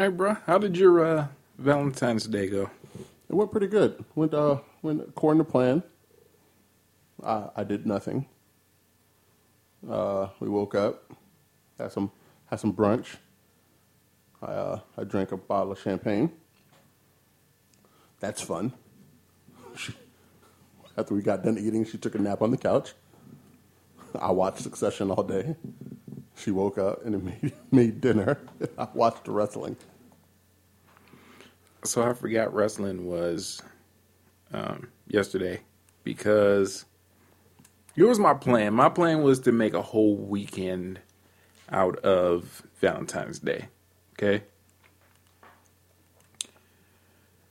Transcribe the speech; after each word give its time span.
Right, 0.00 0.08
bro. 0.08 0.34
How 0.46 0.56
did 0.56 0.78
your 0.78 1.04
uh, 1.04 1.26
Valentine's 1.58 2.26
Day 2.26 2.46
go? 2.48 2.70
It 3.28 3.34
went 3.34 3.52
pretty 3.52 3.66
good. 3.66 4.02
Went 4.14 4.32
uh 4.32 4.60
went 4.80 5.02
according 5.02 5.44
to 5.44 5.50
plan. 5.50 5.82
I 7.22 7.50
I 7.54 7.64
did 7.64 7.84
nothing. 7.84 8.24
Uh, 9.86 10.28
we 10.40 10.48
woke 10.48 10.74
up, 10.74 11.12
had 11.78 11.92
some 11.92 12.10
had 12.46 12.60
some 12.60 12.72
brunch. 12.72 13.16
I 14.40 14.46
uh, 14.46 14.80
I 14.96 15.04
drank 15.04 15.32
a 15.32 15.36
bottle 15.36 15.72
of 15.72 15.78
champagne. 15.78 16.32
That's 18.20 18.40
fun. 18.40 18.72
After 20.96 21.14
we 21.14 21.20
got 21.20 21.44
done 21.44 21.58
eating, 21.58 21.84
she 21.84 21.98
took 21.98 22.14
a 22.14 22.18
nap 22.18 22.40
on 22.40 22.52
the 22.52 22.56
couch. 22.56 22.94
I 24.18 24.30
watched 24.30 24.62
Succession 24.62 25.10
all 25.10 25.24
day. 25.24 25.56
She 26.36 26.50
woke 26.50 26.78
up 26.78 27.04
and 27.04 27.22
made, 27.42 27.52
made 27.70 28.00
dinner. 28.00 28.38
I 28.78 28.88
watched 28.94 29.28
wrestling. 29.28 29.76
So 31.84 32.02
I 32.02 32.12
forgot 32.12 32.52
wrestling 32.52 33.06
was 33.06 33.62
um, 34.52 34.88
yesterday 35.08 35.60
because 36.04 36.84
here 37.94 38.06
was 38.06 38.18
my 38.18 38.34
plan. 38.34 38.74
My 38.74 38.88
plan 38.88 39.22
was 39.22 39.40
to 39.40 39.52
make 39.52 39.74
a 39.74 39.82
whole 39.82 40.16
weekend 40.16 41.00
out 41.70 41.96
of 42.00 42.62
Valentine's 42.80 43.38
Day. 43.38 43.68
Okay. 44.14 44.44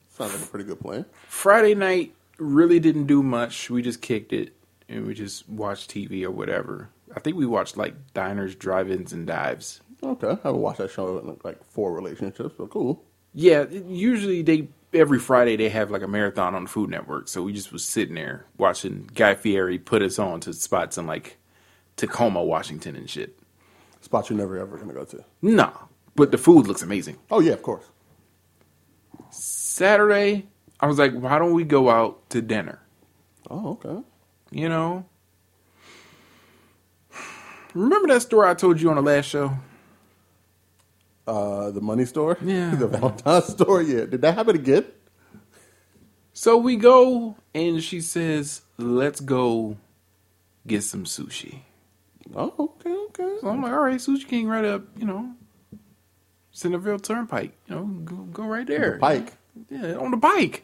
Sounds 0.09 0.33
like 0.33 0.43
a 0.43 0.47
pretty 0.47 0.65
good 0.65 0.79
plan. 0.79 1.05
Friday 1.27 1.73
night 1.73 2.13
really 2.37 2.79
didn't 2.79 3.05
do 3.05 3.23
much. 3.23 3.69
We 3.69 3.81
just 3.81 4.01
kicked 4.01 4.33
it 4.33 4.53
and 4.87 5.05
we 5.05 5.13
just 5.13 5.47
watched 5.49 5.89
TV 5.91 6.23
or 6.23 6.31
whatever. 6.31 6.89
I 7.15 7.19
think 7.19 7.37
we 7.37 7.45
watched 7.45 7.77
like 7.77 7.95
diners, 8.13 8.55
drive-ins, 8.55 9.13
and 9.13 9.25
dives. 9.25 9.81
Okay, 10.03 10.27
I 10.27 10.37
haven't 10.43 10.61
watched 10.61 10.79
that 10.79 10.91
show 10.91 11.17
in 11.19 11.37
like 11.43 11.63
four 11.69 11.93
relationships, 11.93 12.53
but 12.57 12.69
cool. 12.69 13.03
Yeah, 13.33 13.65
usually 13.69 14.41
they 14.41 14.69
every 14.93 15.19
Friday 15.19 15.55
they 15.55 15.69
have 15.69 15.91
like 15.91 16.01
a 16.01 16.07
marathon 16.07 16.55
on 16.55 16.63
the 16.63 16.69
Food 16.69 16.89
Network. 16.89 17.27
So 17.27 17.43
we 17.43 17.53
just 17.53 17.71
was 17.71 17.85
sitting 17.85 18.15
there 18.15 18.45
watching 18.57 19.09
Guy 19.13 19.35
Fieri 19.35 19.77
put 19.77 20.01
us 20.01 20.19
on 20.19 20.39
to 20.41 20.53
spots 20.53 20.97
in 20.97 21.05
like 21.05 21.37
Tacoma, 21.95 22.43
Washington, 22.43 22.95
and 22.95 23.09
shit. 23.09 23.37
Spots 24.01 24.29
you're 24.29 24.39
never 24.39 24.57
ever 24.57 24.77
gonna 24.77 24.93
go 24.93 25.05
to. 25.05 25.23
Nah, 25.41 25.73
but 26.15 26.31
the 26.31 26.37
food 26.37 26.67
looks 26.67 26.81
amazing. 26.81 27.17
Oh 27.29 27.39
yeah, 27.39 27.53
of 27.53 27.61
course. 27.61 27.85
Saturday, 29.29 30.47
I 30.79 30.87
was 30.87 30.97
like, 30.97 31.13
why 31.13 31.37
don't 31.37 31.53
we 31.53 31.63
go 31.63 31.89
out 31.89 32.29
to 32.31 32.41
dinner? 32.41 32.79
Oh 33.49 33.71
okay. 33.83 34.01
You 34.51 34.69
know. 34.69 35.05
Remember 37.75 38.07
that 38.07 38.21
story 38.21 38.49
I 38.49 38.55
told 38.55 38.81
you 38.81 38.89
on 38.89 38.95
the 38.95 39.01
last 39.03 39.25
show? 39.27 39.53
Uh, 41.29 41.69
the 41.71 41.81
money 41.81 42.05
store. 42.05 42.37
Yeah. 42.43 42.73
the 42.73 42.87
Valentine's 42.87 43.47
store. 43.53 43.81
Yeah. 43.83 44.05
Did 44.05 44.21
that 44.21 44.33
happen 44.35 44.55
again? 44.55 44.85
So 46.33 46.57
we 46.57 46.75
go, 46.75 47.35
and 47.53 47.83
she 47.83 48.01
says, 48.01 48.61
let's 48.77 49.19
go 49.19 49.77
get 50.65 50.83
some 50.83 51.03
sushi. 51.05 51.59
Oh 52.35 52.53
okay 52.59 52.95
okay. 53.09 53.37
So 53.41 53.49
I'm 53.49 53.61
like, 53.61 53.71
all 53.73 53.79
right, 53.79 53.99
Sushi 53.99 54.27
King 54.27 54.47
right 54.47 54.63
up, 54.65 54.83
you 54.97 55.05
know, 55.05 55.33
Centerville 56.51 56.99
Turnpike. 56.99 57.53
You 57.67 57.75
know, 57.75 57.83
go, 57.85 58.15
go 58.15 58.43
right 58.45 58.65
there. 58.67 58.97
Pike. 58.99 59.33
Yeah, 59.69 59.95
on 59.95 60.11
the 60.11 60.17
bike. 60.17 60.63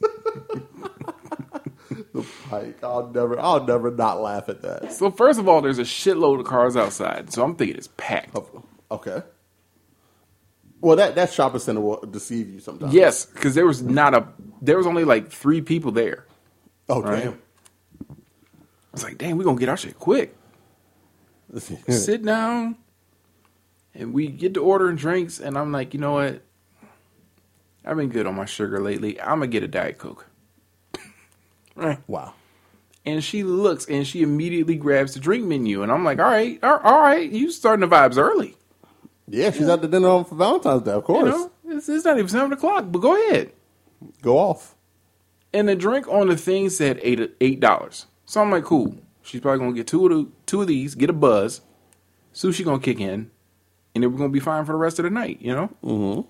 The 2.14 2.26
Pike. 2.48 2.82
I'll 2.82 3.08
never. 3.08 3.38
I'll 3.40 3.64
never 3.64 3.90
not 3.90 4.20
laugh 4.20 4.48
at 4.48 4.62
that. 4.62 4.92
So 4.92 5.10
first 5.10 5.38
of 5.38 5.48
all, 5.48 5.60
there's 5.60 5.78
a 5.78 5.82
shitload 5.84 6.40
of 6.40 6.46
cars 6.46 6.76
outside. 6.76 7.32
So 7.32 7.42
I'm 7.44 7.54
thinking 7.56 7.76
it's 7.76 7.88
packed. 7.96 8.36
Okay. 8.90 9.22
Well, 10.80 10.96
that 10.96 11.14
that 11.14 11.32
shopping 11.32 11.60
center 11.60 11.80
will 11.80 12.00
deceive 12.00 12.48
you 12.50 12.60
sometimes. 12.60 12.92
Yes, 12.92 13.24
because 13.26 13.54
there 13.54 13.66
was 13.66 13.82
not 13.82 14.14
a 14.14 14.26
there 14.60 14.76
was 14.76 14.86
only 14.86 15.04
like 15.04 15.30
three 15.30 15.60
people 15.60 15.92
there. 15.92 16.26
Oh 16.88 17.00
Right. 17.00 17.24
damn. 17.24 17.38
I 18.10 18.14
was 18.92 19.04
like, 19.04 19.16
damn, 19.18 19.38
we're 19.38 19.44
gonna 19.44 19.58
get 19.60 19.68
our 19.68 19.76
shit 19.76 19.98
quick. 19.98 20.34
Sit 21.88 22.24
down 22.24 22.76
and 23.94 24.12
we 24.12 24.26
get 24.28 24.54
to 24.54 24.60
ordering 24.62 24.96
drinks 24.96 25.38
and 25.38 25.56
I'm 25.56 25.70
like, 25.72 25.94
you 25.94 26.00
know 26.00 26.12
what? 26.14 26.42
I've 27.84 27.96
been 27.96 28.08
good 28.10 28.26
on 28.26 28.34
my 28.34 28.44
sugar 28.44 28.80
lately. 28.80 29.20
I'm 29.20 29.38
gonna 29.38 29.46
get 29.48 29.62
a 29.62 29.68
Diet 29.68 29.98
Coke. 29.98 30.26
Right. 31.76 31.98
wow. 32.06 32.34
And 33.04 33.22
she 33.22 33.42
looks 33.42 33.86
and 33.86 34.06
she 34.06 34.22
immediately 34.22 34.76
grabs 34.76 35.14
the 35.14 35.20
drink 35.20 35.44
menu. 35.44 35.82
And 35.82 35.90
I'm 35.90 36.04
like, 36.04 36.18
all 36.18 36.30
right, 36.30 36.58
all 36.62 36.78
all 36.78 37.00
right, 37.00 37.30
you 37.30 37.50
starting 37.50 37.88
the 37.88 37.94
vibes 37.94 38.16
early. 38.16 38.56
Yeah, 39.28 39.50
she's 39.50 39.68
at 39.68 39.82
the 39.82 39.88
dinner 39.88 40.08
on 40.08 40.24
for 40.24 40.34
Valentine's 40.34 40.82
Day. 40.82 40.92
Of 40.92 41.04
course. 41.04 41.24
You 41.24 41.30
know, 41.30 41.76
it's, 41.76 41.88
it's 41.88 42.04
not 42.04 42.18
even 42.18 42.28
seven 42.28 42.52
o'clock, 42.52 42.86
but 42.88 42.98
go 42.98 43.16
ahead. 43.16 43.52
Go 44.20 44.38
off. 44.38 44.74
And 45.52 45.68
the 45.68 45.74
drink 45.74 46.08
on 46.08 46.28
the 46.28 46.36
thing 46.36 46.70
said 46.70 46.98
eight 47.02 47.34
eight 47.40 47.60
dollars. 47.60 48.06
So 48.24 48.40
I'm 48.40 48.50
like, 48.50 48.64
cool. 48.64 48.96
She's 49.22 49.40
probably 49.40 49.60
gonna 49.60 49.72
get 49.72 49.86
two 49.86 50.04
of 50.06 50.10
the 50.12 50.28
two 50.46 50.62
of 50.62 50.68
these, 50.68 50.94
get 50.94 51.10
a 51.10 51.14
buzz. 51.14 51.60
Sushi 52.34 52.64
gonna 52.64 52.80
kick 52.80 53.00
in, 53.00 53.30
and 53.94 54.02
then 54.02 54.10
we're 54.12 54.18
gonna 54.18 54.30
be 54.30 54.40
fine 54.40 54.64
for 54.64 54.72
the 54.72 54.78
rest 54.78 54.98
of 54.98 55.04
the 55.04 55.10
night. 55.10 55.38
You 55.40 55.54
know. 55.54 55.70
Mm-hmm. 55.84 56.28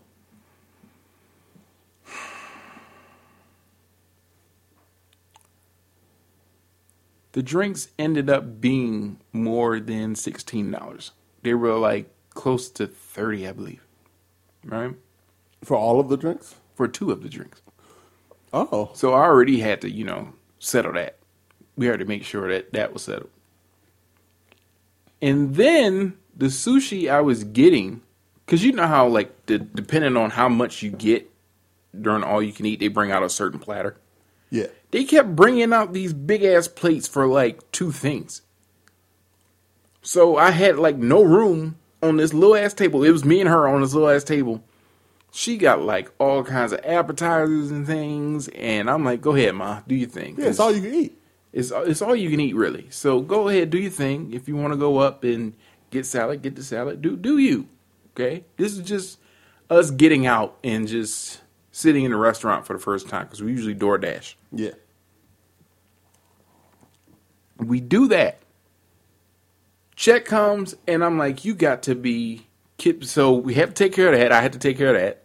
The 7.33 7.43
drinks 7.43 7.89
ended 7.99 8.29
up 8.29 8.61
being 8.61 9.19
more 9.33 9.81
than 9.81 10.15
sixteen 10.15 10.71
dollars. 10.71 11.13
They 11.43 11.55
were 11.55 11.75
like 11.75 12.11
close 12.31 12.69
to 12.71 12.87
thirty, 12.87 13.49
I 13.49 13.53
believe. 13.53 13.83
Right 14.65 14.95
For 15.65 15.77
all 15.77 15.99
of 15.99 16.09
the 16.09 16.17
drinks. 16.17 16.55
for 16.75 16.87
two 16.89 17.11
of 17.11 17.23
the 17.23 17.29
drinks. 17.29 17.63
Oh. 18.53 18.91
So 18.95 19.13
I 19.13 19.23
already 19.23 19.61
had 19.61 19.81
to, 19.81 19.91
you 19.91 20.05
know, 20.05 20.35
settle 20.59 20.93
that. 20.93 21.17
We 21.77 21.87
had 21.87 22.01
to 22.01 22.05
make 22.05 22.23
sure 22.25 22.49
that 22.53 22.73
that 22.75 22.93
was 22.93 23.03
settled. 23.03 23.31
And 25.23 25.55
then 25.55 26.19
the 26.37 26.47
sushi 26.47 27.11
I 27.11 27.21
was 27.23 27.45
getting, 27.45 28.03
because 28.45 28.63
you 28.65 28.73
know 28.73 28.87
how, 28.87 29.07
like, 29.09 29.47
the, 29.47 29.59
depending 29.59 30.17
on 30.17 30.31
how 30.31 30.49
much 30.49 30.83
you 30.83 30.91
get 30.91 31.31
during 31.99 32.23
all 32.23 32.43
you 32.43 32.53
can 32.53 32.67
eat, 32.67 32.81
they 32.81 32.89
bring 32.89 33.11
out 33.11 33.23
a 33.23 33.31
certain 33.31 33.59
platter. 33.59 33.97
Yeah. 34.53 34.67
They 34.91 35.05
kept 35.05 35.35
bringing 35.35 35.73
out 35.73 35.95
these 35.95 36.13
big 36.13 36.45
ass 36.45 36.69
plates 36.69 37.09
for 37.09 37.27
like 37.27 37.73
two 37.73 37.91
things. 37.91 38.43
So 40.03 40.37
I 40.37 40.51
had 40.51 40.79
like 40.79 40.97
no 40.97 41.23
room 41.23 41.77
on 42.03 42.19
this 42.19 42.35
little 42.35 42.55
ass 42.55 42.75
table. 42.75 43.03
It 43.03 43.11
was 43.11 43.25
me 43.25 43.41
and 43.41 43.49
her 43.49 43.67
on 43.67 43.81
this 43.81 43.95
little 43.95 44.11
ass 44.11 44.25
table. 44.25 44.63
She 45.31 45.57
got 45.57 45.81
like 45.81 46.11
all 46.19 46.45
kinds 46.45 46.73
of 46.73 46.81
appetizers 46.85 47.71
and 47.71 47.87
things, 47.87 48.49
and 48.49 48.91
I'm 48.91 49.03
like, 49.03 49.23
"Go 49.23 49.35
ahead, 49.35 49.55
ma, 49.55 49.81
do 49.89 49.95
your 49.95 50.11
thing." 50.11 50.37
Yeah, 50.39 50.49
it's 50.49 50.61
all 50.61 50.71
you 50.71 50.83
can 50.83 50.95
eat. 50.95 51.19
It's 51.55 51.73
it's 51.75 52.03
all 52.03 52.15
you 52.15 52.29
can 52.29 52.41
eat, 52.41 52.55
really. 52.55 52.89
So 52.91 53.21
go 53.21 53.49
ahead, 53.49 53.71
do 53.71 53.79
your 53.79 53.91
thing. 53.91 54.35
If 54.35 54.49
you 54.49 54.57
want 54.57 54.75
to 54.75 54.79
go 54.79 54.99
up 54.99 55.25
and 55.25 55.55
get 55.91 56.05
salad, 56.05 56.43
get 56.43 56.57
the 56.57 56.63
salad. 56.63 57.01
Do 57.01 57.17
do 57.17 57.39
you? 57.39 57.69
Okay. 58.15 58.45
This 58.59 58.77
is 58.77 58.87
just 58.87 59.19
us 59.71 59.91
getting 59.91 60.27
out 60.27 60.59
and 60.63 60.87
just 60.87 61.41
sitting 61.73 62.05
in 62.05 62.13
a 62.13 62.17
restaurant 62.17 62.67
for 62.67 62.75
the 62.75 62.79
first 62.79 63.09
time 63.09 63.25
because 63.25 63.43
we 63.43 63.51
usually 63.51 63.75
DoorDash. 63.75 64.35
Yeah. 64.53 64.71
We 67.59 67.81
do 67.81 68.09
that. 68.09 68.39
Check 69.95 70.25
comes, 70.25 70.75
and 70.87 71.05
I'm 71.05 71.19
like, 71.19 71.45
you 71.45 71.55
got 71.55 71.85
to 71.85 71.95
be 71.95 72.47
kid. 72.79 73.07
So 73.09 73.33
we 73.35 73.55
have 73.55 73.69
to 73.71 73.75
take 73.75 73.93
care 73.93 74.13
of 74.13 74.19
that. 74.19 74.33
I 74.33 74.41
had 74.41 74.53
to 74.55 74.59
take 74.59 74.77
care 74.79 74.95
of 74.95 75.01
that. 75.01 75.23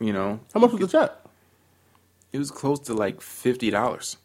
You 0.00 0.12
know, 0.12 0.40
How 0.52 0.60
much 0.60 0.72
was 0.72 0.80
the 0.80 0.88
check? 0.88 1.12
it 2.32 2.38
was 2.38 2.50
close 2.50 2.80
to 2.80 2.94
like 2.94 3.20
fifty 3.20 3.70
dollars. 3.70 4.16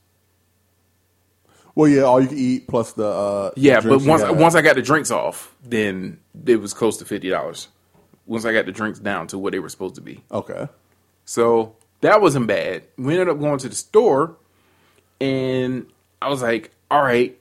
Well, 1.75 1.87
yeah, 1.89 2.01
all 2.01 2.19
you 2.21 2.27
can 2.27 2.37
eat 2.37 2.67
plus 2.67 2.93
the. 2.93 3.05
Uh, 3.07 3.51
Yeah, 3.55 3.81
but 3.81 4.01
once 4.01 4.23
once 4.23 4.55
I 4.55 4.61
got 4.61 4.75
the 4.75 4.81
drinks 4.81 5.11
off, 5.11 5.53
then 5.63 6.19
it 6.45 6.57
was 6.61 6.73
close 6.73 6.97
to 6.97 7.05
fifty 7.05 7.29
dollars. 7.29 7.67
Once 8.25 8.45
I 8.45 8.53
got 8.53 8.65
the 8.65 8.71
drinks 8.71 8.99
down 8.99 9.27
to 9.27 9.37
what 9.37 9.51
they 9.53 9.59
were 9.59 9.69
supposed 9.69 9.95
to 9.95 10.01
be, 10.01 10.23
Okay. 10.31 10.67
So 11.29 11.75
that 12.01 12.21
wasn't 12.21 12.47
bad. 12.47 12.83
We 12.97 13.13
ended 13.13 13.29
up 13.29 13.39
going 13.39 13.59
to 13.59 13.69
the 13.69 13.75
store, 13.75 14.35
and 15.21 15.85
I 16.21 16.29
was 16.29 16.41
like, 16.41 16.71
"All 16.89 17.03
right," 17.03 17.37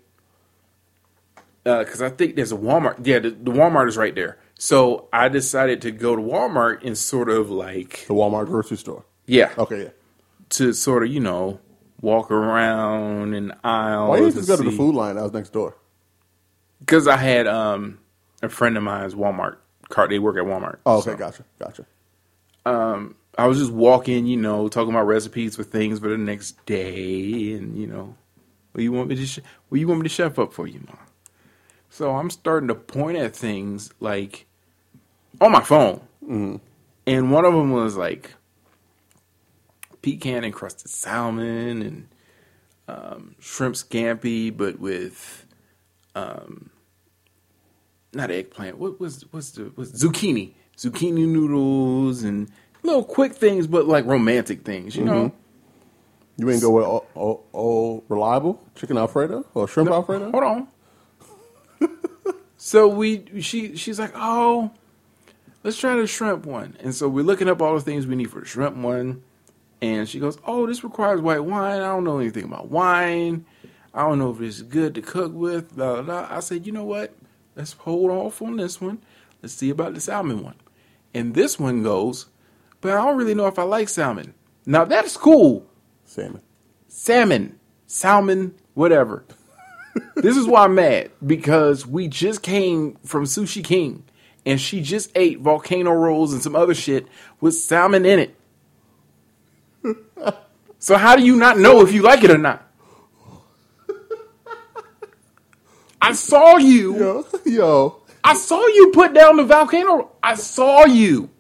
because 1.65 2.03
I 2.03 2.11
think 2.11 2.37
there's 2.37 2.53
a 2.53 2.57
Walmart. 2.57 3.07
Yeah, 3.07 3.19
the, 3.21 3.31
the 3.31 3.51
Walmart 3.51 3.89
is 3.89 3.97
right 3.97 4.15
there. 4.15 4.39
So 4.59 5.09
I 5.13 5.29
decided 5.29 5.81
to 5.83 5.91
go 5.91 6.17
to 6.17 6.21
Walmart 6.23 6.85
and 6.85 6.99
sort 6.99 7.29
of 7.31 7.49
like, 7.51 8.05
The 8.09 8.15
Walmart 8.15 8.47
grocery 8.47 8.77
store. 8.77 9.05
yeah, 9.27 9.53
Okay, 9.57 9.85
yeah. 9.85 9.89
to 10.51 10.73
sort 10.73 11.05
of 11.05 11.11
you 11.11 11.21
know 11.21 11.61
walk 12.01 12.31
around 12.31 13.35
in 13.35 13.53
aisles. 13.65 14.09
Why 14.11 14.17
didn't 14.17 14.35
you 14.35 14.41
just 14.41 14.49
go 14.49 14.57
to 14.57 14.65
the 14.71 14.77
food 14.77 14.95
line 14.95 15.17
I 15.17 15.23
was 15.23 15.33
next 15.33 15.51
door? 15.53 15.77
Because 16.81 17.07
I 17.09 17.17
had 17.17 17.47
um, 17.47 17.99
a 18.43 18.49
friend 18.49 18.77
of 18.77 18.83
mine's 18.83 19.15
Walmart 19.15 19.57
cart. 19.89 20.11
They 20.11 20.19
work 20.19 20.37
at 20.37 20.43
Walmart. 20.45 20.79
Oh, 20.85 20.99
okay, 20.99 21.13
So, 21.13 21.17
gotcha, 21.17 21.45
gotcha. 21.59 21.87
I 23.39 23.47
was 23.47 23.59
just 23.59 23.73
walking, 23.73 24.27
you 24.27 24.37
know, 24.37 24.69
talking 24.69 24.91
about 24.91 25.07
recipes 25.07 25.57
for 25.57 25.63
things 25.63 26.01
for 26.01 26.09
the 26.09 26.19
next 26.19 26.65
day, 26.67 27.53
and 27.53 27.79
you 27.79 27.87
know, 27.87 28.17
what 28.73 28.83
you 28.83 28.93
want 28.93 29.09
me 29.09 29.15
to, 29.15 29.27
sh- 29.27 29.39
what 29.69 29.81
you 29.81 29.87
want 29.87 30.01
me 30.01 30.09
to 30.09 30.15
chef 30.15 30.39
up 30.39 30.53
for 30.53 30.67
you, 30.67 30.81
know. 30.81 30.99
So 31.89 32.17
I'm 32.17 32.31
starting 32.31 32.69
to 32.69 32.75
point 32.75 33.17
at 33.17 33.35
things 33.35 33.93
like 34.01 34.47
on 35.41 35.53
my 35.53 35.63
phone. 35.63 36.01
And 37.07 37.33
one 37.33 37.45
of 37.45 37.55
them 37.55 37.73
was 37.73 37.97
like 37.97 38.35
pecan 40.03 40.45
encrusted 40.45 40.91
salmon 40.91 41.83
and 41.83 42.09
um, 42.89 43.35
shrimp 43.39 43.75
scampi, 43.77 44.55
but 44.55 44.79
with 44.79 45.47
um, 46.15 46.71
not 48.13 48.31
eggplant. 48.31 48.79
What 48.79 49.01
was 49.01 49.25
what's 49.31 49.53
the 49.53 49.73
was 49.77 49.93
zucchini? 49.93 50.55
Zucchini 50.77 51.27
noodles 51.27 52.23
and 52.23 52.51
little 52.83 53.05
quick 53.05 53.35
things, 53.35 53.67
but 53.67 53.87
like 53.87 54.05
romantic 54.07 54.65
things. 54.65 54.97
You 54.97 55.05
know. 55.05 55.25
Mm-hmm. 55.25 55.37
You 56.39 56.51
ain't 56.51 56.63
go 56.63 56.71
with 56.71 56.85
all 57.53 58.05
reliable 58.09 58.63
chicken 58.77 58.97
alfredo 58.97 59.45
or 59.55 59.67
shrimp 59.67 59.91
alfredo? 59.91 60.31
Hold 60.31 60.45
on. 60.45 60.69
so 62.57 62.87
we 62.87 63.25
she 63.41 63.77
she's 63.77 63.99
like, 63.99 64.13
oh, 64.15 64.71
let's 65.65 65.79
try 65.79 65.97
the 65.97 66.07
shrimp 66.07 66.47
one. 66.47 66.77
And 66.81 66.95
so 66.95 67.09
we're 67.09 67.25
looking 67.25 67.49
up 67.49 67.61
all 67.61 67.75
the 67.75 67.81
things 67.81 68.07
we 68.07 68.15
need 68.15 68.31
for 68.31 68.39
the 68.41 68.47
shrimp 68.47 68.77
one. 68.77 69.25
And 69.83 70.09
she 70.09 70.21
goes, 70.21 70.39
oh, 70.45 70.67
this 70.67 70.85
requires 70.85 71.21
white 71.21 71.45
wine. 71.45 71.81
I 71.81 71.87
don't 71.87 72.05
know 72.05 72.19
anything 72.19 72.45
about 72.45 72.69
wine. 72.69 73.45
I 73.93 74.03
don't 74.03 74.19
know 74.19 74.31
if 74.31 74.41
it's 74.41 74.63
good 74.63 74.95
to 74.95 75.03
cook 75.03 75.33
with. 75.35 75.75
Blah, 75.75 75.95
blah, 75.95 76.03
blah. 76.03 76.37
I 76.37 76.41
said, 76.41 76.67
you 76.67 76.73
know 76.73 76.85
what? 76.85 77.15
Let's 77.57 77.73
hold 77.73 78.11
off 78.11 78.41
on 78.43 78.57
this 78.57 78.81
one. 78.81 79.03
Let's 79.43 79.55
see 79.55 79.71
about 79.71 79.95
the 79.95 80.01
salmon 80.01 80.45
one. 80.45 80.57
And 81.15 81.35
this 81.35 81.59
one 81.59 81.83
goes, 81.83 82.27
but 82.81 82.93
I 82.93 83.05
don't 83.05 83.17
really 83.17 83.35
know 83.35 83.47
if 83.47 83.59
I 83.59 83.63
like 83.63 83.89
salmon. 83.89 84.35
Now 84.67 84.85
that's 84.85 85.17
cool 85.17 85.67
Salmon. 86.05 86.43
salmon, 86.89 87.59
salmon, 87.87 88.55
whatever. 88.75 89.25
this 90.17 90.37
is 90.37 90.47
why 90.47 90.65
I'm 90.65 90.75
mad 90.75 91.11
because 91.25 91.87
we 91.87 92.09
just 92.09 92.43
came 92.43 92.97
from 93.05 93.25
Sushi 93.25 93.65
King 93.65 94.05
and 94.45 94.61
she 94.61 94.81
just 94.81 95.11
ate 95.15 95.41
volcano 95.41 95.91
rolls 95.93 96.33
and 96.33 96.43
some 96.43 96.57
other 96.57 96.75
shit 96.75 97.07
with 97.41 97.55
salmon 97.55 98.05
in 98.07 98.19
it. 98.19 98.35
so 100.79 100.97
how 100.97 101.17
do 101.17 101.25
you 101.25 101.37
not 101.37 101.59
know 101.59 101.83
if 101.83 101.93
you 101.93 102.03
like 102.03 102.25
it 102.25 102.31
or 102.31 102.39
not? 102.39 102.67
I 106.03 106.13
saw 106.13 106.57
you. 106.57 106.97
Yo, 106.97 107.27
yo. 107.45 108.03
I 108.23 108.35
saw 108.35 108.67
you 108.67 108.91
put 108.93 109.15
down 109.15 109.37
the 109.37 109.45
volcano. 109.45 110.13
I 110.23 110.35
saw 110.35 110.85
you. 110.85 111.31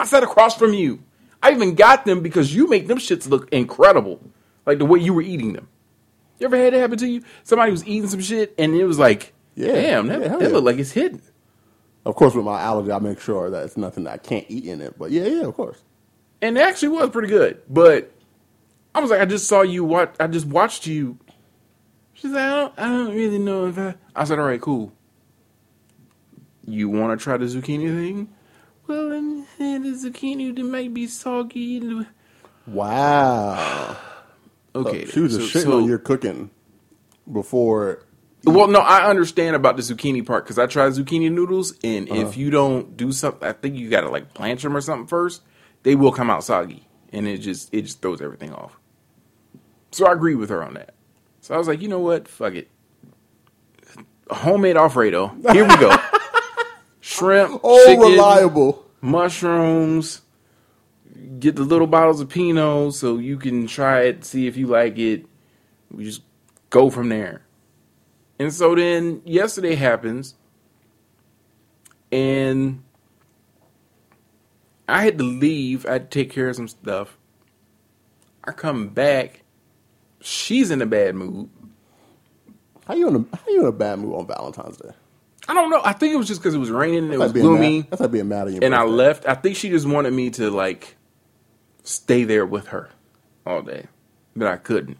I 0.00 0.04
sat 0.06 0.22
across 0.22 0.56
from 0.56 0.72
you. 0.74 1.02
I 1.42 1.52
even 1.52 1.74
got 1.74 2.04
them 2.04 2.20
because 2.22 2.54
you 2.54 2.68
make 2.68 2.86
them 2.88 2.98
shits 2.98 3.28
look 3.28 3.48
incredible, 3.52 4.20
like 4.66 4.78
the 4.78 4.84
way 4.84 4.98
you 4.98 5.14
were 5.14 5.22
eating 5.22 5.52
them. 5.52 5.68
You 6.38 6.46
ever 6.46 6.56
had 6.56 6.74
it 6.74 6.80
happen 6.80 6.98
to 6.98 7.06
you? 7.08 7.22
Somebody 7.44 7.70
was 7.72 7.86
eating 7.86 8.08
some 8.08 8.20
shit 8.20 8.54
and 8.58 8.74
it 8.74 8.84
was 8.84 8.98
like, 8.98 9.32
Yeah. 9.54 9.72
damn, 9.72 10.06
that, 10.08 10.20
Yeah, 10.20 10.28
that 10.28 10.40
yeah. 10.40 10.48
look 10.48 10.64
like 10.64 10.78
it's 10.78 10.92
hidden. 10.92 11.22
Of 12.04 12.14
course, 12.14 12.34
with 12.34 12.44
my 12.44 12.60
allergy, 12.60 12.90
I 12.92 12.98
make 13.00 13.20
sure 13.20 13.50
that 13.50 13.64
it's 13.64 13.76
nothing 13.76 14.04
that 14.04 14.12
I 14.14 14.18
can't 14.18 14.46
eat 14.48 14.64
in 14.64 14.80
it. 14.80 14.98
But 14.98 15.10
yeah, 15.10 15.24
yeah, 15.24 15.42
of 15.44 15.54
course. 15.54 15.82
And 16.40 16.56
it 16.56 16.60
actually 16.60 16.88
was 16.88 17.10
pretty 17.10 17.28
good. 17.28 17.60
But 17.68 18.12
I 18.94 19.00
was 19.00 19.10
like, 19.10 19.20
I 19.20 19.24
just 19.24 19.46
saw 19.48 19.62
you 19.62 19.84
watch. 19.84 20.14
I 20.20 20.26
just 20.28 20.46
watched 20.46 20.86
you. 20.86 21.18
She's 22.14 22.30
like, 22.32 22.42
I 22.44 22.48
don't, 22.56 22.74
I 22.78 22.86
don't 22.88 23.14
really 23.14 23.38
know 23.38 23.66
if 23.66 23.78
I. 23.78 23.94
I 24.16 24.24
said, 24.24 24.38
all 24.38 24.46
right, 24.46 24.60
cool. 24.60 24.92
You 26.66 26.88
want 26.88 27.18
to 27.18 27.22
try 27.22 27.36
the 27.36 27.46
zucchini 27.46 27.88
thing? 27.88 28.28
Well, 28.88 29.12
and, 29.12 29.44
and 29.60 29.84
the 29.84 29.90
zucchini 29.90 30.56
that 30.56 30.64
might 30.64 30.92
be 30.94 31.06
soggy. 31.06 32.04
Wow. 32.66 33.96
Okay, 34.74 35.06
she 35.06 35.18
was 35.20 35.32
so- 35.34 35.40
shitting 35.40 35.62
so- 35.64 35.78
on 35.78 35.84
your 35.86 35.98
cooking 35.98 36.50
before. 37.32 38.04
Well, 38.44 38.68
no, 38.68 38.78
I 38.78 39.08
understand 39.10 39.56
about 39.56 39.76
the 39.76 39.82
zucchini 39.82 40.24
part 40.24 40.44
because 40.44 40.58
I 40.58 40.66
tried 40.66 40.92
zucchini 40.92 41.32
noodles, 41.32 41.74
and 41.82 42.08
Uh-huh. 42.08 42.20
if 42.20 42.36
you 42.36 42.50
don't 42.50 42.96
do 42.96 43.10
something, 43.10 43.48
I 43.48 43.52
think 43.52 43.74
you 43.76 43.90
got 43.90 44.02
to 44.02 44.08
like 44.10 44.32
blanch 44.34 44.62
them 44.62 44.76
or 44.76 44.80
something 44.80 45.08
first. 45.08 45.42
They 45.82 45.96
will 45.96 46.12
come 46.12 46.30
out 46.30 46.44
soggy, 46.44 46.86
and 47.12 47.26
it 47.26 47.38
just 47.38 47.72
it 47.74 47.82
just 47.82 48.00
throws 48.02 48.20
everything 48.20 48.52
off. 48.52 48.78
So 49.90 50.06
I 50.06 50.12
agree 50.12 50.36
with 50.36 50.50
her 50.50 50.62
on 50.62 50.74
that. 50.74 50.94
So 51.40 51.54
I 51.54 51.58
was 51.58 51.66
like, 51.66 51.80
you 51.80 51.88
know 51.88 51.98
what, 52.00 52.28
fuck 52.28 52.54
it, 52.54 52.68
homemade 54.30 54.76
Alfredo. 54.76 55.28
Here 55.52 55.66
we 55.66 55.76
go. 55.78 55.96
Shrimp, 57.08 57.60
Oh, 57.64 57.86
chicken, 57.86 58.02
reliable. 58.12 58.84
mushrooms. 59.00 60.20
Get 61.38 61.56
the 61.56 61.62
little 61.62 61.86
bottles 61.86 62.20
of 62.20 62.28
Pinot 62.28 62.92
so 62.92 63.16
you 63.16 63.38
can 63.38 63.66
try 63.66 64.02
it, 64.02 64.26
see 64.26 64.46
if 64.46 64.58
you 64.58 64.66
like 64.66 64.98
it. 64.98 65.24
We 65.90 66.04
just 66.04 66.20
go 66.68 66.90
from 66.90 67.08
there. 67.08 67.42
And 68.38 68.52
so 68.52 68.74
then 68.74 69.22
yesterday 69.24 69.74
happens, 69.74 70.34
and 72.12 72.82
I 74.86 75.02
had 75.02 75.16
to 75.18 75.24
leave. 75.24 75.86
I 75.86 75.92
had 75.92 76.10
to 76.10 76.18
take 76.18 76.30
care 76.30 76.50
of 76.50 76.56
some 76.56 76.68
stuff. 76.68 77.16
I 78.44 78.52
come 78.52 78.88
back. 78.88 79.42
She's 80.20 80.70
in 80.70 80.82
a 80.82 80.86
bad 80.86 81.14
mood. 81.14 81.48
How 82.86 82.94
you 82.94 83.08
in 83.08 83.16
a 83.16 83.36
how 83.36 83.48
you 83.48 83.60
in 83.62 83.66
a 83.66 83.72
bad 83.72 83.98
mood 83.98 84.14
on 84.14 84.26
Valentine's 84.26 84.76
Day? 84.76 84.90
I 85.48 85.54
don't 85.54 85.70
know. 85.70 85.80
I 85.84 85.92
think 85.94 86.12
it 86.12 86.16
was 86.16 86.28
just 86.28 86.40
because 86.40 86.54
it 86.54 86.58
was 86.58 86.70
raining 86.70 87.04
and 87.04 87.14
it 87.14 87.18
was 87.18 87.32
like 87.32 87.42
gloomy. 87.42 87.78
Mad, 87.78 87.86
that's 87.90 88.00
like 88.02 88.10
being 88.12 88.28
mad 88.28 88.48
at 88.48 88.54
you. 88.54 88.60
and 88.62 88.74
I 88.74 88.82
left. 88.84 89.26
I 89.26 89.34
think 89.34 89.56
she 89.56 89.70
just 89.70 89.86
wanted 89.86 90.12
me 90.12 90.30
to 90.30 90.50
like 90.50 90.96
stay 91.84 92.24
there 92.24 92.44
with 92.44 92.68
her 92.68 92.90
all 93.46 93.62
day, 93.62 93.86
but 94.36 94.46
I 94.48 94.56
couldn't. 94.58 94.98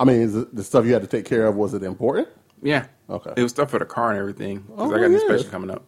I 0.00 0.04
mean, 0.04 0.20
is 0.22 0.32
the 0.52 0.64
stuff 0.64 0.84
you 0.84 0.92
had 0.92 1.02
to 1.02 1.08
take 1.08 1.24
care 1.24 1.46
of 1.46 1.54
was 1.54 1.72
it 1.72 1.82
important? 1.82 2.28
Yeah. 2.62 2.86
Okay. 3.08 3.32
It 3.36 3.42
was 3.42 3.52
stuff 3.52 3.70
for 3.70 3.78
the 3.78 3.84
car 3.84 4.10
and 4.10 4.18
everything 4.18 4.58
because 4.60 4.90
Oh, 4.90 4.94
I 4.94 4.98
got 4.98 5.04
an 5.06 5.12
yeah. 5.12 5.18
inspection 5.20 5.50
coming 5.50 5.70
up. 5.70 5.84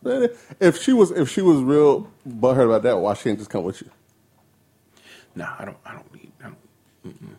If 0.60 0.80
she 0.80 0.92
was 0.92 1.10
if 1.10 1.28
she 1.28 1.42
was 1.42 1.60
real 1.60 2.08
butthurt 2.28 2.66
about 2.66 2.82
that, 2.84 2.98
why 2.98 3.14
she 3.14 3.24
didn't 3.24 3.40
just 3.40 3.50
come 3.50 3.64
with 3.64 3.82
you? 3.82 3.90
No, 5.34 5.48
I 5.58 5.64
don't. 5.64 5.76
I 5.84 5.92
don't 5.94 6.14
need. 6.14 6.30
I 6.40 6.50
don't. 7.04 7.37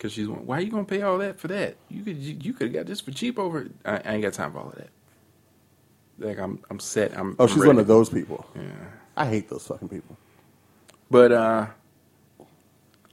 Because 0.00 0.14
she's. 0.14 0.26
Why 0.28 0.56
are 0.56 0.60
you 0.62 0.70
gonna 0.70 0.84
pay 0.84 1.02
all 1.02 1.18
that 1.18 1.38
for 1.38 1.48
that? 1.48 1.76
You 1.90 2.02
could. 2.02 2.16
You, 2.16 2.38
you 2.40 2.52
could 2.54 2.68
have 2.68 2.74
got 2.74 2.86
this 2.86 3.02
for 3.02 3.10
cheap 3.10 3.38
over. 3.38 3.68
I, 3.84 3.96
I 3.98 4.14
ain't 4.14 4.22
got 4.22 4.32
time 4.32 4.52
for 4.52 4.60
all 4.60 4.70
of 4.70 4.76
that. 4.76 4.88
Like 6.18 6.38
I'm. 6.38 6.58
I'm 6.70 6.80
set. 6.80 7.12
I'm. 7.18 7.36
Oh, 7.38 7.44
I'm 7.44 7.48
she's 7.48 7.58
ready. 7.58 7.68
one 7.68 7.78
of 7.78 7.86
those 7.86 8.08
people. 8.08 8.46
Yeah. 8.56 8.62
I 9.18 9.26
hate 9.26 9.50
those 9.50 9.66
fucking 9.66 9.90
people. 9.90 10.16
But 11.10 11.32
uh 11.32 11.66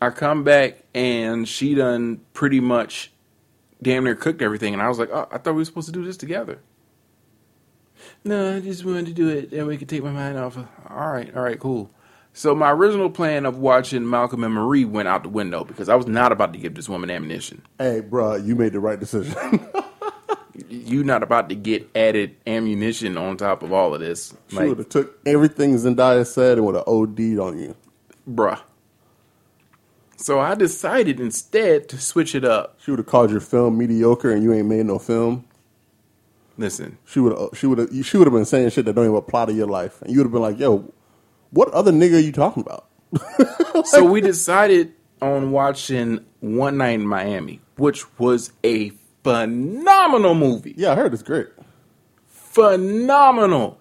I 0.01 0.09
come 0.11 0.43
back 0.45 0.83
and 0.95 1.47
she 1.47 1.75
done 1.75 2.21
pretty 2.33 2.61
much 2.61 3.11
damn 3.81 4.05
near 4.05 4.15
cooked 4.15 4.41
everything 4.41 4.73
and 4.73 4.81
I 4.81 4.87
was 4.87 4.99
like, 4.99 5.09
Oh, 5.11 5.27
I 5.31 5.37
thought 5.37 5.53
we 5.53 5.61
were 5.61 5.65
supposed 5.65 5.87
to 5.87 5.91
do 5.91 6.05
this 6.05 6.17
together. 6.17 6.59
No, 8.23 8.55
I 8.55 8.59
just 8.61 8.85
wanted 8.85 9.07
to 9.07 9.13
do 9.13 9.29
it 9.29 9.51
that 9.51 9.65
way 9.67 9.73
I 9.73 9.77
could 9.77 9.89
take 9.89 10.03
my 10.03 10.11
mind 10.11 10.37
off 10.37 10.55
of 10.55 10.67
all 10.89 11.11
right, 11.11 11.35
all 11.35 11.43
right, 11.43 11.59
cool. 11.59 11.89
So 12.37 12.53
my 12.53 12.69
original 12.69 13.09
plan 13.09 13.47
of 13.47 13.57
watching 13.57 14.07
Malcolm 14.07 14.43
and 14.43 14.53
Marie 14.53 14.85
went 14.85 15.07
out 15.07 15.23
the 15.23 15.29
window 15.29 15.63
because 15.63 15.89
I 15.89 15.95
was 15.95 16.05
not 16.05 16.31
about 16.31 16.53
to 16.53 16.59
give 16.59 16.75
this 16.75 16.87
woman 16.87 17.09
ammunition. 17.09 17.63
Hey, 17.79 18.03
bruh, 18.07 18.45
you 18.45 18.55
made 18.55 18.73
the 18.73 18.79
right 18.79 18.99
decision. 18.99 19.35
You 20.69 21.03
not 21.03 21.21
about 21.21 21.49
to 21.49 21.55
get 21.55 21.87
added 21.95 22.35
ammunition 22.47 23.15
on 23.15 23.37
top 23.37 23.61
of 23.61 23.71
all 23.71 23.93
of 23.93 24.01
this. 24.01 24.33
she 24.49 24.55
Like, 24.55 24.67
would 24.69 24.77
have 24.79 24.89
took 24.89 25.19
everything 25.23 25.75
Zendaya 25.75 26.25
said 26.25 26.57
and 26.57 26.65
would 26.65 26.73
have 26.73 26.87
OD'd 26.87 27.19
on 27.39 27.59
you. 27.59 27.75
bruh. 28.27 28.59
So 30.15 30.39
I 30.39 30.55
decided 30.55 31.19
instead 31.19 31.87
to 31.89 31.99
switch 31.99 32.33
it 32.33 32.43
up. 32.43 32.79
She 32.81 32.89
would 32.89 32.97
have 32.99 33.05
called 33.05 33.29
your 33.29 33.39
film 33.39 33.77
mediocre 33.77 34.31
and 34.31 34.41
you 34.43 34.51
ain't 34.51 34.67
made 34.67 34.87
no 34.87 34.97
film. 34.97 35.45
Listen, 36.57 36.97
She 37.05 37.19
would 37.19 37.33
have 37.33 37.41
uh, 37.41 37.49
she 37.55 37.67
would 37.67 37.77
have 37.77 38.05
she 38.05 38.17
would 38.17 38.25
have 38.25 38.33
been 38.33 38.45
saying 38.45 38.71
shit 38.71 38.85
that 38.85 38.93
don't 38.93 39.05
even 39.05 39.15
apply 39.17 39.45
to 39.45 39.53
your 39.53 39.67
life, 39.67 40.01
and 40.01 40.11
you 40.11 40.17
would 40.19 40.25
have 40.25 40.31
been 40.33 40.41
like, 40.41 40.57
"Yo, 40.57 40.91
what 41.51 41.69
other 41.69 41.91
nigga 41.91 42.15
are 42.15 42.19
you 42.19 42.31
talking 42.31 42.63
about?" 42.63 42.87
so 43.85 44.03
we 44.05 44.21
decided 44.21 44.93
on 45.21 45.51
watching 45.51 46.23
One 46.39 46.77
Night 46.77 46.99
in 46.99 47.07
Miami, 47.07 47.61
which 47.77 48.03
was 48.19 48.51
a 48.63 48.91
phenomenal 49.23 50.35
movie. 50.35 50.73
Yeah, 50.77 50.91
I 50.91 50.95
heard 50.95 51.13
it's 51.13 51.23
great. 51.23 51.47
Phenomenal. 52.27 53.79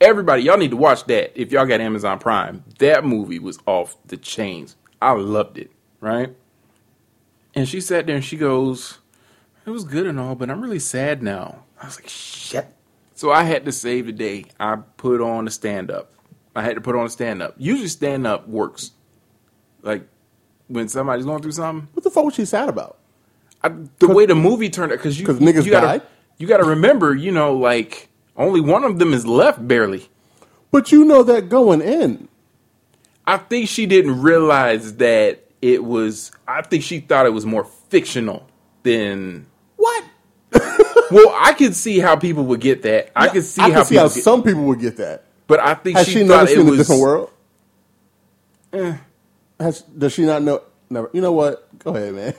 Everybody, 0.00 0.42
y'all 0.42 0.58
need 0.58 0.72
to 0.72 0.76
watch 0.76 1.04
that 1.04 1.38
if 1.40 1.52
y'all 1.52 1.66
got 1.66 1.80
Amazon 1.80 2.18
Prime. 2.18 2.64
That 2.78 3.04
movie 3.04 3.38
was 3.38 3.58
off 3.66 3.96
the 4.06 4.16
chains. 4.16 4.76
I 5.00 5.12
loved 5.12 5.58
it, 5.58 5.70
right? 6.00 6.34
And 7.54 7.68
she 7.68 7.80
sat 7.80 8.06
there 8.06 8.16
and 8.16 8.24
she 8.24 8.36
goes, 8.36 8.98
It 9.66 9.70
was 9.70 9.84
good 9.84 10.06
and 10.06 10.18
all, 10.18 10.34
but 10.34 10.50
I'm 10.50 10.60
really 10.60 10.78
sad 10.78 11.22
now. 11.22 11.64
I 11.80 11.86
was 11.86 11.96
like, 11.96 12.08
Shit. 12.08 12.66
So 13.14 13.30
I 13.30 13.44
had 13.44 13.64
to 13.64 13.72
save 13.72 14.06
the 14.06 14.12
day. 14.12 14.46
I 14.58 14.76
put 14.96 15.20
on 15.20 15.46
a 15.46 15.50
stand 15.50 15.90
up. 15.90 16.13
I 16.54 16.62
had 16.62 16.74
to 16.76 16.80
put 16.80 16.94
on 16.96 17.06
a 17.06 17.10
stand 17.10 17.42
up. 17.42 17.54
Usually, 17.58 17.88
stand 17.88 18.26
up 18.26 18.48
works. 18.48 18.92
Like 19.82 20.06
when 20.68 20.88
somebody's 20.88 21.24
going 21.26 21.42
through 21.42 21.52
something, 21.52 21.88
What 21.92 22.04
the 22.04 22.10
fuck 22.10 22.24
was 22.24 22.34
she 22.34 22.44
sad 22.44 22.68
about? 22.68 22.98
I, 23.62 23.70
the 23.98 24.08
way 24.08 24.26
the 24.26 24.34
movie 24.34 24.68
turned 24.70 24.92
out, 24.92 24.98
because 24.98 25.18
you, 25.18 25.26
'Cause 25.26 25.38
niggas 25.38 25.64
you 25.64 25.70
gotta, 25.70 25.86
died? 25.86 26.02
You 26.38 26.46
got 26.46 26.58
to 26.58 26.64
remember, 26.64 27.14
you 27.14 27.30
know, 27.32 27.54
like 27.56 28.08
only 28.36 28.60
one 28.60 28.84
of 28.84 28.98
them 28.98 29.12
is 29.14 29.26
left 29.26 29.66
barely. 29.66 30.08
But 30.70 30.90
you 30.92 31.04
know 31.04 31.22
that 31.22 31.48
going 31.48 31.80
in. 31.80 32.28
I 33.26 33.36
think 33.38 33.68
she 33.68 33.86
didn't 33.86 34.20
realize 34.22 34.96
that 34.96 35.44
it 35.62 35.84
was. 35.84 36.30
I 36.46 36.62
think 36.62 36.82
she 36.82 37.00
thought 37.00 37.24
it 37.26 37.32
was 37.32 37.46
more 37.46 37.64
fictional 37.64 38.46
than 38.82 39.46
What? 39.76 40.04
Well, 41.10 41.34
I 41.38 41.54
could 41.56 41.74
see 41.74 42.00
how 42.00 42.16
people 42.16 42.44
would 42.46 42.60
get 42.60 42.82
that. 42.82 43.12
I 43.14 43.28
could 43.28 43.44
see 43.44 43.62
I 43.62 43.70
how 43.70 43.76
can 43.76 43.84
see 43.84 43.96
how 43.96 44.08
get, 44.08 44.22
some 44.22 44.42
people 44.42 44.64
would 44.64 44.80
get 44.80 44.96
that. 44.96 45.24
But 45.46 45.60
I 45.60 45.74
think 45.74 45.96
Has 45.98 46.06
she, 46.06 46.12
she, 46.14 46.24
never 46.24 46.46
seen 46.46 46.66
was 46.66 46.74
a 46.74 46.76
different 46.78 47.02
world? 47.02 47.30
Eh. 48.72 48.96
Has, 49.60 49.82
does 49.82 50.12
she 50.12 50.22
not 50.24 50.42
know? 50.42 50.62
Never. 50.90 51.10
You 51.12 51.20
know 51.20 51.32
what? 51.32 51.78
Go 51.78 51.94
ahead, 51.94 52.14
man. 52.14 52.34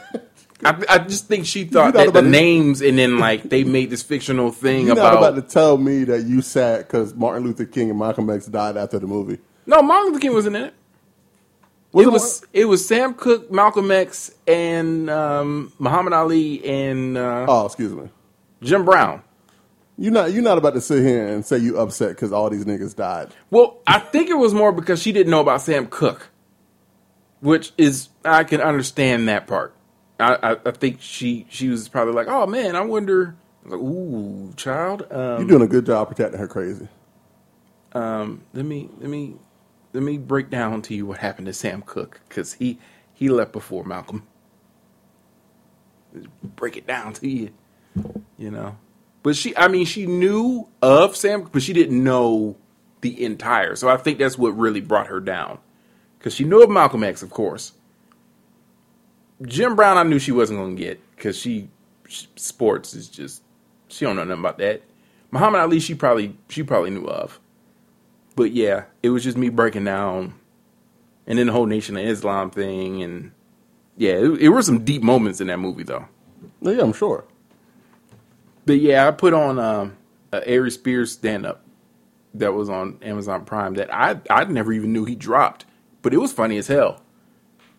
I, 0.63 0.83
I 0.89 0.97
just 0.99 1.27
think 1.27 1.45
she 1.45 1.65
thought 1.65 1.93
that 1.93 2.13
the 2.13 2.21
to- 2.21 2.27
names 2.27 2.81
and 2.81 2.97
then 2.97 3.19
like 3.19 3.43
they 3.43 3.63
made 3.63 3.89
this 3.89 4.01
fictional 4.03 4.51
thing 4.51 4.85
You're 4.87 4.93
about, 4.93 5.15
not 5.15 5.31
about 5.31 5.35
to 5.35 5.41
tell 5.53 5.77
me 5.77 6.03
that 6.05 6.23
you 6.23 6.41
sat 6.41 6.79
because 6.87 7.13
Martin 7.13 7.43
Luther 7.43 7.65
King 7.65 7.89
and 7.89 7.99
Malcolm 7.99 8.29
X 8.29 8.45
died 8.47 8.77
after 8.77 8.97
the 8.99 9.07
movie. 9.07 9.37
no 9.65 9.81
Martin 9.81 10.07
Luther 10.13 10.21
King 10.21 10.33
wasn't 10.33 10.55
in 10.55 10.63
it. 10.65 10.73
Was 11.91 12.05
it 12.05 12.07
it 12.07 12.11
was 12.11 12.45
it 12.53 12.65
was 12.65 12.87
Sam 12.87 13.13
Cooke, 13.13 13.51
Malcolm 13.51 13.91
X, 13.91 14.31
and 14.47 15.09
um, 15.09 15.71
Muhammad 15.79 16.13
Ali 16.13 16.65
and 16.65 17.17
uh, 17.17 17.45
Oh, 17.47 17.65
excuse 17.65 17.93
me. 17.93 18.09
Jim 18.61 18.83
Brown. 18.85 19.21
You're 19.97 20.11
not. 20.13 20.33
You're 20.33 20.43
not 20.43 20.57
about 20.57 20.73
to 20.73 20.81
sit 20.81 21.03
here 21.03 21.27
and 21.27 21.45
say 21.45 21.57
you 21.57 21.77
upset 21.79 22.09
because 22.09 22.33
all 22.33 22.49
these 22.49 22.65
niggas 22.65 22.95
died. 22.95 23.29
Well, 23.49 23.79
I 23.87 23.99
think 23.99 24.29
it 24.29 24.35
was 24.37 24.53
more 24.53 24.71
because 24.71 25.01
she 25.01 25.11
didn't 25.11 25.31
know 25.31 25.39
about 25.39 25.61
Sam 25.61 25.87
Cooke, 25.87 26.29
which 27.39 27.71
is 27.77 28.09
I 28.25 28.43
can 28.43 28.61
understand 28.61 29.27
that 29.29 29.47
part. 29.47 29.73
I, 30.19 30.35
I, 30.41 30.57
I 30.65 30.71
think 30.71 30.97
she 31.01 31.45
she 31.49 31.69
was 31.69 31.87
probably 31.87 32.13
like, 32.13 32.27
oh 32.27 32.45
man, 32.45 32.75
I 32.75 32.81
wonder. 32.81 33.35
I 33.65 33.69
like, 33.69 33.79
ooh, 33.79 34.53
child. 34.57 35.07
Um, 35.11 35.39
You're 35.39 35.47
doing 35.47 35.61
a 35.63 35.67
good 35.67 35.85
job 35.85 36.09
protecting 36.09 36.39
her 36.39 36.47
crazy. 36.47 36.87
um, 37.93 38.43
let 38.53 38.65
me 38.65 38.89
let 38.99 39.09
me 39.09 39.35
let 39.93 40.03
me 40.03 40.17
break 40.17 40.49
down 40.49 40.81
to 40.83 40.93
you 40.95 41.05
what 41.05 41.19
happened 41.19 41.47
to 41.47 41.53
Sam 41.53 41.81
Cooke 41.81 42.19
because 42.27 42.53
he 42.53 42.79
he 43.13 43.29
left 43.29 43.53
before 43.53 43.85
Malcolm. 43.85 44.23
Break 46.43 46.77
it 46.77 46.87
down 46.87 47.13
to 47.13 47.27
you, 47.29 47.49
you 48.37 48.51
know. 48.51 48.77
But 49.25 49.35
she, 49.35 49.57
I 49.57 49.69
mean, 49.69 49.87
she 49.87 50.05
knew 50.05 50.67
of 50.83 51.15
Sam, 51.15 51.49
but 51.51 51.63
she 51.63 51.73
didn't 51.73 52.03
know 52.03 52.57
the 53.01 53.25
entire. 53.25 53.75
So 53.75 53.89
I 53.89 53.97
think 53.97 54.19
that's 54.19 54.37
what 54.37 54.55
really 54.55 54.81
brought 54.81 55.07
her 55.07 55.19
down 55.19 55.57
because 56.19 56.35
she 56.35 56.43
knew 56.43 56.61
of 56.61 56.69
Malcolm 56.69 57.03
X, 57.03 57.23
of 57.23 57.31
course. 57.31 57.73
Jim 59.41 59.75
Brown, 59.75 59.97
I 59.97 60.03
knew 60.03 60.19
she 60.19 60.31
wasn't 60.31 60.59
going 60.59 60.75
to 60.75 60.79
get 60.79 61.01
because 61.15 61.35
she, 61.35 61.69
she 62.07 62.27
sports 62.35 62.93
is 62.93 63.09
just 63.09 63.41
she 63.87 64.05
don't 64.05 64.15
know 64.15 64.25
nothing 64.25 64.41
about 64.41 64.59
that. 64.59 64.83
Muhammad 65.31 65.61
Ali, 65.61 65.79
she 65.79 65.95
probably 65.95 66.37
she 66.49 66.61
probably 66.61 66.91
knew 66.91 67.07
of. 67.07 67.39
But 68.35 68.51
yeah, 68.51 68.83
it 69.01 69.09
was 69.09 69.23
just 69.23 69.37
me 69.37 69.49
breaking 69.49 69.85
down, 69.85 70.35
and 71.25 71.39
then 71.39 71.47
the 71.47 71.51
whole 71.51 71.65
Nation 71.65 71.97
of 71.97 72.05
Islam 72.05 72.51
thing, 72.51 73.01
and 73.01 73.31
yeah, 73.97 74.11
it, 74.11 74.39
it 74.39 74.49
were 74.49 74.61
some 74.61 74.85
deep 74.85 75.01
moments 75.01 75.41
in 75.41 75.47
that 75.47 75.57
movie 75.57 75.81
though. 75.81 76.07
Yeah, 76.61 76.83
I'm 76.83 76.93
sure. 76.93 77.25
But 78.65 78.79
yeah, 78.79 79.07
I 79.07 79.11
put 79.11 79.33
on 79.33 79.59
um, 79.59 79.97
a 80.31 80.69
Spears 80.69 81.11
stand 81.11 81.45
up 81.45 81.63
that 82.33 82.53
was 82.53 82.69
on 82.69 82.99
Amazon 83.01 83.45
Prime 83.45 83.75
that 83.75 83.93
I 83.93 84.19
I 84.29 84.43
never 84.45 84.73
even 84.73 84.91
knew 84.93 85.05
he 85.05 85.15
dropped, 85.15 85.65
but 86.01 86.13
it 86.13 86.17
was 86.17 86.33
funny 86.33 86.57
as 86.57 86.67
hell. 86.67 87.01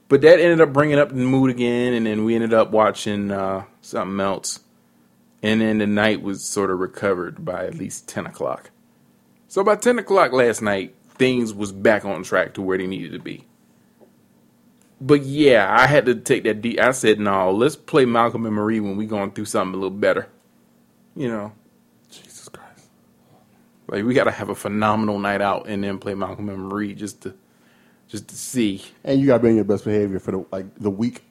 But 0.09 0.21
that 0.21 0.38
ended 0.38 0.61
up 0.61 0.73
bringing 0.73 0.99
up 0.99 1.09
the 1.09 1.16
mood 1.16 1.50
again, 1.50 1.93
and 1.93 2.07
then 2.07 2.25
we 2.25 2.35
ended 2.35 2.55
up 2.55 2.71
watching 2.71 3.33
uh, 3.33 3.64
something 3.81 4.21
else, 4.21 4.61
and 5.43 5.61
then 5.61 5.78
the 5.78 5.87
night 5.87 6.23
was 6.23 6.45
sort 6.45 6.71
of 6.71 6.78
recovered 6.78 7.45
by 7.45 7.66
at 7.66 7.75
least 7.75 8.09
ten 8.09 8.25
o'clock. 8.25 8.71
So 9.49 9.64
by 9.64 9.76
ten 9.76 9.99
o'clock 9.99 10.33
last 10.33 10.62
night, 10.62 10.95
things 11.09 11.52
was 11.52 11.73
back 11.73 12.05
on 12.05 12.23
track 12.23 12.55
to 12.55 12.62
where 12.62 12.78
they 12.78 12.87
needed 12.87 13.12
to 13.12 13.19
be. 13.19 13.45
But 15.00 15.23
yeah, 15.23 15.66
I 15.69 15.87
had 15.87 16.07
to 16.07 16.14
take 16.14 16.45
that 16.45 16.62
deep. 16.62 16.81
I 16.81 16.93
said, 16.93 17.21
no, 17.21 17.50
let's 17.52 17.76
play 17.76 18.07
Malcolm 18.07 18.47
and 18.47 18.55
Marie 18.55 18.81
when 18.81 18.97
we 18.97 19.07
going 19.07 19.33
through 19.33 19.45
something 19.45 19.75
a 19.75 19.76
little 19.76 19.90
better. 19.90 20.28
You 21.17 21.29
know, 21.29 21.53
Jesus 22.11 22.49
Christ. 22.51 22.87
like 23.89 24.05
we 24.05 24.15
got 24.15 24.25
to 24.25 24.33
have 24.33 24.51
a 24.51 24.55
phenomenal 24.55 25.19
night 25.19 25.43
out 25.43 25.69
and 25.69 25.85
then 25.85 25.99
play 25.99 26.15
Malcolm 26.15 26.49
and 26.51 26.59
Marie 26.69 26.95
just 26.95 27.23
to, 27.23 27.35
just 28.09 28.29
to 28.29 28.37
see. 28.37 28.85
And 29.05 29.21
you 29.21 29.27
got 29.27 29.39
to 29.39 29.43
be 29.45 29.51
in 29.51 29.57
your 29.57 29.65
best 29.65 29.85
behavior 29.85 30.19
for 30.21 30.33
the 30.33 30.47
like 30.53 30.75
the 30.77 30.91
week 30.91 31.23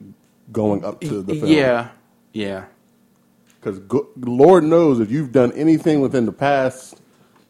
going 0.52 0.84
up 0.84 1.00
to 1.02 1.22
the 1.22 1.34
film. 1.34 1.52
Yeah, 1.52 1.90
yeah. 2.32 2.66
Because 3.60 3.80
go- 3.80 4.08
Lord 4.16 4.64
knows 4.64 5.00
if 5.00 5.10
you've 5.10 5.32
done 5.32 5.52
anything 5.52 6.00
within 6.00 6.26
the 6.26 6.32
past 6.32 7.00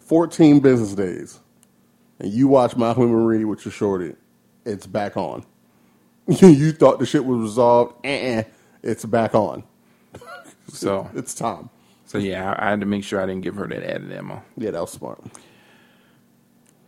14 0.00 0.61
business 0.61 0.95
days 0.95 1.40
and 2.21 2.33
you 2.33 2.49
watch 2.49 2.76
Malcolm 2.76 3.05
and 3.05 3.12
Marie 3.12 3.45
with 3.45 3.64
your 3.64 3.73
shorty, 3.73 4.14
it's 4.64 4.87
back 4.87 5.16
on. 5.16 5.45
you 6.28 6.73
thought 6.73 6.99
the 7.00 7.07
shit 7.07 7.25
was 7.25 7.40
resolved, 7.40 7.95
eh, 8.05 8.45
it's 8.83 9.05
back 9.07 9.35
on. 9.35 9.64
So, 10.73 11.11
It's 11.16 11.35
time. 11.35 11.71
So 12.16 12.23
yeah, 12.23 12.54
I, 12.58 12.66
I 12.66 12.70
had 12.70 12.80
to 12.80 12.87
make 12.87 13.04
sure 13.04 13.20
I 13.20 13.26
didn't 13.26 13.42
give 13.42 13.56
her 13.56 13.66
that 13.66 13.82
added 13.82 14.11
ammo. 14.11 14.42
Yeah, 14.56 14.70
that 14.70 14.80
was 14.80 14.90
smart. 14.90 15.23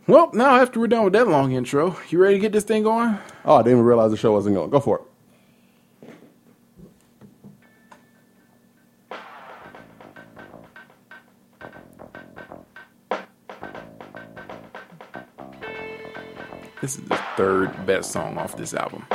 Well, 0.07 0.31
now 0.33 0.55
after 0.55 0.79
we're 0.79 0.87
done 0.87 1.03
with 1.03 1.13
that 1.13 1.27
long 1.27 1.51
intro, 1.51 1.95
you 2.09 2.17
ready 2.17 2.35
to 2.35 2.39
get 2.39 2.51
this 2.51 2.63
thing 2.63 2.81
going? 2.81 3.15
Oh, 3.45 3.55
I 3.55 3.59
didn't 3.59 3.73
even 3.73 3.85
realize 3.85 4.09
the 4.09 4.17
show 4.17 4.31
wasn't 4.31 4.55
going. 4.55 4.71
Go 4.71 4.79
for 4.79 4.97
it. 4.97 5.05
This 16.81 16.97
is 16.97 17.03
the 17.03 17.19
third 17.37 17.85
best 17.85 18.11
song 18.11 18.37
off 18.39 18.57
this 18.57 18.73
album. 18.73 19.05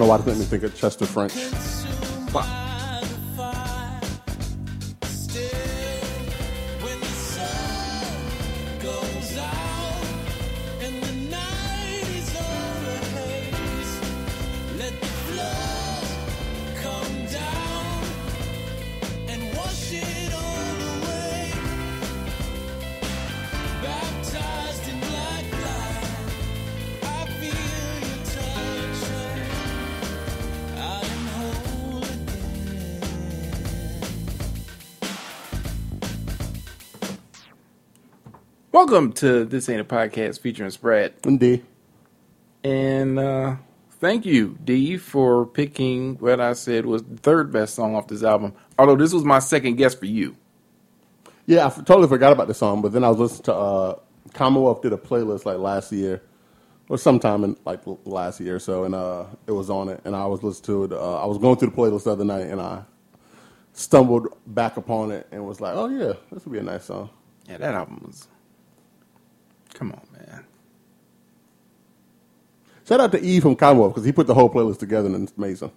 Know 0.00 0.06
why 0.06 0.16
it 0.16 0.26
made 0.26 0.38
me 0.38 0.44
think 0.44 0.62
of 0.62 0.74
Chester 0.74 1.04
French. 1.04 1.79
Welcome 38.90 39.12
to 39.12 39.44
This 39.44 39.68
Ain't 39.68 39.80
a 39.80 39.84
Podcast 39.84 40.40
featuring 40.40 40.68
Spread. 40.70 41.14
Indeed. 41.22 41.64
And 42.64 43.20
uh, 43.20 43.54
thank 43.88 44.26
you, 44.26 44.58
D, 44.64 44.96
for 44.96 45.46
picking 45.46 46.16
what 46.16 46.40
I 46.40 46.54
said 46.54 46.86
was 46.86 47.04
the 47.04 47.16
third 47.16 47.52
best 47.52 47.76
song 47.76 47.94
off 47.94 48.08
this 48.08 48.24
album. 48.24 48.52
Although 48.76 48.96
this 48.96 49.12
was 49.12 49.22
my 49.22 49.38
second 49.38 49.76
guess 49.76 49.94
for 49.94 50.06
you. 50.06 50.34
Yeah, 51.46 51.62
I 51.62 51.66
f- 51.66 51.84
totally 51.84 52.08
forgot 52.08 52.32
about 52.32 52.48
the 52.48 52.54
song, 52.54 52.82
but 52.82 52.90
then 52.90 53.04
I 53.04 53.10
was 53.10 53.18
listening 53.20 53.44
to 53.44 53.54
uh, 53.54 53.94
Commonwealth 54.34 54.82
did 54.82 54.92
a 54.92 54.96
playlist 54.96 55.44
like 55.44 55.58
last 55.58 55.92
year 55.92 56.20
or 56.88 56.98
sometime 56.98 57.44
in 57.44 57.56
like 57.64 57.82
last 58.04 58.40
year 58.40 58.56
or 58.56 58.58
so, 58.58 58.82
and 58.82 58.96
uh, 58.96 59.26
it 59.46 59.52
was 59.52 59.70
on 59.70 59.88
it, 59.88 60.00
and 60.04 60.16
I 60.16 60.26
was 60.26 60.42
listening 60.42 60.66
to 60.66 60.84
it. 60.86 60.92
Uh, 60.94 61.22
I 61.22 61.26
was 61.26 61.38
going 61.38 61.58
through 61.58 61.70
the 61.70 61.76
playlist 61.76 62.04
the 62.04 62.10
other 62.10 62.24
night, 62.24 62.48
and 62.48 62.60
I 62.60 62.82
stumbled 63.72 64.36
back 64.48 64.76
upon 64.76 65.12
it 65.12 65.28
and 65.30 65.46
was 65.46 65.60
like, 65.60 65.76
"Oh 65.76 65.86
yeah, 65.86 66.14
this 66.32 66.44
would 66.44 66.52
be 66.52 66.58
a 66.58 66.64
nice 66.64 66.86
song." 66.86 67.10
Yeah, 67.48 67.58
that 67.58 67.74
album 67.74 68.02
was. 68.04 68.26
Come 69.80 69.92
on, 69.92 70.02
man. 70.12 70.44
Shout 72.86 73.00
out 73.00 73.12
to 73.12 73.20
Eve 73.22 73.42
from 73.42 73.56
Commonwealth 73.56 73.94
because 73.94 74.04
he 74.04 74.12
put 74.12 74.26
the 74.26 74.34
whole 74.34 74.50
playlist 74.50 74.78
together, 74.78 75.08
and 75.08 75.26
it's 75.26 75.32
amazing. 75.38 75.72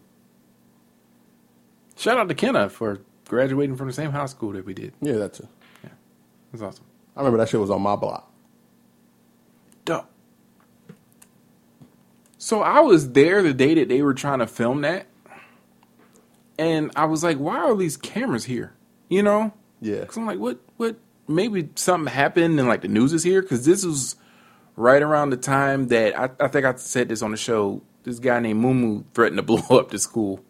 Shout 1.96 2.18
out 2.18 2.28
to 2.28 2.36
Kenna 2.36 2.70
for 2.70 3.00
graduating 3.30 3.78
from 3.78 3.88
the 3.88 3.94
same 3.94 4.12
high 4.12 4.26
school 4.26 4.52
that 4.52 4.66
we 4.66 4.74
did. 4.74 4.92
Yeah, 5.00 5.14
that's 5.14 5.40
it. 5.40 5.48
Yeah, 5.86 5.92
that's 6.52 6.62
awesome. 6.62 6.84
I 7.16 7.22
remember 7.22 7.38
that 7.38 7.48
shit 7.48 7.62
was 7.62 7.70
on 7.70 7.82
my 7.82 7.96
block. 7.96 8.30
Dope. 9.86 10.10
So 12.38 12.62
I 12.62 12.82
was 12.82 13.14
there 13.14 13.42
the 13.42 13.54
day 13.54 13.74
that 13.76 13.88
they 13.88 14.02
were 14.02 14.14
trying 14.14 14.40
to 14.40 14.48
film 14.48 14.82
that, 14.82 15.06
and 16.60 16.92
I 16.98 17.06
was 17.06 17.24
like, 17.24 17.38
"Why 17.38 17.60
are 17.60 17.76
these 17.78 17.96
cameras 17.96 18.44
here?" 18.44 18.74
You 19.08 19.24
know? 19.24 19.54
Yeah. 19.80 20.02
Because 20.02 20.18
I'm 20.18 20.26
like, 20.26 20.40
"What? 20.40 20.60
What? 20.76 20.98
Maybe 21.28 21.70
something 21.76 22.14
happened 22.14 22.60
and 22.60 22.68
like 22.68 22.82
the 22.82 22.88
news 22.88 23.14
is 23.14 23.24
here." 23.24 23.42
Because 23.42 23.66
this 23.66 23.86
was 23.86 24.16
right 24.76 25.02
around 25.02 25.30
the 25.30 25.38
time 25.38 25.88
that 25.88 26.18
I, 26.20 26.30
I 26.40 26.48
think 26.48 26.66
I 26.66 26.76
said 26.76 27.10
this 27.10 27.22
on 27.22 27.32
the 27.32 27.38
show. 27.38 27.82
This 28.04 28.20
guy 28.20 28.40
named 28.40 28.64
Mumu 28.64 29.06
threatened 29.14 29.38
to 29.38 29.44
blow 29.44 29.80
up 29.80 29.92
the 29.92 30.00
school 30.00 30.44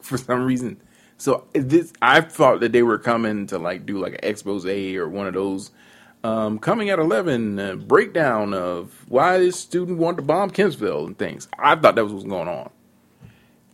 for 0.00 0.18
some 0.18 0.44
reason. 0.44 0.80
So 1.18 1.46
this, 1.52 1.92
I 2.02 2.20
thought 2.20 2.60
that 2.60 2.72
they 2.72 2.82
were 2.82 2.98
coming 2.98 3.46
to 3.48 3.58
like 3.58 3.86
do 3.86 3.98
like 3.98 4.14
an 4.14 4.20
expose 4.22 4.66
or 4.66 5.08
one 5.08 5.26
of 5.26 5.34
those 5.34 5.70
um, 6.24 6.58
coming 6.58 6.90
at 6.90 6.98
eleven 6.98 7.58
uh, 7.58 7.76
breakdown 7.76 8.52
of 8.52 9.04
why 9.08 9.38
this 9.38 9.58
student 9.58 9.98
wanted 9.98 10.16
to 10.16 10.22
bomb 10.22 10.50
Kempsville 10.50 11.06
and 11.06 11.18
things. 11.18 11.48
I 11.58 11.76
thought 11.76 11.94
that 11.94 12.04
was 12.04 12.12
what 12.12 12.24
was 12.24 12.30
going 12.30 12.48
on, 12.48 12.70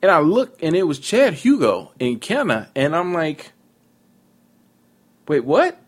and 0.03 0.11
I 0.11 0.21
looked 0.21 0.63
and 0.63 0.77
it 0.77 0.85
was 0.85 0.99
Chad 0.99 1.35
Hugo 1.35 1.93
and 1.99 2.21
Kenna, 2.21 2.71
and 2.77 2.95
I'm 2.95 3.13
like, 3.13 3.53
wait, 5.27 5.45
what? 5.45 5.82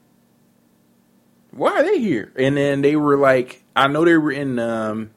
Why 1.56 1.70
are 1.72 1.82
they 1.82 1.98
here? 1.98 2.32
And 2.36 2.56
then 2.56 2.82
they 2.82 2.96
were 2.96 3.16
like, 3.16 3.62
I 3.76 3.86
know 3.86 4.04
they 4.04 4.16
were 4.16 4.32
in 4.32 4.58
um, 4.58 5.10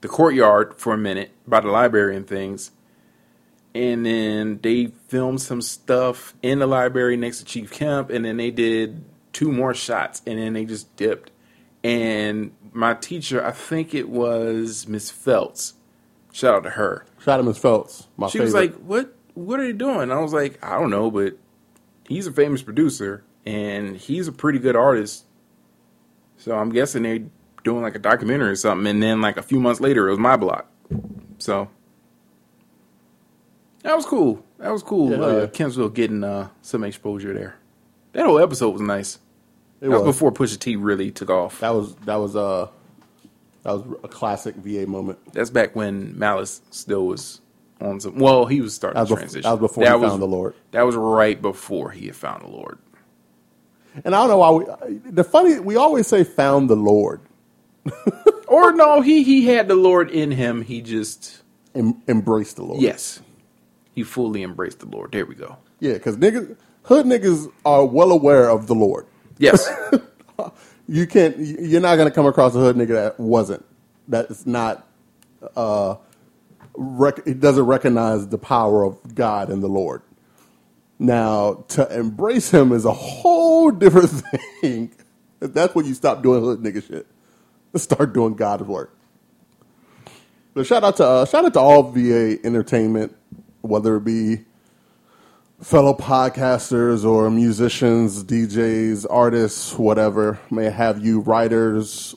the 0.00 0.08
courtyard 0.08 0.74
for 0.76 0.94
a 0.94 0.98
minute 0.98 1.30
by 1.46 1.60
the 1.60 1.68
library 1.68 2.16
and 2.16 2.26
things 2.26 2.70
and 3.74 4.04
then 4.04 4.58
they 4.62 4.86
filmed 5.08 5.40
some 5.40 5.62
stuff 5.62 6.34
in 6.42 6.58
the 6.58 6.66
library 6.66 7.16
next 7.16 7.38
to 7.38 7.44
Chief 7.44 7.70
Kemp, 7.70 8.10
and 8.10 8.24
then 8.24 8.36
they 8.36 8.50
did 8.50 9.04
two 9.32 9.52
more 9.52 9.72
shots, 9.72 10.20
and 10.26 10.38
then 10.38 10.54
they 10.54 10.64
just 10.64 10.94
dipped. 10.96 11.30
And 11.84 12.52
my 12.72 12.94
teacher, 12.94 13.44
I 13.44 13.52
think 13.52 13.94
it 13.94 14.08
was 14.08 14.88
Miss 14.88 15.10
Feltz. 15.10 15.74
Shout 16.32 16.54
out 16.56 16.62
to 16.64 16.70
her. 16.70 17.06
Shout 17.20 17.34
out 17.34 17.36
to 17.38 17.42
Miss 17.44 17.58
Phelps. 17.58 18.08
My 18.16 18.26
She 18.26 18.38
favorite. 18.38 18.44
was 18.46 18.54
like, 18.54 18.74
"What? 18.76 19.14
What 19.34 19.60
are 19.60 19.66
they 19.66 19.72
doing?" 19.72 20.10
I 20.10 20.18
was 20.18 20.32
like, 20.32 20.58
"I 20.64 20.78
don't 20.78 20.90
know, 20.90 21.10
but 21.10 21.38
he's 22.08 22.26
a 22.26 22.32
famous 22.32 22.62
producer, 22.62 23.22
and 23.46 23.96
he's 23.96 24.26
a 24.26 24.32
pretty 24.32 24.58
good 24.58 24.74
artist. 24.74 25.24
So 26.38 26.56
I'm 26.56 26.70
guessing 26.70 27.02
they're 27.02 27.20
doing 27.64 27.82
like 27.82 27.94
a 27.94 27.98
documentary 28.00 28.48
or 28.50 28.56
something." 28.56 28.86
And 28.86 29.02
then 29.02 29.20
like 29.20 29.36
a 29.36 29.42
few 29.42 29.60
months 29.60 29.80
later, 29.80 30.08
it 30.08 30.10
was 30.10 30.18
my 30.18 30.36
block. 30.36 30.66
So 31.38 31.68
that 33.82 33.94
was 33.94 34.06
cool. 34.06 34.44
That 34.58 34.70
was 34.72 34.82
cool. 34.82 35.10
Yeah, 35.10 35.16
uh, 35.18 35.48
yeah. 35.58 35.88
Getting 35.88 36.24
uh, 36.24 36.48
some 36.62 36.82
exposure 36.84 37.32
there. 37.32 37.56
That 38.12 38.26
whole 38.26 38.38
episode 38.40 38.70
was 38.70 38.80
nice. 38.80 39.16
it 39.80 39.84
that 39.86 39.90
was 39.90 40.02
was. 40.02 40.16
before 40.16 40.32
Pusha 40.32 40.58
T 40.58 40.76
really 40.76 41.10
took 41.10 41.30
off. 41.30 41.60
That 41.60 41.70
was 41.70 41.94
that 42.06 42.16
was 42.16 42.34
uh 42.34 42.68
that 43.62 43.72
was 43.72 43.82
a 44.02 44.08
classic 44.08 44.56
VA 44.56 44.86
moment. 44.86 45.18
That's 45.32 45.50
back 45.50 45.76
when 45.76 46.18
Malice 46.18 46.60
still 46.70 47.06
was 47.06 47.40
on 47.80 48.00
some. 48.00 48.18
Well, 48.18 48.46
he 48.46 48.60
was 48.60 48.74
starting 48.74 49.00
That 49.00 49.08
to 49.08 49.14
was, 49.14 49.20
transition. 49.20 49.42
that 49.42 49.60
was 49.60 49.70
before 49.70 49.84
he 49.84 49.90
found 49.90 50.22
the 50.22 50.26
Lord. 50.26 50.54
That 50.72 50.82
was 50.82 50.96
right 50.96 51.40
before 51.40 51.90
he 51.90 52.06
had 52.06 52.16
found 52.16 52.42
the 52.42 52.48
Lord. 52.48 52.78
And 54.04 54.14
I 54.14 54.20
don't 54.26 54.28
know 54.28 54.38
why 54.38 54.50
we 54.88 54.98
the 55.10 55.24
funny 55.24 55.60
we 55.60 55.76
always 55.76 56.06
say 56.06 56.24
found 56.24 56.70
the 56.70 56.76
Lord. 56.76 57.20
Or 58.48 58.72
no, 58.72 59.00
he 59.02 59.24
he 59.24 59.46
had 59.46 59.68
the 59.68 59.74
Lord 59.76 60.10
in 60.10 60.30
him. 60.32 60.62
He 60.62 60.82
just 60.82 61.42
Em, 61.74 62.02
embrace 62.08 62.54
the 62.54 62.64
Lord. 62.64 62.80
yes, 62.82 63.20
he 63.94 64.02
fully 64.04 64.42
embraced 64.42 64.80
the 64.80 64.86
Lord. 64.86 65.12
There 65.12 65.26
we 65.26 65.34
go. 65.34 65.58
Yeah, 65.80 65.94
because 65.94 66.16
niggas 66.16 66.56
hood 66.84 67.06
niggas 67.06 67.52
are 67.64 67.84
well 67.86 68.12
aware 68.12 68.50
of 68.50 68.66
the 68.68 68.74
Lord. 68.74 69.06
Yes, 69.38 69.68
You 70.88 71.06
can't 71.06 71.36
you're 71.38 71.80
not 71.82 71.96
gonna 71.96 72.10
come 72.10 72.26
across 72.26 72.54
a 72.54 72.58
hood 72.58 72.76
nigga 72.76 72.88
that 72.88 73.20
wasn't. 73.20 73.64
That's 74.08 74.46
not 74.46 74.86
uh 75.56 75.96
rec- 76.76 77.26
it 77.26 77.40
doesn't 77.40 77.64
recognize 77.66 78.28
the 78.28 78.38
power 78.38 78.84
of 78.84 79.14
God 79.14 79.50
and 79.50 79.62
the 79.62 79.68
Lord. 79.68 80.02
Now, 80.98 81.64
to 81.68 81.98
embrace 81.98 82.50
him 82.50 82.72
is 82.72 82.84
a 82.84 82.92
whole 82.92 83.70
different 83.70 84.10
thing. 84.60 84.92
That's 85.40 85.74
when 85.74 85.86
you 85.86 85.94
stop 85.94 86.22
doing 86.22 86.42
hood 86.42 86.60
nigga 86.60 86.86
shit. 86.86 87.06
Start 87.76 88.12
doing 88.12 88.34
God's 88.34 88.64
work. 88.64 88.96
But 90.54 90.66
shout 90.66 90.82
out 90.82 90.96
to 90.96 91.04
uh, 91.06 91.24
shout 91.26 91.44
out 91.44 91.54
to 91.54 91.60
all 91.60 91.84
VA 91.84 92.44
entertainment, 92.44 93.16
whether 93.60 93.96
it 93.96 94.04
be 94.04 94.44
fellow 95.60 95.94
podcasters 95.94 97.04
or 97.04 97.30
musicians, 97.30 98.24
DJs, 98.24 99.06
artists, 99.08 99.78
whatever 99.78 100.40
may 100.50 100.70
have 100.70 101.04
you, 101.04 101.20
writers, 101.20 102.16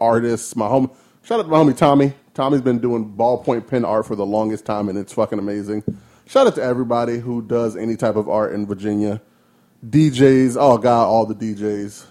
artists. 0.00 0.56
My 0.56 0.68
home, 0.68 0.90
shout 1.22 1.40
out 1.40 1.44
to 1.44 1.48
my 1.48 1.58
homie 1.58 1.76
Tommy. 1.76 2.12
Tommy's 2.34 2.60
been 2.60 2.78
doing 2.80 3.14
ballpoint 3.16 3.66
pen 3.66 3.84
art 3.84 4.06
for 4.06 4.16
the 4.16 4.26
longest 4.26 4.66
time, 4.66 4.88
and 4.90 4.98
it's 4.98 5.12
fucking 5.14 5.38
amazing. 5.38 5.82
Shout 6.30 6.46
out 6.46 6.54
to 6.54 6.62
everybody 6.62 7.18
who 7.18 7.42
does 7.42 7.76
any 7.76 7.96
type 7.96 8.14
of 8.14 8.28
art 8.28 8.54
in 8.54 8.64
Virginia. 8.64 9.20
DJs, 9.84 10.56
oh 10.56 10.78
god, 10.78 11.06
all 11.06 11.26
the 11.26 11.34
DJs. 11.34 12.04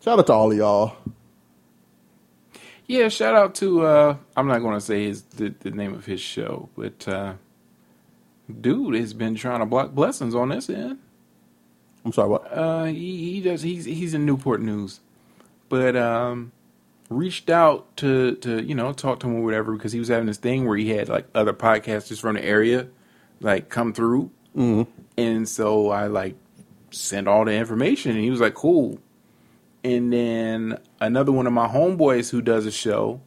Shout 0.00 0.18
out 0.18 0.26
to 0.28 0.32
all 0.32 0.50
of 0.50 0.56
y'all. 0.56 0.96
yeah. 2.86 3.08
Shout 3.08 3.34
out 3.34 3.54
to 3.56 3.84
uh, 3.84 4.16
I'm 4.34 4.48
not 4.48 4.60
going 4.60 4.76
to 4.76 4.80
say 4.80 5.04
his 5.04 5.24
the, 5.24 5.54
the 5.60 5.70
name 5.70 5.92
of 5.92 6.06
his 6.06 6.22
show, 6.22 6.70
but 6.74 7.06
uh, 7.06 7.34
dude 8.62 8.94
has 8.94 9.12
been 9.12 9.34
trying 9.34 9.60
to 9.60 9.66
block 9.66 9.90
blessings 9.90 10.34
on 10.34 10.48
this 10.48 10.70
end. 10.70 10.98
I'm 12.06 12.14
sorry, 12.14 12.30
what? 12.30 12.50
Uh, 12.50 12.84
he, 12.84 13.34
he 13.34 13.40
does. 13.42 13.60
He's 13.60 13.84
he's 13.84 14.14
in 14.14 14.24
Newport 14.24 14.62
News, 14.62 15.00
but 15.68 15.96
um, 15.96 16.50
reached 17.10 17.50
out 17.50 17.94
to 17.98 18.36
to 18.36 18.62
you 18.62 18.74
know 18.74 18.94
talk 18.94 19.20
to 19.20 19.26
him 19.26 19.34
or 19.34 19.44
whatever 19.44 19.74
because 19.74 19.92
he 19.92 19.98
was 19.98 20.08
having 20.08 20.28
this 20.28 20.38
thing 20.38 20.66
where 20.66 20.78
he 20.78 20.88
had 20.88 21.10
like 21.10 21.26
other 21.34 21.52
podcasters 21.52 22.22
from 22.22 22.36
the 22.36 22.42
area 22.42 22.88
like 23.40 23.68
come 23.68 23.92
through, 23.92 24.30
mm-hmm. 24.56 24.90
and 25.16 25.48
so 25.48 25.90
I 25.90 26.06
like 26.06 26.34
sent 26.90 27.28
all 27.28 27.44
the 27.44 27.52
information, 27.52 28.12
and 28.12 28.20
he 28.20 28.30
was 28.30 28.40
like, 28.40 28.54
"Cool." 28.54 28.98
And 29.84 30.12
then 30.12 30.78
another 31.00 31.32
one 31.32 31.46
of 31.46 31.52
my 31.52 31.68
homeboys 31.68 32.30
who 32.30 32.42
does 32.42 32.66
a 32.66 32.72
show 32.72 33.20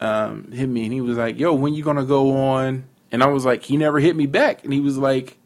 um, 0.00 0.50
hit 0.52 0.68
me, 0.68 0.84
and 0.84 0.92
he 0.92 1.00
was 1.00 1.16
like, 1.16 1.38
"Yo, 1.38 1.54
when 1.54 1.74
you 1.74 1.82
gonna 1.82 2.04
go 2.04 2.36
on?" 2.36 2.84
And 3.10 3.22
I 3.22 3.26
was 3.26 3.44
like, 3.44 3.62
he 3.62 3.76
never 3.76 4.00
hit 4.00 4.16
me 4.16 4.26
back, 4.26 4.64
and 4.64 4.72
he 4.72 4.80
was 4.80 4.98
like 4.98 5.38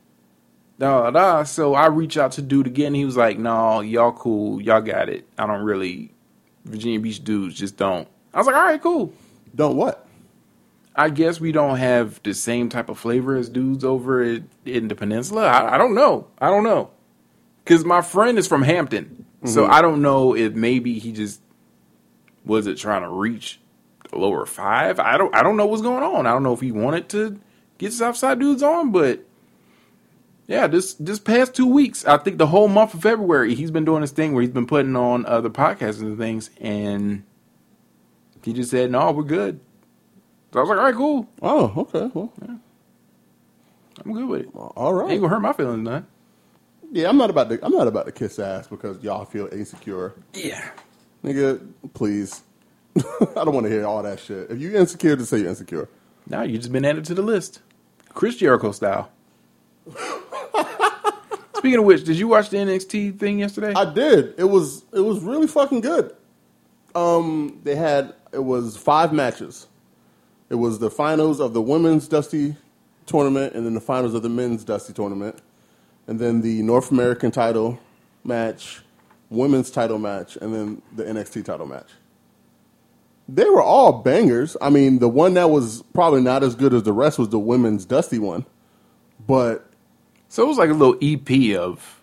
da 0.78 1.10
da. 1.10 1.42
So 1.42 1.74
I 1.74 1.86
reach 1.86 2.16
out 2.16 2.32
to 2.32 2.42
dude 2.42 2.66
again. 2.66 2.94
He 2.94 3.04
was 3.04 3.16
like, 3.16 3.38
"No, 3.38 3.80
y'all 3.80 4.12
cool. 4.12 4.60
Y'all 4.62 4.80
got 4.80 5.08
it. 5.08 5.26
I 5.36 5.46
don't 5.46 5.62
really 5.62 6.12
Virginia 6.64 7.00
Beach 7.00 7.22
dudes 7.22 7.54
just 7.54 7.76
don't." 7.76 8.08
I 8.32 8.38
was 8.38 8.46
like, 8.46 8.56
"All 8.56 8.62
right, 8.62 8.82
cool." 8.82 9.12
Don't 9.54 9.76
what? 9.76 10.07
I 10.98 11.10
guess 11.10 11.40
we 11.40 11.52
don't 11.52 11.76
have 11.76 12.20
the 12.24 12.34
same 12.34 12.68
type 12.68 12.88
of 12.88 12.98
flavor 12.98 13.36
as 13.36 13.48
dudes 13.48 13.84
over 13.84 14.20
in, 14.20 14.50
in 14.66 14.88
the 14.88 14.96
peninsula. 14.96 15.46
I, 15.46 15.76
I 15.76 15.78
don't 15.78 15.94
know. 15.94 16.26
I 16.40 16.48
don't 16.48 16.64
know. 16.64 16.90
Because 17.62 17.84
my 17.84 18.02
friend 18.02 18.36
is 18.36 18.48
from 18.48 18.62
Hampton, 18.62 19.24
so 19.44 19.62
mm-hmm. 19.62 19.72
I 19.72 19.80
don't 19.80 20.02
know 20.02 20.34
if 20.34 20.54
maybe 20.54 20.98
he 20.98 21.12
just 21.12 21.40
was 22.44 22.66
it 22.66 22.78
trying 22.78 23.02
to 23.02 23.08
reach 23.08 23.60
the 24.10 24.18
lower 24.18 24.44
five. 24.44 24.98
I 24.98 25.16
don't. 25.16 25.32
I 25.34 25.42
don't 25.44 25.56
know 25.56 25.66
what's 25.66 25.82
going 25.82 26.02
on. 26.02 26.26
I 26.26 26.32
don't 26.32 26.42
know 26.42 26.54
if 26.54 26.60
he 26.60 26.72
wanted 26.72 27.08
to 27.10 27.38
get 27.76 27.92
Southside 27.92 28.40
dudes 28.40 28.62
on, 28.62 28.90
but 28.90 29.24
yeah, 30.48 30.66
this 30.66 30.94
this 30.94 31.20
past 31.20 31.54
two 31.54 31.66
weeks, 31.66 32.06
I 32.06 32.16
think 32.16 32.38
the 32.38 32.46
whole 32.46 32.68
month 32.68 32.94
of 32.94 33.02
February, 33.02 33.54
he's 33.54 33.70
been 33.70 33.84
doing 33.84 34.00
this 34.00 34.12
thing 34.12 34.32
where 34.32 34.42
he's 34.42 34.50
been 34.50 34.66
putting 34.66 34.96
on 34.96 35.26
other 35.26 35.50
podcasts 35.50 36.00
and 36.00 36.18
things, 36.18 36.50
and 36.58 37.22
he 38.42 38.54
just 38.54 38.70
said, 38.70 38.90
"No, 38.90 39.12
we're 39.12 39.22
good." 39.22 39.60
So 40.52 40.60
I 40.60 40.62
was 40.62 40.68
like, 40.70 40.78
"All 40.78 40.84
right, 40.84 40.94
cool. 40.94 41.28
Oh, 41.42 41.72
okay. 41.76 42.10
Well, 42.14 42.32
I'm 44.04 44.12
good 44.12 44.28
with 44.28 44.40
it. 44.42 44.48
all 44.54 44.94
right. 44.94 45.10
Ain't 45.10 45.20
gonna 45.20 45.34
hurt 45.34 45.40
my 45.40 45.52
feelings 45.52 45.82
none." 45.84 46.06
Yeah, 46.90 47.08
I'm 47.08 47.18
not 47.18 47.28
about 47.30 47.50
to. 47.50 47.64
I'm 47.64 47.72
not 47.72 47.86
about 47.86 48.06
to 48.06 48.12
kiss 48.12 48.38
ass 48.38 48.66
because 48.66 49.02
y'all 49.02 49.24
feel 49.26 49.48
insecure, 49.52 50.14
Yeah. 50.32 50.70
nigga. 51.22 51.60
Please, 51.92 52.42
I 52.96 53.02
don't 53.44 53.52
want 53.52 53.66
to 53.66 53.70
hear 53.70 53.84
all 53.86 54.02
that 54.02 54.20
shit. 54.20 54.50
If 54.50 54.58
you 54.60 54.74
insecure, 54.74 55.16
just 55.16 55.28
say 55.30 55.38
you're 55.40 55.48
insecure. 55.50 55.88
Now 56.28 56.42
you 56.42 56.56
just 56.56 56.72
been 56.72 56.84
added 56.86 57.04
to 57.06 57.14
the 57.14 57.22
list, 57.22 57.60
Chris 58.14 58.36
Jericho 58.36 58.72
style. 58.72 59.10
Speaking 61.56 61.80
of 61.80 61.84
which, 61.86 62.04
did 62.04 62.16
you 62.16 62.28
watch 62.28 62.50
the 62.50 62.56
NXT 62.56 63.18
thing 63.18 63.40
yesterday? 63.40 63.72
I 63.74 63.92
did. 63.92 64.34
It 64.38 64.44
was 64.44 64.84
it 64.92 65.00
was 65.00 65.20
really 65.20 65.46
fucking 65.48 65.80
good. 65.80 66.14
Um, 66.94 67.60
they 67.64 67.74
had 67.74 68.14
it 68.32 68.38
was 68.44 68.76
five 68.76 69.12
matches. 69.12 69.66
It 70.50 70.56
was 70.56 70.78
the 70.78 70.90
finals 70.90 71.40
of 71.40 71.52
the 71.52 71.62
women's 71.62 72.08
Dusty 72.08 72.56
tournament, 73.06 73.54
and 73.54 73.66
then 73.66 73.74
the 73.74 73.80
finals 73.80 74.14
of 74.14 74.22
the 74.22 74.28
men's 74.28 74.64
Dusty 74.64 74.92
tournament, 74.92 75.38
and 76.06 76.18
then 76.18 76.40
the 76.42 76.62
North 76.62 76.90
American 76.90 77.30
title 77.30 77.78
match, 78.24 78.82
women's 79.30 79.70
title 79.70 79.98
match, 79.98 80.36
and 80.36 80.54
then 80.54 80.82
the 80.96 81.04
NXT 81.04 81.44
title 81.44 81.66
match. 81.66 81.88
They 83.28 83.44
were 83.44 83.62
all 83.62 83.92
bangers. 83.92 84.56
I 84.60 84.70
mean, 84.70 85.00
the 85.00 85.08
one 85.08 85.34
that 85.34 85.50
was 85.50 85.82
probably 85.92 86.22
not 86.22 86.42
as 86.42 86.54
good 86.54 86.72
as 86.72 86.82
the 86.84 86.94
rest 86.94 87.18
was 87.18 87.28
the 87.28 87.38
women's 87.38 87.84
Dusty 87.84 88.18
one, 88.18 88.46
but 89.26 89.66
So 90.30 90.42
it 90.44 90.46
was 90.46 90.58
like 90.58 90.70
a 90.70 90.74
little 90.74 90.96
EP 91.02 91.58
of. 91.58 92.00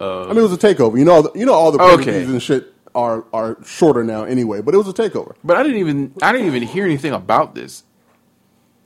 Uh, 0.00 0.24
I 0.24 0.28
mean, 0.28 0.38
it 0.38 0.42
was 0.42 0.52
a 0.52 0.58
takeover. 0.58 0.98
You 0.98 1.04
know, 1.04 1.12
all 1.12 1.22
the, 1.22 1.32
you 1.34 1.44
know, 1.46 1.54
all 1.54 1.72
the 1.72 1.82
Okay. 1.82 2.22
and 2.22 2.42
shit 2.42 2.72
are 2.98 3.24
are 3.32 3.56
shorter 3.64 4.02
now 4.02 4.24
anyway. 4.24 4.60
But 4.60 4.74
it 4.74 4.78
was 4.78 4.88
a 4.88 4.92
takeover. 4.92 5.34
But 5.44 5.56
I 5.56 5.62
didn't 5.62 5.78
even 5.78 6.12
I 6.20 6.32
didn't 6.32 6.48
even 6.48 6.62
hear 6.62 6.84
anything 6.84 7.12
about 7.12 7.54
this. 7.54 7.84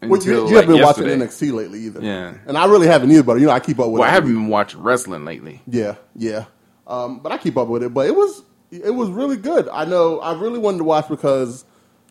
Well, 0.03 0.21
you, 0.23 0.33
you 0.33 0.41
like, 0.41 0.55
haven't 0.55 0.71
been 0.71 0.77
yesterday. 0.77 1.17
watching 1.17 1.29
NXT 1.29 1.53
lately 1.55 1.81
either. 1.81 2.03
Yeah. 2.03 2.35
and 2.47 2.59
I 2.59 2.67
really 2.67 2.89
haven't 2.89 3.11
either. 3.13 3.23
But 3.23 3.35
you 3.41 3.47
know, 3.47 3.53
I 3.53 3.61
keep 3.61 3.79
up 3.79 3.87
with. 3.87 4.01
Well, 4.01 4.09
it. 4.09 4.11
I 4.11 4.15
haven't 4.15 4.35
been 4.35 4.49
watching 4.49 4.83
wrestling 4.83 5.25
lately. 5.25 5.63
Yeah, 5.67 5.95
yeah. 6.17 6.47
Um, 6.87 7.21
but 7.21 7.33
I 7.33 7.39
keep 7.39 7.57
up 7.57 7.69
with 7.69 7.83
it. 7.83 7.95
But 7.95 8.09
it 8.09 8.15
was 8.15 8.43
it 8.71 8.91
was 8.91 9.09
really 9.11 9.37
good. 9.37 9.69
I 9.69 9.85
know. 9.85 10.21
I 10.21 10.39
really 10.39 10.59
wanted 10.59 10.79
to 10.79 10.85
watch 10.85 11.09
because 11.09 11.65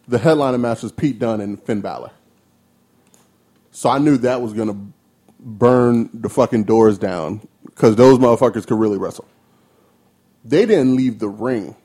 the 0.07 0.17
headliner 0.17 0.57
match 0.57 0.83
was 0.83 0.91
Pete 0.91 1.19
Dunne 1.19 1.41
and 1.41 1.61
Finn 1.61 1.81
Balor. 1.81 2.11
So 3.71 3.89
I 3.89 3.99
knew 3.99 4.17
that 4.17 4.41
was 4.41 4.53
gonna 4.53 4.77
burn 5.39 6.09
the 6.13 6.29
fucking 6.29 6.63
doors 6.63 6.97
down 6.97 7.45
because 7.65 7.95
those 7.95 8.17
motherfuckers 8.19 8.65
could 8.65 8.79
really 8.79 8.97
wrestle. 8.97 9.27
They 10.45 10.65
didn't 10.65 10.95
leave 10.95 11.19
the 11.19 11.29
ring. 11.29 11.75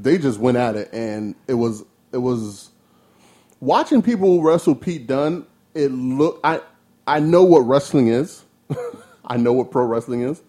They 0.00 0.18
just 0.18 0.38
went 0.38 0.56
at 0.56 0.76
it, 0.76 0.90
and 0.92 1.34
it 1.46 1.54
was 1.54 1.84
it 2.12 2.18
was 2.18 2.70
watching 3.60 4.00
people 4.02 4.42
wrestle 4.42 4.74
Pete 4.74 5.06
Dunne. 5.06 5.44
It 5.74 5.90
look 5.90 6.40
I 6.44 6.60
I 7.06 7.20
know 7.20 7.42
what 7.44 7.60
wrestling 7.60 8.08
is. 8.08 8.44
I 9.24 9.36
know 9.36 9.52
what 9.52 9.70
pro 9.70 9.84
wrestling 9.84 10.22
is. 10.22 10.42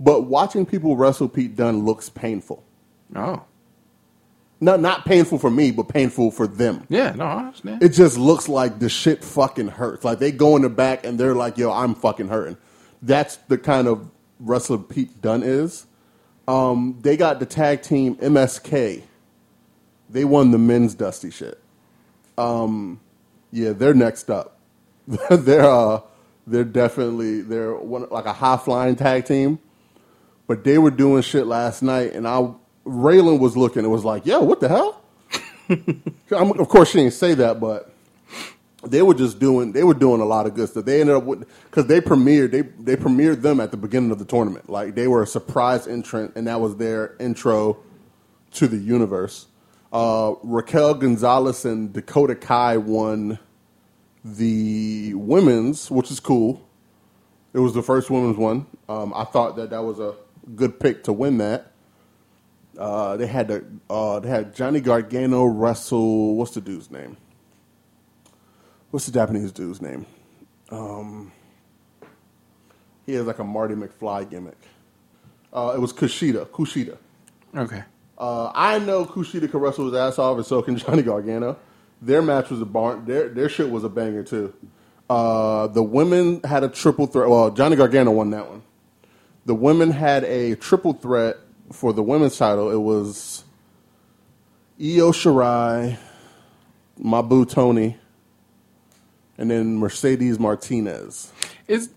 But 0.00 0.22
watching 0.22 0.66
people 0.66 0.96
wrestle 0.96 1.28
Pete 1.28 1.56
Dunne 1.56 1.84
looks 1.84 2.08
painful. 2.10 2.62
Oh, 3.14 3.42
Not 4.60 4.80
not 4.80 5.04
painful 5.04 5.38
for 5.38 5.50
me, 5.50 5.70
but 5.70 5.84
painful 5.88 6.30
for 6.32 6.46
them. 6.46 6.84
yeah, 6.88 7.12
no, 7.12 7.24
I 7.24 7.38
understand. 7.46 7.82
It 7.82 7.90
just 7.90 8.18
looks 8.18 8.48
like 8.48 8.78
the 8.80 8.88
shit 8.88 9.22
fucking 9.24 9.68
hurts. 9.68 10.04
Like 10.04 10.18
they 10.18 10.32
go 10.32 10.56
in 10.56 10.62
the 10.62 10.68
back 10.68 11.04
and 11.06 11.18
they're 11.20 11.34
like, 11.34 11.56
"Yo, 11.56 11.70
I'm 11.72 11.94
fucking 11.94 12.28
hurting." 12.28 12.56
That's 13.00 13.36
the 13.48 13.58
kind 13.58 13.86
of 13.86 14.10
wrestler 14.40 14.78
Pete 14.78 15.22
Dunne 15.22 15.42
is. 15.44 15.85
Um, 16.48 16.98
they 17.02 17.16
got 17.16 17.40
the 17.40 17.46
tag 17.46 17.82
team 17.82 18.16
MSK. 18.16 19.02
They 20.08 20.24
won 20.24 20.50
the 20.50 20.58
men's 20.58 20.94
dusty 20.94 21.30
shit. 21.30 21.60
Um, 22.38 23.00
yeah, 23.52 23.72
they're 23.72 23.94
next 23.94 24.30
up. 24.30 24.58
they're 25.30 25.64
uh, 25.64 26.00
they're 26.46 26.64
definitely 26.64 27.40
they're 27.40 27.74
one 27.74 28.06
like 28.10 28.26
a 28.26 28.32
high 28.32 28.56
flying 28.56 28.96
tag 28.96 29.24
team. 29.24 29.58
But 30.46 30.62
they 30.62 30.78
were 30.78 30.92
doing 30.92 31.22
shit 31.22 31.46
last 31.46 31.82
night, 31.82 32.12
and 32.12 32.26
I 32.26 32.48
Raylan 32.86 33.40
was 33.40 33.56
looking. 33.56 33.84
It 33.84 33.88
was 33.88 34.04
like, 34.04 34.26
"Yo, 34.26 34.40
what 34.40 34.60
the 34.60 34.68
hell?" 34.68 35.02
I'm, 36.30 36.58
of 36.58 36.68
course, 36.68 36.90
she 36.90 36.98
didn't 36.98 37.14
say 37.14 37.34
that, 37.34 37.58
but 37.58 37.92
they 38.90 39.02
were 39.02 39.14
just 39.14 39.38
doing 39.38 39.72
they 39.72 39.84
were 39.84 39.94
doing 39.94 40.20
a 40.20 40.24
lot 40.24 40.46
of 40.46 40.54
good 40.54 40.68
stuff. 40.68 40.84
They 40.84 41.00
ended 41.00 41.16
up 41.16 41.24
with 41.24 41.46
because 41.64 41.86
they 41.86 42.00
premiered 42.00 42.50
they 42.50 42.62
they 42.62 42.96
premiered 42.96 43.42
them 43.42 43.60
at 43.60 43.70
the 43.70 43.76
beginning 43.76 44.10
of 44.10 44.18
the 44.18 44.24
tournament. 44.24 44.68
Like 44.70 44.94
they 44.94 45.08
were 45.08 45.22
a 45.22 45.26
surprise 45.26 45.86
entrant, 45.86 46.32
and 46.36 46.46
that 46.46 46.60
was 46.60 46.76
their 46.76 47.16
intro 47.18 47.78
to 48.52 48.66
the 48.66 48.76
universe. 48.76 49.46
Uh, 49.92 50.34
Raquel 50.42 50.94
Gonzalez 50.94 51.64
and 51.64 51.92
Dakota 51.92 52.34
Kai 52.34 52.76
won 52.76 53.38
the 54.24 55.14
women's, 55.14 55.90
which 55.90 56.10
is 56.10 56.20
cool. 56.20 56.66
It 57.52 57.60
was 57.60 57.72
the 57.74 57.82
first 57.82 58.10
women's 58.10 58.36
one. 58.36 58.66
Um, 58.88 59.12
I 59.14 59.24
thought 59.24 59.56
that 59.56 59.70
that 59.70 59.82
was 59.82 59.98
a 60.00 60.14
good 60.54 60.78
pick 60.80 61.04
to 61.04 61.12
win 61.12 61.38
that. 61.38 61.72
Uh, 62.78 63.16
they 63.16 63.26
had 63.26 63.48
the 63.48 63.64
uh, 63.88 64.20
they 64.20 64.28
had 64.28 64.54
Johnny 64.54 64.80
Gargano 64.80 65.44
wrestle. 65.44 66.36
What's 66.36 66.52
the 66.52 66.60
dude's 66.60 66.90
name? 66.90 67.16
What's 68.90 69.06
the 69.06 69.12
Japanese 69.12 69.52
dude's 69.52 69.82
name? 69.82 70.06
Um, 70.70 71.32
he 73.04 73.14
has 73.14 73.26
like 73.26 73.38
a 73.38 73.44
Marty 73.44 73.74
McFly 73.74 74.28
gimmick. 74.28 74.58
Uh, 75.52 75.72
it 75.76 75.80
was 75.80 75.92
Kushida. 75.92 76.46
Kushida. 76.46 76.96
Okay. 77.54 77.82
Uh, 78.18 78.50
I 78.54 78.78
know 78.78 79.04
Kushida 79.04 79.50
can 79.50 79.60
wrestle 79.60 79.86
his 79.86 79.94
ass 79.94 80.18
off, 80.18 80.36
and 80.36 80.46
so 80.46 80.62
can 80.62 80.76
Johnny 80.78 81.02
Gargano. 81.02 81.56
Their 82.00 82.22
match 82.22 82.50
was 82.50 82.60
a 82.60 82.66
barn. 82.66 83.04
Their 83.04 83.28
their 83.28 83.48
shit 83.48 83.70
was 83.70 83.84
a 83.84 83.88
banger 83.88 84.22
too. 84.22 84.52
Uh, 85.08 85.68
the 85.68 85.82
women 85.82 86.40
had 86.42 86.64
a 86.64 86.68
triple 86.68 87.06
threat. 87.06 87.28
Well, 87.28 87.50
Johnny 87.50 87.76
Gargano 87.76 88.10
won 88.10 88.30
that 88.30 88.48
one. 88.48 88.62
The 89.46 89.54
women 89.54 89.92
had 89.92 90.24
a 90.24 90.56
triple 90.56 90.92
threat 90.92 91.36
for 91.72 91.92
the 91.92 92.02
women's 92.02 92.36
title. 92.36 92.70
It 92.70 92.80
was 92.80 93.44
Io 94.80 95.12
Shirai, 95.12 95.96
Mabu 97.00 97.48
Toni, 97.48 97.96
and 99.38 99.50
then 99.50 99.78
Mercedes 99.78 100.38
Martinez. 100.38 101.32
Is 101.68 101.90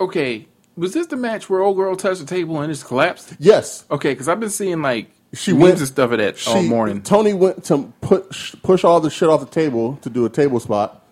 okay. 0.00 0.46
Was 0.76 0.92
this 0.92 1.08
the 1.08 1.16
match 1.16 1.50
where 1.50 1.60
old 1.60 1.76
girl 1.76 1.96
touched 1.96 2.20
the 2.20 2.26
table 2.26 2.60
and 2.60 2.70
it 2.70 2.74
just 2.74 2.86
collapsed? 2.86 3.34
Yes, 3.40 3.84
Okay, 3.90 4.12
because 4.12 4.28
I've 4.28 4.38
been 4.38 4.50
seeing 4.50 4.80
like 4.80 5.10
she 5.34 5.52
went 5.52 5.78
and 5.78 5.86
stuff 5.86 6.12
of 6.12 6.18
that 6.18 6.46
all 6.46 6.62
morning. 6.62 7.02
Toni 7.02 7.34
went 7.34 7.64
to 7.64 7.92
push 8.00 8.54
push 8.62 8.84
all 8.84 9.00
the 9.00 9.10
shit 9.10 9.28
off 9.28 9.40
the 9.40 9.46
table 9.46 9.96
to 10.02 10.10
do 10.10 10.24
a 10.24 10.30
table 10.30 10.60
spot, 10.60 11.04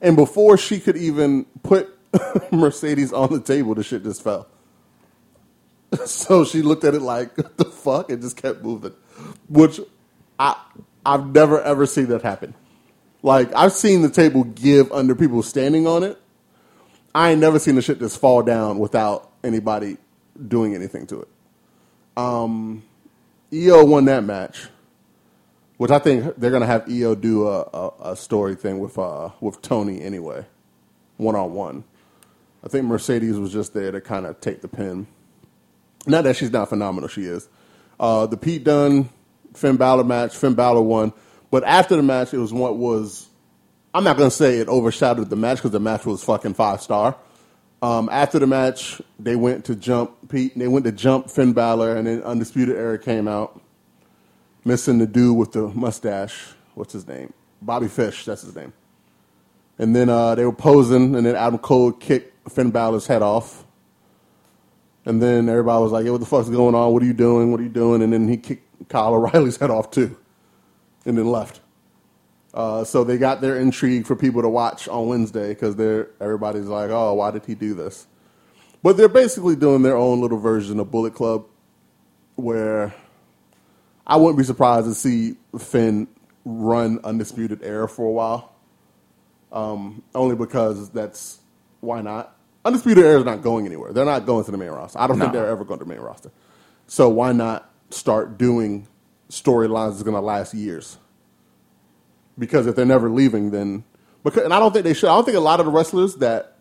and 0.00 0.14
before 0.14 0.56
she 0.56 0.78
could 0.78 0.96
even 0.96 1.46
put 1.62 1.88
Mercedes 2.52 3.12
on 3.12 3.32
the 3.32 3.40
table, 3.40 3.74
the 3.74 3.82
shit 3.82 4.02
just 4.04 4.22
fell. 4.22 4.46
So 6.06 6.44
she 6.44 6.60
looked 6.60 6.82
at 6.84 6.94
it 6.94 7.02
like, 7.02 7.36
"What 7.36 7.56
the 7.56 7.64
fuck?" 7.66 8.10
and 8.10 8.20
just 8.20 8.36
kept 8.36 8.62
moving, 8.62 8.92
which 9.48 9.80
I 10.38 10.56
I've 11.06 11.32
never 11.32 11.60
ever 11.62 11.86
seen 11.86 12.06
that 12.08 12.22
happen. 12.22 12.54
Like 13.24 13.54
I've 13.56 13.72
seen 13.72 14.02
the 14.02 14.10
table 14.10 14.44
give 14.44 14.92
under 14.92 15.14
people 15.16 15.42
standing 15.42 15.86
on 15.88 16.04
it. 16.04 16.20
I 17.14 17.30
ain't 17.30 17.40
never 17.40 17.58
seen 17.58 17.74
the 17.76 17.82
shit 17.82 17.98
just 17.98 18.20
fall 18.20 18.42
down 18.42 18.78
without 18.78 19.32
anybody 19.42 19.96
doing 20.46 20.74
anything 20.74 21.06
to 21.08 21.22
it. 21.22 21.28
Io 23.52 23.84
won 23.84 24.04
that 24.06 24.24
match, 24.24 24.68
which 25.78 25.90
I 25.90 25.98
think 26.00 26.36
they're 26.36 26.50
gonna 26.50 26.66
have 26.66 26.86
Io 26.90 27.14
do 27.14 27.48
a, 27.48 27.62
a, 27.62 27.92
a 28.12 28.16
story 28.16 28.56
thing 28.56 28.78
with 28.78 28.98
uh, 28.98 29.30
with 29.40 29.62
Toni 29.62 30.02
anyway, 30.02 30.44
one 31.16 31.34
on 31.34 31.54
one. 31.54 31.84
I 32.62 32.68
think 32.68 32.84
Mercedes 32.84 33.38
was 33.38 33.52
just 33.52 33.72
there 33.72 33.90
to 33.90 34.02
kind 34.02 34.26
of 34.26 34.38
take 34.42 34.60
the 34.60 34.68
pin. 34.68 35.06
Not 36.06 36.24
that 36.24 36.36
she's 36.36 36.52
not 36.52 36.68
phenomenal, 36.68 37.08
she 37.08 37.24
is. 37.24 37.48
Uh, 37.98 38.26
the 38.26 38.36
Pete 38.36 38.64
Dunne 38.64 39.08
Finn 39.54 39.76
Balor 39.76 40.04
match, 40.04 40.36
Finn 40.36 40.54
Balor 40.54 40.82
won, 40.82 41.14
but 41.54 41.62
after 41.62 41.94
the 41.94 42.02
match, 42.02 42.34
it 42.34 42.38
was 42.38 42.52
what 42.52 42.78
was. 42.78 43.28
I'm 43.94 44.02
not 44.02 44.16
gonna 44.16 44.28
say 44.28 44.58
it 44.58 44.66
overshadowed 44.66 45.30
the 45.30 45.36
match 45.36 45.58
because 45.58 45.70
the 45.70 45.78
match 45.78 46.04
was 46.04 46.24
fucking 46.24 46.54
five 46.54 46.80
star. 46.80 47.14
Um, 47.80 48.08
after 48.10 48.40
the 48.40 48.46
match, 48.48 49.00
they 49.20 49.36
went 49.36 49.66
to 49.66 49.76
jump 49.76 50.28
Pete. 50.28 50.58
They 50.58 50.66
went 50.66 50.84
to 50.86 50.90
jump 50.90 51.30
Finn 51.30 51.52
Balor, 51.52 51.94
and 51.94 52.08
then 52.08 52.24
Undisputed 52.24 52.74
Era 52.74 52.98
came 52.98 53.28
out, 53.28 53.62
missing 54.64 54.98
the 54.98 55.06
dude 55.06 55.36
with 55.36 55.52
the 55.52 55.68
mustache. 55.68 56.54
What's 56.74 56.92
his 56.92 57.06
name? 57.06 57.32
Bobby 57.62 57.86
Fish. 57.86 58.24
That's 58.24 58.42
his 58.42 58.56
name. 58.56 58.72
And 59.78 59.94
then 59.94 60.08
uh, 60.08 60.34
they 60.34 60.44
were 60.44 60.52
posing, 60.52 61.14
and 61.14 61.24
then 61.24 61.36
Adam 61.36 61.58
Cole 61.58 61.92
kicked 61.92 62.50
Finn 62.50 62.72
Balor's 62.72 63.06
head 63.06 63.22
off. 63.22 63.64
And 65.04 65.22
then 65.22 65.48
everybody 65.48 65.80
was 65.80 65.92
like, 65.92 66.04
"Yo, 66.04 66.10
what 66.10 66.20
the 66.20 66.26
fuck's 66.26 66.48
going 66.48 66.74
on? 66.74 66.92
What 66.92 67.00
are 67.04 67.06
you 67.06 67.12
doing? 67.12 67.52
What 67.52 67.60
are 67.60 67.62
you 67.62 67.68
doing?" 67.68 68.02
And 68.02 68.12
then 68.12 68.26
he 68.26 68.38
kicked 68.38 68.88
Kyle 68.88 69.14
O'Reilly's 69.14 69.58
head 69.58 69.70
off 69.70 69.92
too, 69.92 70.16
and 71.04 71.16
then 71.18 71.26
left. 71.26 71.60
Uh, 72.52 72.84
so 72.84 73.02
they 73.02 73.18
got 73.18 73.40
their 73.40 73.58
intrigue 73.58 74.06
for 74.06 74.14
people 74.14 74.40
to 74.40 74.48
watch 74.48 74.86
on 74.88 75.08
Wednesday 75.08 75.48
because 75.48 75.74
they're 75.76 76.08
everybody's 76.20 76.66
like, 76.66 76.90
"Oh, 76.90 77.14
why 77.14 77.32
did 77.32 77.44
he 77.44 77.54
do 77.54 77.74
this?" 77.74 78.06
But 78.82 78.96
they're 78.96 79.08
basically 79.08 79.56
doing 79.56 79.82
their 79.82 79.96
own 79.96 80.20
little 80.20 80.38
version 80.38 80.78
of 80.78 80.90
Bullet 80.90 81.14
Club, 81.14 81.46
where 82.36 82.94
I 84.06 84.16
wouldn't 84.16 84.38
be 84.38 84.44
surprised 84.44 84.86
to 84.86 84.94
see 84.94 85.36
Finn 85.58 86.06
run 86.44 87.00
Undisputed 87.02 87.62
Era 87.62 87.88
for 87.88 88.06
a 88.06 88.12
while. 88.12 88.52
Um, 89.50 90.02
only 90.14 90.36
because 90.36 90.90
that's 90.90 91.40
why 91.80 92.02
not. 92.02 92.36
Undisputed 92.64 93.04
Era 93.04 93.18
is 93.18 93.24
not 93.24 93.42
going 93.42 93.66
anywhere. 93.66 93.92
They're 93.92 94.04
not 94.04 94.26
going 94.26 94.44
to 94.44 94.50
the 94.50 94.58
main 94.58 94.70
roster. 94.70 94.98
I 94.98 95.06
don't 95.06 95.18
think 95.18 95.32
they're 95.32 95.48
ever 95.48 95.64
going 95.64 95.78
to 95.80 95.84
the 95.84 95.92
main 95.92 96.00
roster. 96.00 96.30
So 96.86 97.08
why 97.08 97.32
not 97.32 97.70
start 97.90 98.38
doing 98.38 98.86
storylines 99.42 99.96
is 99.96 100.02
going 100.02 100.14
to 100.14 100.20
last 100.20 100.54
years? 100.54 100.98
Because 102.38 102.66
if 102.66 102.76
they're 102.76 102.84
never 102.84 103.08
leaving, 103.08 103.50
then 103.50 103.84
because 104.24 104.44
and 104.44 104.52
I 104.52 104.58
don't 104.58 104.72
think 104.72 104.84
they 104.84 104.94
should. 104.94 105.08
I 105.08 105.14
don't 105.14 105.24
think 105.24 105.36
a 105.36 105.40
lot 105.40 105.60
of 105.60 105.66
the 105.66 105.72
wrestlers 105.72 106.16
that 106.16 106.56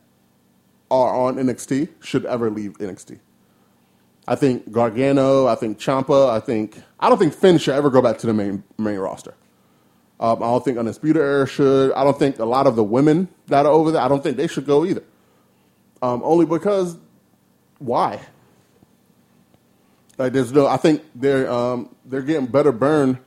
are 0.91 1.15
on 1.15 1.36
NXT 1.36 1.89
should 2.01 2.25
ever 2.25 2.51
leave 2.51 2.77
NXT. 2.77 3.19
I 4.27 4.36
think 4.36 4.71
Gargano, 4.71 5.47
I 5.47 5.55
think 5.55 5.79
Ciampa, 5.79 6.29
I 6.29 6.39
think 6.39 6.81
I 6.99 7.09
don't 7.09 7.17
think 7.17 7.33
Finn 7.33 7.57
should 7.57 7.75
ever 7.75 7.89
go 7.89 8.01
back 8.01 8.17
to 8.19 8.27
the 8.27 8.33
main 8.33 8.63
main 8.77 8.99
roster. 8.99 9.33
Um, 10.19 10.38
I 10.38 10.47
don't 10.47 10.63
think 10.63 10.77
Undisputed 10.77 11.21
Era 11.21 11.47
should. 11.47 11.91
I 11.93 12.03
don't 12.03 12.17
think 12.17 12.39
a 12.39 12.45
lot 12.45 12.67
of 12.67 12.75
the 12.75 12.83
women 12.83 13.27
that 13.47 13.65
are 13.65 13.71
over 13.71 13.91
there. 13.91 14.01
I 14.01 14.07
don't 14.07 14.23
think 14.23 14.38
they 14.38 14.47
should 14.47 14.65
go 14.65 14.86
either. 14.86 15.03
Um, 16.01 16.21
only 16.23 16.45
because 16.45 16.97
why? 17.79 18.21
Like 20.17 20.31
there's 20.33 20.51
no. 20.53 20.67
I 20.67 20.77
think 20.77 21.03
they're 21.15 21.51
um, 21.51 21.92
they're 22.05 22.21
getting 22.21 22.47
better 22.47 22.71
burn 22.71 23.19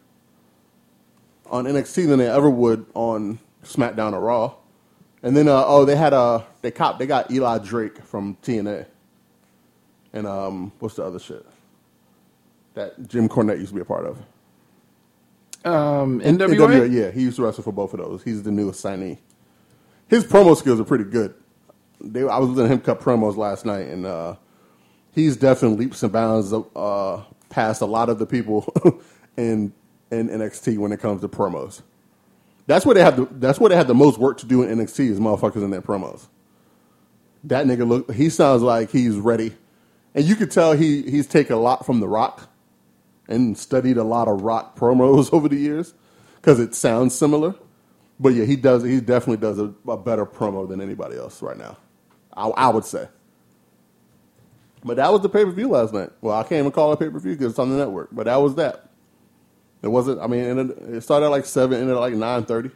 on 1.51 1.65
NXT 1.65 2.09
than 2.09 2.19
they 2.19 2.29
ever 2.29 2.51
would 2.51 2.87
on 2.95 3.39
SmackDown 3.65 4.13
or 4.13 4.21
Raw. 4.21 4.55
And 5.23 5.37
then 5.37 5.49
uh, 5.49 5.65
oh, 5.67 5.85
they 5.85 5.97
had 5.97 6.13
uh, 6.13 6.43
they 6.63 6.71
cop 6.71 6.99
they 6.99 7.07
got 7.07 7.31
Eli 7.31 7.59
Drake 7.59 8.03
from 8.05 8.37
TNA. 8.43 8.87
And 10.13 10.27
um, 10.27 10.73
what's 10.79 10.97
the 10.97 11.05
other 11.05 11.19
shit 11.19 11.45
that 12.75 13.09
Jim 13.09 13.29
Cornette 13.29 13.59
used 13.59 13.71
to 13.71 13.75
be 13.75 13.81
a 13.81 13.85
part 13.85 14.07
of? 14.07 14.19
Um, 15.65 16.21
NWA. 16.21 16.57
NWA, 16.57 16.93
yeah, 16.93 17.11
he 17.11 17.23
used 17.23 17.37
to 17.37 17.43
wrestle 17.43 17.65
for 17.65 17.73
both 17.73 17.93
of 17.93 18.01
those. 18.01 18.23
He's 18.23 18.43
the 18.43 18.53
newest 18.53 18.85
signee. 18.85 19.19
His 20.09 20.25
promo 20.25 20.57
skills 20.57 20.79
are 20.79 20.85
pretty 20.85 21.05
good. 21.05 21.35
They, 22.01 22.21
I 22.21 22.39
was 22.39 22.51
listening 22.51 22.69
to 22.69 22.75
him 22.75 22.81
cut 22.81 23.01
promos 23.01 23.37
last 23.37 23.67
night, 23.67 23.89
and 23.89 24.07
uh, 24.07 24.37
he's 25.13 25.37
definitely 25.37 25.79
leaps 25.79 26.03
and 26.05 26.13
bounds 26.13 26.53
uh, 26.53 27.25
past 27.51 27.83
a 27.83 27.87
lot 27.87 28.09
of 28.11 28.19
the 28.19 28.27
people 28.27 28.73
in 29.39 29.73
in 30.11 30.29
NXT 30.29 30.79
when 30.79 30.93
it 30.93 31.01
comes 31.01 31.23
to 31.23 31.29
promos. 31.29 31.83
That's 32.67 32.87
where 32.87 32.95
they 32.95 33.03
have 33.03 33.17
the, 33.17 33.27
that's 33.33 33.61
where 33.61 33.71
they 33.71 33.77
have 33.77 33.89
the 33.89 33.95
most 33.95 34.19
work 34.19 34.39
to 34.39 34.47
do 34.47 34.63
in 34.63 34.79
NXT 34.79 35.11
is 35.11 35.21
motherfuckers 35.21 35.65
in 35.65 35.71
their 35.71 35.83
promos. 35.83 36.27
That 37.45 37.67
nigga 37.67 37.87
look 37.89 38.13
he 38.13 38.31
sounds 38.31 38.63
like 38.63 38.91
he's 38.91 39.17
ready. 39.17 39.55
And 40.15 40.25
you 40.25 40.37
could 40.37 40.51
tell 40.51 40.73
he 40.75 41.03
he's 41.03 41.27
taken 41.27 41.55
a 41.55 41.61
lot 41.61 41.87
from 41.87 42.01
The 42.01 42.09
Rock 42.09 42.51
and 43.29 43.59
studied 43.59 43.97
a 43.99 44.05
lot 44.05 44.29
of 44.29 44.43
rock 44.43 44.77
promos 44.79 45.33
over 45.33 45.49
the 45.49 45.57
years 45.59 45.95
because 46.37 46.61
it 46.61 46.75
sounds 46.75 47.15
similar. 47.15 47.55
But 48.21 48.31
yeah, 48.35 48.45
he 48.47 48.57
does. 48.57 48.85
He 48.85 49.01
definitely 49.01 49.39
does 49.39 49.59
a, 49.59 49.75
a 49.89 49.97
better 49.97 50.27
promo 50.27 50.69
than 50.69 50.81
anybody 50.81 51.19
else 51.19 51.43
right 51.43 51.59
now. 51.59 51.79
I, 52.37 52.49
I 52.49 52.69
would 52.71 52.85
say. 52.87 53.09
But 54.87 54.97
that 54.99 55.13
was 55.13 55.21
the 55.21 55.29
pay 55.29 55.45
per 55.45 55.51
view 55.51 55.69
last 55.69 55.93
night. 55.93 56.11
Well, 56.23 56.35
I 56.39 56.43
can't 56.43 56.61
even 56.61 56.71
call 56.73 56.93
it 56.93 56.99
pay 57.01 57.11
per 57.11 57.19
view 57.19 57.33
because 57.33 57.51
it's 57.51 57.59
on 57.59 57.71
the 57.71 57.77
network. 57.77 58.09
But 58.13 58.25
that 58.27 58.37
was 58.37 58.55
that. 58.55 58.89
It 59.83 59.89
wasn't. 59.89 60.21
I 60.21 60.27
mean, 60.29 60.59
it, 60.59 60.71
it 60.95 61.01
started 61.03 61.27
at 61.27 61.31
like 61.31 61.45
seven, 61.45 61.81
ended 61.81 61.97
at 61.97 62.01
like 62.01 62.15
nine 62.15 62.45
thirty. 62.45 62.71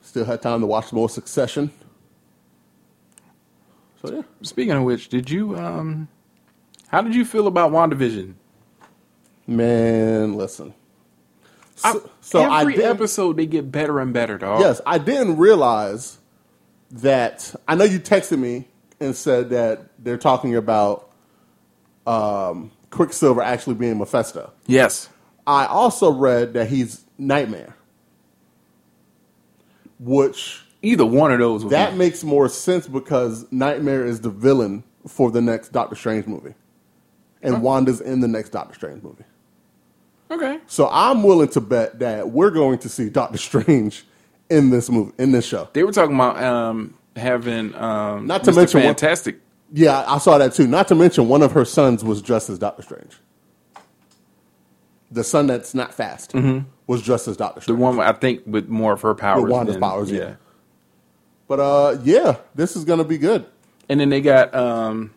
Still 0.00 0.24
had 0.24 0.40
time 0.42 0.60
to 0.60 0.66
watch 0.66 0.92
more 0.92 1.08
Succession. 1.10 1.70
So 4.02 4.14
yeah, 4.14 4.22
Speaking 4.42 4.72
of 4.72 4.82
which, 4.84 5.08
did 5.10 5.28
you 5.30 5.56
um, 5.58 6.08
how 6.88 7.02
did 7.02 7.14
you 7.14 7.24
feel 7.24 7.46
about 7.46 7.70
WandaVision? 7.70 8.34
man, 9.46 10.34
listen. 10.36 10.72
I- 11.84 11.92
So, 11.92 12.10
so 12.20 12.40
I 12.42 12.60
every 12.62 12.82
episode 12.84 13.36
they 13.36 13.46
get 13.46 13.70
better 13.70 13.98
and 14.00 14.12
better, 14.14 14.38
dog. 14.38 14.60
Yes, 14.60 14.80
I 14.86 14.98
didn't 14.98 15.36
realize 15.36 16.18
that. 16.90 17.54
I 17.68 17.74
know 17.74 17.84
you 17.84 17.98
texted 18.00 18.38
me 18.38 18.68
and 19.00 19.14
said 19.16 19.50
that 19.50 19.90
they're 19.98 20.18
talking 20.18 20.54
about 20.56 21.09
um, 22.10 22.70
Quicksilver 22.90 23.42
actually 23.42 23.74
being 23.74 23.98
Mephisto. 23.98 24.52
Yes. 24.66 25.08
I 25.46 25.66
also 25.66 26.10
read 26.12 26.54
that 26.54 26.68
he's 26.68 27.04
Nightmare, 27.18 27.76
which 29.98 30.62
Either 30.82 31.04
one 31.04 31.30
of 31.30 31.38
those. 31.38 31.64
Would 31.64 31.72
that 31.72 31.96
makes 31.96 32.24
more 32.24 32.48
sense 32.48 32.88
because 32.88 33.50
Nightmare 33.52 34.06
is 34.06 34.20
the 34.22 34.30
villain 34.30 34.82
for 35.06 35.30
the 35.30 35.40
next 35.42 35.72
Doctor 35.72 35.94
Strange 35.94 36.26
movie, 36.26 36.54
and 37.42 37.62
Wanda's 37.62 38.00
in 38.00 38.20
the 38.20 38.28
next 38.28 38.50
Doctor 38.50 38.74
Strange 38.74 39.02
movie. 39.02 39.24
okay. 40.30 40.58
So 40.66 40.88
I'm 40.90 41.22
willing 41.22 41.48
to 41.48 41.60
bet 41.60 41.98
that 41.98 42.30
we're 42.30 42.50
going 42.50 42.78
to 42.78 42.88
see 42.88 43.10
Doctor 43.10 43.36
Strange 43.50 44.06
in 44.48 44.70
this 44.70 44.88
movie, 44.88 45.12
in 45.18 45.32
this 45.32 45.46
show. 45.46 45.68
They 45.74 45.84
were 45.84 45.92
talking 45.92 46.14
about 46.14 46.42
um, 46.42 46.94
having 47.14 47.74
um, 47.74 48.26
Not 48.26 48.44
to 48.44 48.52
Mr. 48.52 48.56
mention 48.56 48.80
Fantastic. 48.80 49.40
Yeah, 49.72 50.04
I 50.06 50.18
saw 50.18 50.38
that 50.38 50.52
too. 50.54 50.66
Not 50.66 50.88
to 50.88 50.94
mention, 50.94 51.28
one 51.28 51.42
of 51.42 51.52
her 51.52 51.64
sons 51.64 52.02
was 52.02 52.20
dressed 52.22 52.50
as 52.50 52.58
Doctor 52.58 52.82
Strange. 52.82 53.16
The 55.12 55.24
son 55.24 55.46
that's 55.48 55.74
not 55.74 55.92
fast 55.94 56.34
was 56.86 57.02
dressed 57.02 57.28
as 57.28 57.36
Doctor 57.36 57.60
Strange. 57.60 57.78
The 57.78 57.82
one 57.84 58.00
I 58.00 58.12
think 58.12 58.42
with 58.46 58.68
more 58.68 58.92
of 58.92 59.02
her 59.02 59.14
powers. 59.14 59.50
Wanda's 59.50 59.74
than- 59.74 59.82
powers, 59.82 60.10
yeah. 60.10 60.34
But 61.48 61.60
uh, 61.60 61.98
yeah, 62.04 62.36
this 62.54 62.76
is 62.76 62.84
gonna 62.84 63.04
be 63.04 63.18
good. 63.18 63.44
And 63.88 63.98
then 63.98 64.08
they 64.08 64.20
got 64.20 64.54
um, 64.54 65.12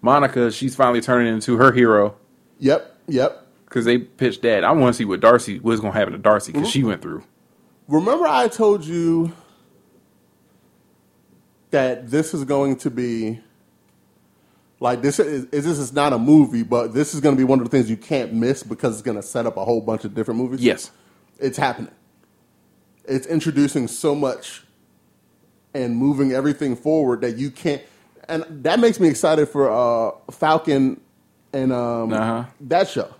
Monica. 0.00 0.50
She's 0.50 0.74
finally 0.74 1.02
turning 1.02 1.32
into 1.34 1.58
her 1.58 1.70
hero 1.72 2.16
Yep, 2.60 2.96
yep. 3.08 3.46
because 3.66 3.84
they 3.84 3.98
pitched 3.98 4.40
that. 4.42 4.64
I 4.64 4.72
want 4.72 4.94
to 4.94 4.98
see 4.98 5.04
what 5.04 5.20
Darcy 5.20 5.58
was 5.58 5.80
going 5.80 5.92
to 5.92 5.98
happen 5.98 6.12
to 6.12 6.18
Darcy 6.18 6.52
because 6.52 6.70
she 6.70 6.82
went 6.82 7.02
through. 7.02 7.22
Remember, 7.88 8.26
I 8.26 8.48
told 8.48 8.84
you 8.86 9.32
that 11.70 12.10
this 12.10 12.32
is 12.34 12.44
going 12.44 12.76
to 12.76 12.90
be 12.90 13.40
like 14.80 15.02
this 15.02 15.18
is 15.20 15.46
this 15.48 15.66
is 15.66 15.92
not 15.92 16.12
a 16.12 16.18
movie, 16.18 16.62
but 16.62 16.92
this 16.94 17.14
is 17.14 17.20
going 17.20 17.34
to 17.36 17.38
be 17.38 17.44
one 17.44 17.60
of 17.60 17.64
the 17.64 17.70
things 17.70 17.88
you 17.90 17.96
can't 17.96 18.32
miss 18.32 18.62
because 18.62 18.94
it's 18.94 19.02
going 19.02 19.16
to 19.16 19.22
set 19.22 19.46
up 19.46 19.56
a 19.56 19.64
whole 19.64 19.80
bunch 19.80 20.04
of 20.04 20.14
different 20.14 20.40
movies. 20.40 20.60
Yes. 20.62 20.90
it's 21.38 21.58
happening. 21.58 21.92
It's 23.06 23.26
introducing 23.26 23.88
so 23.88 24.14
much 24.14 24.62
and 25.74 25.96
moving 25.96 26.32
everything 26.32 26.76
forward 26.76 27.20
that 27.22 27.36
you 27.36 27.50
can't. 27.50 27.82
And 28.28 28.44
that 28.64 28.78
makes 28.80 29.00
me 29.00 29.08
excited 29.08 29.48
for 29.48 29.70
uh, 29.70 30.12
Falcon 30.32 31.00
and 31.52 31.72
um, 31.72 32.12
Uh-huh. 32.12 32.44
that 32.60 32.88
show 32.88 33.12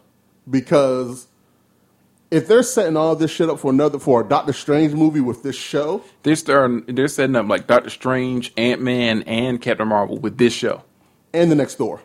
because 0.49 1.27
if 2.31 2.47
they're 2.47 2.63
setting 2.63 2.97
all 2.97 3.17
this 3.17 3.31
shit 3.31 3.51
up 3.51 3.59
for 3.59 3.71
another 3.73 3.99
for 3.99 4.21
a 4.21 4.25
Doctor 4.29 4.53
Strange 4.53 4.93
movie 4.95 5.21
with 5.21 5.43
this 5.43 5.57
show, 5.57 6.03
They're 6.23 6.37
starting. 6.37 6.85
They're 6.87 7.09
setting 7.09 7.35
up 7.37 7.49
like 7.49 7.67
Doctor 7.67 7.91
Strange, 7.91 8.53
Ant 8.57 8.81
Man, 8.81 9.23
and 9.23 9.61
Captain 9.61 9.89
Marvel 9.89 10.17
with 10.19 10.39
this 10.39 10.53
show 10.53 10.85
and 11.33 11.51
the 11.51 11.55
next 11.55 11.77
Thor, 11.77 12.03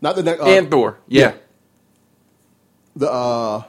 not 0.00 0.16
the 0.16 0.22
next 0.22 0.40
uh, 0.40 0.46
and 0.46 0.70
Thor. 0.70 0.98
Yeah, 1.08 1.34
the 2.96 3.10
uh, 3.10 3.64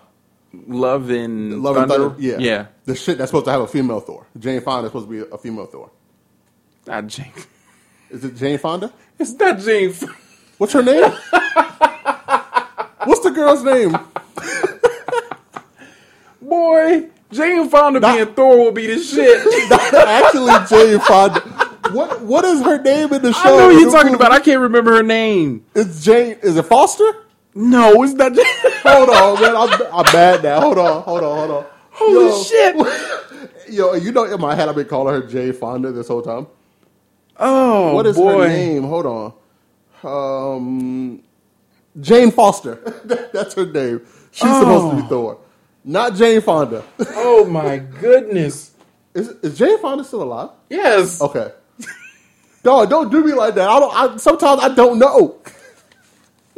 Love 0.54 1.10
and 1.10 1.62
Love 1.64 1.78
and 1.78 1.90
Thunder. 1.90 2.10
Thunder, 2.10 2.22
yeah, 2.22 2.38
yeah. 2.40 2.66
the 2.86 2.96
shit 2.96 3.18
that's 3.18 3.30
supposed 3.30 3.46
to 3.46 3.52
have 3.52 3.62
a 3.62 3.68
female 3.68 4.00
Thor. 4.00 4.28
Jane 4.38 4.62
Fonda 4.62 4.86
is 4.86 4.90
supposed 4.92 5.08
to 5.08 5.26
be 5.26 5.34
a 5.34 5.38
female 5.38 5.66
Thor. 5.66 5.92
Not 6.86 7.08
Jane. 7.08 7.32
Is 8.10 8.24
it 8.24 8.36
Jane 8.36 8.58
Fonda? 8.58 8.94
It's 9.18 9.34
not 9.34 9.60
Jane. 9.60 9.94
What's 10.58 10.74
her 10.74 10.84
name? 10.84 11.12
What's 13.06 13.22
the 13.22 13.32
girl's 13.34 13.64
name? 13.64 13.98
Boy, 16.42 17.10
Jane 17.32 17.70
Fonda 17.70 18.00
Not- 18.00 18.16
being 18.16 18.34
Thor 18.36 18.58
will 18.58 18.72
be 18.72 18.88
the 18.88 19.00
shit. 19.02 19.72
Actually, 19.94 20.54
Jane 20.68 21.00
Fonda. 21.00 21.62
What 21.94 22.22
What 22.22 22.46
is 22.46 22.62
her 22.62 22.82
name 22.82 23.14
in 23.14 23.22
the 23.22 23.34
show? 23.34 23.40
I 23.44 23.58
know 23.58 23.70
you're 23.70 23.92
talking 23.92 24.14
about. 24.16 24.32
I 24.32 24.40
can't 24.40 24.62
remember 24.62 24.96
her 24.96 25.04
name. 25.04 25.66
It's 25.76 26.04
Jane. 26.04 26.38
Is 26.42 26.58
it 26.58 26.64
Foster? 26.66 27.10
No, 27.56 28.02
it's 28.04 28.14
not 28.14 28.34
Jane. 28.34 28.46
Hold 28.84 29.10
on, 29.10 29.42
man. 29.42 29.56
I'm, 29.56 29.82
I'm 29.94 30.14
mad 30.14 30.44
now. 30.44 30.60
Hold 30.62 30.78
on. 30.80 31.02
Hold 31.04 31.24
on. 31.24 31.38
Hold 31.38 31.52
on. 31.52 31.66
Holy 31.92 32.26
Yo. 32.26 32.44
shit. 32.44 32.76
Yo, 33.70 33.94
you 33.94 34.12
know, 34.12 34.26
in 34.26 34.40
my 34.42 34.56
head, 34.56 34.68
I've 34.70 34.76
been 34.76 34.88
calling 34.88 35.14
her 35.22 35.28
Jane 35.28 35.54
Fonda 35.54 35.92
this 35.92 36.08
whole 36.08 36.22
time. 36.22 36.48
Oh, 37.40 37.94
What 37.96 38.06
is 38.08 38.16
boy. 38.16 38.42
her 38.44 38.48
name? 38.48 38.84
Hold 38.84 39.06
on. 39.06 39.34
Um, 40.04 41.24
Jane 42.00 42.32
Foster. 42.32 42.76
That's 43.34 43.54
her 43.56 43.66
name. 43.66 44.02
She's 44.32 44.50
supposed 44.58 44.90
to 44.92 44.96
be 44.98 45.02
Oh. 45.04 45.08
Thor, 45.08 45.38
not 45.84 46.16
Jane 46.16 46.42
Fonda. 46.42 46.84
Oh 47.16 47.46
my 47.46 47.78
goodness. 47.78 48.72
is, 49.14 49.30
is 49.30 49.58
Jane 49.58 49.80
Fonda 49.80 50.04
still 50.04 50.24
alive? 50.24 50.50
Yes. 50.70 51.22
Okay. 51.22 51.52
Dog, 52.63 52.89
don't 52.89 53.12
do 53.12 53.23
me 53.23 53.34
like 53.34 53.56
that. 53.56 53.69
I 53.69 53.80
don't. 53.80 53.93
I, 53.95 54.17
sometimes 54.17 54.62
I 54.62 54.69
don't 54.73 54.99
know. 54.99 55.38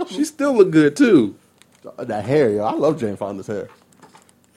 She 0.10 0.26
still 0.26 0.54
look 0.54 0.72
good 0.72 0.98
too. 0.98 1.36
That 1.98 2.26
hair, 2.26 2.50
yo. 2.50 2.64
I 2.66 2.74
love 2.74 3.00
Jane 3.00 3.16
Fonda's 3.16 3.48
hair. 3.48 3.70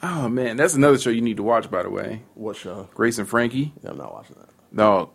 Oh 0.02 0.28
man, 0.28 0.56
that's 0.56 0.74
another 0.74 0.98
show 0.98 1.11
you 1.11 1.20
need 1.20 1.37
to 1.37 1.44
watch. 1.44 1.70
By 1.70 1.84
the 1.84 1.90
way, 1.90 2.22
What 2.34 2.56
show? 2.56 2.88
Grace 2.92 3.18
and 3.18 3.28
Frankie. 3.28 3.72
Yeah, 3.84 3.90
I'm 3.90 3.98
not 3.98 4.12
watching 4.12 4.34
that. 4.40 4.48
No, 4.72 5.11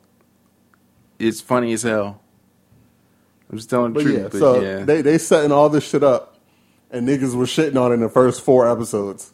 it's 1.20 1.42
funny 1.42 1.74
as 1.74 1.84
hell. 1.84 2.22
I'm 3.52 3.58
just 3.58 3.70
telling 3.70 3.92
the 3.94 4.00
But 4.00 4.04
truth. 4.04 4.18
yeah, 4.18 4.28
but 4.30 4.40
so 4.40 4.62
yeah. 4.62 4.86
they 4.86 5.02
they 5.02 5.18
setting 5.18 5.52
all 5.52 5.68
this 5.68 5.84
shit 5.84 6.04
up, 6.04 6.38
and 6.90 7.06
niggas 7.08 7.36
were 7.36 7.46
shitting 7.46 7.76
on 7.76 7.92
it 7.92 7.96
in 7.96 8.00
the 8.02 8.10
first 8.10 8.42
four 8.42 8.66
episodes. 8.72 9.34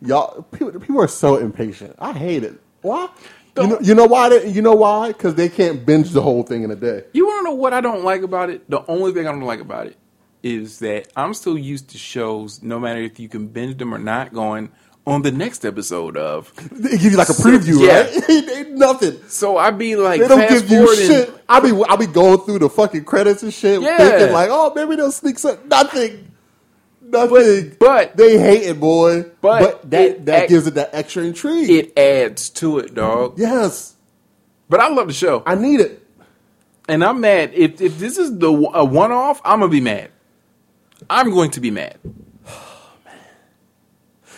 Y'all, 0.00 0.42
people, 0.44 0.72
people 0.80 1.00
are 1.02 1.06
so 1.08 1.36
impatient. 1.36 1.94
I 1.98 2.12
hate 2.14 2.44
it. 2.44 2.58
Why? 2.80 3.08
You 3.56 3.66
know, 3.66 3.78
you 3.80 3.94
know 3.94 4.06
why? 4.06 4.28
They, 4.28 4.48
you 4.50 4.62
know 4.62 4.74
why? 4.74 5.08
Because 5.08 5.34
they 5.34 5.48
can't 5.48 5.84
binge 5.84 6.10
the 6.10 6.22
whole 6.22 6.42
thing 6.42 6.62
in 6.62 6.70
a 6.70 6.76
day. 6.76 7.04
You 7.12 7.26
want 7.26 7.40
to 7.40 7.50
know 7.50 7.54
what 7.56 7.72
I 7.74 7.80
don't 7.80 8.04
like 8.04 8.22
about 8.22 8.50
it? 8.50 8.68
The 8.70 8.84
only 8.86 9.12
thing 9.12 9.26
I 9.26 9.32
don't 9.32 9.40
like 9.42 9.60
about 9.60 9.86
it 9.86 9.96
is 10.42 10.78
that 10.78 11.08
I'm 11.16 11.34
still 11.34 11.58
used 11.58 11.90
to 11.90 11.98
shows, 11.98 12.62
no 12.62 12.78
matter 12.78 13.00
if 13.00 13.18
you 13.20 13.28
can 13.28 13.48
binge 13.48 13.76
them 13.78 13.92
or 13.94 13.98
not, 13.98 14.32
going 14.32 14.70
on 15.06 15.22
the 15.22 15.32
next 15.32 15.64
episode 15.64 16.16
of. 16.16 16.52
They 16.70 16.90
give 16.96 17.12
you 17.12 17.16
like 17.18 17.28
a 17.28 17.34
So- 17.34 17.48
preview, 17.50 17.86
yeah. 17.86 18.02
right? 18.02 18.30
Ain't 18.56 18.70
nothing. 18.72 19.18
So 19.28 19.56
I'd 19.58 19.76
be 19.78 19.96
like, 19.96 20.20
They 20.20 20.28
don't 20.28 20.48
give 20.48 20.70
you 20.70 20.94
shit. 20.96 21.34
I 21.48 21.58
be 21.60 21.72
I 21.88 21.96
be 21.96 22.06
going 22.06 22.38
through 22.40 22.60
the 22.60 22.70
fucking 22.70 23.04
credits 23.04 23.42
and 23.42 23.52
shit, 23.52 23.82
Yeah. 23.82 23.96
thinking 23.98 24.32
like, 24.32 24.48
oh, 24.52 24.72
maybe 24.74 24.96
they'll 24.96 25.10
sneak 25.12 25.38
something. 25.38 25.68
Nothing, 25.68 26.29
nothing. 27.10 27.76
but- 27.78 28.16
they 28.16 28.38
hate 28.38 28.62
it, 28.64 28.80
boy. 28.80 29.24
but 29.40 29.88
that 29.90 30.00
it 30.02 30.26
that 30.26 30.42
act- 30.42 30.48
gives 30.50 30.66
it 30.66 30.74
that 30.74 30.90
extra 30.92 31.24
intrigue. 31.24 31.68
It 31.70 31.98
adds 31.98 32.50
to 32.50 32.78
it, 32.78 32.94
dog. 32.94 33.34
yes, 33.38 33.94
But 34.68 34.80
I 34.80 34.88
love 34.88 35.08
the 35.08 35.12
show, 35.14 35.42
I 35.46 35.54
need 35.54 35.80
it. 35.80 36.06
and 36.88 37.04
I'm 37.04 37.20
mad. 37.20 37.52
If 37.54 37.80
if 37.80 37.98
this 37.98 38.18
is 38.18 38.38
the 38.38 38.48
a 38.52 38.84
one 38.84 39.12
off, 39.12 39.40
I'm 39.44 39.60
gonna 39.60 39.70
be 39.70 39.80
mad. 39.80 40.10
I'm 41.08 41.30
going 41.30 41.50
to 41.52 41.60
be 41.60 41.70
mad. 41.70 41.98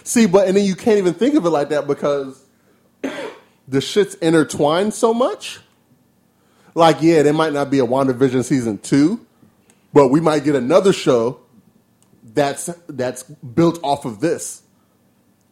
See, 0.04 0.26
but 0.26 0.48
and 0.48 0.56
then 0.56 0.64
you 0.64 0.74
can't 0.74 0.98
even 0.98 1.14
think 1.14 1.34
of 1.34 1.44
it 1.46 1.50
like 1.50 1.68
that 1.70 1.86
because 1.86 2.42
the 3.68 3.80
shit's 3.80 4.14
intertwined 4.16 4.94
so 4.94 5.12
much. 5.14 5.60
Like, 6.74 7.02
yeah, 7.02 7.22
there 7.22 7.34
might 7.34 7.52
not 7.52 7.70
be 7.70 7.80
a 7.80 7.86
WandaVision 7.86 8.44
season 8.44 8.78
two, 8.78 9.20
but 9.92 10.08
we 10.08 10.20
might 10.20 10.42
get 10.44 10.54
another 10.54 10.92
show 10.92 11.40
that's 12.34 12.66
that's 12.88 13.22
built 13.22 13.78
off 13.82 14.04
of 14.04 14.20
this. 14.20 14.62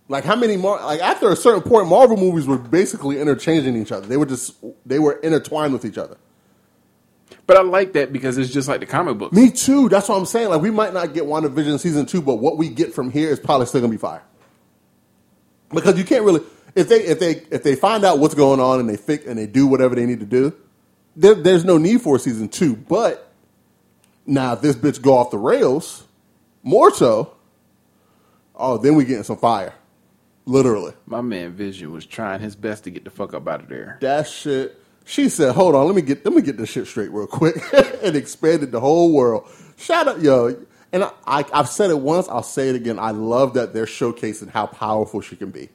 Like 0.08 0.24
how 0.24 0.36
many 0.36 0.56
more? 0.56 0.78
Like 0.80 1.00
after 1.00 1.30
a 1.30 1.36
certain 1.36 1.62
point, 1.62 1.88
Marvel 1.88 2.16
movies 2.16 2.46
were 2.46 2.58
basically 2.58 3.20
interchanging 3.20 3.76
each 3.76 3.92
other. 3.92 4.06
They 4.06 4.16
were 4.16 4.26
just 4.26 4.54
they 4.84 4.98
were 4.98 5.12
intertwined 5.12 5.72
with 5.72 5.84
each 5.84 5.98
other. 5.98 6.16
But 7.46 7.56
I 7.56 7.62
like 7.62 7.92
that 7.94 8.12
because 8.12 8.38
it's 8.38 8.52
just 8.52 8.68
like 8.68 8.80
the 8.80 8.86
comic 8.86 9.18
books. 9.18 9.34
Me 9.34 9.50
too. 9.50 9.88
That's 9.88 10.08
what 10.08 10.16
I'm 10.16 10.26
saying. 10.26 10.48
Like 10.48 10.62
we 10.62 10.70
might 10.70 10.92
not 10.92 11.14
get 11.14 11.24
WandaVision 11.24 11.78
season 11.80 12.06
two, 12.06 12.22
but 12.22 12.36
what 12.36 12.58
we 12.58 12.68
get 12.68 12.92
from 12.92 13.10
here 13.10 13.30
is 13.30 13.38
probably 13.38 13.66
still 13.66 13.80
gonna 13.80 13.90
be 13.90 13.98
fire. 13.98 14.22
Because 15.72 15.96
you 15.96 16.04
can't 16.04 16.24
really 16.24 16.42
if 16.74 16.88
they 16.88 17.02
if 17.04 17.18
they 17.18 17.42
if 17.50 17.62
they 17.62 17.74
find 17.74 18.04
out 18.04 18.18
what's 18.18 18.34
going 18.34 18.60
on 18.60 18.80
and 18.80 18.88
they 18.88 18.96
fix 18.96 19.26
and 19.26 19.38
they 19.38 19.46
do 19.46 19.66
whatever 19.66 19.94
they 19.94 20.06
need 20.06 20.20
to 20.20 20.26
do, 20.26 20.54
there, 21.16 21.34
there's 21.34 21.64
no 21.64 21.78
need 21.78 22.00
for 22.00 22.18
season 22.18 22.48
two. 22.48 22.76
But 22.76 23.32
now 24.26 24.52
if 24.54 24.60
this 24.60 24.76
bitch 24.76 25.02
go 25.02 25.16
off 25.16 25.30
the 25.30 25.38
rails, 25.38 26.04
more 26.62 26.92
so, 26.92 27.34
oh 28.54 28.78
then 28.78 28.94
we 28.94 29.04
getting 29.04 29.24
some 29.24 29.36
fire. 29.38 29.74
Literally. 30.46 30.94
My 31.06 31.20
man 31.20 31.52
Vision 31.52 31.92
was 31.92 32.06
trying 32.06 32.40
his 32.40 32.56
best 32.56 32.84
to 32.84 32.90
get 32.90 33.04
the 33.04 33.10
fuck 33.10 33.34
up 33.34 33.46
out 33.46 33.60
of 33.60 33.68
there. 33.68 33.98
That 34.00 34.26
shit. 34.28 34.76
She 35.04 35.28
said, 35.28 35.54
"Hold 35.54 35.74
on, 35.74 35.86
let 35.86 35.94
me 35.94 36.02
get 36.02 36.24
let 36.24 36.34
me 36.34 36.42
get 36.42 36.56
this 36.56 36.70
shit 36.70 36.86
straight 36.86 37.10
real 37.10 37.26
quick," 37.26 37.56
and 38.02 38.16
expanded 38.16 38.70
the 38.70 38.80
whole 38.80 39.12
world. 39.12 39.48
Shout 39.76 40.08
out, 40.08 40.20
yo! 40.20 40.56
And 40.92 41.04
I, 41.04 41.10
I, 41.26 41.44
I've 41.52 41.68
said 41.68 41.90
it 41.90 41.98
once. 42.00 42.28
I'll 42.28 42.42
say 42.42 42.68
it 42.68 42.76
again. 42.76 42.98
I 42.98 43.10
love 43.12 43.54
that 43.54 43.72
they're 43.72 43.86
showcasing 43.86 44.50
how 44.50 44.66
powerful 44.66 45.20
she 45.20 45.36
can 45.36 45.50
be. 45.50 45.68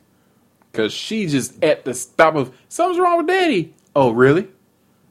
Cause 0.74 0.93
she 0.93 1.28
just 1.28 1.63
at 1.63 1.86
the 1.86 1.93
stop 1.93 2.36
of 2.36 2.56
something's 2.67 3.00
wrong 3.00 3.17
with 3.17 3.28
Daddy. 3.28 3.74
Oh 3.95 4.12
really? 4.12 4.48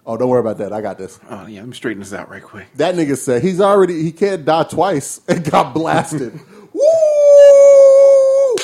Oh, 0.07 0.17
don't 0.19 0.29
worry 0.29 0.41
about 0.41 0.59
that. 0.59 0.73
I 0.73 0.83
got 0.83 0.99
this. 0.99 1.19
Oh 1.31 1.47
yeah, 1.47 1.61
let 1.61 1.69
me 1.69 1.75
straighten 1.75 2.01
this 2.01 2.13
out 2.13 2.29
right 2.29 2.43
quick. 2.43 2.67
That 2.75 2.95
nigga 2.95 3.17
said 3.17 3.43
he's 3.43 3.61
already 3.61 4.03
he 4.03 4.13
can't 4.13 4.45
die 4.45 4.65
twice 4.65 5.21
and 5.29 5.49
got 5.51 5.73
blasted. 5.73 6.39
Woo! 6.73 8.57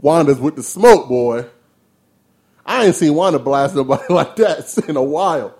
Wanda's 0.00 0.40
with 0.40 0.56
the 0.56 0.62
smoke, 0.62 1.08
boy. 1.08 1.46
I 2.66 2.86
ain't 2.86 2.94
seen 2.94 3.14
Wanda 3.14 3.38
blast 3.38 3.74
nobody 3.74 4.04
like 4.12 4.36
that 4.36 4.84
in 4.88 4.96
a 4.96 5.02
while. 5.02 5.54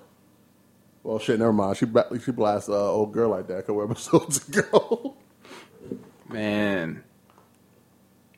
Well, 1.02 1.18
shit, 1.18 1.38
never 1.38 1.52
mind. 1.52 1.76
She 1.78 1.86
she 2.24 2.30
blast 2.32 2.68
uh, 2.68 2.92
old 2.92 3.12
girl 3.12 3.30
like 3.30 3.46
that 3.48 3.58
a 3.58 3.62
couple 3.62 3.82
episodes 3.82 4.46
ago. 4.48 5.16
Man, 6.28 7.02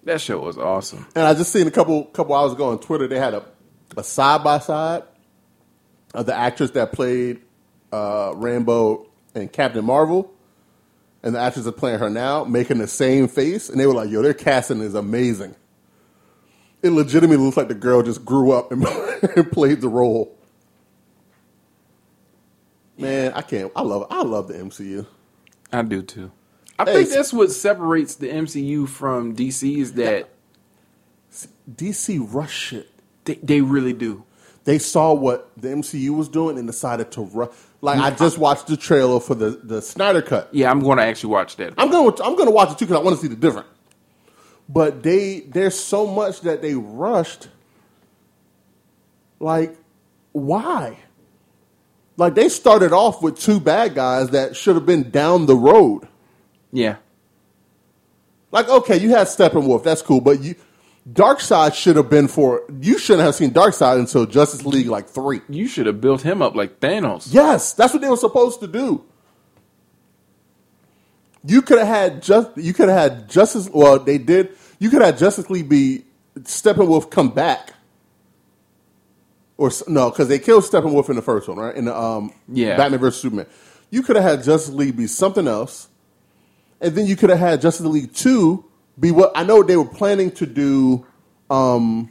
that 0.05 0.21
show 0.21 0.39
was 0.41 0.59
awesome. 0.59 1.07
and 1.15 1.27
I 1.27 1.35
just 1.35 1.53
seen 1.53 1.67
a 1.67 1.71
couple 1.71 2.05
couple 2.05 2.35
hours 2.35 2.53
ago 2.53 2.71
on 2.71 2.79
Twitter 2.81 3.07
they 3.09 3.19
had 3.19 3.35
a 3.35 3.45
a 3.97 4.03
side 4.03 4.43
by 4.43 4.59
side 4.59 5.03
of 6.15 6.27
the 6.27 6.35
actress 6.37 6.73
that 6.73 6.93
played 6.93 7.41
uh, 7.93 8.33
Rambeau 8.33 9.07
and 9.35 9.53
Captain 9.53 9.85
Marvel, 9.85 10.33
and 11.23 11.35
the 11.35 11.41
actress 11.41 11.67
that's 11.67 11.79
playing 11.79 12.01
her 12.01 12.11
now 12.11 12.45
making 12.45 12.79
the 12.79 12.89
same 12.89 13.29
face, 13.29 13.69
and 13.71 13.81
they 13.81 13.87
were 13.87 13.95
like, 13.95 14.11
"Yo, 14.11 14.23
their 14.23 14.35
casting 14.35 14.81
is 14.83 14.95
amazing." 14.95 15.57
It 16.83 16.91
legitimately 16.91 17.45
looks 17.45 17.57
like 17.59 17.69
the 17.69 17.75
girl 17.75 18.03
just 18.03 18.25
grew 18.25 18.53
up 18.53 18.73
and, 18.73 18.85
and 19.37 19.53
played 19.53 19.81
the 19.83 19.89
role. 19.89 20.37
Man, 22.99 23.33
I 23.35 23.43
can't. 23.43 23.73
I 23.77 23.83
love. 23.83 24.07
I 24.11 24.23
love 24.23 24.49
the 24.49 24.55
MCU. 24.55 25.07
I 25.73 25.83
do 25.83 26.03
too. 26.03 26.33
I 26.79 26.87
Hey, 26.87 26.95
think 26.95 27.11
that's 27.11 27.33
what 27.33 27.53
separates 27.53 28.17
the 28.17 28.29
MCU 28.29 28.89
from 28.89 29.37
DC 29.37 29.79
is 29.79 29.95
that 29.95 30.31
DC 31.73 32.19
rush 32.35 32.55
shit. 32.55 32.91
they, 33.25 33.37
they 33.37 33.61
really 33.63 33.93
do. 33.95 34.25
They 34.65 34.79
saw 34.79 35.13
what 35.15 35.51
the 35.57 35.69
MCU 35.69 36.11
was 36.17 36.29
doing 36.29 36.59
and 36.59 36.67
decided 36.67 37.11
to 37.13 37.23
rush. 37.23 37.51
Like 37.83 37.99
I 38.01 38.11
just 38.13 38.39
watched 38.39 38.69
the 38.69 38.77
trailer 38.77 39.21
for 39.21 39.35
the 39.35 39.51
the 39.51 39.83
Snyder 39.83 40.23
cut. 40.23 40.49
Yeah, 40.53 40.71
I'm 40.71 40.81
going 40.81 40.99
to 40.99 41.05
actually 41.05 41.33
watch 41.33 41.57
that. 41.57 41.75
I'm 41.79 41.91
gonna 41.91 42.15
I'm 42.23 42.37
gonna 42.37 42.51
watch 42.53 42.71
it 42.73 42.79
too 42.79 42.87
because 42.87 43.01
I 43.01 43.05
want 43.05 43.17
to 43.17 43.23
see 43.23 43.29
the 43.29 43.37
difference. 43.37 43.69
But 44.69 45.03
they 45.03 45.41
there's 45.41 45.79
so 45.79 46.07
much 46.07 46.43
that 46.43 46.63
they 46.63 46.75
rushed. 46.75 47.49
Like, 49.41 49.77
why? 50.33 50.99
Like 52.17 52.35
they 52.35 52.49
started 52.49 52.93
off 52.93 53.23
with 53.23 53.39
two 53.39 53.61
bad 53.61 53.95
guys 53.95 54.31
that 54.31 54.57
should 54.57 54.77
have 54.77 54.87
been 54.87 55.11
down 55.11 55.47
the 55.47 55.57
road. 55.57 56.09
Yeah, 56.73 56.97
Like, 58.53 58.69
okay, 58.69 58.99
you 58.99 59.11
had 59.11 59.29
Steppenwolf, 59.29 59.85
that's 59.85 60.03
cool, 60.03 60.21
but 60.21 60.41
you 60.43 60.57
Darkseid 61.11 61.75
should 61.75 61.97
have 61.97 62.09
been 62.09 62.29
for 62.29 62.63
you 62.81 62.99
shouldn't 62.99 63.27
have 63.27 63.35
seen 63.35 63.51
Darkseid 63.51 63.99
until 63.99 64.25
Justice 64.25 64.65
League 64.65 64.87
like 64.87 65.07
three. 65.09 65.43
you 65.51 65.67
should 65.67 65.87
have 65.87 66.01
built 66.01 66.23
him 66.23 66.41
up 66.41 66.55
like 66.55 66.81
Thanos. 66.81 67.29
Yes, 67.31 67.75
that's 67.75 67.93
what 67.93 68.01
they 68.01 68.09
were 68.09 68.17
supposed 68.17 68.61
to 68.61 68.67
do. 68.67 69.05
You 71.45 71.61
could 71.61 71.79
have 71.79 71.89
had 71.89 72.23
just 72.23 72.57
you 72.57 72.73
could 72.73 72.89
have 72.89 72.99
had 73.13 73.29
Justice. 73.29 73.69
Well, 73.73 73.99
they 73.99 74.17
did. 74.17 74.57
You 74.79 74.89
could 74.89 75.03
have 75.03 75.19
Justice 75.19 75.51
League 75.51 75.69
be 75.69 76.05
Steppenwolf 76.41 77.11
come 77.11 77.29
back, 77.31 77.75
or 79.59 79.71
no, 79.87 80.09
because 80.11 80.29
they 80.29 80.39
killed 80.39 80.65
Steppenwolf 80.65 81.11
in 81.11 81.17
the 81.17 81.23
first 81.23 81.49
one, 81.49 81.59
right? 81.59 81.77
In 81.77 81.85
the 81.85 81.95
um, 81.97 82.33
Yeah. 82.49 82.79
Batman 82.79 83.01
versus 83.01 83.21
Superman. 83.21 83.47
You 83.91 84.03
could 84.03 84.17
have 84.17 84.25
had 84.25 84.43
Justice 84.43 84.75
League 84.75 84.97
be 84.97 85.07
something 85.07 85.47
else, 85.47 85.89
and 86.81 86.95
then 86.95 87.07
you 87.07 87.15
could 87.15 87.29
have 87.29 87.39
had 87.39 87.61
Justice 87.61 87.85
League 87.87 88.15
two 88.15 88.65
be 88.99 89.11
what 89.11 89.33
I 89.35 89.45
know 89.45 89.63
they 89.63 89.77
were 89.77 89.85
planning 89.85 90.31
to 90.33 90.47
do. 90.47 91.07
Um, 91.51 92.11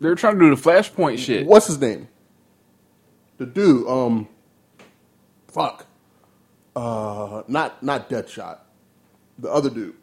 They 0.00 0.08
were 0.08 0.14
trying 0.14 0.38
to 0.38 0.40
do 0.40 0.54
the 0.54 0.60
Flashpoint 0.60 1.18
shit. 1.18 1.46
what's 1.46 1.66
his 1.66 1.80
name? 1.80 2.08
The 3.38 3.46
dude, 3.46 3.86
um, 3.86 4.28
fuck, 5.48 5.86
uh, 6.74 7.42
not 7.48 7.82
not 7.82 8.08
Deadshot, 8.08 8.58
the 9.38 9.50
other 9.50 9.68
dude. 9.70 9.94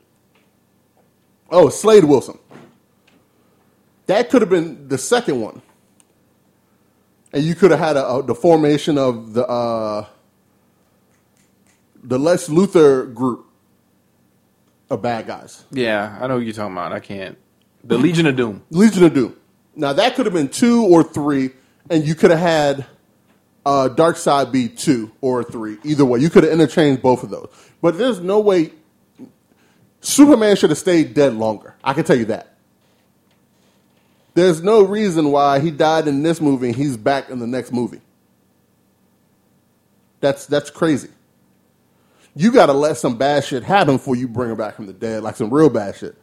Oh, 1.50 1.70
Slade 1.70 2.04
Wilson. 2.04 2.38
That 4.08 4.30
could 4.30 4.42
have 4.42 4.50
been 4.50 4.88
the 4.88 4.98
second 4.98 5.40
one, 5.42 5.62
and 7.32 7.44
you 7.44 7.56
could 7.56 7.72
have 7.72 7.80
had 7.80 7.96
a, 7.98 8.06
a, 8.08 8.24
the 8.24 8.36
formation 8.36 8.98
of 8.98 9.34
the 9.34 9.48
uh, 9.48 10.06
the 12.04 12.20
Lex 12.20 12.50
Luthor 12.50 13.12
group 13.14 13.48
bad 14.98 15.28
guys. 15.28 15.64
Yeah, 15.72 16.18
I 16.20 16.28
know 16.28 16.36
what 16.36 16.46
you're 16.46 16.54
talking 16.54 16.74
about. 16.74 16.92
I 16.92 17.00
can't. 17.00 17.38
The 17.84 17.98
Legion 17.98 18.26
of 18.28 18.36
Doom. 18.36 18.64
Legion 18.70 19.04
of 19.04 19.14
Doom. 19.14 19.36
Now 19.76 19.94
that 19.94 20.16
could 20.16 20.26
have 20.26 20.34
been 20.34 20.50
two 20.50 20.84
or 20.86 21.04
three, 21.04 21.52
and 21.90 22.06
you 22.06 22.16
could 22.16 22.32
have 22.32 22.40
had 22.40 22.86
uh, 23.66 23.90
Darkseid 23.92 24.52
be 24.52 24.70
two 24.70 25.12
or 25.22 25.44
three. 25.44 25.78
Either 25.84 26.06
way, 26.06 26.20
you 26.20 26.30
could 26.30 26.44
have 26.44 26.54
interchanged 26.54 27.02
both 27.02 27.24
of 27.24 27.30
those. 27.30 27.50
But 27.82 27.98
there's 27.98 28.20
no 28.20 28.40
way 28.40 28.72
Superman 30.04 30.56
should 30.58 30.70
have 30.70 30.80
stayed 30.80 31.14
dead 31.14 31.34
longer. 31.34 31.76
I 31.84 31.94
can 31.94 32.04
tell 32.04 32.18
you 32.18 32.26
that. 32.26 32.56
There's 34.34 34.62
no 34.62 34.84
reason 34.84 35.32
why 35.32 35.60
he 35.60 35.72
died 35.72 36.08
in 36.08 36.24
this 36.24 36.42
movie 36.42 36.68
and 36.68 36.76
he's 36.76 36.98
back 36.98 37.30
in 37.30 37.40
the 37.40 37.48
next 37.48 37.72
movie. 37.72 38.02
That's 40.20 40.46
that's 40.46 40.70
crazy. 40.70 41.10
You 42.36 42.52
got 42.52 42.68
to 42.68 42.74
let 42.74 42.98
some 42.98 43.18
bad 43.18 43.44
shit 43.46 43.64
happen 43.64 43.96
before 43.98 44.16
you 44.16 44.28
bring 44.28 44.52
him 44.52 44.58
back 44.58 44.76
from 44.76 44.88
the 44.88 44.94
dead, 44.94 45.24
like 45.24 45.36
some 45.36 45.54
real 45.54 45.70
bad 45.70 45.96
shit. 45.96 46.16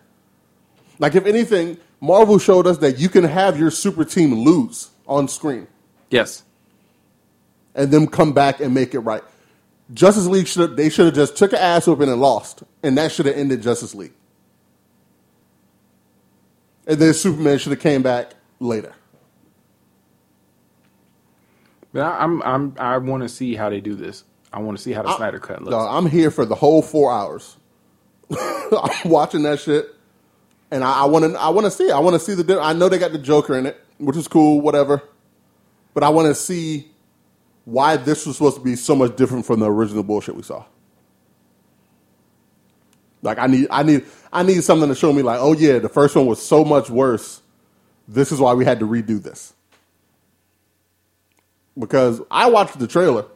Like 0.99 1.14
if 1.14 1.27
anything, 1.27 1.79
Marvel 2.01 2.38
showed 2.38 2.66
us 2.66 2.79
that 2.79 2.99
you 2.99 3.09
can 3.09 3.25
have 3.25 3.59
your 3.59 3.70
super 3.70 4.05
team 4.05 4.35
lose 4.35 4.90
on 5.07 5.29
screen 5.29 5.66
Yes. 6.11 6.42
and 7.75 7.90
then 7.92 8.07
come 8.09 8.33
back 8.33 8.61
and 8.61 8.75
make 8.75 8.94
it 8.94 9.01
right. 9.01 9.23
Justice 9.94 10.27
League 10.27 10.46
should 10.46 10.77
they 10.77 10.88
should 10.90 11.07
have 11.07 11.14
just 11.14 11.37
took 11.37 11.53
an 11.53 11.59
ass 11.59 11.87
whooping 11.87 12.09
and 12.09 12.20
lost, 12.20 12.62
and 12.83 12.96
that 12.99 13.12
should 13.12 13.27
have 13.27 13.37
ended 13.37 13.62
Justice 13.62 13.94
League. 13.94 14.12
And 16.87 16.99
then 16.99 17.14
Superman 17.14 17.59
should 17.59 17.73
have 17.73 17.81
came 17.81 18.03
back 18.03 18.32
later. 18.61 18.95
But 21.93 22.03
I, 22.03 22.22
I'm 22.24 22.43
I'm 22.43 22.74
I 22.78 22.99
want 22.99 23.22
to 23.24 23.28
see 23.28 23.55
how 23.57 23.70
they 23.70 23.80
do 23.80 23.95
this. 23.95 24.24
I 24.53 24.61
want 24.61 24.78
to 24.78 24.82
see 24.82 24.92
how 24.92 25.03
the 25.03 25.16
Snyder 25.16 25.38
cut 25.38 25.61
looks. 25.62 25.70
Dog, 25.70 25.88
I'm 25.90 26.11
here 26.11 26.30
for 26.30 26.44
the 26.44 26.55
whole 26.55 26.82
four 26.82 27.12
hours. 27.12 27.57
I'm 28.30 29.11
watching 29.11 29.42
that 29.44 29.61
shit, 29.61 29.94
and 30.70 30.84
I 30.84 31.05
want 31.07 31.24
to. 31.32 31.40
I 31.40 31.48
want 31.51 31.66
to 31.66 31.70
see. 31.70 31.84
it. 31.88 31.92
I 31.92 32.01
want 32.01 32.14
to 32.14 32.20
see 32.20 32.34
the. 32.34 32.61
I 32.61 32.72
know 32.72 32.88
they 32.88 32.98
got 32.98 33.12
the 33.12 33.18
Joker 33.18 33.57
in 33.57 33.66
it, 33.66 33.80
which 33.98 34.16
is 34.16 34.28
cool. 34.28 34.61
Whatever, 34.61 35.03
but 35.94 36.03
I 36.03 36.09
want 36.11 36.28
to 36.28 36.34
see 36.34 36.90
why 37.64 37.96
this 37.96 38.26
was 38.26 38.36
supposed 38.36 38.57
to 38.57 38.62
be 38.62 38.76
so 38.76 38.96
much 38.96 39.16
different 39.16 39.46
from 39.46 39.61
the 39.61 39.70
original 39.70 40.03
bullshit 40.03 40.34
we 40.34 40.42
saw. 40.42 40.64
Like 43.22 43.38
I 43.38 43.46
need, 43.46 43.68
I 43.70 43.82
need, 43.82 44.05
I 44.32 44.42
need 44.42 44.62
something 44.64 44.88
to 44.88 44.94
show 44.94 45.12
me. 45.12 45.22
Like, 45.22 45.40
oh 45.40 45.53
yeah, 45.53 45.78
the 45.78 45.88
first 45.88 46.16
one 46.16 46.26
was 46.26 46.42
so 46.42 46.64
much 46.64 46.90
worse. 46.90 47.42
This 48.09 48.32
is 48.32 48.40
why 48.40 48.55
we 48.55 48.64
had 48.64 48.80
to 48.80 48.86
redo 48.86 49.22
this. 49.22 49.53
Because 51.78 52.20
I 52.30 52.51
watched 52.51 52.78
the 52.78 52.86
trailer. 52.86 53.26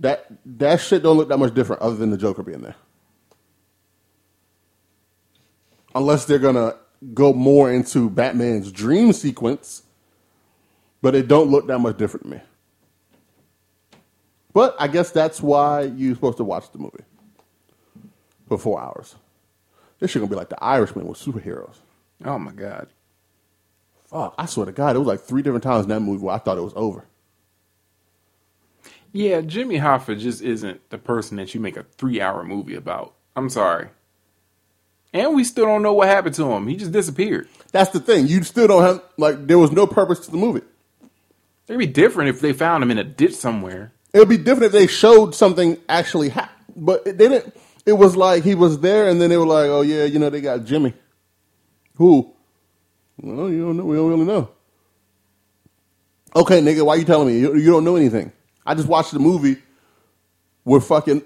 That 0.00 0.26
that 0.44 0.80
shit 0.80 1.02
don't 1.02 1.16
look 1.16 1.28
that 1.28 1.38
much 1.38 1.54
different 1.54 1.82
other 1.82 1.96
than 1.96 2.10
the 2.10 2.16
Joker 2.16 2.42
being 2.42 2.62
there. 2.62 2.76
Unless 5.94 6.24
they're 6.24 6.38
gonna 6.38 6.76
go 7.14 7.32
more 7.32 7.70
into 7.70 8.08
Batman's 8.10 8.72
dream 8.72 9.12
sequence, 9.12 9.82
but 11.02 11.14
it 11.14 11.28
don't 11.28 11.50
look 11.50 11.66
that 11.66 11.78
much 11.78 11.98
different 11.98 12.24
to 12.24 12.30
me. 12.30 12.40
But 14.52 14.74
I 14.78 14.88
guess 14.88 15.10
that's 15.10 15.40
why 15.40 15.82
you're 15.82 16.14
supposed 16.14 16.38
to 16.38 16.44
watch 16.44 16.70
the 16.72 16.78
movie 16.78 17.04
for 18.48 18.58
four 18.58 18.80
hours. 18.80 19.14
This 19.98 20.10
shit 20.10 20.20
gonna 20.20 20.30
be 20.30 20.36
like 20.36 20.48
the 20.48 20.62
Irishman 20.62 21.06
with 21.06 21.18
superheroes. 21.18 21.76
Oh 22.24 22.38
my 22.38 22.52
god. 22.52 22.88
Fuck, 24.06 24.34
I 24.38 24.46
swear 24.46 24.66
to 24.66 24.72
God, 24.72 24.96
it 24.96 24.98
was 24.98 25.06
like 25.06 25.20
three 25.20 25.42
different 25.42 25.62
times 25.62 25.84
in 25.84 25.90
that 25.90 26.00
movie 26.00 26.24
where 26.24 26.34
I 26.34 26.38
thought 26.38 26.58
it 26.58 26.62
was 26.62 26.72
over. 26.74 27.04
Yeah, 29.12 29.40
Jimmy 29.40 29.78
Hoffa 29.78 30.18
just 30.18 30.42
isn't 30.42 30.88
the 30.90 30.98
person 30.98 31.36
that 31.38 31.54
you 31.54 31.60
make 31.60 31.76
a 31.76 31.82
three 31.82 32.20
hour 32.20 32.44
movie 32.44 32.74
about. 32.74 33.14
I'm 33.34 33.48
sorry. 33.48 33.88
And 35.12 35.34
we 35.34 35.42
still 35.42 35.66
don't 35.66 35.82
know 35.82 35.92
what 35.92 36.08
happened 36.08 36.36
to 36.36 36.52
him. 36.52 36.68
He 36.68 36.76
just 36.76 36.92
disappeared. 36.92 37.48
That's 37.72 37.90
the 37.90 37.98
thing. 37.98 38.28
You 38.28 38.42
still 38.44 38.68
don't 38.68 38.82
have 38.82 39.02
like 39.16 39.46
there 39.46 39.58
was 39.58 39.72
no 39.72 39.86
purpose 39.86 40.20
to 40.20 40.30
the 40.30 40.36
movie. 40.36 40.62
It'd 41.66 41.78
be 41.78 41.86
different 41.86 42.30
if 42.30 42.40
they 42.40 42.52
found 42.52 42.82
him 42.82 42.90
in 42.90 42.98
a 42.98 43.04
ditch 43.04 43.34
somewhere. 43.34 43.92
It 44.12 44.18
would 44.18 44.28
be 44.28 44.36
different 44.36 44.66
if 44.66 44.72
they 44.72 44.86
showed 44.86 45.34
something 45.34 45.78
actually 45.88 46.30
happened, 46.30 46.74
but 46.76 47.04
they 47.04 47.12
didn't. 47.12 47.54
It 47.86 47.92
was 47.94 48.16
like 48.16 48.44
he 48.44 48.54
was 48.54 48.80
there, 48.80 49.08
and 49.08 49.20
then 49.20 49.30
they 49.30 49.36
were 49.36 49.46
like, 49.46 49.68
"Oh 49.68 49.80
yeah, 49.82 50.04
you 50.04 50.18
know 50.18 50.30
they 50.30 50.40
got 50.40 50.64
Jimmy." 50.64 50.94
Who? 51.96 52.32
Well, 53.20 53.50
you 53.50 53.64
don't 53.64 53.76
know. 53.76 53.84
We 53.84 53.96
don't 53.96 54.08
really 54.08 54.24
know. 54.24 54.50
Okay, 56.34 56.60
nigga, 56.60 56.84
why 56.84 56.96
you 56.96 57.04
telling 57.04 57.28
me 57.28 57.38
you, 57.38 57.56
you 57.56 57.70
don't 57.70 57.84
know 57.84 57.96
anything? 57.96 58.32
I 58.70 58.74
just 58.74 58.86
watched 58.86 59.10
the 59.10 59.18
movie. 59.18 59.56
We're 60.64 60.78
fucking 60.78 61.22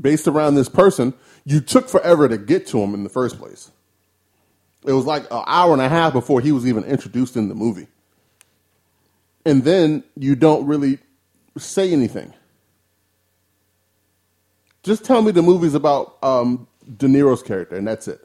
based 0.00 0.28
around 0.28 0.54
this 0.54 0.68
person. 0.68 1.12
You 1.44 1.60
took 1.60 1.88
forever 1.88 2.28
to 2.28 2.38
get 2.38 2.68
to 2.68 2.78
him 2.78 2.94
in 2.94 3.02
the 3.02 3.10
first 3.10 3.36
place. 3.36 3.72
It 4.86 4.92
was 4.92 5.06
like 5.06 5.24
an 5.24 5.42
hour 5.48 5.72
and 5.72 5.82
a 5.82 5.88
half 5.88 6.12
before 6.12 6.40
he 6.40 6.52
was 6.52 6.68
even 6.68 6.84
introduced 6.84 7.34
in 7.34 7.48
the 7.48 7.56
movie. 7.56 7.88
And 9.44 9.64
then 9.64 10.04
you 10.14 10.36
don't 10.36 10.68
really 10.68 11.00
say 11.58 11.92
anything. 11.92 12.32
Just 14.84 15.04
tell 15.04 15.22
me 15.22 15.32
the 15.32 15.42
movie's 15.42 15.74
about 15.74 16.16
um, 16.22 16.68
De 16.96 17.08
Niro's 17.08 17.42
character, 17.42 17.74
and 17.74 17.88
that's 17.88 18.06
it. 18.06 18.24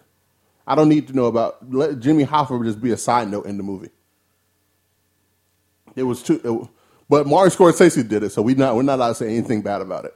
I 0.68 0.76
don't 0.76 0.90
need 0.90 1.08
to 1.08 1.14
know 1.14 1.26
about. 1.26 1.74
Let 1.74 2.02
Jimmy 2.02 2.24
Hoffa 2.24 2.64
just 2.64 2.80
be 2.80 2.92
a 2.92 2.98
side 2.98 3.32
note 3.32 3.48
in 3.48 3.58
the 3.58 3.64
movie. 3.64 3.90
It 5.96 6.04
was 6.04 6.22
too, 6.22 6.40
it, 6.44 6.75
but 7.10 7.28
Martin 7.28 7.58
Scorsese 7.58 8.08
did 8.08 8.24
it, 8.24 8.32
so 8.32 8.42
we 8.42 8.56
not 8.56 8.76
we're 8.76 8.84
not 8.84 8.96
allowed 8.96 9.10
to 9.10 9.16
say 9.16 9.28
anything 9.28 9.62
bad 9.62 9.82
about 9.82 10.06
it. 10.06 10.16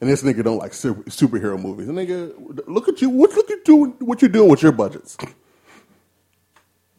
And 0.00 0.08
this 0.08 0.22
nigga 0.22 0.44
don't 0.44 0.58
like 0.58 0.74
super, 0.74 1.02
superhero 1.04 1.60
movies. 1.60 1.88
And 1.88 1.98
nigga, 1.98 2.34
look 2.66 2.88
at 2.88 3.02
you. 3.02 3.10
What 3.10 3.32
look 3.34 3.50
at 3.50 3.68
you? 3.68 3.96
What 4.00 4.22
you 4.22 4.28
doing 4.28 4.50
with 4.50 4.62
your 4.62 4.72
budgets? 4.72 5.16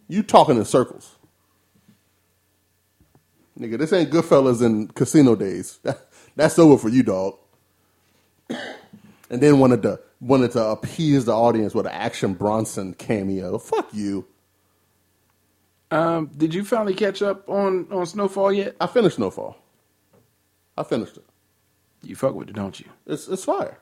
You 0.07 0.23
talking 0.23 0.57
in 0.57 0.65
circles, 0.65 1.15
nigga. 3.59 3.77
This 3.79 3.93
ain't 3.93 4.11
Goodfellas 4.11 4.61
and 4.63 4.93
Casino 4.93 5.35
days. 5.35 5.79
That's 6.35 6.59
over 6.59 6.77
for 6.77 6.89
you, 6.89 7.03
dog. 7.03 7.37
And 9.29 9.41
then 9.41 9.59
wanted 9.59 9.81
to 9.83 9.99
wanted 10.19 10.51
to 10.51 10.65
appease 10.65 11.25
the 11.25 11.33
audience 11.33 11.73
with 11.75 11.87
an 11.87 11.93
Action 11.93 12.33
Bronson 12.33 12.93
cameo. 12.93 13.57
Fuck 13.57 13.93
you. 13.93 14.27
Um, 15.91 16.27
did 16.37 16.53
you 16.53 16.63
finally 16.63 16.93
catch 16.95 17.21
up 17.21 17.47
on, 17.49 17.87
on 17.91 18.05
Snowfall 18.05 18.53
yet? 18.53 18.77
I 18.79 18.87
finished 18.87 19.17
Snowfall. 19.17 19.57
I 20.77 20.83
finished 20.83 21.17
it. 21.17 21.25
You 22.03 22.15
fuck 22.15 22.33
with 22.33 22.49
it, 22.49 22.55
don't 22.55 22.79
you? 22.79 22.87
It's 23.05 23.27
it's 23.27 23.43
fire. 23.43 23.77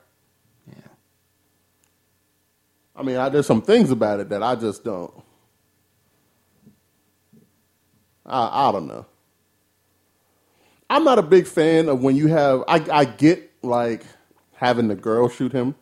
Yeah. 0.68 0.74
I 2.96 3.02
mean, 3.02 3.16
I, 3.16 3.28
there's 3.30 3.46
some 3.46 3.62
things 3.62 3.90
about 3.90 4.20
it 4.20 4.28
that 4.30 4.42
I 4.42 4.56
just 4.56 4.84
don't. 4.84 5.12
I 8.26 8.68
I 8.68 8.72
don't 8.72 8.88
know. 8.88 9.06
I'm 10.90 11.04
not 11.04 11.18
a 11.18 11.22
big 11.22 11.46
fan 11.46 11.88
of 11.88 12.02
when 12.02 12.16
you 12.16 12.26
have. 12.28 12.64
I 12.68 12.84
I 12.92 13.04
get 13.06 13.50
like 13.62 14.04
having 14.54 14.88
the 14.88 14.96
girl 14.96 15.28
shoot 15.28 15.52
him, 15.52 15.74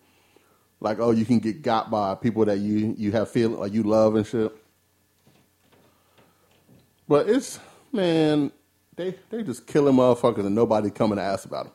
like 0.80 1.00
oh 1.00 1.10
you 1.10 1.24
can 1.24 1.40
get 1.40 1.62
got 1.62 1.90
by 1.90 2.14
people 2.14 2.44
that 2.44 2.58
you 2.58 2.94
you 2.96 3.12
have 3.12 3.30
feel 3.30 3.50
like 3.50 3.72
you 3.72 3.82
love 3.82 4.14
and 4.14 4.26
shit. 4.26 4.56
But 7.08 7.28
it's 7.28 7.58
man, 7.92 8.52
they 8.96 9.16
they 9.30 9.42
just 9.42 9.66
killing 9.66 9.96
motherfuckers 9.96 10.46
and 10.46 10.54
nobody 10.54 10.90
coming 10.90 11.16
to 11.16 11.22
ask 11.22 11.46
about 11.46 11.64
them. 11.64 11.72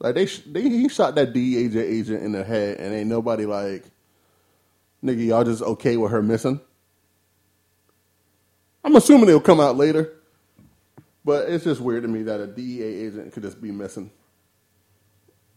Like 0.00 0.16
they, 0.16 0.26
they 0.26 0.62
he 0.62 0.88
shot 0.88 1.14
that 1.14 1.32
DEA 1.32 1.66
agent 1.78 2.22
in 2.24 2.32
the 2.32 2.44
head, 2.44 2.78
and 2.80 2.92
ain't 2.92 3.08
nobody 3.08 3.46
like, 3.46 3.84
nigga, 5.02 5.26
y'all 5.26 5.44
just 5.44 5.62
okay 5.62 5.96
with 5.96 6.10
her 6.10 6.22
missing. 6.22 6.60
I'm 8.84 8.96
assuming 8.96 9.28
it'll 9.28 9.40
come 9.40 9.60
out 9.60 9.76
later, 9.76 10.12
but 11.24 11.48
it's 11.48 11.64
just 11.64 11.80
weird 11.80 12.02
to 12.02 12.08
me 12.08 12.24
that 12.24 12.40
a 12.40 12.48
DEA 12.48 12.82
agent 13.06 13.32
could 13.32 13.44
just 13.44 13.62
be 13.62 13.70
missing, 13.70 14.10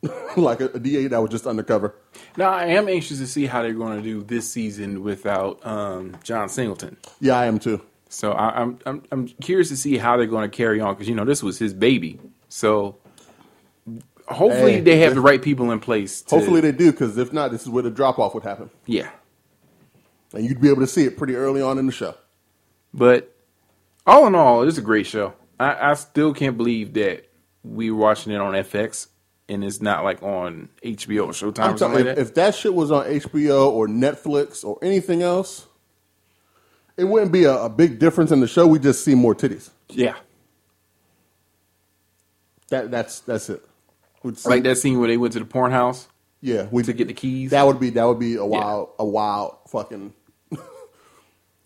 like 0.38 0.62
a, 0.62 0.66
a 0.66 0.80
DEA 0.80 1.08
that 1.08 1.22
was 1.22 1.32
just 1.32 1.48
undercover. 1.48 1.96
Now 2.38 2.52
I 2.52 2.66
am 2.66 2.88
anxious 2.88 3.18
to 3.20 3.28
see 3.28 3.46
how 3.46 3.62
they're 3.62 3.74
going 3.74 3.98
to 3.98 4.04
do 4.04 4.24
this 4.24 4.50
season 4.52 5.04
without 5.04 5.66
um, 5.66 6.16
John 6.24 6.50
Singleton. 6.50 6.98
Yeah, 7.20 7.38
I 7.38 7.46
am 7.46 7.60
too. 7.60 7.82
So 8.10 8.32
I, 8.32 8.62
I'm 8.62 8.80
I'm 8.86 9.04
I'm 9.12 9.28
curious 9.28 9.70
to 9.70 9.78
see 9.78 9.98
how 9.98 10.18
they're 10.18 10.26
going 10.28 10.50
to 10.50 10.56
carry 10.56 10.80
on 10.80 10.94
because 10.94 11.10
you 11.10 11.16
know 11.16 11.26
this 11.26 11.42
was 11.42 11.58
his 11.58 11.74
baby. 11.74 12.20
So 12.50 12.98
hopefully 14.28 14.74
Hey, 14.74 14.82
they 14.82 15.00
have 15.00 15.10
if- 15.10 15.16
the 15.16 15.22
right 15.22 15.42
people 15.42 15.72
in 15.72 15.80
place. 15.80 16.22
To, 16.24 16.36
Hopefully 16.36 16.62
they 16.62 16.72
do, 16.72 16.92
because 16.92 17.18
if 17.18 17.34
not, 17.34 17.52
this 17.52 17.64
is 17.64 17.70
where 17.70 17.84
the 17.84 17.92
drop 17.92 18.20
off 18.20 18.34
would 18.34 18.44
happen, 18.44 18.70
yeah. 18.86 19.10
and 20.34 20.46
you'd 20.46 20.62
be 20.62 20.70
able 20.70 20.82
to 20.82 20.88
see 20.88 21.04
it 21.06 21.18
pretty 21.18 21.36
early 21.36 21.62
on 21.62 21.78
in 21.78 21.86
the 21.86 21.92
show. 21.92 22.16
But 22.94 23.36
all 24.06 24.28
in 24.28 24.36
all, 24.36 24.68
it's 24.68 24.78
a 24.78 24.82
great 24.82 25.08
show. 25.08 25.34
I, 25.60 25.92
I 25.92 25.94
still 25.96 26.34
can't 26.34 26.58
believe 26.58 26.94
that 26.94 27.30
we 27.64 27.92
were 27.92 27.98
watching 27.98 28.32
it 28.32 28.40
on 28.40 28.54
FX 28.54 29.08
and 29.50 29.64
it's 29.64 29.82
not 29.82 30.04
like 30.04 30.22
on 30.24 30.70
HBO 30.84 31.28
or 31.28 31.32
Showtime 31.32 31.60
I'm 31.64 31.76
or 31.76 31.78
something 31.78 31.78
telling 31.78 31.94
like 31.94 32.00
you, 32.00 32.04
that. 32.16 32.18
if 32.18 32.34
that 32.36 32.56
shit 32.56 32.74
was 32.74 32.92
on 32.92 33.06
HBO 33.06 33.68
or 33.70 33.88
Netflix 33.88 34.64
or 34.66 34.78
anything 34.82 35.22
else, 35.22 35.68
it 36.98 37.04
wouldn't 37.06 37.32
be 37.32 37.44
a, 37.44 37.54
a 37.64 37.70
big 37.70 38.00
difference 38.00 38.32
in 38.32 38.40
the 38.40 38.48
show. 38.48 38.66
We 38.68 38.80
just 38.80 39.04
see 39.06 39.16
more 39.16 39.36
titties. 39.36 39.70
yeah. 39.90 40.16
That 42.70 42.90
that's 42.90 43.20
that's 43.20 43.50
it. 43.50 43.62
We'd 44.24 44.38
see- 44.38 44.50
Like 44.50 44.64
that 44.64 44.78
scene 44.78 45.00
where 45.00 45.08
they 45.08 45.18
went 45.18 45.34
to 45.34 45.40
the 45.40 45.46
porn 45.46 45.72
house 45.72 46.08
Yeah, 46.42 46.68
we 46.72 46.82
to 46.84 46.94
get 46.94 47.08
the 47.08 47.14
keys. 47.14 47.52
That 47.52 47.66
would 47.68 47.80
be 47.80 47.92
that 47.92 48.04
would 48.06 48.18
be 48.20 48.36
a 48.36 48.46
wild 48.46 48.90
a 48.98 49.06
wild 49.06 49.58
fucking 49.68 50.14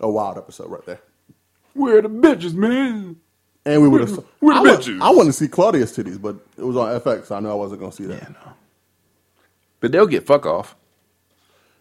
a 0.02 0.10
wild 0.10 0.38
episode 0.38 0.70
right 0.70 0.86
there. 0.86 1.00
Where 1.74 2.02
the 2.02 2.10
bitches, 2.10 2.54
man? 2.54 3.18
And 3.66 3.82
we 3.82 3.88
would 3.89 4.01
have. 4.01 4.24
We're 4.41 4.53
the 4.53 4.60
I, 4.72 4.76
bitches. 4.76 5.01
I 5.01 5.10
want 5.12 5.28
to 5.28 5.34
see 5.34 5.47
Claudia's 5.47 5.95
titties, 5.95 6.20
but 6.22 6.38
it 6.57 6.64
was 6.64 6.78
on 6.78 6.99
FX. 6.99 7.26
So 7.26 7.36
I 7.36 7.39
knew 7.39 7.49
I 7.49 7.53
wasn't 7.53 7.80
going 7.82 7.91
to 7.91 7.97
see 7.97 8.05
that. 8.05 8.22
Yeah, 8.22 8.30
no. 8.30 8.53
But 9.80 9.91
they'll 9.91 10.07
get 10.07 10.26
fuck 10.26 10.45
off. 10.45 10.76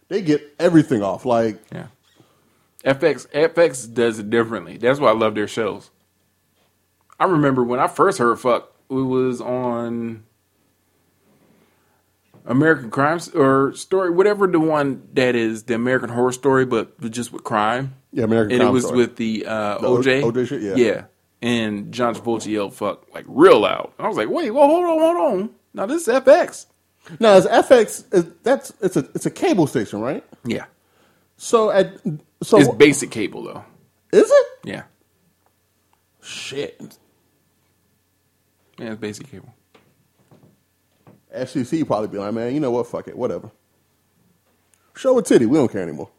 They 0.09 0.23
get 0.23 0.55
everything 0.59 1.03
off. 1.03 1.25
Like 1.25 1.59
Yeah. 1.73 1.87
FX 2.85 3.27
FX 3.31 3.93
does 3.93 4.19
it 4.19 4.31
differently. 4.31 4.77
That's 4.77 5.01
why 5.01 5.11
I 5.11 5.15
love 5.15 5.35
their 5.35 5.49
shows. 5.49 5.91
I 7.21 7.25
remember 7.25 7.63
when 7.65 7.81
I 7.81 7.89
first 7.89 8.19
heard 8.19 8.39
fuck, 8.39 8.73
it 8.89 8.95
was 8.95 9.41
on 9.41 10.23
American 12.47 12.91
Crime 12.91 13.21
or 13.35 13.75
Story, 13.75 14.11
whatever 14.11 14.47
the 14.47 14.61
one 14.61 15.07
that 15.15 15.35
is 15.35 15.65
the 15.65 15.75
American 15.75 16.09
Horror 16.09 16.33
Story, 16.33 16.65
but 16.65 16.99
just 17.11 17.33
with 17.33 17.45
crime. 17.45 17.95
Yeah, 18.13 18.25
American 18.25 18.53
and 18.53 18.61
Crime 18.61 18.69
it 18.71 18.73
was 18.73 18.85
Story. 18.85 18.99
with 18.99 19.17
the, 19.17 19.45
uh, 19.47 19.79
The 19.79 19.89
OJ. 19.89 20.23
OJ 20.23 20.49
shit, 20.49 20.63
yeah. 20.63 20.75
yeah. 20.77 21.05
And 21.41 21.93
John 21.93 22.15
Travolta 22.15 22.47
yelled 22.47 22.75
"fuck" 22.75 23.07
like 23.15 23.25
real 23.29 23.61
loud. 23.61 23.93
I 23.99 24.09
was 24.09 24.17
like, 24.17 24.29
"Wait, 24.29 24.51
well, 24.51 24.67
hold 24.67 24.85
on, 24.85 24.99
hold 24.99 25.17
on. 25.41 25.51
Now 25.75 25.87
this 25.87 26.09
is 26.09 26.15
FX." 26.15 26.67
now, 27.21 27.35
is 27.37 27.47
FX 27.47 28.33
that's 28.43 28.73
it's 28.81 28.97
a 28.97 29.09
it's 29.15 29.25
a 29.27 29.31
cable 29.31 29.67
station, 29.67 30.01
right? 30.01 30.25
Yeah, 30.45 30.65
So 31.37 31.71
at 31.71 31.97
so 32.43 32.59
it's 32.59 32.69
basic 32.75 33.11
cable 33.11 33.43
though. 33.45 33.65
is 34.13 34.29
it? 34.31 34.47
Yeah, 34.65 34.83
Shit. 36.21 36.99
yeah, 38.79 38.91
it's 38.93 39.01
basic 39.01 39.31
cable. 39.31 39.55
FCC 41.35 41.87
probably 41.87 42.09
be 42.09 42.19
like, 42.19 42.35
man, 42.35 42.53
you 42.53 42.61
know 42.61 42.71
what? 42.73 42.87
Fuck 42.89 43.07
it, 43.09 43.17
whatever. 43.17 43.51
Show 44.97 45.17
a 45.19 45.23
titty. 45.23 45.47
We 45.47 45.57
don't 45.57 45.71
care 45.71 45.83
anymore. 45.83 46.11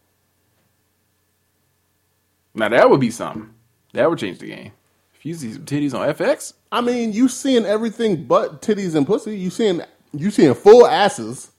Now 2.56 2.70
that 2.70 2.90
would 2.90 3.00
be 3.02 3.12
something. 3.12 3.54
That 3.94 4.10
would 4.10 4.20
change 4.20 4.40
the 4.40 4.48
game. 4.48 4.72
If 5.20 5.26
you 5.26 5.34
see 5.36 5.54
some 5.54 5.66
titties 5.66 5.94
on 5.94 6.08
FX, 6.16 6.54
I 6.72 6.80
mean, 6.80 7.12
you 7.12 7.28
seeing 7.28 7.66
everything 7.66 8.24
but 8.26 8.62
titties 8.62 8.96
and 8.96 9.06
pussy. 9.06 9.38
You 9.38 9.50
seeing 9.50 9.82
you 10.14 10.32
seeing 10.32 10.54
full 10.54 10.88
asses. 10.88 11.52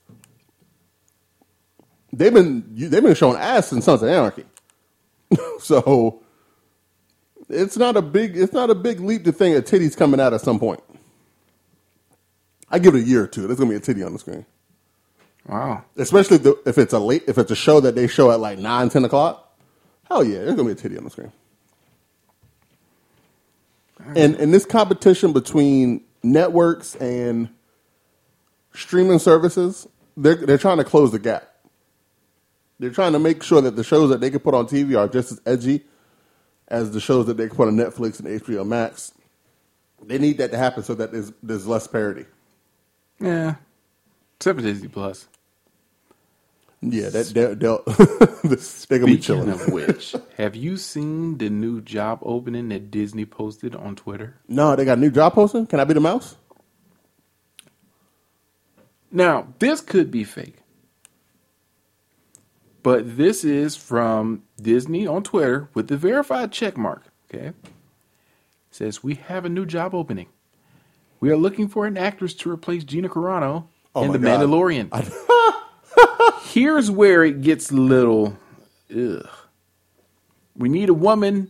They've 2.11 2.33
been 2.33 2.65
you, 2.73 2.89
they've 2.89 3.03
been 3.03 3.13
showing 3.15 3.37
ass 3.37 3.71
in 3.71 3.83
Sons 3.83 4.01
of 4.01 4.09
Anarchy, 4.09 4.45
so 5.59 6.23
it's 7.49 7.77
not 7.77 7.95
a 7.95 8.01
big 8.01 8.35
it's 8.35 8.51
not 8.51 8.71
a 8.71 8.75
big 8.75 8.99
leap 8.99 9.25
to 9.25 9.31
think 9.31 9.55
a 9.55 9.61
titty's 9.61 9.95
coming 9.95 10.19
out 10.19 10.33
at 10.33 10.41
some 10.41 10.59
point. 10.59 10.81
I 12.69 12.79
give 12.79 12.95
it 12.95 13.03
a 13.03 13.05
year 13.05 13.23
or 13.23 13.27
two. 13.27 13.47
There's 13.47 13.59
gonna 13.59 13.69
be 13.69 13.75
a 13.77 13.79
titty 13.79 14.03
on 14.03 14.13
the 14.13 14.19
screen. 14.19 14.45
Wow. 15.47 15.83
especially 15.97 16.37
the, 16.37 16.59
if 16.65 16.77
it's 16.77 16.93
a 16.93 16.99
late 16.99 17.23
if 17.27 17.37
it's 17.37 17.51
a 17.51 17.55
show 17.55 17.79
that 17.79 17.95
they 17.95 18.07
show 18.07 18.31
at 18.31 18.39
like 18.39 18.59
9 18.59 18.89
10 18.89 19.05
o'clock 19.05 19.57
hell 20.07 20.23
yeah 20.23 20.39
there's 20.39 20.55
gonna 20.55 20.65
be 20.65 20.73
a 20.73 20.75
titty 20.75 20.97
on 20.97 21.03
the 21.03 21.09
screen 21.09 21.31
and 24.15 24.35
in 24.37 24.51
this 24.51 24.65
competition 24.65 25.33
between 25.33 26.03
networks 26.23 26.95
and 26.95 27.49
streaming 28.73 29.19
services 29.19 29.87
they're, 30.17 30.35
they're 30.35 30.57
trying 30.57 30.77
to 30.77 30.83
close 30.85 31.11
the 31.11 31.19
gap 31.19 31.47
they're 32.79 32.91
trying 32.91 33.13
to 33.13 33.19
make 33.19 33.43
sure 33.43 33.61
that 33.61 33.75
the 33.75 33.83
shows 33.83 34.09
that 34.09 34.21
they 34.21 34.29
can 34.31 34.39
put 34.39 34.53
on 34.55 34.67
tv 34.67 34.97
are 34.97 35.07
just 35.07 35.31
as 35.33 35.41
edgy 35.45 35.83
as 36.69 36.91
the 36.91 37.01
shows 37.01 37.25
that 37.27 37.37
they 37.37 37.47
can 37.47 37.57
put 37.57 37.67
on 37.67 37.75
netflix 37.75 38.19
and 38.19 38.27
hbo 38.41 38.65
max 38.67 39.13
they 40.05 40.17
need 40.19 40.37
that 40.39 40.51
to 40.51 40.57
happen 40.57 40.83
so 40.83 40.95
that 40.95 41.11
there's, 41.11 41.31
there's 41.43 41.67
less 41.67 41.87
parity 41.87 42.25
Yeah. 43.19 43.55
Except 44.37 44.59
for 44.59 44.65
Disney 44.65 44.87
Plus. 44.89 45.27
Yeah 46.81 47.09
that 47.09 47.27
they're, 47.27 47.55
they'll, 47.55 47.83
they're 47.83 48.99
gonna 48.99 49.11
be 49.11 49.17
chilling 49.19 49.49
of 49.49 49.69
which, 49.71 50.15
have 50.37 50.55
you 50.55 50.77
seen 50.77 51.37
the 51.37 51.49
new 51.49 51.81
job 51.81 52.19
opening 52.23 52.69
that 52.69 52.89
Disney 52.91 53.25
posted 53.25 53.75
on 53.75 53.95
Twitter? 53.95 54.37
No, 54.47 54.75
they 54.75 54.85
got 54.85 54.97
a 54.97 55.01
new 55.01 55.11
job 55.11 55.33
posting. 55.33 55.67
Can 55.67 55.79
I 55.79 55.83
be 55.83 55.93
the 55.93 55.99
mouse? 55.99 56.35
Now, 59.11 59.47
this 59.59 59.81
could 59.81 60.09
be 60.09 60.23
fake. 60.23 60.55
But 62.83 63.17
this 63.17 63.43
is 63.43 63.75
from 63.75 64.43
Disney 64.59 65.05
on 65.05 65.23
Twitter 65.23 65.69
with 65.73 65.87
the 65.87 65.97
verified 65.97 66.51
check 66.51 66.77
mark. 66.77 67.03
Okay. 67.33 67.47
It 67.47 67.55
says, 68.71 69.03
We 69.03 69.15
have 69.15 69.45
a 69.45 69.49
new 69.49 69.65
job 69.65 69.93
opening. 69.93 70.27
We 71.19 71.29
are 71.29 71.37
looking 71.37 71.67
for 71.67 71.85
an 71.85 71.97
actress 71.97 72.33
to 72.35 72.49
replace 72.51 72.83
Gina 72.83 73.09
Carano 73.09 73.65
Oh 73.93 74.03
in 74.03 74.11
The 74.13 74.19
God. 74.19 74.39
Mandalorian. 74.41 74.89
Here's 76.51 76.91
where 76.91 77.23
it 77.23 77.39
gets 77.39 77.71
little 77.71 78.37
ugh. 78.93 79.29
We 80.53 80.67
need 80.67 80.89
a 80.89 80.93
woman 80.93 81.49